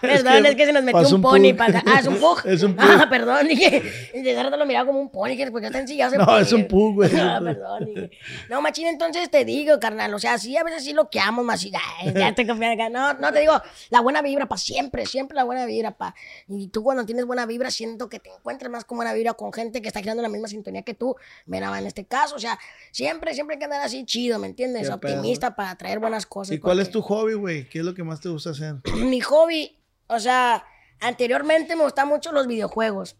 perdón, 0.00 0.46
es 0.46 0.54
que, 0.54 0.66
se 0.66 0.72
nos 0.72 0.82
metió 0.82 1.14
un 1.14 1.22
pony 1.22 1.54
para. 1.56 1.82
Ah, 1.86 2.00
es 2.00 2.06
un 2.06 2.16
pug. 2.20 2.40
Es 2.44 2.62
un 2.62 2.76
pug. 2.76 2.86
Ah, 2.86 3.06
perdón, 3.08 3.48
dije. 3.48 3.82
De 4.14 4.42
rato 4.42 4.56
lo 4.56 4.66
miraba 4.66 4.86
como 4.86 5.00
un 5.00 5.10
pony, 5.10 5.36
que 5.36 5.50
porque 5.50 5.66
está 5.66 5.80
ensillado 5.80 6.16
No, 6.16 6.38
es 6.38 6.52
un 6.52 6.68
pug, 6.68 6.96
güey. 6.96 7.10
Ah, 7.18 7.40
perdón, 7.42 7.86
dije. 7.86 8.10
No, 8.48 8.60
machín, 8.60 8.86
entonces 8.86 9.30
te 9.30 9.44
digo, 9.44 9.78
carnal. 9.80 10.12
O 10.14 10.18
sea, 10.18 10.38
sí, 10.38 10.56
a 10.56 10.62
veces 10.62 10.84
sí 10.84 10.92
lo 10.92 11.10
que 11.10 11.20
amo, 11.20 11.42
más. 11.42 11.62
Ya, 11.62 11.80
ya 12.14 12.34
te 12.34 12.46
confías 12.46 12.74
acá. 12.74 12.88
No, 12.88 13.14
no, 13.14 13.32
te 13.32 13.40
digo, 13.40 13.60
la 13.90 14.00
buena 14.00 14.22
vibra, 14.22 14.46
pa, 14.46 14.56
siempre, 14.56 15.06
siempre 15.06 15.34
la 15.34 15.44
buena 15.44 15.66
vibra, 15.66 15.92
pa. 15.92 16.14
Y 16.48 16.68
tú 16.68 16.82
cuando 16.82 17.04
tienes 17.04 17.24
buena 17.24 17.46
vibra, 17.46 17.70
siento 17.70 18.08
que 18.08 18.18
te 18.18 18.30
encuentras 18.30 18.70
más 18.70 18.84
con 18.84 18.98
buena 18.98 19.12
vibra 19.12 19.34
con 19.34 19.52
gente 19.52 19.82
que 19.82 19.88
está 19.88 20.00
creando 20.00 20.22
la 20.22 20.28
misma 20.28 20.48
sintonía 20.48 20.82
que 20.82 20.94
tú. 20.94 21.16
Mira, 21.46 21.76
en 21.78 21.86
este 21.86 22.04
caso, 22.04 22.36
o 22.36 22.38
sea, 22.38 22.58
siempre, 22.98 23.32
siempre 23.32 23.54
hay 23.54 23.58
que 23.60 23.64
andar 23.66 23.82
así 23.82 24.04
chido, 24.04 24.40
¿me 24.40 24.48
entiendes? 24.48 24.88
Qué 24.88 24.94
Optimista 24.94 25.54
para 25.54 25.76
traer 25.76 26.00
buenas 26.00 26.26
cosas. 26.26 26.56
¿Y 26.56 26.58
cuál 26.58 26.80
es 26.80 26.90
tu 26.90 27.00
hobby, 27.00 27.34
güey? 27.34 27.68
¿Qué 27.68 27.78
es 27.78 27.84
lo 27.84 27.94
que 27.94 28.02
más 28.02 28.20
te 28.20 28.28
gusta 28.28 28.50
hacer? 28.50 28.76
mi 28.96 29.20
hobby, 29.20 29.78
o 30.08 30.18
sea, 30.18 30.64
anteriormente 30.98 31.76
me 31.76 31.84
gustaban 31.84 32.08
mucho 32.08 32.32
los 32.32 32.48
videojuegos. 32.48 33.16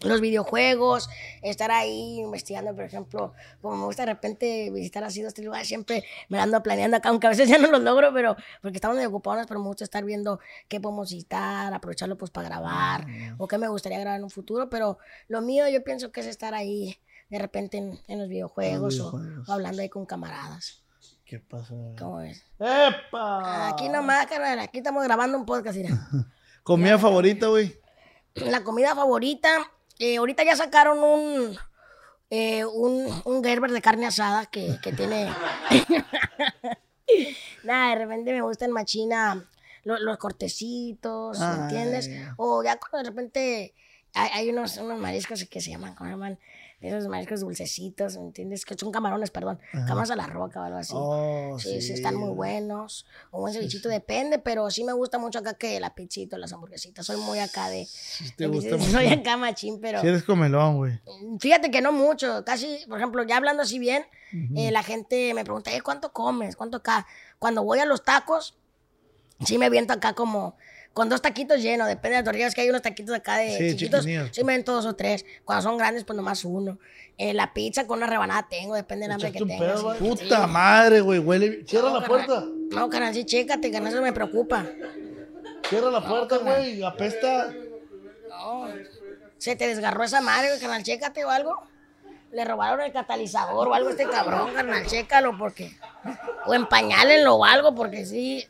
Los 0.00 0.20
videojuegos, 0.20 1.08
estar 1.42 1.70
ahí 1.70 2.18
investigando, 2.20 2.74
por 2.74 2.84
ejemplo, 2.84 3.34
como 3.60 3.76
me 3.76 3.84
gusta 3.84 4.02
de 4.02 4.12
repente 4.12 4.70
visitar 4.70 5.02
así 5.04 5.22
dos, 5.22 5.34
tres 5.34 5.44
lugares, 5.44 5.68
siempre 5.68 6.04
me 6.28 6.40
ando 6.40 6.60
planeando 6.62 6.96
acá, 6.96 7.08
aunque 7.10 7.28
a 7.28 7.30
veces 7.30 7.48
ya 7.48 7.58
no 7.58 7.68
los 7.68 7.82
logro, 7.82 8.12
pero 8.12 8.36
porque 8.62 8.78
estamos 8.78 8.96
medio 8.96 9.10
ocupados, 9.10 9.46
pero 9.46 9.60
me 9.60 9.66
gusta 9.66 9.84
estar 9.84 10.04
viendo 10.04 10.40
qué 10.66 10.80
podemos 10.80 11.10
visitar, 11.10 11.72
aprovecharlo 11.72 12.16
pues 12.16 12.32
para 12.32 12.48
grabar, 12.48 13.06
o 13.38 13.46
qué 13.46 13.58
me 13.58 13.68
gustaría 13.68 14.00
grabar 14.00 14.18
en 14.18 14.24
un 14.24 14.30
futuro, 14.30 14.68
pero 14.68 14.98
lo 15.28 15.40
mío 15.40 15.68
yo 15.68 15.84
pienso 15.84 16.10
que 16.10 16.20
es 16.20 16.26
estar 16.26 16.54
ahí 16.54 16.98
de 17.28 17.38
repente 17.38 17.76
en, 17.78 18.00
en 18.08 18.18
los 18.20 18.28
videojuegos, 18.28 18.98
o- 19.00 19.10
videojuegos. 19.12 19.48
O, 19.48 19.52
hablando 19.52 19.82
ahí 19.82 19.88
con 19.88 20.06
camaradas. 20.06 20.82
¿Qué 21.24 21.38
pasa? 21.40 21.74
¿Cómo 21.98 22.16
ves? 22.18 22.42
¡Epa! 22.58 23.68
Aquí 23.68 23.88
nomás, 23.90 24.26
carnal, 24.26 24.58
aquí 24.60 24.78
estamos 24.78 25.04
grabando 25.04 25.36
un 25.36 25.44
podcast, 25.44 25.76
mira. 25.76 25.90
¿Comida 26.62 26.98
favorita, 26.98 27.48
güey? 27.48 27.78
La 28.34 28.62
comida 28.64 28.94
favorita, 28.94 29.50
eh, 29.98 30.16
ahorita 30.16 30.42
ya 30.44 30.56
sacaron 30.56 30.98
un, 31.02 31.56
eh, 32.30 32.64
un, 32.64 33.22
un 33.24 33.44
Gerber 33.44 33.70
de 33.72 33.82
carne 33.82 34.06
asada 34.06 34.46
que, 34.46 34.78
que 34.82 34.92
tiene... 34.92 35.28
Nada, 37.64 37.90
de 37.90 38.04
repente 38.04 38.32
me 38.32 38.42
gustan 38.42 38.70
machina 38.70 39.46
lo- 39.84 39.98
los, 39.98 40.18
cortecitos, 40.18 41.38
¿me 41.38 41.44
Ay. 41.46 41.58
entiendes? 41.62 42.10
O 42.36 42.62
ya 42.62 42.78
cuando 42.78 42.98
de 42.98 43.04
repente 43.04 43.74
hay, 44.14 44.30
hay 44.32 44.50
unos, 44.50 44.76
unos 44.78 44.98
mariscos 44.98 45.44
que 45.44 45.60
se 45.60 45.70
llaman, 45.70 45.94
¿cómo 45.94 46.08
se 46.08 46.12
llaman? 46.14 46.38
Esos 46.80 47.08
mariscos 47.08 47.40
dulcecitos, 47.40 48.16
¿me 48.18 48.22
entiendes? 48.26 48.64
Que 48.64 48.76
son 48.78 48.92
camarones, 48.92 49.32
perdón. 49.32 49.58
Camarones 49.72 50.12
a 50.12 50.16
la 50.16 50.26
roca 50.28 50.60
o 50.60 50.62
algo 50.64 50.78
así. 50.78 50.92
Oh, 50.96 51.58
sí, 51.58 51.70
sí, 51.80 51.82
sí. 51.88 51.92
están 51.94 52.14
muy 52.14 52.30
buenos. 52.30 53.04
Un 53.32 53.52
cevichito 53.52 53.88
depende, 53.88 54.38
pero 54.38 54.70
sí 54.70 54.84
me 54.84 54.92
gusta 54.92 55.18
mucho 55.18 55.40
acá 55.40 55.54
que 55.54 55.80
la 55.80 55.92
pizzita, 55.96 56.38
las 56.38 56.52
hamburguesitas. 56.52 57.04
Soy 57.04 57.16
muy 57.16 57.40
acá 57.40 57.68
de... 57.68 57.88
te 58.36 58.44
de- 58.44 58.48
gusta 58.48 58.78
Soy 58.92 59.08
mucho. 59.08 59.20
acá 59.20 59.36
machín, 59.36 59.80
pero... 59.80 60.00
Si 60.00 60.06
eres 60.06 60.22
comelón, 60.22 60.76
güey. 60.76 61.00
Fíjate 61.40 61.72
que 61.72 61.80
no 61.80 61.90
mucho, 61.90 62.44
casi, 62.44 62.78
por 62.88 62.98
ejemplo, 62.98 63.24
ya 63.24 63.38
hablando 63.38 63.64
así 63.64 63.80
bien, 63.80 64.04
eh, 64.54 64.70
la 64.70 64.84
gente 64.84 65.34
me 65.34 65.42
pregunta, 65.42 65.72
"Eh, 65.74 65.80
¿cuánto 65.80 66.12
comes? 66.12 66.54
¿Cuánto 66.54 66.76
acá? 66.76 67.06
Cuando 67.40 67.64
voy 67.64 67.80
a 67.80 67.86
los 67.86 68.04
tacos, 68.04 68.56
sí 69.44 69.58
me 69.58 69.68
viento 69.68 69.92
acá 69.94 70.12
como 70.12 70.56
con 70.98 71.08
dos 71.08 71.22
taquitos 71.22 71.62
llenos, 71.62 71.86
depende 71.86 72.10
de 72.10 72.14
las 72.16 72.24
tortillas, 72.24 72.54
que 72.54 72.60
hay 72.62 72.70
unos 72.70 72.82
taquitos 72.82 73.14
acá 73.14 73.36
de 73.36 73.56
Sí, 73.56 73.76
chiquitos, 73.76 74.00
chiquinillos. 74.00 74.30
sí 74.34 74.42
me 74.42 74.52
viento 74.54 74.72
dos 74.72 74.84
o 74.84 74.96
tres. 74.96 75.24
Cuando 75.44 75.62
son 75.62 75.78
grandes, 75.78 76.02
pues 76.04 76.16
nomás 76.16 76.44
uno. 76.44 76.78
Eh, 77.16 77.32
la 77.34 77.52
pizza 77.54 77.86
con 77.86 77.98
una 77.98 78.06
rebanada 78.08 78.46
tengo, 78.50 78.74
depende 78.74 79.04
del 79.04 79.12
hambre 79.12 79.30
que 79.30 79.38
tenga. 79.38 79.58
pedo, 79.58 79.92
sí. 79.94 79.98
Puta 80.04 80.46
madre, 80.48 81.00
güey. 81.00 81.18
Huele. 81.20 81.64
Cierra 81.66 81.90
No, 81.90 82.00
la 82.00 82.06
carnal. 82.06 82.26
puerta. 82.26 82.46
No, 82.72 82.90
carnal, 82.90 83.14
sí, 83.14 83.24
chécate, 83.24 83.70
carnal, 83.70 83.92
eso 83.92 84.02
me 84.02 84.12
preocupa. 84.12 84.66
Cierra 85.68 85.90
la 85.90 86.04
puerta, 86.04 86.36
güey. 86.38 86.82
Apesta. 86.82 87.52
No, 88.28 88.68
se 89.38 89.54
te 89.56 89.68
desgarró 89.68 90.02
esa 90.04 90.20
madre, 90.20 90.48
güey, 90.48 90.60
carnal, 90.60 90.82
chécate 90.82 91.24
o 91.24 91.30
algo. 91.30 91.62
Le 92.32 92.44
robaron 92.44 92.80
el 92.82 92.92
catalizador 92.92 93.68
o 93.68 93.74
algo 93.74 93.88
a 93.88 93.92
este 93.92 94.04
cabrón, 94.08 94.52
carnal, 94.52 94.84
chécalo 94.86 95.38
porque... 95.38 95.72
O 96.46 96.54
empañálenlo 96.54 97.36
o 97.36 97.44
algo 97.44 97.74
porque 97.74 98.04
sí... 98.04 98.46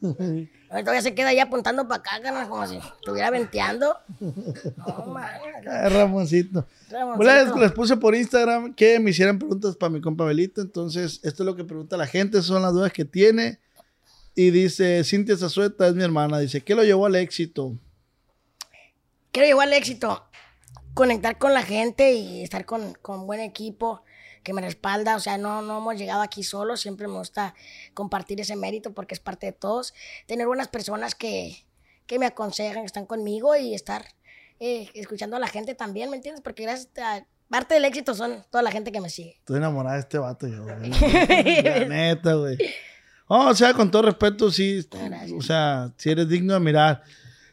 Ahorita 0.72 0.84
todavía 0.86 1.02
se 1.02 1.14
queda 1.14 1.28
ahí 1.28 1.38
apuntando 1.38 1.86
para 1.86 2.00
acá, 2.00 2.20
carnal, 2.22 2.48
como 2.48 2.66
si 2.66 2.76
estuviera 2.78 3.30
venteando. 3.30 3.94
No, 4.76 5.06
man, 5.06 5.30
Ah, 5.68 5.88
Ramoncito. 5.90 6.66
Ramoncito. 6.90 7.22
Les, 7.24 7.54
les 7.56 7.72
puse 7.72 7.96
por 7.98 8.14
Instagram 8.14 8.74
que 8.74 8.98
me 8.98 9.10
hicieran 9.10 9.38
preguntas 9.38 9.76
para 9.76 9.90
mi 9.90 10.00
compa 10.00 10.24
Belito. 10.24 10.60
Entonces, 10.62 11.20
esto 11.22 11.42
es 11.42 11.46
lo 11.46 11.54
que 11.54 11.64
pregunta 11.64 11.96
la 11.96 12.06
gente. 12.06 12.40
Son 12.42 12.62
las 12.62 12.72
dudas 12.72 12.92
que 12.92 13.04
tiene. 13.04 13.58
Y 14.34 14.50
dice, 14.50 15.04
Cintia 15.04 15.36
Zazueta 15.36 15.86
es 15.86 15.94
mi 15.94 16.02
hermana. 16.02 16.38
Dice, 16.38 16.62
¿qué 16.62 16.74
lo 16.74 16.82
llevó 16.84 17.06
al 17.06 17.16
éxito? 17.16 17.76
quiero 19.30 19.46
llevar 19.48 19.68
al 19.68 19.72
éxito, 19.74 20.24
conectar 20.94 21.38
con 21.38 21.54
la 21.54 21.62
gente 21.62 22.12
y 22.12 22.42
estar 22.42 22.64
con, 22.66 22.92
con 23.00 23.26
buen 23.26 23.40
equipo 23.40 24.02
que 24.42 24.52
me 24.52 24.60
respalda. 24.60 25.16
O 25.16 25.20
sea, 25.20 25.38
no, 25.38 25.62
no 25.62 25.78
hemos 25.78 25.96
llegado 25.96 26.22
aquí 26.22 26.42
solos, 26.42 26.80
siempre 26.80 27.08
me 27.08 27.14
gusta 27.18 27.54
compartir 27.94 28.40
ese 28.40 28.56
mérito 28.56 28.92
porque 28.92 29.14
es 29.14 29.20
parte 29.20 29.46
de 29.46 29.52
todos. 29.52 29.94
Tener 30.26 30.46
buenas 30.46 30.68
personas 30.68 31.14
que, 31.14 31.64
que 32.06 32.18
me 32.18 32.26
aconsejan, 32.26 32.82
que 32.82 32.86
están 32.86 33.06
conmigo 33.06 33.56
y 33.56 33.74
estar 33.74 34.04
eh, 34.60 34.88
escuchando 34.94 35.36
a 35.36 35.40
la 35.40 35.48
gente 35.48 35.74
también, 35.74 36.10
¿me 36.10 36.16
entiendes? 36.16 36.42
Porque 36.42 36.62
gracias 36.64 36.88
a 36.98 37.24
parte 37.48 37.74
del 37.74 37.84
éxito 37.84 38.14
son 38.14 38.44
toda 38.50 38.62
la 38.62 38.70
gente 38.70 38.92
que 38.92 39.00
me 39.00 39.10
sigue. 39.10 39.36
Estoy 39.38 39.58
enamorada 39.58 39.96
de 39.96 40.00
este 40.00 40.18
vato 40.18 40.46
yo, 40.46 40.62
güey. 40.64 40.90
La 41.62 41.84
neta, 41.86 42.34
güey. 42.34 42.56
Oh, 43.28 43.48
o 43.48 43.54
sea, 43.54 43.72
con 43.74 43.90
todo 43.90 44.02
respeto, 44.02 44.50
sí. 44.50 44.86
O 45.36 45.42
sea, 45.42 45.92
si 45.96 46.10
eres 46.10 46.28
digno 46.28 46.54
de 46.54 46.60
mirar. 46.60 47.02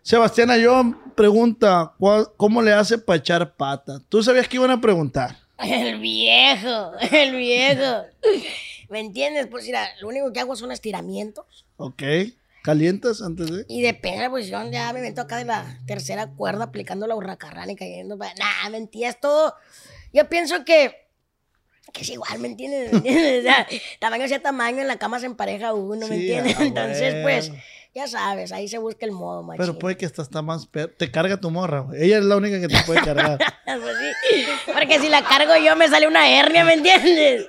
Sebastián 0.01 0.49
Ayón 0.49 0.97
pregunta, 1.15 1.93
¿cuál- 1.99 2.27
¿cómo 2.37 2.61
le 2.61 2.73
hace 2.73 2.97
para 2.97 3.17
echar 3.17 3.55
pata? 3.55 3.99
¿Tú 4.09 4.23
sabías 4.23 4.47
que 4.47 4.55
iban 4.57 4.71
a 4.71 4.79
preguntar? 4.81 5.37
El 5.61 5.99
viejo, 5.99 6.91
el 7.11 7.35
viejo. 7.35 8.03
¿Me 8.89 8.99
entiendes? 8.99 9.47
Pues 9.47 9.65
mira, 9.65 9.87
lo 10.01 10.07
único 10.07 10.31
que 10.33 10.39
hago 10.39 10.55
son 10.55 10.71
estiramientos. 10.71 11.65
Ok. 11.77 12.01
¿Calientas 12.63 13.21
antes 13.21 13.49
de...? 13.49 13.65
Y 13.69 13.81
depende 13.81 14.17
de 14.17 14.23
la 14.25 14.29
posición, 14.29 14.71
ya 14.71 14.91
me 14.93 15.01
meto 15.01 15.21
acá 15.21 15.37
de 15.37 15.45
la 15.45 15.79
tercera 15.85 16.27
cuerda 16.27 16.65
aplicando 16.65 17.07
la 17.07 17.15
hurracarrana 17.15 17.71
y 17.71 17.75
cayendo. 17.75 18.17
Nah, 18.17 18.69
mentira, 18.69 19.09
es 19.09 19.19
todo. 19.19 19.55
Yo 20.11 20.27
pienso 20.27 20.65
que, 20.65 20.93
que 21.93 22.01
es 22.01 22.09
igual, 22.09 22.37
¿me 22.39 22.47
entiendes? 22.49 22.91
¿Me 22.91 22.97
entiendes? 22.97 23.39
O 23.39 23.43
sea, 23.43 23.67
tamaño 23.99 24.27
sea 24.27 24.41
tamaño, 24.41 24.81
en 24.81 24.87
la 24.87 24.97
cama 24.97 25.19
se 25.19 25.27
empareja 25.27 25.73
uno, 25.73 26.07
¿me 26.07 26.15
Sí, 26.17 26.31
entiendes? 26.31 26.55
ah, 26.59 26.63
Entonces, 26.65 27.15
pues. 27.23 27.51
Ya 27.93 28.07
sabes, 28.07 28.51
ahí 28.51 28.67
se 28.67 28.77
busca 28.77 29.05
el 29.05 29.11
modo, 29.11 29.43
machín. 29.43 29.59
Pero 29.59 29.77
puede 29.79 29.97
que 29.97 30.05
esta 30.05 30.21
está 30.21 30.41
más... 30.41 30.67
per- 30.67 30.95
Te 30.95 31.09
carga 31.11 31.37
tu 31.37 31.49
morra, 31.49 31.79
güey. 31.81 32.03
Ella 32.03 32.19
es 32.19 32.23
la 32.23 32.37
única 32.37 32.59
que 32.61 32.67
te 32.67 32.83
puede 32.85 33.01
cargar. 33.01 33.39
Pues 33.69 33.95
sí, 33.99 34.45
porque 34.73 34.97
si 34.99 35.09
la 35.09 35.23
cargo 35.23 35.53
yo 35.63 35.75
me 35.75 35.87
sale 35.87 36.07
una 36.07 36.27
hernia, 36.27 36.63
¿me 36.65 36.73
entiendes? 36.73 37.45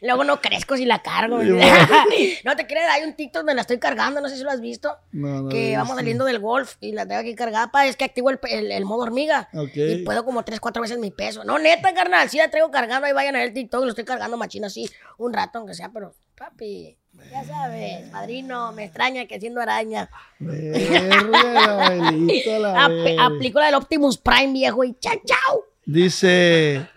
Luego 0.00 0.24
no 0.24 0.40
crezco 0.40 0.74
si 0.74 0.86
la 0.86 1.00
cargo. 1.02 1.36
no 2.44 2.56
te 2.56 2.66
crees, 2.66 2.86
hay 2.90 3.02
un 3.04 3.14
TikTok 3.14 3.40
donde 3.40 3.54
la 3.54 3.60
estoy 3.60 3.78
cargando, 3.78 4.22
no 4.22 4.30
sé 4.30 4.38
si 4.38 4.42
lo 4.42 4.50
has 4.50 4.62
visto. 4.62 4.96
No, 5.12 5.42
no 5.42 5.48
que 5.50 5.76
vamos 5.76 5.96
saliendo 5.96 6.24
del 6.24 6.38
golf 6.38 6.76
y 6.80 6.92
la 6.92 7.04
tengo 7.06 7.20
aquí 7.20 7.34
cargada, 7.34 7.70
pa, 7.70 7.86
es 7.86 7.96
que 7.96 8.04
activo 8.06 8.30
el, 8.30 8.38
el- 8.48 8.72
el 8.72 8.84
modo 8.86 9.02
hormiga. 9.02 9.50
Y 9.74 10.02
puedo 10.04 10.24
como 10.24 10.44
tres, 10.44 10.60
cuatro 10.60 10.80
veces 10.80 10.96
mi 10.98 11.10
peso. 11.10 11.44
No, 11.44 11.58
neta, 11.58 11.92
carnal, 11.92 12.30
sí 12.30 12.38
la 12.38 12.48
traigo 12.50 12.70
cargando, 12.70 13.06
ahí 13.06 13.12
vayan 13.12 13.36
a 13.36 13.40
ver 13.40 13.48
el 13.48 13.54
TikTok, 13.54 13.82
lo 13.84 13.90
estoy 13.90 14.04
cargando 14.06 14.38
machina 14.38 14.68
así, 14.68 14.90
un 15.18 15.34
rato 15.34 15.58
aunque 15.58 15.74
sea, 15.74 15.90
pero 15.92 16.14
papi, 16.38 16.96
ya 17.30 17.44
sabes, 17.44 18.08
padrino, 18.10 18.72
me 18.72 18.84
extraña 18.84 19.26
que 19.26 19.40
siendo 19.40 19.60
araña. 19.60 20.08
Verga, 20.38 21.86
Abelito, 21.86 22.58
la 22.58 22.84
Ap- 22.84 22.90
verga. 22.92 23.26
aplicó 23.26 23.58
la 23.60 23.66
del 23.66 23.74
Optimus 23.74 24.18
Prime, 24.18 24.52
viejo, 24.52 24.84
y 24.84 24.94
chao, 24.98 25.20
chao. 25.24 25.64
Dice... 25.84 26.88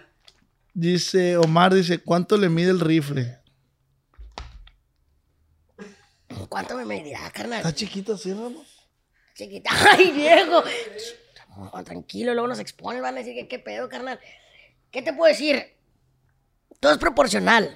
Dice 0.76 1.38
Omar, 1.38 1.72
dice, 1.72 2.00
¿cuánto 2.00 2.36
le 2.36 2.50
mide 2.50 2.72
el 2.72 2.80
rifle? 2.80 3.38
¿Cuánto 6.50 6.76
me 6.76 6.84
medirá, 6.86 7.30
carnal? 7.32 7.60
¿Está 7.60 7.74
chiquito 7.76 8.14
así, 8.14 8.34
Ramos? 8.34 8.88
Chiquita. 9.36 9.70
Ay, 9.92 10.12
viejo. 10.12 10.64
No, 11.56 11.84
tranquilo, 11.84 12.34
luego 12.34 12.48
nos 12.48 12.60
exponen, 12.60 13.04
van 13.04 13.14
a 13.16 13.20
decir 13.20 13.36
que 13.36 13.48
qué 13.48 13.60
pedo, 13.60 13.88
carnal. 13.88 14.20
¿Qué 14.90 15.04
te 15.04 15.14
puedo 15.14 15.30
decir? 15.32 15.64
Todo 16.80 16.92
es 16.94 16.98
proporcional. 16.98 17.76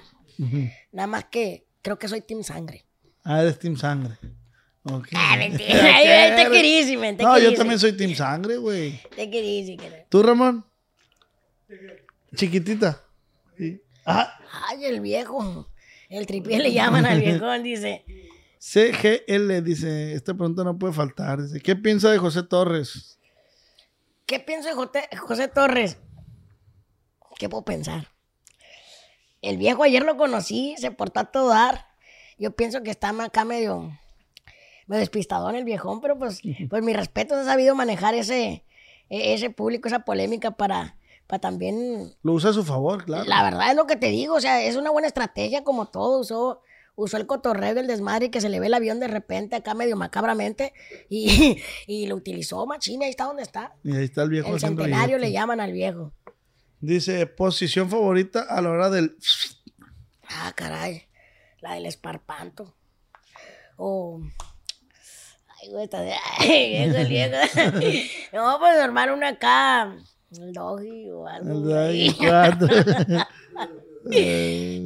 Nada 0.90 1.06
más 1.06 1.26
que 1.26 1.67
creo 1.82 1.98
que 1.98 2.08
soy 2.08 2.20
Team 2.20 2.42
Sangre. 2.42 2.84
Ah, 3.24 3.42
eres 3.42 3.58
Team 3.58 3.76
Sangre. 3.76 4.16
Ok. 4.84 5.08
Ah, 5.14 5.36
mentira. 5.38 6.36
Te 6.36 6.50
querísimo, 6.50 7.02
te 7.02 7.22
No, 7.22 7.38
yo 7.38 7.54
también 7.54 7.78
soy 7.78 7.92
Team 7.96 8.14
Sangre, 8.14 8.56
güey. 8.56 9.00
Te 9.14 9.76
carnal. 9.76 10.06
¿Tú, 10.08 10.22
Ramón? 10.22 10.64
Chiquitita. 12.34 13.02
Sí. 13.56 13.82
Ah, 14.06 14.38
Ay, 14.68 14.84
el 14.84 15.00
viejo. 15.00 15.68
El 16.08 16.26
tripié 16.26 16.58
le 16.58 16.72
llaman 16.72 17.04
al 17.04 17.20
viejón, 17.20 17.62
dice. 17.62 18.04
CGL 18.58 19.62
dice, 19.62 20.14
esta 20.14 20.34
pregunta 20.34 20.64
no 20.64 20.78
puede 20.78 20.92
faltar. 20.94 21.42
Dice, 21.42 21.60
¿qué 21.60 21.76
piensa 21.76 22.10
de 22.10 22.18
José 22.18 22.42
Torres? 22.42 23.18
¿Qué 24.26 24.40
pienso 24.40 24.68
de 24.68 24.74
Jote- 24.74 25.16
José 25.18 25.48
Torres? 25.48 25.98
¿Qué 27.38 27.48
puedo 27.48 27.64
pensar? 27.64 28.08
El 29.42 29.56
viejo 29.56 29.82
ayer 29.82 30.02
lo 30.04 30.16
conocí, 30.16 30.74
se 30.78 30.90
portó 30.90 31.20
a 31.20 31.24
todo 31.24 31.48
dar. 31.48 31.86
Yo 32.38 32.52
pienso 32.52 32.82
que 32.82 32.90
está 32.90 33.10
acá 33.22 33.44
medio, 33.44 33.90
medio 34.86 35.00
despistadón 35.00 35.54
el 35.54 35.64
viejón, 35.64 36.00
pero 36.00 36.18
pues, 36.18 36.40
pues 36.70 36.82
mi 36.82 36.92
respeto, 36.92 37.34
ha 37.34 37.44
sabido 37.44 37.74
manejar 37.74 38.14
ese, 38.14 38.64
e- 39.08 39.34
ese 39.34 39.50
público, 39.50 39.88
esa 39.88 40.00
polémica 40.04 40.52
para, 40.52 40.96
para 41.26 41.40
también 41.40 42.14
Lo 42.22 42.32
usa 42.32 42.50
a 42.50 42.52
su 42.52 42.64
favor, 42.64 43.04
claro. 43.04 43.24
la 43.24 43.42
verdad 43.42 43.70
es 43.70 43.76
lo 43.76 43.86
que 43.86 43.96
te 43.96 44.06
digo, 44.08 44.34
o 44.36 44.40
sea, 44.40 44.62
es 44.62 44.76
una 44.76 44.90
buena 44.90 45.08
estrategia 45.08 45.64
como 45.64 45.86
todo, 45.86 46.20
usó, 46.20 46.62
usó 46.94 47.16
el 47.16 47.26
cotorreo 47.26 47.74
del 47.74 47.86
desmadre 47.88 48.26
y 48.26 48.30
que 48.30 48.40
se 48.40 48.48
le 48.48 48.60
ve 48.60 48.66
el 48.68 48.74
avión 48.74 49.00
de 49.00 49.08
repente 49.08 49.56
acá 49.56 49.74
medio 49.74 49.96
macabramente 49.96 50.72
y, 51.08 51.58
y 51.88 52.06
lo 52.06 52.14
utilizó 52.16 52.64
machín, 52.66 53.02
ahí 53.02 53.10
está 53.10 53.24
donde 53.24 53.42
está. 53.42 53.74
Y 53.82 53.96
ahí 53.96 54.04
está 54.04 54.22
el 54.22 54.30
viejo 54.30 54.52
El 54.54 54.60
centenario 54.60 55.18
le 55.18 55.32
llaman 55.32 55.60
al 55.60 55.72
viejo. 55.72 56.12
Dice, 56.80 57.26
posición 57.26 57.90
favorita 57.90 58.42
a 58.42 58.62
la 58.62 58.70
hora 58.70 58.90
del... 58.90 59.16
Ah, 60.28 60.52
caray, 60.54 61.08
la 61.60 61.74
del 61.74 61.86
esparpanto. 61.86 62.74
O... 63.76 64.20
Ay, 65.60 65.70
güey, 65.70 65.84
está 65.84 66.00
de... 66.00 66.14
Ay. 66.38 66.90
No, 68.32 68.58
pues 68.60 68.78
armar 68.78 69.12
una 69.12 69.28
acá, 69.28 69.96
el 70.32 70.52
doggy 70.52 71.10
o 71.10 71.26
algo. 71.26 71.74
Ay, 71.74 72.10
güey. 72.12 72.28
cuatro. 72.28 72.68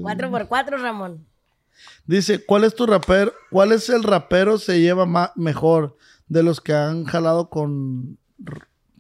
Cuatro 0.03 0.31
por 0.31 0.49
cuatro, 0.49 0.79
Ramón. 0.79 1.27
Dice, 2.07 2.45
¿cuál 2.45 2.65
es 2.65 2.75
tu 2.75 2.87
rapero? 2.87 3.33
¿Cuál 3.51 3.73
es 3.73 3.89
el 3.89 4.03
rapero 4.03 4.59
se 4.59 4.81
lleva 4.81 5.33
mejor 5.37 5.97
de 6.27 6.43
los 6.43 6.61
que 6.61 6.73
han 6.73 7.05
jalado 7.05 7.51
con 7.51 8.19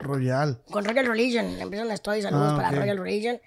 Royal? 0.02 0.60
con 0.70 0.84
Royal 0.84 1.06
Religion, 1.06 1.56
la 1.56 1.62
empresa 1.62 1.82
donde 1.82 1.94
estoy, 1.94 2.22
saludos 2.22 2.52
Ah, 2.52 2.56
para 2.56 2.68
ok. 2.70 2.76
Royal 2.76 2.98
Religion, 2.98 3.40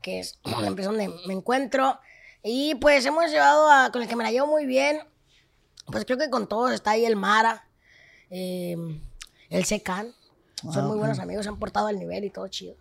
que 0.00 0.20
es 0.20 0.38
la 0.44 0.66
empresa 0.66 0.90
donde 0.90 1.08
me 1.26 1.34
encuentro. 1.34 1.98
Y 2.42 2.74
pues 2.76 3.04
hemos 3.06 3.30
llevado 3.30 3.70
a, 3.70 3.90
con 3.92 4.02
el 4.02 4.08
que 4.08 4.16
me 4.16 4.24
la 4.24 4.32
llevo 4.32 4.46
muy 4.48 4.66
bien, 4.66 4.98
pues 5.86 6.04
creo 6.04 6.18
que 6.18 6.28
con 6.30 6.48
todos 6.48 6.72
está 6.72 6.92
ahí 6.92 7.04
el 7.04 7.16
Mara, 7.16 7.68
eh, 8.30 8.76
el 9.48 9.64
Secan, 9.64 10.12
son 10.60 10.84
Ah, 10.84 10.88
muy 10.88 10.98
buenos 10.98 11.18
amigos, 11.18 11.44
se 11.44 11.48
han 11.50 11.58
portado 11.58 11.86
al 11.86 11.98
nivel 11.98 12.24
y 12.24 12.30
todo 12.30 12.48
chido. 12.48 12.76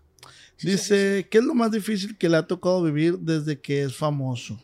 Dice, 0.61 1.27
¿qué 1.29 1.39
es 1.39 1.43
lo 1.43 1.55
más 1.55 1.71
difícil 1.71 2.15
que 2.17 2.29
le 2.29 2.37
ha 2.37 2.45
tocado 2.45 2.83
vivir 2.83 3.17
desde 3.17 3.59
que 3.59 3.81
es 3.83 3.95
famoso? 3.95 4.59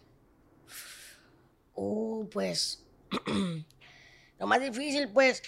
Uh, 1.74 2.28
pues 2.30 2.84
lo 4.40 4.48
más 4.48 4.62
difícil, 4.62 5.10
pues, 5.12 5.42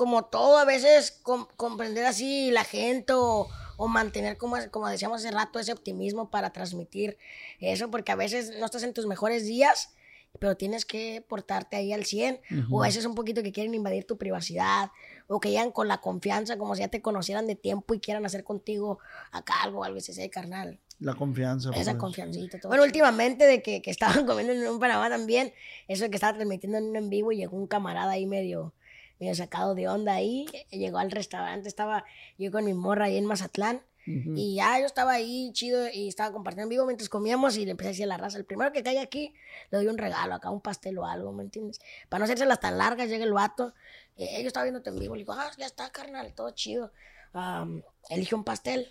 como 0.00 0.24
todo, 0.24 0.56
a 0.56 0.64
veces 0.64 1.10
com- 1.22 1.46
comprender 1.58 2.06
así 2.06 2.50
la 2.50 2.64
gente 2.64 3.12
o, 3.12 3.46
o 3.76 3.86
mantener, 3.86 4.38
como, 4.38 4.56
como 4.70 4.88
decíamos 4.88 5.22
hace 5.22 5.30
rato, 5.30 5.58
ese 5.58 5.72
optimismo 5.74 6.30
para 6.30 6.54
transmitir 6.54 7.18
eso, 7.58 7.90
porque 7.90 8.10
a 8.10 8.16
veces 8.16 8.56
no 8.58 8.64
estás 8.64 8.82
en 8.82 8.94
tus 8.94 9.04
mejores 9.04 9.44
días, 9.44 9.90
pero 10.38 10.56
tienes 10.56 10.86
que 10.86 11.22
portarte 11.28 11.76
ahí 11.76 11.92
al 11.92 12.06
100, 12.06 12.40
o 12.70 12.82
a 12.82 12.86
veces 12.86 13.04
un 13.04 13.14
poquito 13.14 13.42
que 13.42 13.52
quieren 13.52 13.74
invadir 13.74 14.06
tu 14.06 14.16
privacidad, 14.16 14.90
o 15.28 15.38
que 15.38 15.50
llegan 15.50 15.70
con 15.70 15.86
la 15.86 16.00
confianza 16.00 16.56
como 16.56 16.74
si 16.74 16.80
ya 16.80 16.88
te 16.88 17.02
conocieran 17.02 17.46
de 17.46 17.56
tiempo 17.56 17.92
y 17.92 18.00
quieran 18.00 18.24
hacer 18.24 18.42
contigo 18.42 19.00
acá 19.32 19.52
algo, 19.64 19.84
algo 19.84 19.98
así, 19.98 20.18
"Ey, 20.18 20.30
carnal. 20.30 20.80
La 20.98 21.12
confianza. 21.14 21.70
Esa 21.74 21.92
pues. 21.92 22.00
confiancita. 22.00 22.58
todo 22.58 22.70
Bueno, 22.70 22.84
últimamente 22.84 23.46
de 23.46 23.60
que, 23.62 23.82
que 23.82 23.90
estaban 23.90 24.24
comiendo 24.26 24.54
en 24.54 24.66
un 24.66 24.78
Panamá 24.78 25.10
también, 25.10 25.52
eso 25.88 26.04
de 26.04 26.10
que 26.10 26.16
estaba 26.16 26.32
transmitiendo 26.34 26.78
en 26.78 26.84
un 26.84 26.96
en 26.96 27.10
vivo 27.10 27.32
y 27.32 27.36
llegó 27.36 27.56
un 27.58 27.66
camarada 27.66 28.12
ahí 28.12 28.24
medio, 28.24 28.72
medio 29.20 29.34
sacado 29.34 29.74
de 29.74 29.88
onda 29.88 30.14
ahí, 30.14 30.46
eh, 30.52 30.78
llegó 30.78 30.98
al 30.98 31.10
restaurante, 31.10 31.68
estaba 31.68 32.04
yo 32.38 32.50
con 32.50 32.64
mi 32.64 32.74
morra 32.74 33.04
ahí 33.04 33.16
en 33.16 33.26
Mazatlán, 33.26 33.82
y 34.06 34.56
ya 34.56 34.80
yo 34.80 34.86
estaba 34.86 35.12
ahí 35.12 35.52
chido 35.52 35.86
y 35.92 36.08
estaba 36.08 36.32
compartiendo 36.32 36.64
en 36.64 36.70
vivo 36.70 36.84
mientras 36.84 37.08
comíamos 37.08 37.56
y 37.56 37.64
le 37.64 37.72
empecé 37.72 37.88
a 37.88 37.92
decir 37.92 38.04
a 38.06 38.08
la 38.08 38.16
raza, 38.16 38.38
el 38.38 38.44
primero 38.44 38.72
que 38.72 38.82
caiga 38.82 39.02
aquí, 39.02 39.34
le 39.70 39.78
doy 39.78 39.86
un 39.86 39.98
regalo, 39.98 40.34
acá 40.34 40.50
un 40.50 40.60
pastel 40.60 40.98
o 40.98 41.06
algo, 41.06 41.32
¿me 41.32 41.44
entiendes? 41.44 41.80
Para 42.08 42.20
no 42.20 42.24
hacérselas 42.24 42.58
tan 42.58 42.76
largas, 42.76 43.08
llega 43.08 43.24
el 43.24 43.32
vato, 43.32 43.72
eh, 44.16 44.40
yo 44.42 44.48
estaba 44.48 44.64
viéndote 44.64 44.90
en 44.90 44.98
vivo, 44.98 45.14
le 45.14 45.20
digo, 45.20 45.34
ah, 45.34 45.52
ya 45.56 45.66
está, 45.66 45.90
carnal, 45.90 46.34
todo 46.34 46.50
chido, 46.50 46.90
Am, 47.32 47.82
elige 48.08 48.34
un 48.34 48.44
pastel. 48.44 48.88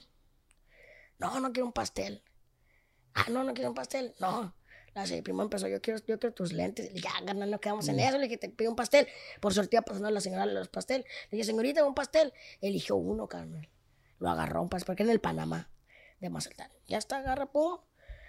No, 1.17 1.39
no 1.39 1.51
quiero 1.51 1.65
un 1.65 1.73
pastel. 1.73 2.23
Ah, 3.13 3.25
no, 3.29 3.43
no 3.43 3.53
quiero 3.53 3.69
un 3.69 3.75
pastel. 3.75 4.15
No. 4.19 4.53
La 4.99 5.07
señora 5.07 5.23
primo 5.23 5.43
empezó, 5.43 5.67
yo 5.67 5.81
quiero, 5.81 5.99
yo 6.05 6.19
quiero 6.19 6.33
tus 6.33 6.51
lentes. 6.51 6.87
Le 6.87 6.93
dije, 6.93 7.07
ya, 7.07 7.25
carnal, 7.25 7.49
no 7.49 7.59
quedamos 7.59 7.87
en 7.87 7.99
eso. 7.99 8.17
Le 8.17 8.23
dije, 8.23 8.37
te 8.37 8.49
pido 8.49 8.69
un 8.69 8.75
pastel. 8.75 9.07
Por 9.39 9.53
suerte 9.53 9.75
iba 9.75 9.81
pasando 9.81 10.09
la 10.11 10.21
señora 10.21 10.45
los 10.45 10.67
pastel. 10.67 11.05
Le 11.31 11.37
dije, 11.37 11.45
señorita, 11.45 11.85
un 11.85 11.95
pastel. 11.95 12.33
Eligió 12.61 12.95
uno, 12.95 13.27
carnal. 13.27 13.69
Lo 14.19 14.29
agarró 14.29 14.61
un 14.61 14.69
pastel, 14.69 14.85
porque 14.85 15.03
en 15.03 15.09
el 15.09 15.19
Panamá 15.19 15.69
de 16.19 16.29
Mazatlán. 16.29 16.69
Ya 16.87 16.97
está, 16.97 17.17
agarra, 17.17 17.51
pum. 17.51 17.79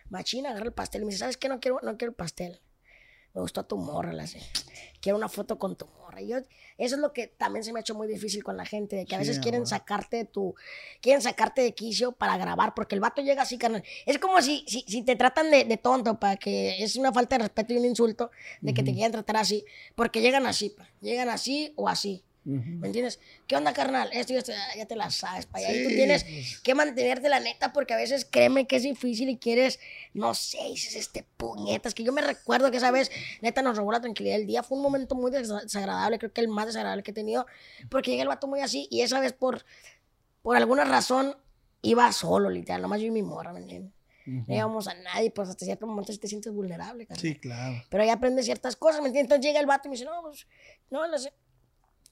Machina, 0.09 0.51
agarra 0.51 0.67
el 0.67 0.73
pastel. 0.73 1.03
Y 1.03 1.05
me 1.07 1.11
dice, 1.11 1.21
¿sabes 1.21 1.37
qué? 1.37 1.49
No 1.49 1.61
quiero, 1.61 1.81
no 1.83 1.97
quiero 1.97 2.11
el 2.11 2.17
pastel. 2.17 2.61
Me 3.35 3.41
gustó 3.41 3.65
tu 3.65 3.77
morra, 3.77 4.13
la 4.13 4.27
sé. 4.27 4.41
Quiero 5.01 5.17
una 5.17 5.29
foto 5.29 5.59
con 5.59 5.77
tu 5.77 5.87
morra. 5.87 6.21
Y 6.21 6.29
yo, 6.29 6.39
eso 6.77 6.95
es 6.97 7.01
lo 7.01 7.13
que 7.13 7.29
también 7.29 7.65
se 7.65 7.73
me 7.73 7.79
ha 7.79 7.83
hecho 7.83 7.95
muy 7.95 8.09
difícil 8.09 8.43
con 8.43 8.57
la 8.57 8.67
gente, 8.67 8.97
de 8.97 9.07
que 9.07 9.15
a 9.15 9.19
Sí, 9.19 9.29
veces 9.29 9.39
quieren 9.39 9.67
sacarte 9.67 10.17
de 10.19 10.25
tu, 10.25 10.55
quieren 11.01 11.23
sacarte 11.23 11.63
de 11.63 11.73
quicio 11.75 12.13
para 12.13 12.37
grabar, 12.37 12.75
porque 12.75 12.97
el 12.97 13.01
vato 13.01 13.23
llega 13.23 13.43
así, 13.43 13.57
carnal. 13.57 13.85
Es 14.05 14.19
como 14.19 14.43
si, 14.43 14.65
si, 14.67 14.83
si 14.87 15.03
te 15.03 15.17
tratan 15.17 15.51
de, 15.51 15.65
de 15.65 15.77
tonto, 15.77 16.19
para 16.19 16.37
que 16.37 16.83
es 16.83 16.97
una 16.97 17.13
falta 17.13 17.37
de 17.37 17.45
respeto 17.45 17.73
y 17.73 17.79
un 17.79 17.85
insulto 17.85 18.31
de 18.61 18.75
que 18.75 18.83
te 18.83 18.93
quieran 18.93 19.13
tratar 19.13 19.37
así, 19.37 19.65
porque 19.95 20.21
llegan 20.21 20.47
así, 20.47 20.71
pa. 20.71 20.89
llegan 21.01 21.29
así 21.29 21.73
o 21.77 21.89
así. 21.89 22.25
¿Me 22.43 22.87
entiendes? 22.87 23.21
¿Qué 23.47 23.55
onda, 23.57 23.75
carnal? 23.75 24.09
Esto 24.13 24.33
y 24.33 24.37
esto, 24.37 24.53
ya 24.77 24.87
te 24.87 24.97
la 24.97 25.11
sabes, 25.11 25.45
pa. 25.45 25.61
Y 25.61 25.65
ahí 25.65 25.83
tú 25.83 25.91
Sí, 25.91 25.97
tienes 25.97 26.25
pues. 26.25 26.61
que 26.61 26.75
mantenerte 26.75 27.29
la 27.29 27.39
neta, 27.39 27.73
porque 27.73 27.93
a 27.93 27.97
veces 27.99 28.25
créeme 28.25 28.67
que 28.67 28.77
es 28.77 28.83
difícil 28.83 29.29
y 29.29 29.37
quieres, 29.37 29.79
no 30.15 30.35
sé, 30.35 30.59
dices 30.69 30.97
este 30.97 31.25
puñetas, 31.37 31.93
que 31.95 32.03
yo 32.03 32.13
me 32.13 32.23
recuerdo 32.23 32.71
que 32.71 32.79
esa 32.79 32.91
vez, 32.91 33.11
neta, 33.43 33.61
nos 33.61 33.77
robó 33.77 33.93
la 33.93 34.01
tranquilidad 34.01 34.37
del 34.39 34.47
día. 34.47 34.63
Fue 34.63 34.79
un 34.79 34.83
momento 34.83 35.15
muy 35.15 35.31
desa- 35.31 35.61
desagradable, 35.63 36.19
creo 36.19 36.33
que 36.33 36.41
el 36.41 36.49
más 36.49 36.67
desagradable 36.67 37.03
que 37.03 37.11
he 37.11 37.15
tenido, 37.15 37.47
porque 37.91 38.11
llega 38.13 38.23
el 38.23 38.29
vato 38.29 38.47
muy 38.47 38.61
así, 38.61 38.89
y 38.91 39.03
esa 39.03 39.21
vez 39.21 39.35
por, 39.35 39.65
por 40.43 40.57
alguna 40.57 40.85
razón 40.85 41.37
iba 41.83 42.11
solo, 42.13 42.49
literal, 42.49 42.81
nomás 42.81 43.01
yo 43.01 43.07
y 43.09 43.11
mi 43.11 43.23
morra, 43.23 43.53
¿me 43.53 43.61
entiendes? 43.61 43.93
No 44.27 44.55
íbamos 44.55 44.87
a 44.89 44.95
nadie, 44.95 45.31
pues 45.31 45.49
hasta 45.51 45.65
cierto 45.65 45.87
momento 45.87 46.13
sí 46.13 46.19
te 46.19 46.29
sientes 46.29 46.53
vulnerable, 46.53 47.05
carnal. 47.05 47.21
Sí, 47.21 47.35
claro. 47.37 47.83
Pero 47.91 48.03
ahí 48.03 48.09
aprendes 48.11 48.45
ciertas 48.47 48.77
cosas, 48.77 49.01
¿me 49.03 49.09
entiendes? 49.09 49.27
Entonces 49.31 49.47
llega 49.47 49.61
el 49.61 49.67
vato 49.67 49.89
y 49.89 49.91
me 49.91 49.95
dice, 49.97 50.05
no, 50.07 50.23
pues, 50.23 50.47
no, 50.91 51.07
le 51.07 51.19
sé. 51.19 51.33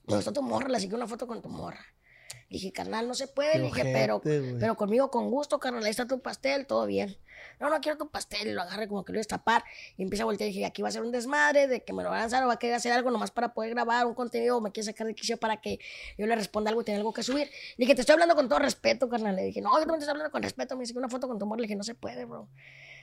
Me 0.09 0.17
gustó 0.17 0.33
tu 0.33 0.43
morra, 0.43 0.69
le 0.69 0.81
saqué 0.81 0.95
una 0.95 1.07
foto 1.07 1.27
con 1.27 1.43
tu 1.43 1.49
morra. 1.49 1.85
Dije, 2.51 2.73
carnal, 2.73 3.07
no 3.07 3.15
se 3.15 3.29
puede. 3.29 3.53
Qué 3.53 3.59
Le 3.59 3.65
dije, 3.67 3.83
pero, 3.93 4.23
pero 4.23 4.75
conmigo 4.75 5.11
con 5.11 5.31
gusto, 5.31 5.59
carnal, 5.59 5.85
ahí 5.85 5.91
está 5.91 6.07
tu 6.07 6.21
pastel, 6.21 6.67
todo 6.67 6.87
bien. 6.87 7.19
No, 7.61 7.69
no 7.69 7.79
quiero 7.81 7.99
tu 7.99 8.11
pastel. 8.11 8.49
Y 8.49 8.53
lo 8.53 8.63
agarré 8.63 8.89
como 8.89 9.05
que 9.05 9.13
lo 9.13 9.17
iba 9.17 9.21
a 9.21 9.25
destapar. 9.25 9.65
Y 9.99 10.03
empieza 10.03 10.23
a 10.23 10.27
voltear 10.27 10.49
y 10.49 10.53
dije, 10.53 10.65
aquí 10.65 10.81
va 10.81 10.89
a 10.89 10.93
ser 10.93 11.03
un 11.03 11.13
desmadre 11.13 11.67
de 11.67 11.85
que 11.85 11.93
me 11.93 12.03
lo 12.03 12.09
van 12.09 12.19
a 12.19 12.23
lanzar 12.23 12.43
o 12.45 12.47
va 12.47 12.55
a 12.55 12.59
querer 12.59 12.77
hacer 12.77 12.93
algo 12.93 13.11
nomás 13.11 13.31
para 13.31 13.53
poder 13.53 13.71
grabar 13.71 14.07
un 14.07 14.15
contenido 14.15 14.57
o 14.57 14.61
me 14.63 14.73
quiere 14.73 14.87
sacar 14.87 15.07
de 15.07 15.15
quicio 15.15 15.37
para 15.37 15.61
que 15.61 15.79
yo 16.17 16.27
le 16.27 16.35
responda 16.35 16.71
algo 16.71 16.81
y 16.81 16.85
tenga 16.85 16.99
algo 16.99 17.13
que 17.13 17.23
subir. 17.23 17.49
Le 17.77 17.85
dije, 17.85 17.95
te 17.95 18.01
estoy 18.01 18.15
hablando 18.15 18.35
con 18.35 18.49
todo 18.49 18.61
respeto, 18.61 19.11
carnal. 19.11 19.37
Le 19.37 19.43
dije, 19.43 19.61
no, 19.61 19.71
yo 19.75 19.81
también 19.81 19.99
te 19.99 20.05
estoy 20.05 20.13
hablando 20.13 20.31
con 20.31 20.43
respeto. 20.43 20.75
Me 20.77 20.83
dice 20.83 20.95
que 20.95 20.99
una 20.99 21.11
foto 21.11 21.29
con 21.29 21.39
tu 21.39 21.45
morra. 21.45 21.61
Le 21.61 21.67
dije, 21.67 21.77
no 21.77 21.85
se 21.85 21.95
puede, 21.95 22.25
bro. 22.25 22.49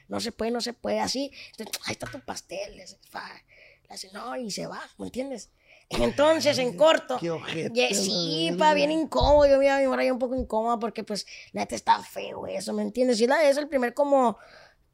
No 0.08 0.20
se 0.20 0.32
puede, 0.32 0.50
no 0.52 0.62
se 0.62 0.74
puede 0.74 1.02
así. 1.02 1.32
Entonces, 1.58 1.82
ahí 1.86 1.94
está 1.94 2.08
tu 2.08 2.20
pastel. 2.20 2.78
Le 2.78 2.86
dice, 2.86 4.10
no, 4.12 4.36
y 4.38 4.50
se 4.50 4.66
va, 4.66 4.82
¿me 4.98 5.06
entiendes? 5.06 5.52
Entonces, 5.90 6.58
en 6.58 6.76
corto. 6.76 7.18
qué 7.20 7.32
ojete, 7.32 7.74
ye- 7.74 7.94
sí, 7.94 8.52
pa, 8.58 8.74
bien 8.74 8.92
incómodo. 8.92 9.48
Yo 9.48 9.58
mira, 9.60 9.80
mi 9.80 9.88
morra 9.88 10.04
ya 10.04 10.14
un 10.14 10.20
poco 10.20 10.36
incómoda 10.36 10.80
porque, 10.80 11.04
pues, 11.04 11.26
la 11.52 11.62
neta 11.62 11.76
está 11.76 12.02
feo 12.02 12.48
eso, 12.48 12.74
¿me 12.74 12.82
entiendes? 12.82 13.22
Y 13.22 13.28
la, 13.28 13.48
es 13.48 13.58
el 13.58 13.68
primer 13.68 13.94
como 13.94 14.38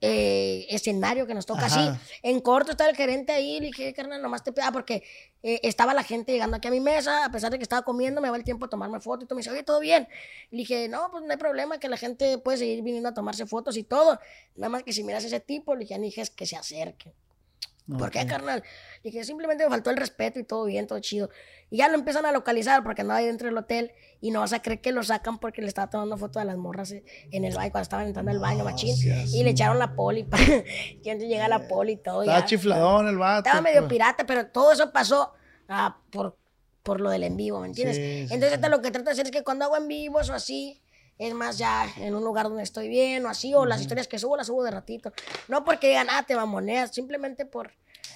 eh, 0.02 0.66
escenario 0.70 1.28
que 1.28 1.34
nos 1.36 1.46
toca 1.46 1.68
Ajá. 1.68 1.92
así. 1.94 2.00
En 2.24 2.40
corto 2.42 2.72
estaba 2.72 2.90
el 2.90 2.96
gerente 2.96 3.32
ahí, 3.32 3.60
le 3.60 3.68
dije, 3.68 3.94
carnal, 3.94 4.22
nomás 4.22 4.44
te 4.44 4.52
pida 4.52 4.72
porque 4.72 5.04
eh, 5.44 5.60
estaba 5.64 5.94
la 5.94 6.04
gente 6.04 6.32
llegando 6.32 6.58
aquí 6.58 6.68
a 6.68 6.72
mi 6.72 6.80
mesa, 6.80 7.24
a 7.26 7.32
pesar 7.32 7.52
de 7.52 7.58
que 7.58 7.64
estaba 7.64 7.84
comiendo, 7.84 8.20
me 8.20 8.30
va 8.30 8.36
el 8.36 8.44
tiempo 8.44 8.66
a 8.66 8.70
tomarme 8.70 9.00
fotos 9.00 9.26
y 9.26 9.28
todo. 9.28 9.36
Me 9.36 9.42
dice, 9.42 9.52
oye, 9.52 9.64
¿todo 9.64 9.80
bien? 9.80 10.08
Le 10.50 10.58
dije, 10.58 10.90
no, 10.90 11.10
pues 11.12 11.24
no 11.24 11.32
hay 11.32 11.38
problema, 11.38 11.80
que 11.80 11.88
la 11.88 11.98
gente 11.98 12.38
puede 12.40 12.58
seguir 12.58 12.82
viniendo 12.84 13.10
a 13.10 13.14
tomarse 13.14 13.46
fotos 13.46 13.78
y 13.78 13.84
todo. 13.84 14.20
Nada 14.56 14.70
más 14.70 14.84
que 14.84 14.92
si 14.92 15.04
miras 15.04 15.24
ese 15.24 15.40
tipo, 15.40 15.76
le 15.76 15.82
dije, 15.82 15.98
dije 16.00 16.24
que 16.36 16.46
se 16.48 16.56
acerque. 16.58 17.14
¿Por 17.88 18.12
qué, 18.12 18.26
carnal? 18.26 18.64
Dije, 19.04 19.24
simplemente 19.24 19.64
me 19.64 19.70
faltó 19.70 19.90
el 19.90 19.98
respeto 19.98 20.40
y 20.40 20.44
todo 20.44 20.66
bien, 20.66 20.88
todo 20.88 21.00
chido. 21.00 21.30
Y 21.70 21.78
ya 21.78 21.90
lo 21.90 21.96
empiezan 21.96 22.26
a 22.26 22.32
localizar 22.32 22.84
porque 22.84 23.02
andaba 23.02 23.20
ahí 23.20 23.26
dentro 23.26 23.48
del 23.48 23.58
hotel 23.58 23.92
y 24.20 24.32
no 24.32 24.42
vas 24.42 24.54
a 24.54 24.62
creer 24.62 24.82
que 24.82 24.92
lo 24.92 25.04
sacan 25.04 25.40
porque 25.40 25.62
le 25.62 25.68
estaba 25.68 25.90
tomando 25.90 26.18
foto 26.18 26.40
a 26.40 26.46
las 26.46 26.58
morras 26.58 26.92
en 26.92 27.46
el 27.46 27.56
baño, 27.56 27.72
cuando 27.72 27.84
estaban 27.84 28.08
entrando 28.08 28.32
al 28.32 28.40
baño, 28.40 28.64
machín. 28.64 28.96
Y 29.34 29.44
le 29.44 29.50
echaron 29.50 29.80
la 29.80 29.96
poli. 29.96 30.28
y 31.04 31.10
antes 31.10 31.28
llega 31.28 31.48
la 31.48 31.68
poli 31.68 31.94
y 31.94 31.98
todo. 31.98 32.22
Estaba 32.22 32.40
ya. 32.40 32.46
chifladón 32.46 33.08
el 33.08 33.18
vato. 33.18 33.48
Estaba 33.48 33.62
medio 33.62 33.82
pues. 33.82 33.90
pirata, 33.90 34.26
pero 34.26 34.48
todo 34.48 34.72
eso 34.72 34.92
pasó 34.92 35.34
ah, 35.68 35.98
por, 36.12 36.38
por 36.84 37.02
lo 37.02 37.10
del 37.10 37.24
en 37.24 37.36
vivo, 37.36 37.60
¿me 37.60 37.68
entiendes? 37.68 37.98
Sí, 37.98 38.28
sí, 38.28 38.34
Entonces, 38.34 38.60
sí. 38.62 38.70
lo 38.70 38.82
que 38.82 38.92
trato 38.92 39.06
de 39.06 39.12
hacer 39.12 39.26
es 39.26 39.32
que 39.32 39.44
cuando 39.44 39.66
hago 39.66 39.78
en 39.78 39.88
vivos 39.88 40.30
o 40.30 40.34
así, 40.34 40.82
es 41.22 41.36
más 41.36 41.60
ya 41.60 41.88
en 41.98 42.16
un 42.16 42.24
lugar 42.24 42.48
donde 42.48 42.64
estoy 42.64 42.90
bien 42.90 43.24
o 43.26 43.30
así, 43.30 43.54
o 43.54 43.66
las 43.66 43.82
historias 43.82 44.08
que 44.08 44.18
subo 44.18 44.36
las 44.36 44.48
subo 44.48 44.64
de 44.64 44.72
ratito. 44.72 45.14
No 45.48 45.64
porque 45.64 45.90
digan, 45.90 46.08
ah, 46.10 46.24
te 46.24 46.36
mamoneas, 46.36 46.92
simplemente 46.92 47.46
por... 47.46 47.72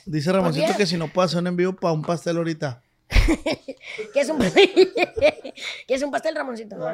Dice 0.07 0.31
Ramoncito 0.31 0.75
que 0.75 0.87
si 0.87 0.97
no 0.97 1.07
puede 1.07 1.27
hacer 1.27 1.39
un 1.39 1.47
envío 1.47 1.75
para 1.75 1.93
un 1.93 2.01
pastel 2.01 2.37
ahorita. 2.37 2.81
¿Qué 4.13 4.21
es 4.21 4.29
un 4.29 4.39
pastel? 4.39 4.69
¿Qué 5.87 5.93
es 5.93 6.01
un 6.01 6.09
pastel, 6.09 6.35
Ramoncito? 6.35 6.75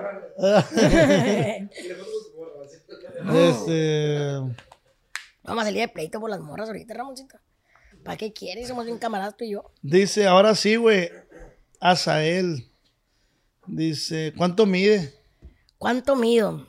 Este. 3.34 4.28
Vamos 5.44 5.64
a 5.64 5.66
salir 5.66 5.82
de 5.82 5.88
pleito 5.88 6.20
por 6.20 6.30
las 6.30 6.40
morras 6.40 6.68
ahorita, 6.68 6.94
Ramoncito. 6.94 7.38
¿Para 8.04 8.18
qué 8.18 8.34
quieres? 8.34 8.68
Somos 8.68 8.86
bien 8.86 8.98
camaradas 8.98 9.38
tú 9.38 9.46
y 9.46 9.52
yo. 9.52 9.72
Dice, 9.82 10.28
ahora 10.28 10.56
sí, 10.56 10.76
güey. 10.76 11.10
Azael. 11.80 12.70
Dice, 13.68 14.34
¿cuánto 14.36 14.66
mide? 14.66 15.21
¿Cuánto 15.82 16.16
mido? 16.16 16.68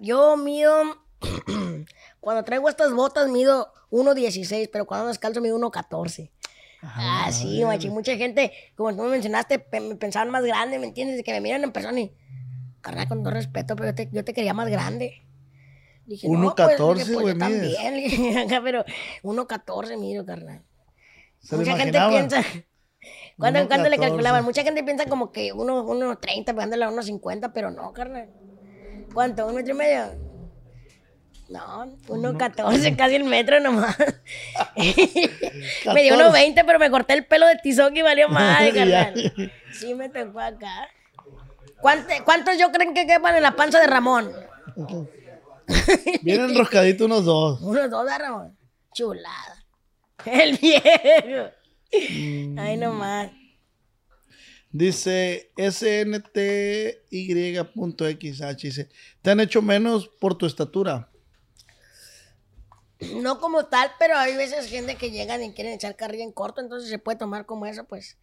Yo 0.00 0.34
mido. 0.38 0.72
cuando 2.20 2.42
traigo 2.42 2.70
estas 2.70 2.94
botas 2.94 3.28
mido 3.28 3.70
1.16, 3.90 4.70
pero 4.72 4.86
cuando 4.86 5.08
descalzo 5.08 5.42
mido 5.42 5.58
1.14. 5.58 6.30
Ah, 6.80 7.28
sí, 7.30 7.62
machi. 7.62 7.90
Mucha 7.90 8.16
gente, 8.16 8.50
como 8.74 8.96
tú 8.96 9.02
me 9.02 9.10
mencionaste, 9.10 9.62
me 9.72 9.94
pensaban 9.96 10.30
más 10.30 10.42
grande, 10.42 10.78
¿me 10.78 10.86
entiendes? 10.86 11.18
De 11.18 11.22
que 11.22 11.32
me 11.32 11.42
miran 11.42 11.62
en 11.64 11.72
persona 11.72 12.00
y. 12.00 12.16
Carnal, 12.80 13.08
con 13.08 13.22
todo 13.22 13.34
respeto, 13.34 13.76
pero 13.76 13.90
yo 13.90 13.94
te, 13.94 14.08
yo 14.10 14.24
te 14.24 14.32
quería 14.32 14.54
más 14.54 14.70
grande. 14.70 15.26
Dije, 16.06 16.26
no, 16.26 16.54
pues, 16.54 16.78
1.14, 16.78 16.94
pues, 16.94 17.12
güey, 17.12 17.38
también. 17.38 18.48
pero 18.64 18.86
1.14 19.22 19.98
mido, 19.98 20.24
carnal. 20.24 20.62
¿Se 21.40 21.58
Mucha 21.58 21.76
gente 21.76 21.98
piensa. 22.08 22.42
¿Cuánto, 23.38 23.66
cuánto 23.66 23.88
le 23.88 23.96
1.14. 23.96 24.00
calculaban? 24.00 24.44
Mucha 24.44 24.62
gente 24.62 24.84
piensa 24.84 25.06
como 25.06 25.32
que 25.32 25.52
uno, 25.52 25.82
uno 25.82 26.16
30, 26.18 26.52
pegándole 26.54 26.84
a 26.84 26.88
unos 26.90 27.06
50, 27.06 27.52
pero 27.52 27.70
no, 27.70 27.92
carnal. 27.92 28.28
¿Cuánto? 29.12 29.46
¿Un 29.46 29.54
metro 29.56 29.74
y 29.74 29.76
medio? 29.78 30.04
No, 31.48 31.86
1.14, 32.06 32.96
casi 32.96 33.16
el 33.16 33.24
metro 33.24 33.60
nomás. 33.60 33.96
me 34.76 36.02
dio 36.02 36.16
1.20, 36.16 36.62
pero 36.66 36.78
me 36.78 36.90
corté 36.90 37.14
el 37.14 37.26
pelo 37.26 37.46
de 37.46 37.56
tizón 37.56 37.96
y 37.96 38.02
valió 38.02 38.28
madre, 38.28 38.72
Ya. 38.74 39.12
carnal. 39.12 39.52
Sí 39.72 39.94
me 39.94 40.08
tocó 40.08 40.40
acá. 40.40 40.88
¿Cuánto- 41.80 42.14
¿Cuántos 42.24 42.56
yo 42.56 42.70
creen 42.72 42.94
que 42.94 43.06
quepan 43.06 43.34
en 43.36 43.42
la 43.42 43.54
panza 43.56 43.78
de 43.80 43.86
Ramón? 43.86 44.32
Vienen 46.22 46.50
enroscaditos 46.50 47.06
unos 47.06 47.24
dos. 47.24 47.60
Unos 47.60 47.90
dos 47.90 48.06
de 48.06 48.18
Ramón. 48.18 48.56
Chulada. 48.94 49.64
El 50.24 50.56
viejo. 50.56 51.50
Mm. 52.10 52.58
Ay, 52.58 52.76
nomás. 52.76 53.30
Dice 54.70 55.52
SNTY.xh. 55.56 57.02
Dice, 58.56 58.88
¿te 59.22 59.30
han 59.30 59.40
hecho 59.40 59.62
menos 59.62 60.08
por 60.08 60.36
tu 60.36 60.46
estatura? 60.46 61.10
No 63.22 63.38
como 63.38 63.66
tal, 63.66 63.92
pero 63.98 64.16
hay 64.16 64.34
veces 64.36 64.66
gente 64.66 64.96
que 64.96 65.10
llegan 65.10 65.42
y 65.42 65.52
quieren 65.52 65.74
echar 65.74 65.94
carrilla 65.94 66.24
en 66.24 66.32
corto, 66.32 66.60
entonces 66.60 66.90
se 66.90 66.98
puede 66.98 67.18
tomar 67.18 67.46
como 67.46 67.66
eso, 67.66 67.84
pues, 67.84 68.18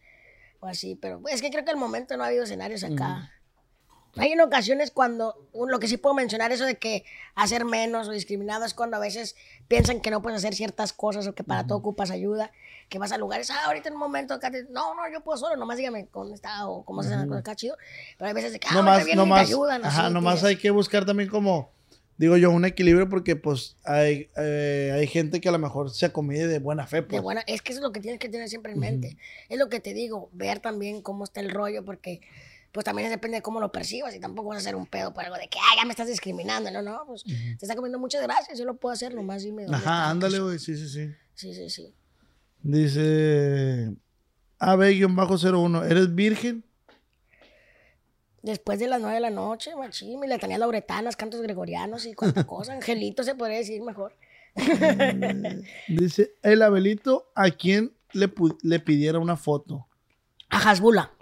o 0.60 0.66
así. 0.66 0.94
Pero 0.94 1.22
es 1.30 1.40
que 1.40 1.50
creo 1.50 1.64
que 1.64 1.70
al 1.70 1.76
momento 1.76 2.16
no 2.16 2.24
ha 2.24 2.26
habido 2.26 2.44
escenarios 2.44 2.84
acá. 2.84 3.30
Hay 4.16 4.32
en 4.32 4.40
ocasiones 4.42 4.90
cuando, 4.90 5.48
lo 5.54 5.78
que 5.78 5.88
sí 5.88 5.96
puedo 5.96 6.14
mencionar, 6.14 6.52
eso 6.52 6.66
de 6.66 6.76
que 6.76 7.04
hacer 7.34 7.64
menos 7.64 8.08
o 8.08 8.10
discriminado 8.10 8.64
es 8.66 8.74
cuando 8.74 8.98
a 8.98 9.00
veces 9.00 9.36
piensan 9.68 10.00
que 10.00 10.10
no 10.10 10.20
puedes 10.20 10.36
hacer 10.38 10.54
ciertas 10.54 10.92
cosas 10.92 11.26
o 11.26 11.34
que 11.34 11.44
para 11.44 11.66
todo 11.66 11.78
ocupas 11.78 12.10
ayuda, 12.10 12.50
que 12.90 12.98
vas 12.98 13.10
a 13.12 13.16
lugares, 13.16 13.48
ah, 13.50 13.64
ahorita 13.66 13.88
en 13.88 13.94
un 13.94 14.00
momento 14.00 14.34
acá, 14.34 14.50
te- 14.50 14.64
no, 14.64 14.94
no, 14.94 15.10
yo 15.10 15.22
puedo 15.22 15.38
solo, 15.38 15.56
nomás 15.56 15.78
dígame 15.78 16.08
dónde 16.12 16.34
está 16.34 16.68
o 16.68 16.84
cómo 16.84 17.02
se 17.02 17.08
hace 17.08 17.16
la 17.18 17.26
cosa 17.26 17.40
acá 17.40 17.56
chido. 17.56 17.74
Pero 18.18 18.28
hay 18.28 18.34
veces 18.34 18.52
de 18.52 18.60
que, 18.60 18.66
ah, 18.68 18.74
No 18.74 18.78
ahorita 18.80 18.96
más, 18.96 19.04
vienen 19.06 19.28
no 19.28 19.34
y 19.34 19.38
te 19.38 19.46
ayudan. 19.46 19.84
ajá, 19.84 20.04
así, 20.04 20.12
nomás 20.12 20.44
hay 20.44 20.56
que 20.56 20.70
buscar 20.70 21.06
también 21.06 21.30
como, 21.30 21.70
digo 22.18 22.36
yo, 22.36 22.50
un 22.50 22.66
equilibrio 22.66 23.08
porque 23.08 23.34
pues 23.34 23.76
hay, 23.82 24.28
eh, 24.36 24.92
hay 24.94 25.06
gente 25.06 25.40
que 25.40 25.48
a 25.48 25.52
lo 25.52 25.58
mejor 25.58 25.88
se 25.90 26.04
acomide 26.04 26.46
de 26.48 26.58
buena 26.58 26.86
fe. 26.86 26.96
De 26.96 27.02
Pues. 27.04 27.22
buena, 27.22 27.40
es 27.46 27.62
que 27.62 27.72
eso 27.72 27.80
es 27.80 27.82
lo 27.82 27.92
que 27.92 28.00
tienes 28.00 28.20
que 28.20 28.28
tener 28.28 28.46
siempre 28.50 28.72
en 28.72 28.78
mente. 28.80 29.16
Es 29.48 29.58
lo 29.58 29.70
que 29.70 29.80
te 29.80 29.94
digo, 29.94 30.28
ver 30.32 30.60
también 30.60 31.00
cómo 31.00 31.24
está 31.24 31.40
el 31.40 31.50
rollo, 31.50 31.82
porque 31.86 32.20
pues 32.72 32.84
también 32.84 33.10
depende 33.10 33.36
de 33.36 33.42
cómo 33.42 33.60
lo 33.60 33.70
percibas 33.70 34.14
y 34.14 34.20
tampoco 34.20 34.48
vas 34.48 34.56
a 34.56 34.60
hacer 34.60 34.74
un 34.74 34.86
pedo 34.86 35.12
por 35.12 35.24
algo 35.24 35.36
de 35.36 35.48
que, 35.48 35.58
ah, 35.58 35.76
ya 35.76 35.84
me 35.84 35.90
estás 35.90 36.08
discriminando. 36.08 36.70
No, 36.70 36.82
no, 36.82 37.04
pues 37.06 37.22
te 37.24 37.56
está 37.60 37.76
comiendo 37.76 37.98
muchas 37.98 38.22
gracias, 38.22 38.58
yo 38.58 38.64
lo 38.64 38.76
puedo 38.76 38.94
hacer, 38.94 39.14
nomás 39.14 39.42
dime. 39.42 39.64
dónde 39.64 39.76
Ajá, 39.76 40.08
ándale, 40.10 40.40
güey, 40.40 40.58
sí, 40.58 40.76
sí, 40.76 40.88
sí. 40.88 41.10
Sí, 41.34 41.54
sí, 41.54 41.68
sí. 41.70 41.94
Dice 42.62 43.94
AB-01, 44.58 45.90
¿eres 45.90 46.14
virgen? 46.14 46.64
Después 48.42 48.78
de 48.80 48.88
las 48.88 49.00
nueve 49.00 49.16
de 49.16 49.20
la 49.20 49.30
noche, 49.30 49.76
machín, 49.76 50.18
mi 50.18 50.26
letanía 50.26 50.58
lauretanas, 50.58 51.14
cantos 51.14 51.42
gregorianos 51.42 52.06
y 52.06 52.14
cuánta 52.14 52.44
cosa. 52.44 52.72
Angelito 52.74 53.22
se 53.22 53.34
podría 53.34 53.58
decir 53.58 53.82
mejor. 53.82 54.14
Dice, 55.88 56.34
el 56.42 56.62
Abelito, 56.62 57.30
¿a 57.34 57.50
quién 57.50 57.92
le, 58.12 58.32
le 58.62 58.80
pidiera 58.80 59.18
una 59.18 59.36
foto? 59.36 59.86
A 60.48 60.70
Hasbula. 60.70 61.12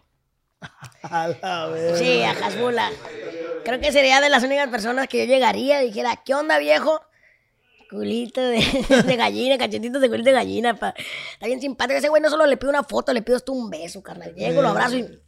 A 1.02 1.28
la 1.28 1.66
vez. 1.68 1.98
Sí, 1.98 2.22
a 2.22 2.30
Hasbula. 2.32 2.90
Creo 3.64 3.80
que 3.80 3.92
sería 3.92 4.20
de 4.20 4.28
las 4.28 4.42
únicas 4.42 4.68
personas 4.68 5.08
que 5.08 5.18
yo 5.18 5.24
llegaría 5.24 5.82
y 5.82 5.86
dijera, 5.86 6.16
¿qué 6.24 6.34
onda, 6.34 6.58
viejo? 6.58 7.00
Culito 7.90 8.40
de, 8.40 8.58
de 9.06 9.16
gallina, 9.16 9.58
cachetitos 9.58 10.00
de 10.00 10.08
culito 10.08 10.26
de 10.28 10.32
gallina. 10.32 10.74
Pa. 10.78 10.94
Está 11.32 11.46
bien 11.46 11.60
simpático. 11.60 11.98
Ese 11.98 12.08
güey 12.08 12.22
no 12.22 12.30
solo 12.30 12.46
le 12.46 12.56
pido 12.56 12.70
una 12.70 12.84
foto, 12.84 13.12
le 13.12 13.22
pido 13.22 13.36
hasta 13.36 13.52
un 13.52 13.68
beso, 13.70 14.02
carnal. 14.02 14.34
Llego, 14.34 14.62
lo 14.62 14.68
abrazo 14.68 14.96
y... 14.96 15.20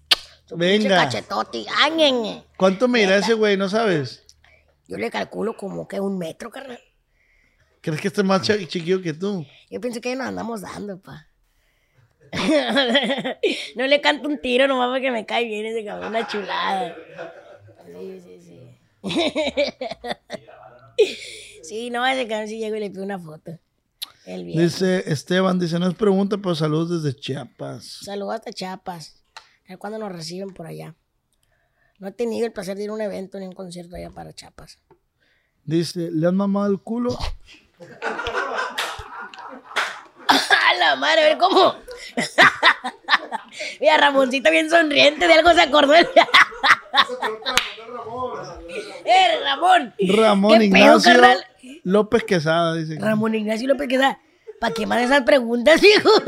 Venga. 0.54 0.96
Cachetote. 0.96 1.64
áñengue. 1.82 2.44
¿Cuánto 2.56 2.86
me 2.86 3.02
irá 3.02 3.16
ese 3.16 3.32
güey? 3.34 3.56
¿No 3.56 3.68
sabes? 3.68 4.22
Yo 4.86 4.96
le 4.98 5.10
calculo 5.10 5.56
como 5.56 5.88
que 5.88 5.98
un 5.98 6.18
metro, 6.18 6.50
carnal. 6.50 6.78
¿Crees 7.80 8.00
que 8.00 8.08
esté 8.08 8.22
más 8.22 8.42
chi- 8.42 8.66
chiquillo 8.66 9.00
que 9.02 9.14
tú? 9.14 9.44
Yo 9.70 9.80
pienso 9.80 10.00
que 10.00 10.14
nos 10.14 10.26
andamos 10.28 10.60
dando, 10.60 11.00
pa. 11.00 11.26
no 13.76 13.86
le 13.86 14.00
canto 14.00 14.28
un 14.28 14.38
tiro 14.38 14.66
nomás 14.66 14.90
porque 14.90 15.10
me 15.10 15.26
cae 15.26 15.44
bien 15.44 15.66
ese 15.66 15.84
cabrón, 15.84 16.08
una 16.08 16.26
chulada. 16.26 16.96
Sí, 17.86 18.20
sí, 18.24 18.40
sí. 18.40 18.58
sí, 21.62 21.90
no, 21.90 22.06
ese 22.06 22.26
cabrón 22.26 22.48
sí 22.48 22.58
llego 22.58 22.76
y 22.76 22.80
le 22.80 22.90
pido 22.90 23.04
una 23.04 23.18
foto. 23.18 23.58
El. 24.24 24.46
Dice 24.46 25.10
Esteban, 25.10 25.58
dice, 25.58 25.78
no 25.78 25.88
es 25.88 25.94
pregunta, 25.94 26.38
pero 26.38 26.54
saludos 26.54 27.02
desde 27.02 27.18
Chiapas. 27.18 28.00
Saludos 28.02 28.36
hasta 28.36 28.52
Chiapas. 28.52 29.22
A 29.66 29.70
ver 29.70 29.78
cuándo 29.78 29.98
nos 29.98 30.12
reciben 30.12 30.54
por 30.54 30.66
allá. 30.66 30.94
No 31.98 32.08
he 32.08 32.12
tenido 32.12 32.46
el 32.46 32.52
placer 32.52 32.76
de 32.76 32.84
ir 32.84 32.90
a 32.90 32.94
un 32.94 33.00
evento 33.00 33.38
ni 33.38 33.46
un 33.46 33.52
concierto 33.52 33.96
allá 33.96 34.10
para 34.10 34.32
Chiapas. 34.32 34.78
Dice, 35.64 36.10
¿le 36.10 36.26
han 36.26 36.36
mamado 36.36 36.70
el 36.70 36.80
culo? 36.80 37.16
¡A 40.82 40.90
la 40.90 40.96
madre! 40.96 41.22
A 41.22 41.28
ver 41.28 41.38
cómo. 41.38 41.76
Mira, 43.80 43.96
Ramoncito 43.98 44.50
bien 44.50 44.68
sonriente, 44.68 45.26
de 45.26 45.34
algo 45.34 45.52
se 45.52 45.60
acordó. 45.60 45.94
¡Eh, 49.04 49.40
Ramón! 49.44 49.94
Ramón 49.98 50.58
¿Qué 50.58 50.64
Ignacio? 50.66 51.12
López 51.84 52.24
Quesada, 52.24 52.74
dice. 52.74 52.98
Ramón 52.98 53.34
Ignacio 53.34 53.68
López 53.68 53.88
Quesada. 53.88 54.18
¿Para 54.60 54.74
qué 54.74 54.86
más 54.86 55.00
esas 55.02 55.22
preguntas, 55.22 55.82
hijo? 55.82 56.10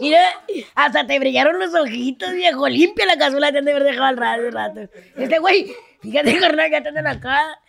Mira, 0.00 0.20
hasta 0.74 1.06
te 1.06 1.18
brillaron 1.18 1.58
los 1.58 1.74
ojitos, 1.74 2.32
viejo. 2.32 2.68
Limpia 2.68 3.06
la 3.06 3.16
cazuela, 3.16 3.52
te 3.52 3.58
han 3.58 3.64
de 3.64 3.72
haber 3.72 3.84
dejado 3.84 4.04
al 4.04 4.16
rato. 4.16 4.50
rato. 4.50 4.80
Este 5.16 5.38
güey, 5.38 5.74
fíjate, 6.02 6.38
carnal, 6.38 6.70
que 6.70 6.80
te 6.80 6.88
andan 6.88 7.06
acá. 7.06 7.60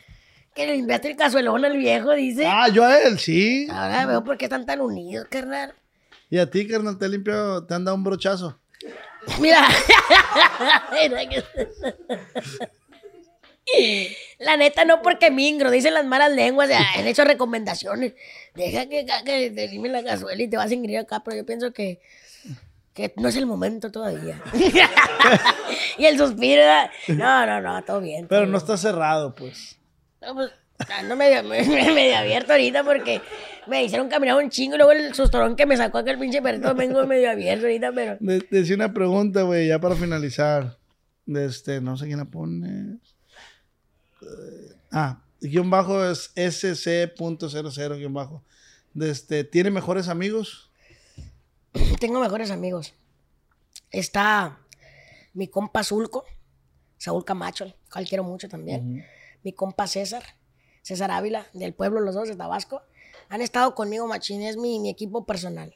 Que 0.55 0.65
le 0.65 0.73
limpiaste 0.75 1.09
el 1.09 1.17
cazuelón 1.17 1.65
al 1.65 1.75
viejo, 1.77 2.11
dice. 2.13 2.45
Ah, 2.47 2.69
yo 2.69 2.85
a 2.85 2.97
él, 2.99 3.19
sí. 3.19 3.67
Ahora 3.69 4.05
veo 4.05 4.23
por 4.23 4.37
qué 4.37 4.45
están 4.45 4.65
tan 4.65 4.79
unidos, 4.81 5.27
carnal. 5.29 5.73
Y 6.29 6.37
a 6.37 6.49
ti, 6.49 6.65
carnal, 6.67 6.97
te 6.97 7.09
limpio, 7.09 7.63
te 7.65 7.73
han 7.73 7.83
dado 7.83 7.95
un 7.95 8.03
brochazo. 8.03 8.57
Mira. 9.39 9.67
La 14.39 14.57
neta, 14.57 14.85
no 14.85 15.01
porque 15.01 15.31
mingro, 15.31 15.71
dicen 15.71 15.93
las 15.93 16.05
malas 16.05 16.31
lenguas, 16.31 16.69
ya, 16.69 16.79
han 16.95 17.07
hecho 17.07 17.25
recomendaciones. 17.25 18.13
Deja 18.53 18.87
que, 18.87 19.05
que 19.25 19.51
te 19.51 19.67
limpien 19.67 19.93
la 19.93 20.03
cazuela 20.03 20.41
y 20.41 20.47
te 20.47 20.57
vas 20.57 20.69
a 20.71 20.73
ingrir 20.73 20.99
acá, 20.99 21.21
pero 21.23 21.37
yo 21.37 21.45
pienso 21.45 21.73
que, 21.73 21.99
que 22.93 23.11
no 23.17 23.27
es 23.27 23.35
el 23.35 23.45
momento 23.45 23.91
todavía. 23.91 24.41
y 25.97 26.05
el 26.05 26.17
suspiro, 26.17 26.61
no, 27.09 27.45
no, 27.45 27.61
no, 27.61 27.83
todo 27.83 28.01
bien. 28.01 28.21
todo 28.21 28.29
Pero 28.29 28.41
no 28.41 28.51
bien. 28.51 28.57
está 28.57 28.77
cerrado, 28.77 29.33
pues. 29.33 29.74
No, 30.26 30.34
pues, 30.34 30.51
ando 30.89 31.15
medio, 31.15 31.43
medio, 31.49 31.93
medio 31.93 32.17
abierto 32.17 32.51
ahorita 32.53 32.84
porque 32.84 33.21
me 33.67 33.84
hicieron 33.84 34.09
caminar 34.09 34.36
un 34.43 34.49
chingo 34.49 34.76
y 34.76 34.78
luego 34.78 34.91
el 34.91 35.13
sustorón 35.13 35.55
que 35.55 35.65
me 35.65 35.78
sacó 35.78 35.99
aquel 35.99 36.19
pinche 36.19 36.41
perrito 36.41 36.73
vengo 36.76 37.05
medio 37.07 37.30
abierto 37.32 37.65
ahorita, 37.65 37.91
pero... 37.93 38.17
De- 38.19 38.45
decía 38.51 38.76
una 38.76 38.93
pregunta, 38.93 39.41
güey, 39.43 39.67
ya 39.67 39.80
para 39.80 39.95
finalizar. 39.95 40.78
De 41.26 41.45
este, 41.45 41.82
no 41.82 41.97
sé 41.97 42.05
quién 42.05 42.17
la 42.19 42.26
pone. 42.26 42.97
Eh, 44.21 44.76
Ah, 44.91 45.21
guion 45.41 45.69
bajo 45.69 46.05
es 46.09 46.32
sc.00 46.36 47.97
guion 47.97 48.13
bajo. 48.13 48.43
De 48.93 49.09
este, 49.09 49.43
¿tiene 49.43 49.69
mejores 49.71 50.07
amigos? 50.07 50.71
Tengo 51.99 52.19
mejores 52.21 52.49
amigos. 52.51 52.93
Está 53.91 54.57
mi 55.34 55.47
compa 55.49 55.84
Zulco, 55.84 56.23
Saúl 56.97 57.26
Camacho, 57.26 57.65
al 57.65 57.76
cual 57.91 58.07
quiero 58.07 58.23
mucho 58.23 58.47
también. 58.47 59.05
Mi 59.45 59.53
compa 59.53 59.87
César, 59.87 60.23
César 60.81 61.11
Ávila, 61.11 61.45
del 61.53 61.73
pueblo 61.73 62.01
los 62.01 62.15
dos 62.15 62.27
de 62.27 62.35
Tabasco. 62.35 62.81
Han 63.29 63.41
estado 63.41 63.75
conmigo, 63.75 64.07
machín, 64.07 64.41
es 64.41 64.57
mi, 64.57 64.79
mi 64.79 64.89
equipo 64.89 65.25
personal. 65.25 65.73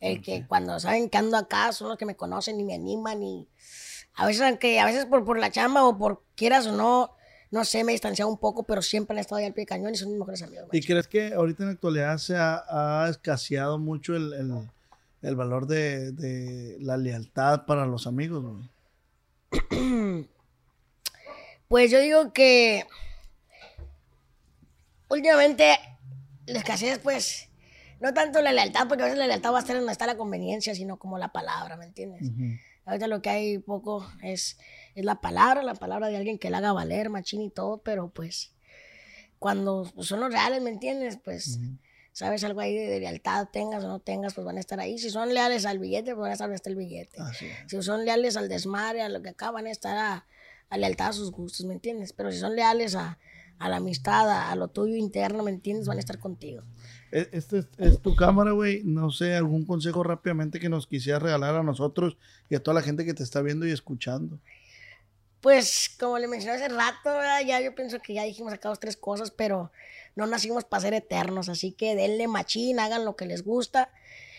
El 0.00 0.20
que 0.22 0.46
cuando 0.46 0.80
saben 0.80 1.08
que 1.08 1.16
ando 1.18 1.36
acá 1.36 1.72
son 1.72 1.88
los 1.88 1.96
que 1.98 2.04
me 2.06 2.16
conocen 2.16 2.58
y 2.58 2.64
me 2.64 2.74
animan 2.74 3.22
y 3.22 3.48
a 4.14 4.26
veces, 4.26 4.42
aunque 4.42 4.80
a 4.80 4.86
veces 4.86 5.04
por, 5.06 5.24
por 5.24 5.38
la 5.38 5.50
chamba 5.50 5.84
o 5.84 5.96
por 5.96 6.22
quieras 6.34 6.66
o 6.66 6.72
no, 6.72 7.12
no 7.50 7.64
sé, 7.64 7.84
me 7.84 7.92
he 7.92 7.94
distanciado 7.94 8.30
un 8.30 8.38
poco, 8.38 8.62
pero 8.64 8.82
siempre 8.82 9.14
han 9.14 9.20
estado 9.20 9.36
ahí 9.38 9.44
al 9.46 9.52
pie 9.54 9.62
de 9.62 9.66
cañón 9.66 9.92
y 9.92 9.96
son 9.96 10.08
mis 10.08 10.18
mejores 10.18 10.42
amigos. 10.42 10.64
¿Y 10.72 10.76
machín. 10.78 10.86
crees 10.86 11.06
que 11.08 11.34
ahorita 11.34 11.62
en 11.62 11.68
la 11.68 11.72
actualidad 11.74 12.16
se 12.18 12.36
ha, 12.36 12.64
ha 13.04 13.08
escaseado 13.08 13.78
mucho 13.78 14.16
el, 14.16 14.32
el- 14.32 14.70
el 15.22 15.34
valor 15.34 15.66
de, 15.66 16.12
de 16.12 16.76
la 16.80 16.96
lealtad 16.96 17.64
para 17.66 17.84
los 17.86 18.06
amigos? 18.06 18.44
Pues 21.68 21.90
yo 21.90 22.00
digo 22.00 22.32
que 22.32 22.86
últimamente 25.08 25.76
la 26.46 26.58
escasez, 26.58 26.98
pues, 27.00 27.48
no 28.00 28.14
tanto 28.14 28.40
la 28.40 28.52
lealtad, 28.52 28.86
porque 28.88 29.02
a 29.02 29.06
veces 29.06 29.18
la 29.18 29.26
lealtad 29.26 29.52
va 29.52 29.58
a 29.58 29.60
estar 29.60 29.74
en 29.74 29.82
donde 29.82 29.92
está 29.92 30.06
la 30.06 30.16
conveniencia, 30.16 30.74
sino 30.74 30.98
como 30.98 31.18
la 31.18 31.32
palabra, 31.32 31.76
¿me 31.76 31.86
entiendes? 31.86 32.30
Ahorita 32.84 33.08
lo 33.08 33.20
que 33.20 33.30
hay 33.30 33.58
poco 33.58 34.06
es, 34.22 34.58
es 34.94 35.04
la 35.04 35.20
palabra, 35.20 35.62
la 35.62 35.74
palabra 35.74 36.08
de 36.08 36.16
alguien 36.16 36.38
que 36.38 36.50
la 36.50 36.58
haga 36.58 36.72
valer, 36.72 37.10
machín 37.10 37.40
y 37.42 37.50
todo, 37.50 37.78
pero 37.78 38.10
pues 38.10 38.52
cuando 39.40 39.90
son 40.00 40.20
los 40.20 40.30
reales, 40.30 40.62
¿me 40.62 40.70
entiendes? 40.70 41.18
Pues 41.22 41.58
sabes 42.12 42.44
algo 42.44 42.60
ahí 42.60 42.76
de, 42.76 42.86
de 42.86 43.00
lealtad, 43.00 43.48
tengas 43.52 43.82
o 43.82 43.88
no 43.88 43.98
tengas, 43.98 44.34
pues 44.34 44.44
van 44.44 44.56
a 44.56 44.60
estar 44.60 44.78
ahí. 44.78 44.98
Si 44.98 45.10
son 45.10 45.34
leales 45.34 45.66
al 45.66 45.80
billete, 45.80 46.14
pues 46.14 46.22
van 46.22 46.30
a 46.30 46.34
estar 46.34 46.52
está 46.52 46.70
el 46.70 46.76
billete. 46.76 47.18
Si 47.66 47.82
son 47.82 48.04
leales 48.04 48.36
al 48.36 48.48
desmadre, 48.48 49.02
a 49.02 49.08
lo 49.08 49.20
que 49.20 49.30
acá, 49.30 49.50
van 49.50 49.66
a 49.66 49.70
estar 49.70 49.98
a, 49.98 50.26
a 50.70 50.78
lealtad 50.78 51.08
a 51.08 51.12
sus 51.12 51.30
gustos, 51.30 51.64
¿me 51.66 51.74
entiendes? 51.74 52.12
Pero 52.12 52.30
si 52.32 52.38
son 52.38 52.56
leales 52.56 52.94
a, 52.94 53.18
a 53.58 53.68
la 53.68 53.76
amistad, 53.76 54.28
a, 54.30 54.50
a 54.50 54.56
lo 54.56 54.68
tuyo 54.68 54.96
interno, 54.96 55.42
¿me 55.42 55.50
entiendes? 55.50 55.86
Van 55.86 55.96
a 55.96 56.00
estar 56.00 56.18
contigo. 56.18 56.62
E- 57.12 57.28
Este 57.32 57.58
es, 57.58 57.68
es 57.78 58.00
tu 58.00 58.14
cámara, 58.16 58.52
güey. 58.52 58.82
No 58.84 59.10
sé, 59.10 59.34
algún 59.34 59.64
consejo 59.64 60.02
rápidamente 60.02 60.58
que 60.60 60.68
nos 60.68 60.86
quisieras 60.86 61.22
regalar 61.22 61.54
a 61.56 61.62
nosotros 61.62 62.16
y 62.50 62.54
a 62.56 62.62
toda 62.62 62.74
la 62.74 62.82
gente 62.82 63.04
que 63.04 63.14
te 63.14 63.22
está 63.22 63.42
viendo 63.42 63.66
y 63.66 63.70
escuchando. 63.70 64.38
Pues, 65.40 65.94
como 66.00 66.18
le 66.18 66.26
mencioné 66.26 66.56
hace 66.56 66.68
rato, 66.68 67.04
¿verdad? 67.04 67.40
ya 67.46 67.60
yo 67.60 67.74
pienso 67.74 68.00
que 68.00 68.14
ya 68.14 68.24
dijimos 68.24 68.52
acá 68.52 68.68
dos, 68.68 68.80
tres 68.80 68.96
cosas, 68.96 69.30
pero 69.30 69.70
no 70.16 70.26
nacimos 70.26 70.64
para 70.64 70.80
ser 70.80 70.94
eternos, 70.94 71.48
así 71.48 71.72
que 71.72 71.94
denle 71.94 72.26
machín, 72.26 72.80
hagan 72.80 73.04
lo 73.04 73.14
que 73.16 73.26
les 73.26 73.44
gusta 73.44 73.90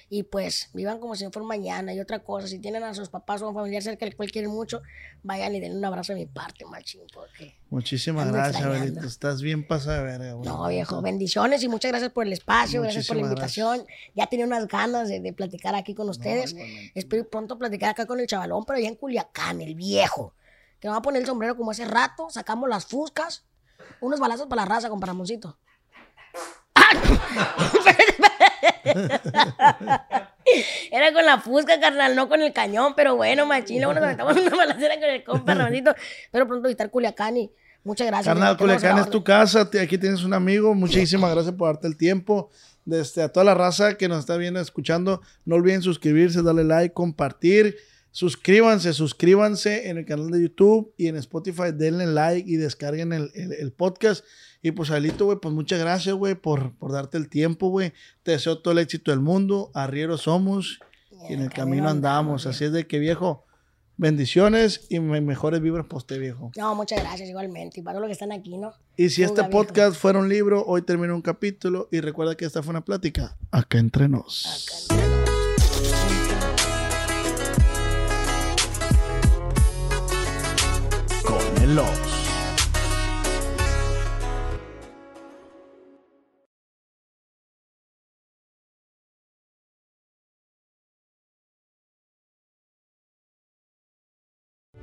y 0.09 0.23
pues 0.23 0.69
vivan 0.73 0.99
como 0.99 1.15
si 1.15 1.25
no 1.25 1.31
fuera 1.31 1.47
mañana. 1.47 1.93
Y 1.93 1.99
otra 1.99 2.19
cosa, 2.19 2.47
si 2.47 2.59
tienen 2.59 2.83
a 2.83 2.93
sus 2.93 3.09
papás 3.09 3.41
o 3.41 3.45
a 3.45 3.49
un 3.49 3.55
familiar 3.55 3.83
cerca 3.83 4.05
del 4.05 4.15
cual 4.15 4.31
quieren 4.31 4.51
mucho, 4.51 4.81
vayan 5.23 5.53
y 5.55 5.59
denle 5.59 5.77
un 5.77 5.85
abrazo 5.85 6.13
de 6.13 6.19
mi 6.19 6.25
parte, 6.25 6.63
machín, 6.65 7.01
porque... 7.13 7.57
Muchísimas 7.69 8.31
gracias. 8.31 8.63
Abelito. 8.63 9.05
Estás 9.05 9.41
bien 9.41 9.67
pasada 9.67 10.01
verga, 10.03 10.33
güey. 10.33 10.47
No, 10.47 10.67
viejo, 10.69 11.01
bendiciones 11.01 11.61
y 11.63 11.67
muchas 11.67 11.91
gracias 11.91 12.11
por 12.11 12.25
el 12.25 12.31
espacio, 12.31 12.81
gracias 12.81 13.07
por 13.07 13.17
la 13.17 13.23
Muchísimas 13.23 13.57
invitación. 13.57 13.85
Ya 14.15 14.27
tenía 14.27 14.45
unas 14.45 14.67
ganas 14.67 15.09
de, 15.09 15.19
de 15.19 15.33
platicar 15.33 15.75
aquí 15.75 15.93
con 15.93 16.09
ustedes. 16.09 16.51
igualmente. 16.51 16.91
Espero 16.95 17.29
pronto 17.29 17.57
platicar 17.57 17.89
acá 17.89 18.05
con 18.05 18.21
el 18.21 18.27
chavalón, 18.27 18.63
pero 18.65 18.77
allá 18.77 18.87
en 18.87 18.95
Culiacán, 18.95 19.59
el 19.61 19.75
viejo. 19.75 20.33
Que 20.79 20.87
me 20.87 20.93
va 20.93 20.99
a 20.99 21.01
poner 21.01 21.21
el 21.21 21.27
sombrero 21.27 21.57
como 21.57 21.71
hace 21.71 21.83
rato, 21.83 22.29
sacamos 22.29 22.69
las 22.69 22.85
fuscas, 22.85 23.43
unos 23.99 24.19
balazos 24.19 24.47
para 24.47 24.61
la 24.61 24.67
raza 24.67 24.89
con 24.89 25.01
Paramoncito. 25.01 25.57
Era 30.91 31.11
con 31.13 31.25
la 31.25 31.39
fusca, 31.39 31.79
carnal, 31.79 32.15
no 32.15 32.29
con 32.29 32.41
el 32.41 32.53
cañón, 32.53 32.93
pero 32.95 33.15
bueno, 33.15 33.45
machín, 33.45 33.77
luego 33.77 33.93
nos 33.93 34.03
aventamos 34.03 34.37
una 34.37 34.55
balacera 34.55 34.95
con 34.95 35.09
el 35.09 35.23
compa 35.23 35.53
Ramoncito. 35.53 35.93
Pero 36.31 36.47
pronto 36.47 36.67
visitar 36.67 36.89
Culiacán 36.89 37.37
y 37.37 37.51
muchas 37.83 38.07
gracias. 38.07 38.33
Carnal, 38.33 38.57
Culiacán 38.57 38.97
es 38.99 39.09
tu 39.09 39.23
casa, 39.23 39.61
aquí 39.81 39.97
tienes 39.97 40.23
un 40.23 40.33
amigo. 40.33 40.73
Muchísimas 40.73 41.31
gracias 41.33 41.53
por 41.55 41.67
darte 41.73 41.87
el 41.87 41.97
tiempo. 41.97 42.49
Desde 42.85 43.21
a 43.23 43.29
toda 43.29 43.43
la 43.43 43.53
raza 43.53 43.97
que 43.97 44.07
nos 44.07 44.19
está 44.19 44.37
viendo, 44.37 44.61
escuchando, 44.61 45.21
no 45.43 45.55
olviden 45.55 45.81
suscribirse, 45.81 46.41
darle 46.41 46.63
like, 46.63 46.93
compartir. 46.93 47.75
Suscríbanse, 48.11 48.93
suscríbanse 48.93 49.89
en 49.89 49.97
el 49.97 50.05
canal 50.05 50.31
de 50.31 50.41
YouTube 50.41 50.93
y 50.97 51.07
en 51.07 51.17
Spotify, 51.17 51.71
denle 51.73 52.05
like 52.07 52.49
y 52.49 52.55
descarguen 52.55 53.11
el, 53.11 53.29
el- 53.35 53.51
el 53.53 53.71
podcast. 53.73 54.23
Y 54.67 54.71
pues, 54.71 54.91
Alito, 54.91 55.23
güey, 55.23 55.37
pues 55.39 55.53
muchas 55.55 55.79
gracias, 55.79 56.13
güey, 56.13 56.35
por, 56.35 56.73
por 56.75 56.91
darte 56.91 57.17
el 57.17 57.29
tiempo, 57.29 57.69
güey. 57.69 57.93
Te 58.23 58.31
deseo 58.31 58.57
todo 58.59 58.73
el 58.73 58.79
éxito 58.79 59.11
del 59.11 59.21
mundo. 59.21 59.71
Arrieros 59.73 60.23
somos 60.23 60.79
y 61.29 61.33
en 61.35 61.41
el 61.41 61.49
camino 61.49 61.87
andamos. 61.87 62.45
Así 62.45 62.65
es 62.65 62.73
de 62.73 62.85
que, 62.85 62.99
viejo, 62.99 63.45
bendiciones 63.95 64.85
y 64.89 64.99
me- 64.99 65.21
mejores 65.21 65.61
vibras 65.61 65.85
para 65.85 65.99
usted, 65.99 66.19
viejo. 66.19 66.51
No, 66.57 66.75
muchas 66.75 66.99
gracias 66.99 67.29
igualmente. 67.29 67.79
Y 67.79 67.83
para 67.83 67.93
todos 67.93 68.01
los 68.01 68.09
que 68.09 68.23
están 68.25 68.33
aquí, 68.37 68.57
¿no? 68.57 68.73
Y 68.97 69.09
si 69.09 69.23
este 69.23 69.39
viejo. 69.41 69.51
podcast 69.51 69.95
fuera 69.95 70.19
un 70.19 70.27
libro, 70.27 70.65
hoy 70.65 70.81
termina 70.81 71.13
un 71.13 71.21
capítulo. 71.21 71.87
Y 71.93 72.01
recuerda 72.01 72.35
que 72.35 72.43
esta 72.43 72.61
fue 72.61 72.71
una 72.71 72.83
plática. 72.83 73.37
Acá 73.51 73.77
entre 73.79 74.09
nos. 74.09 74.87
Con 81.23 81.63
el 81.63 81.75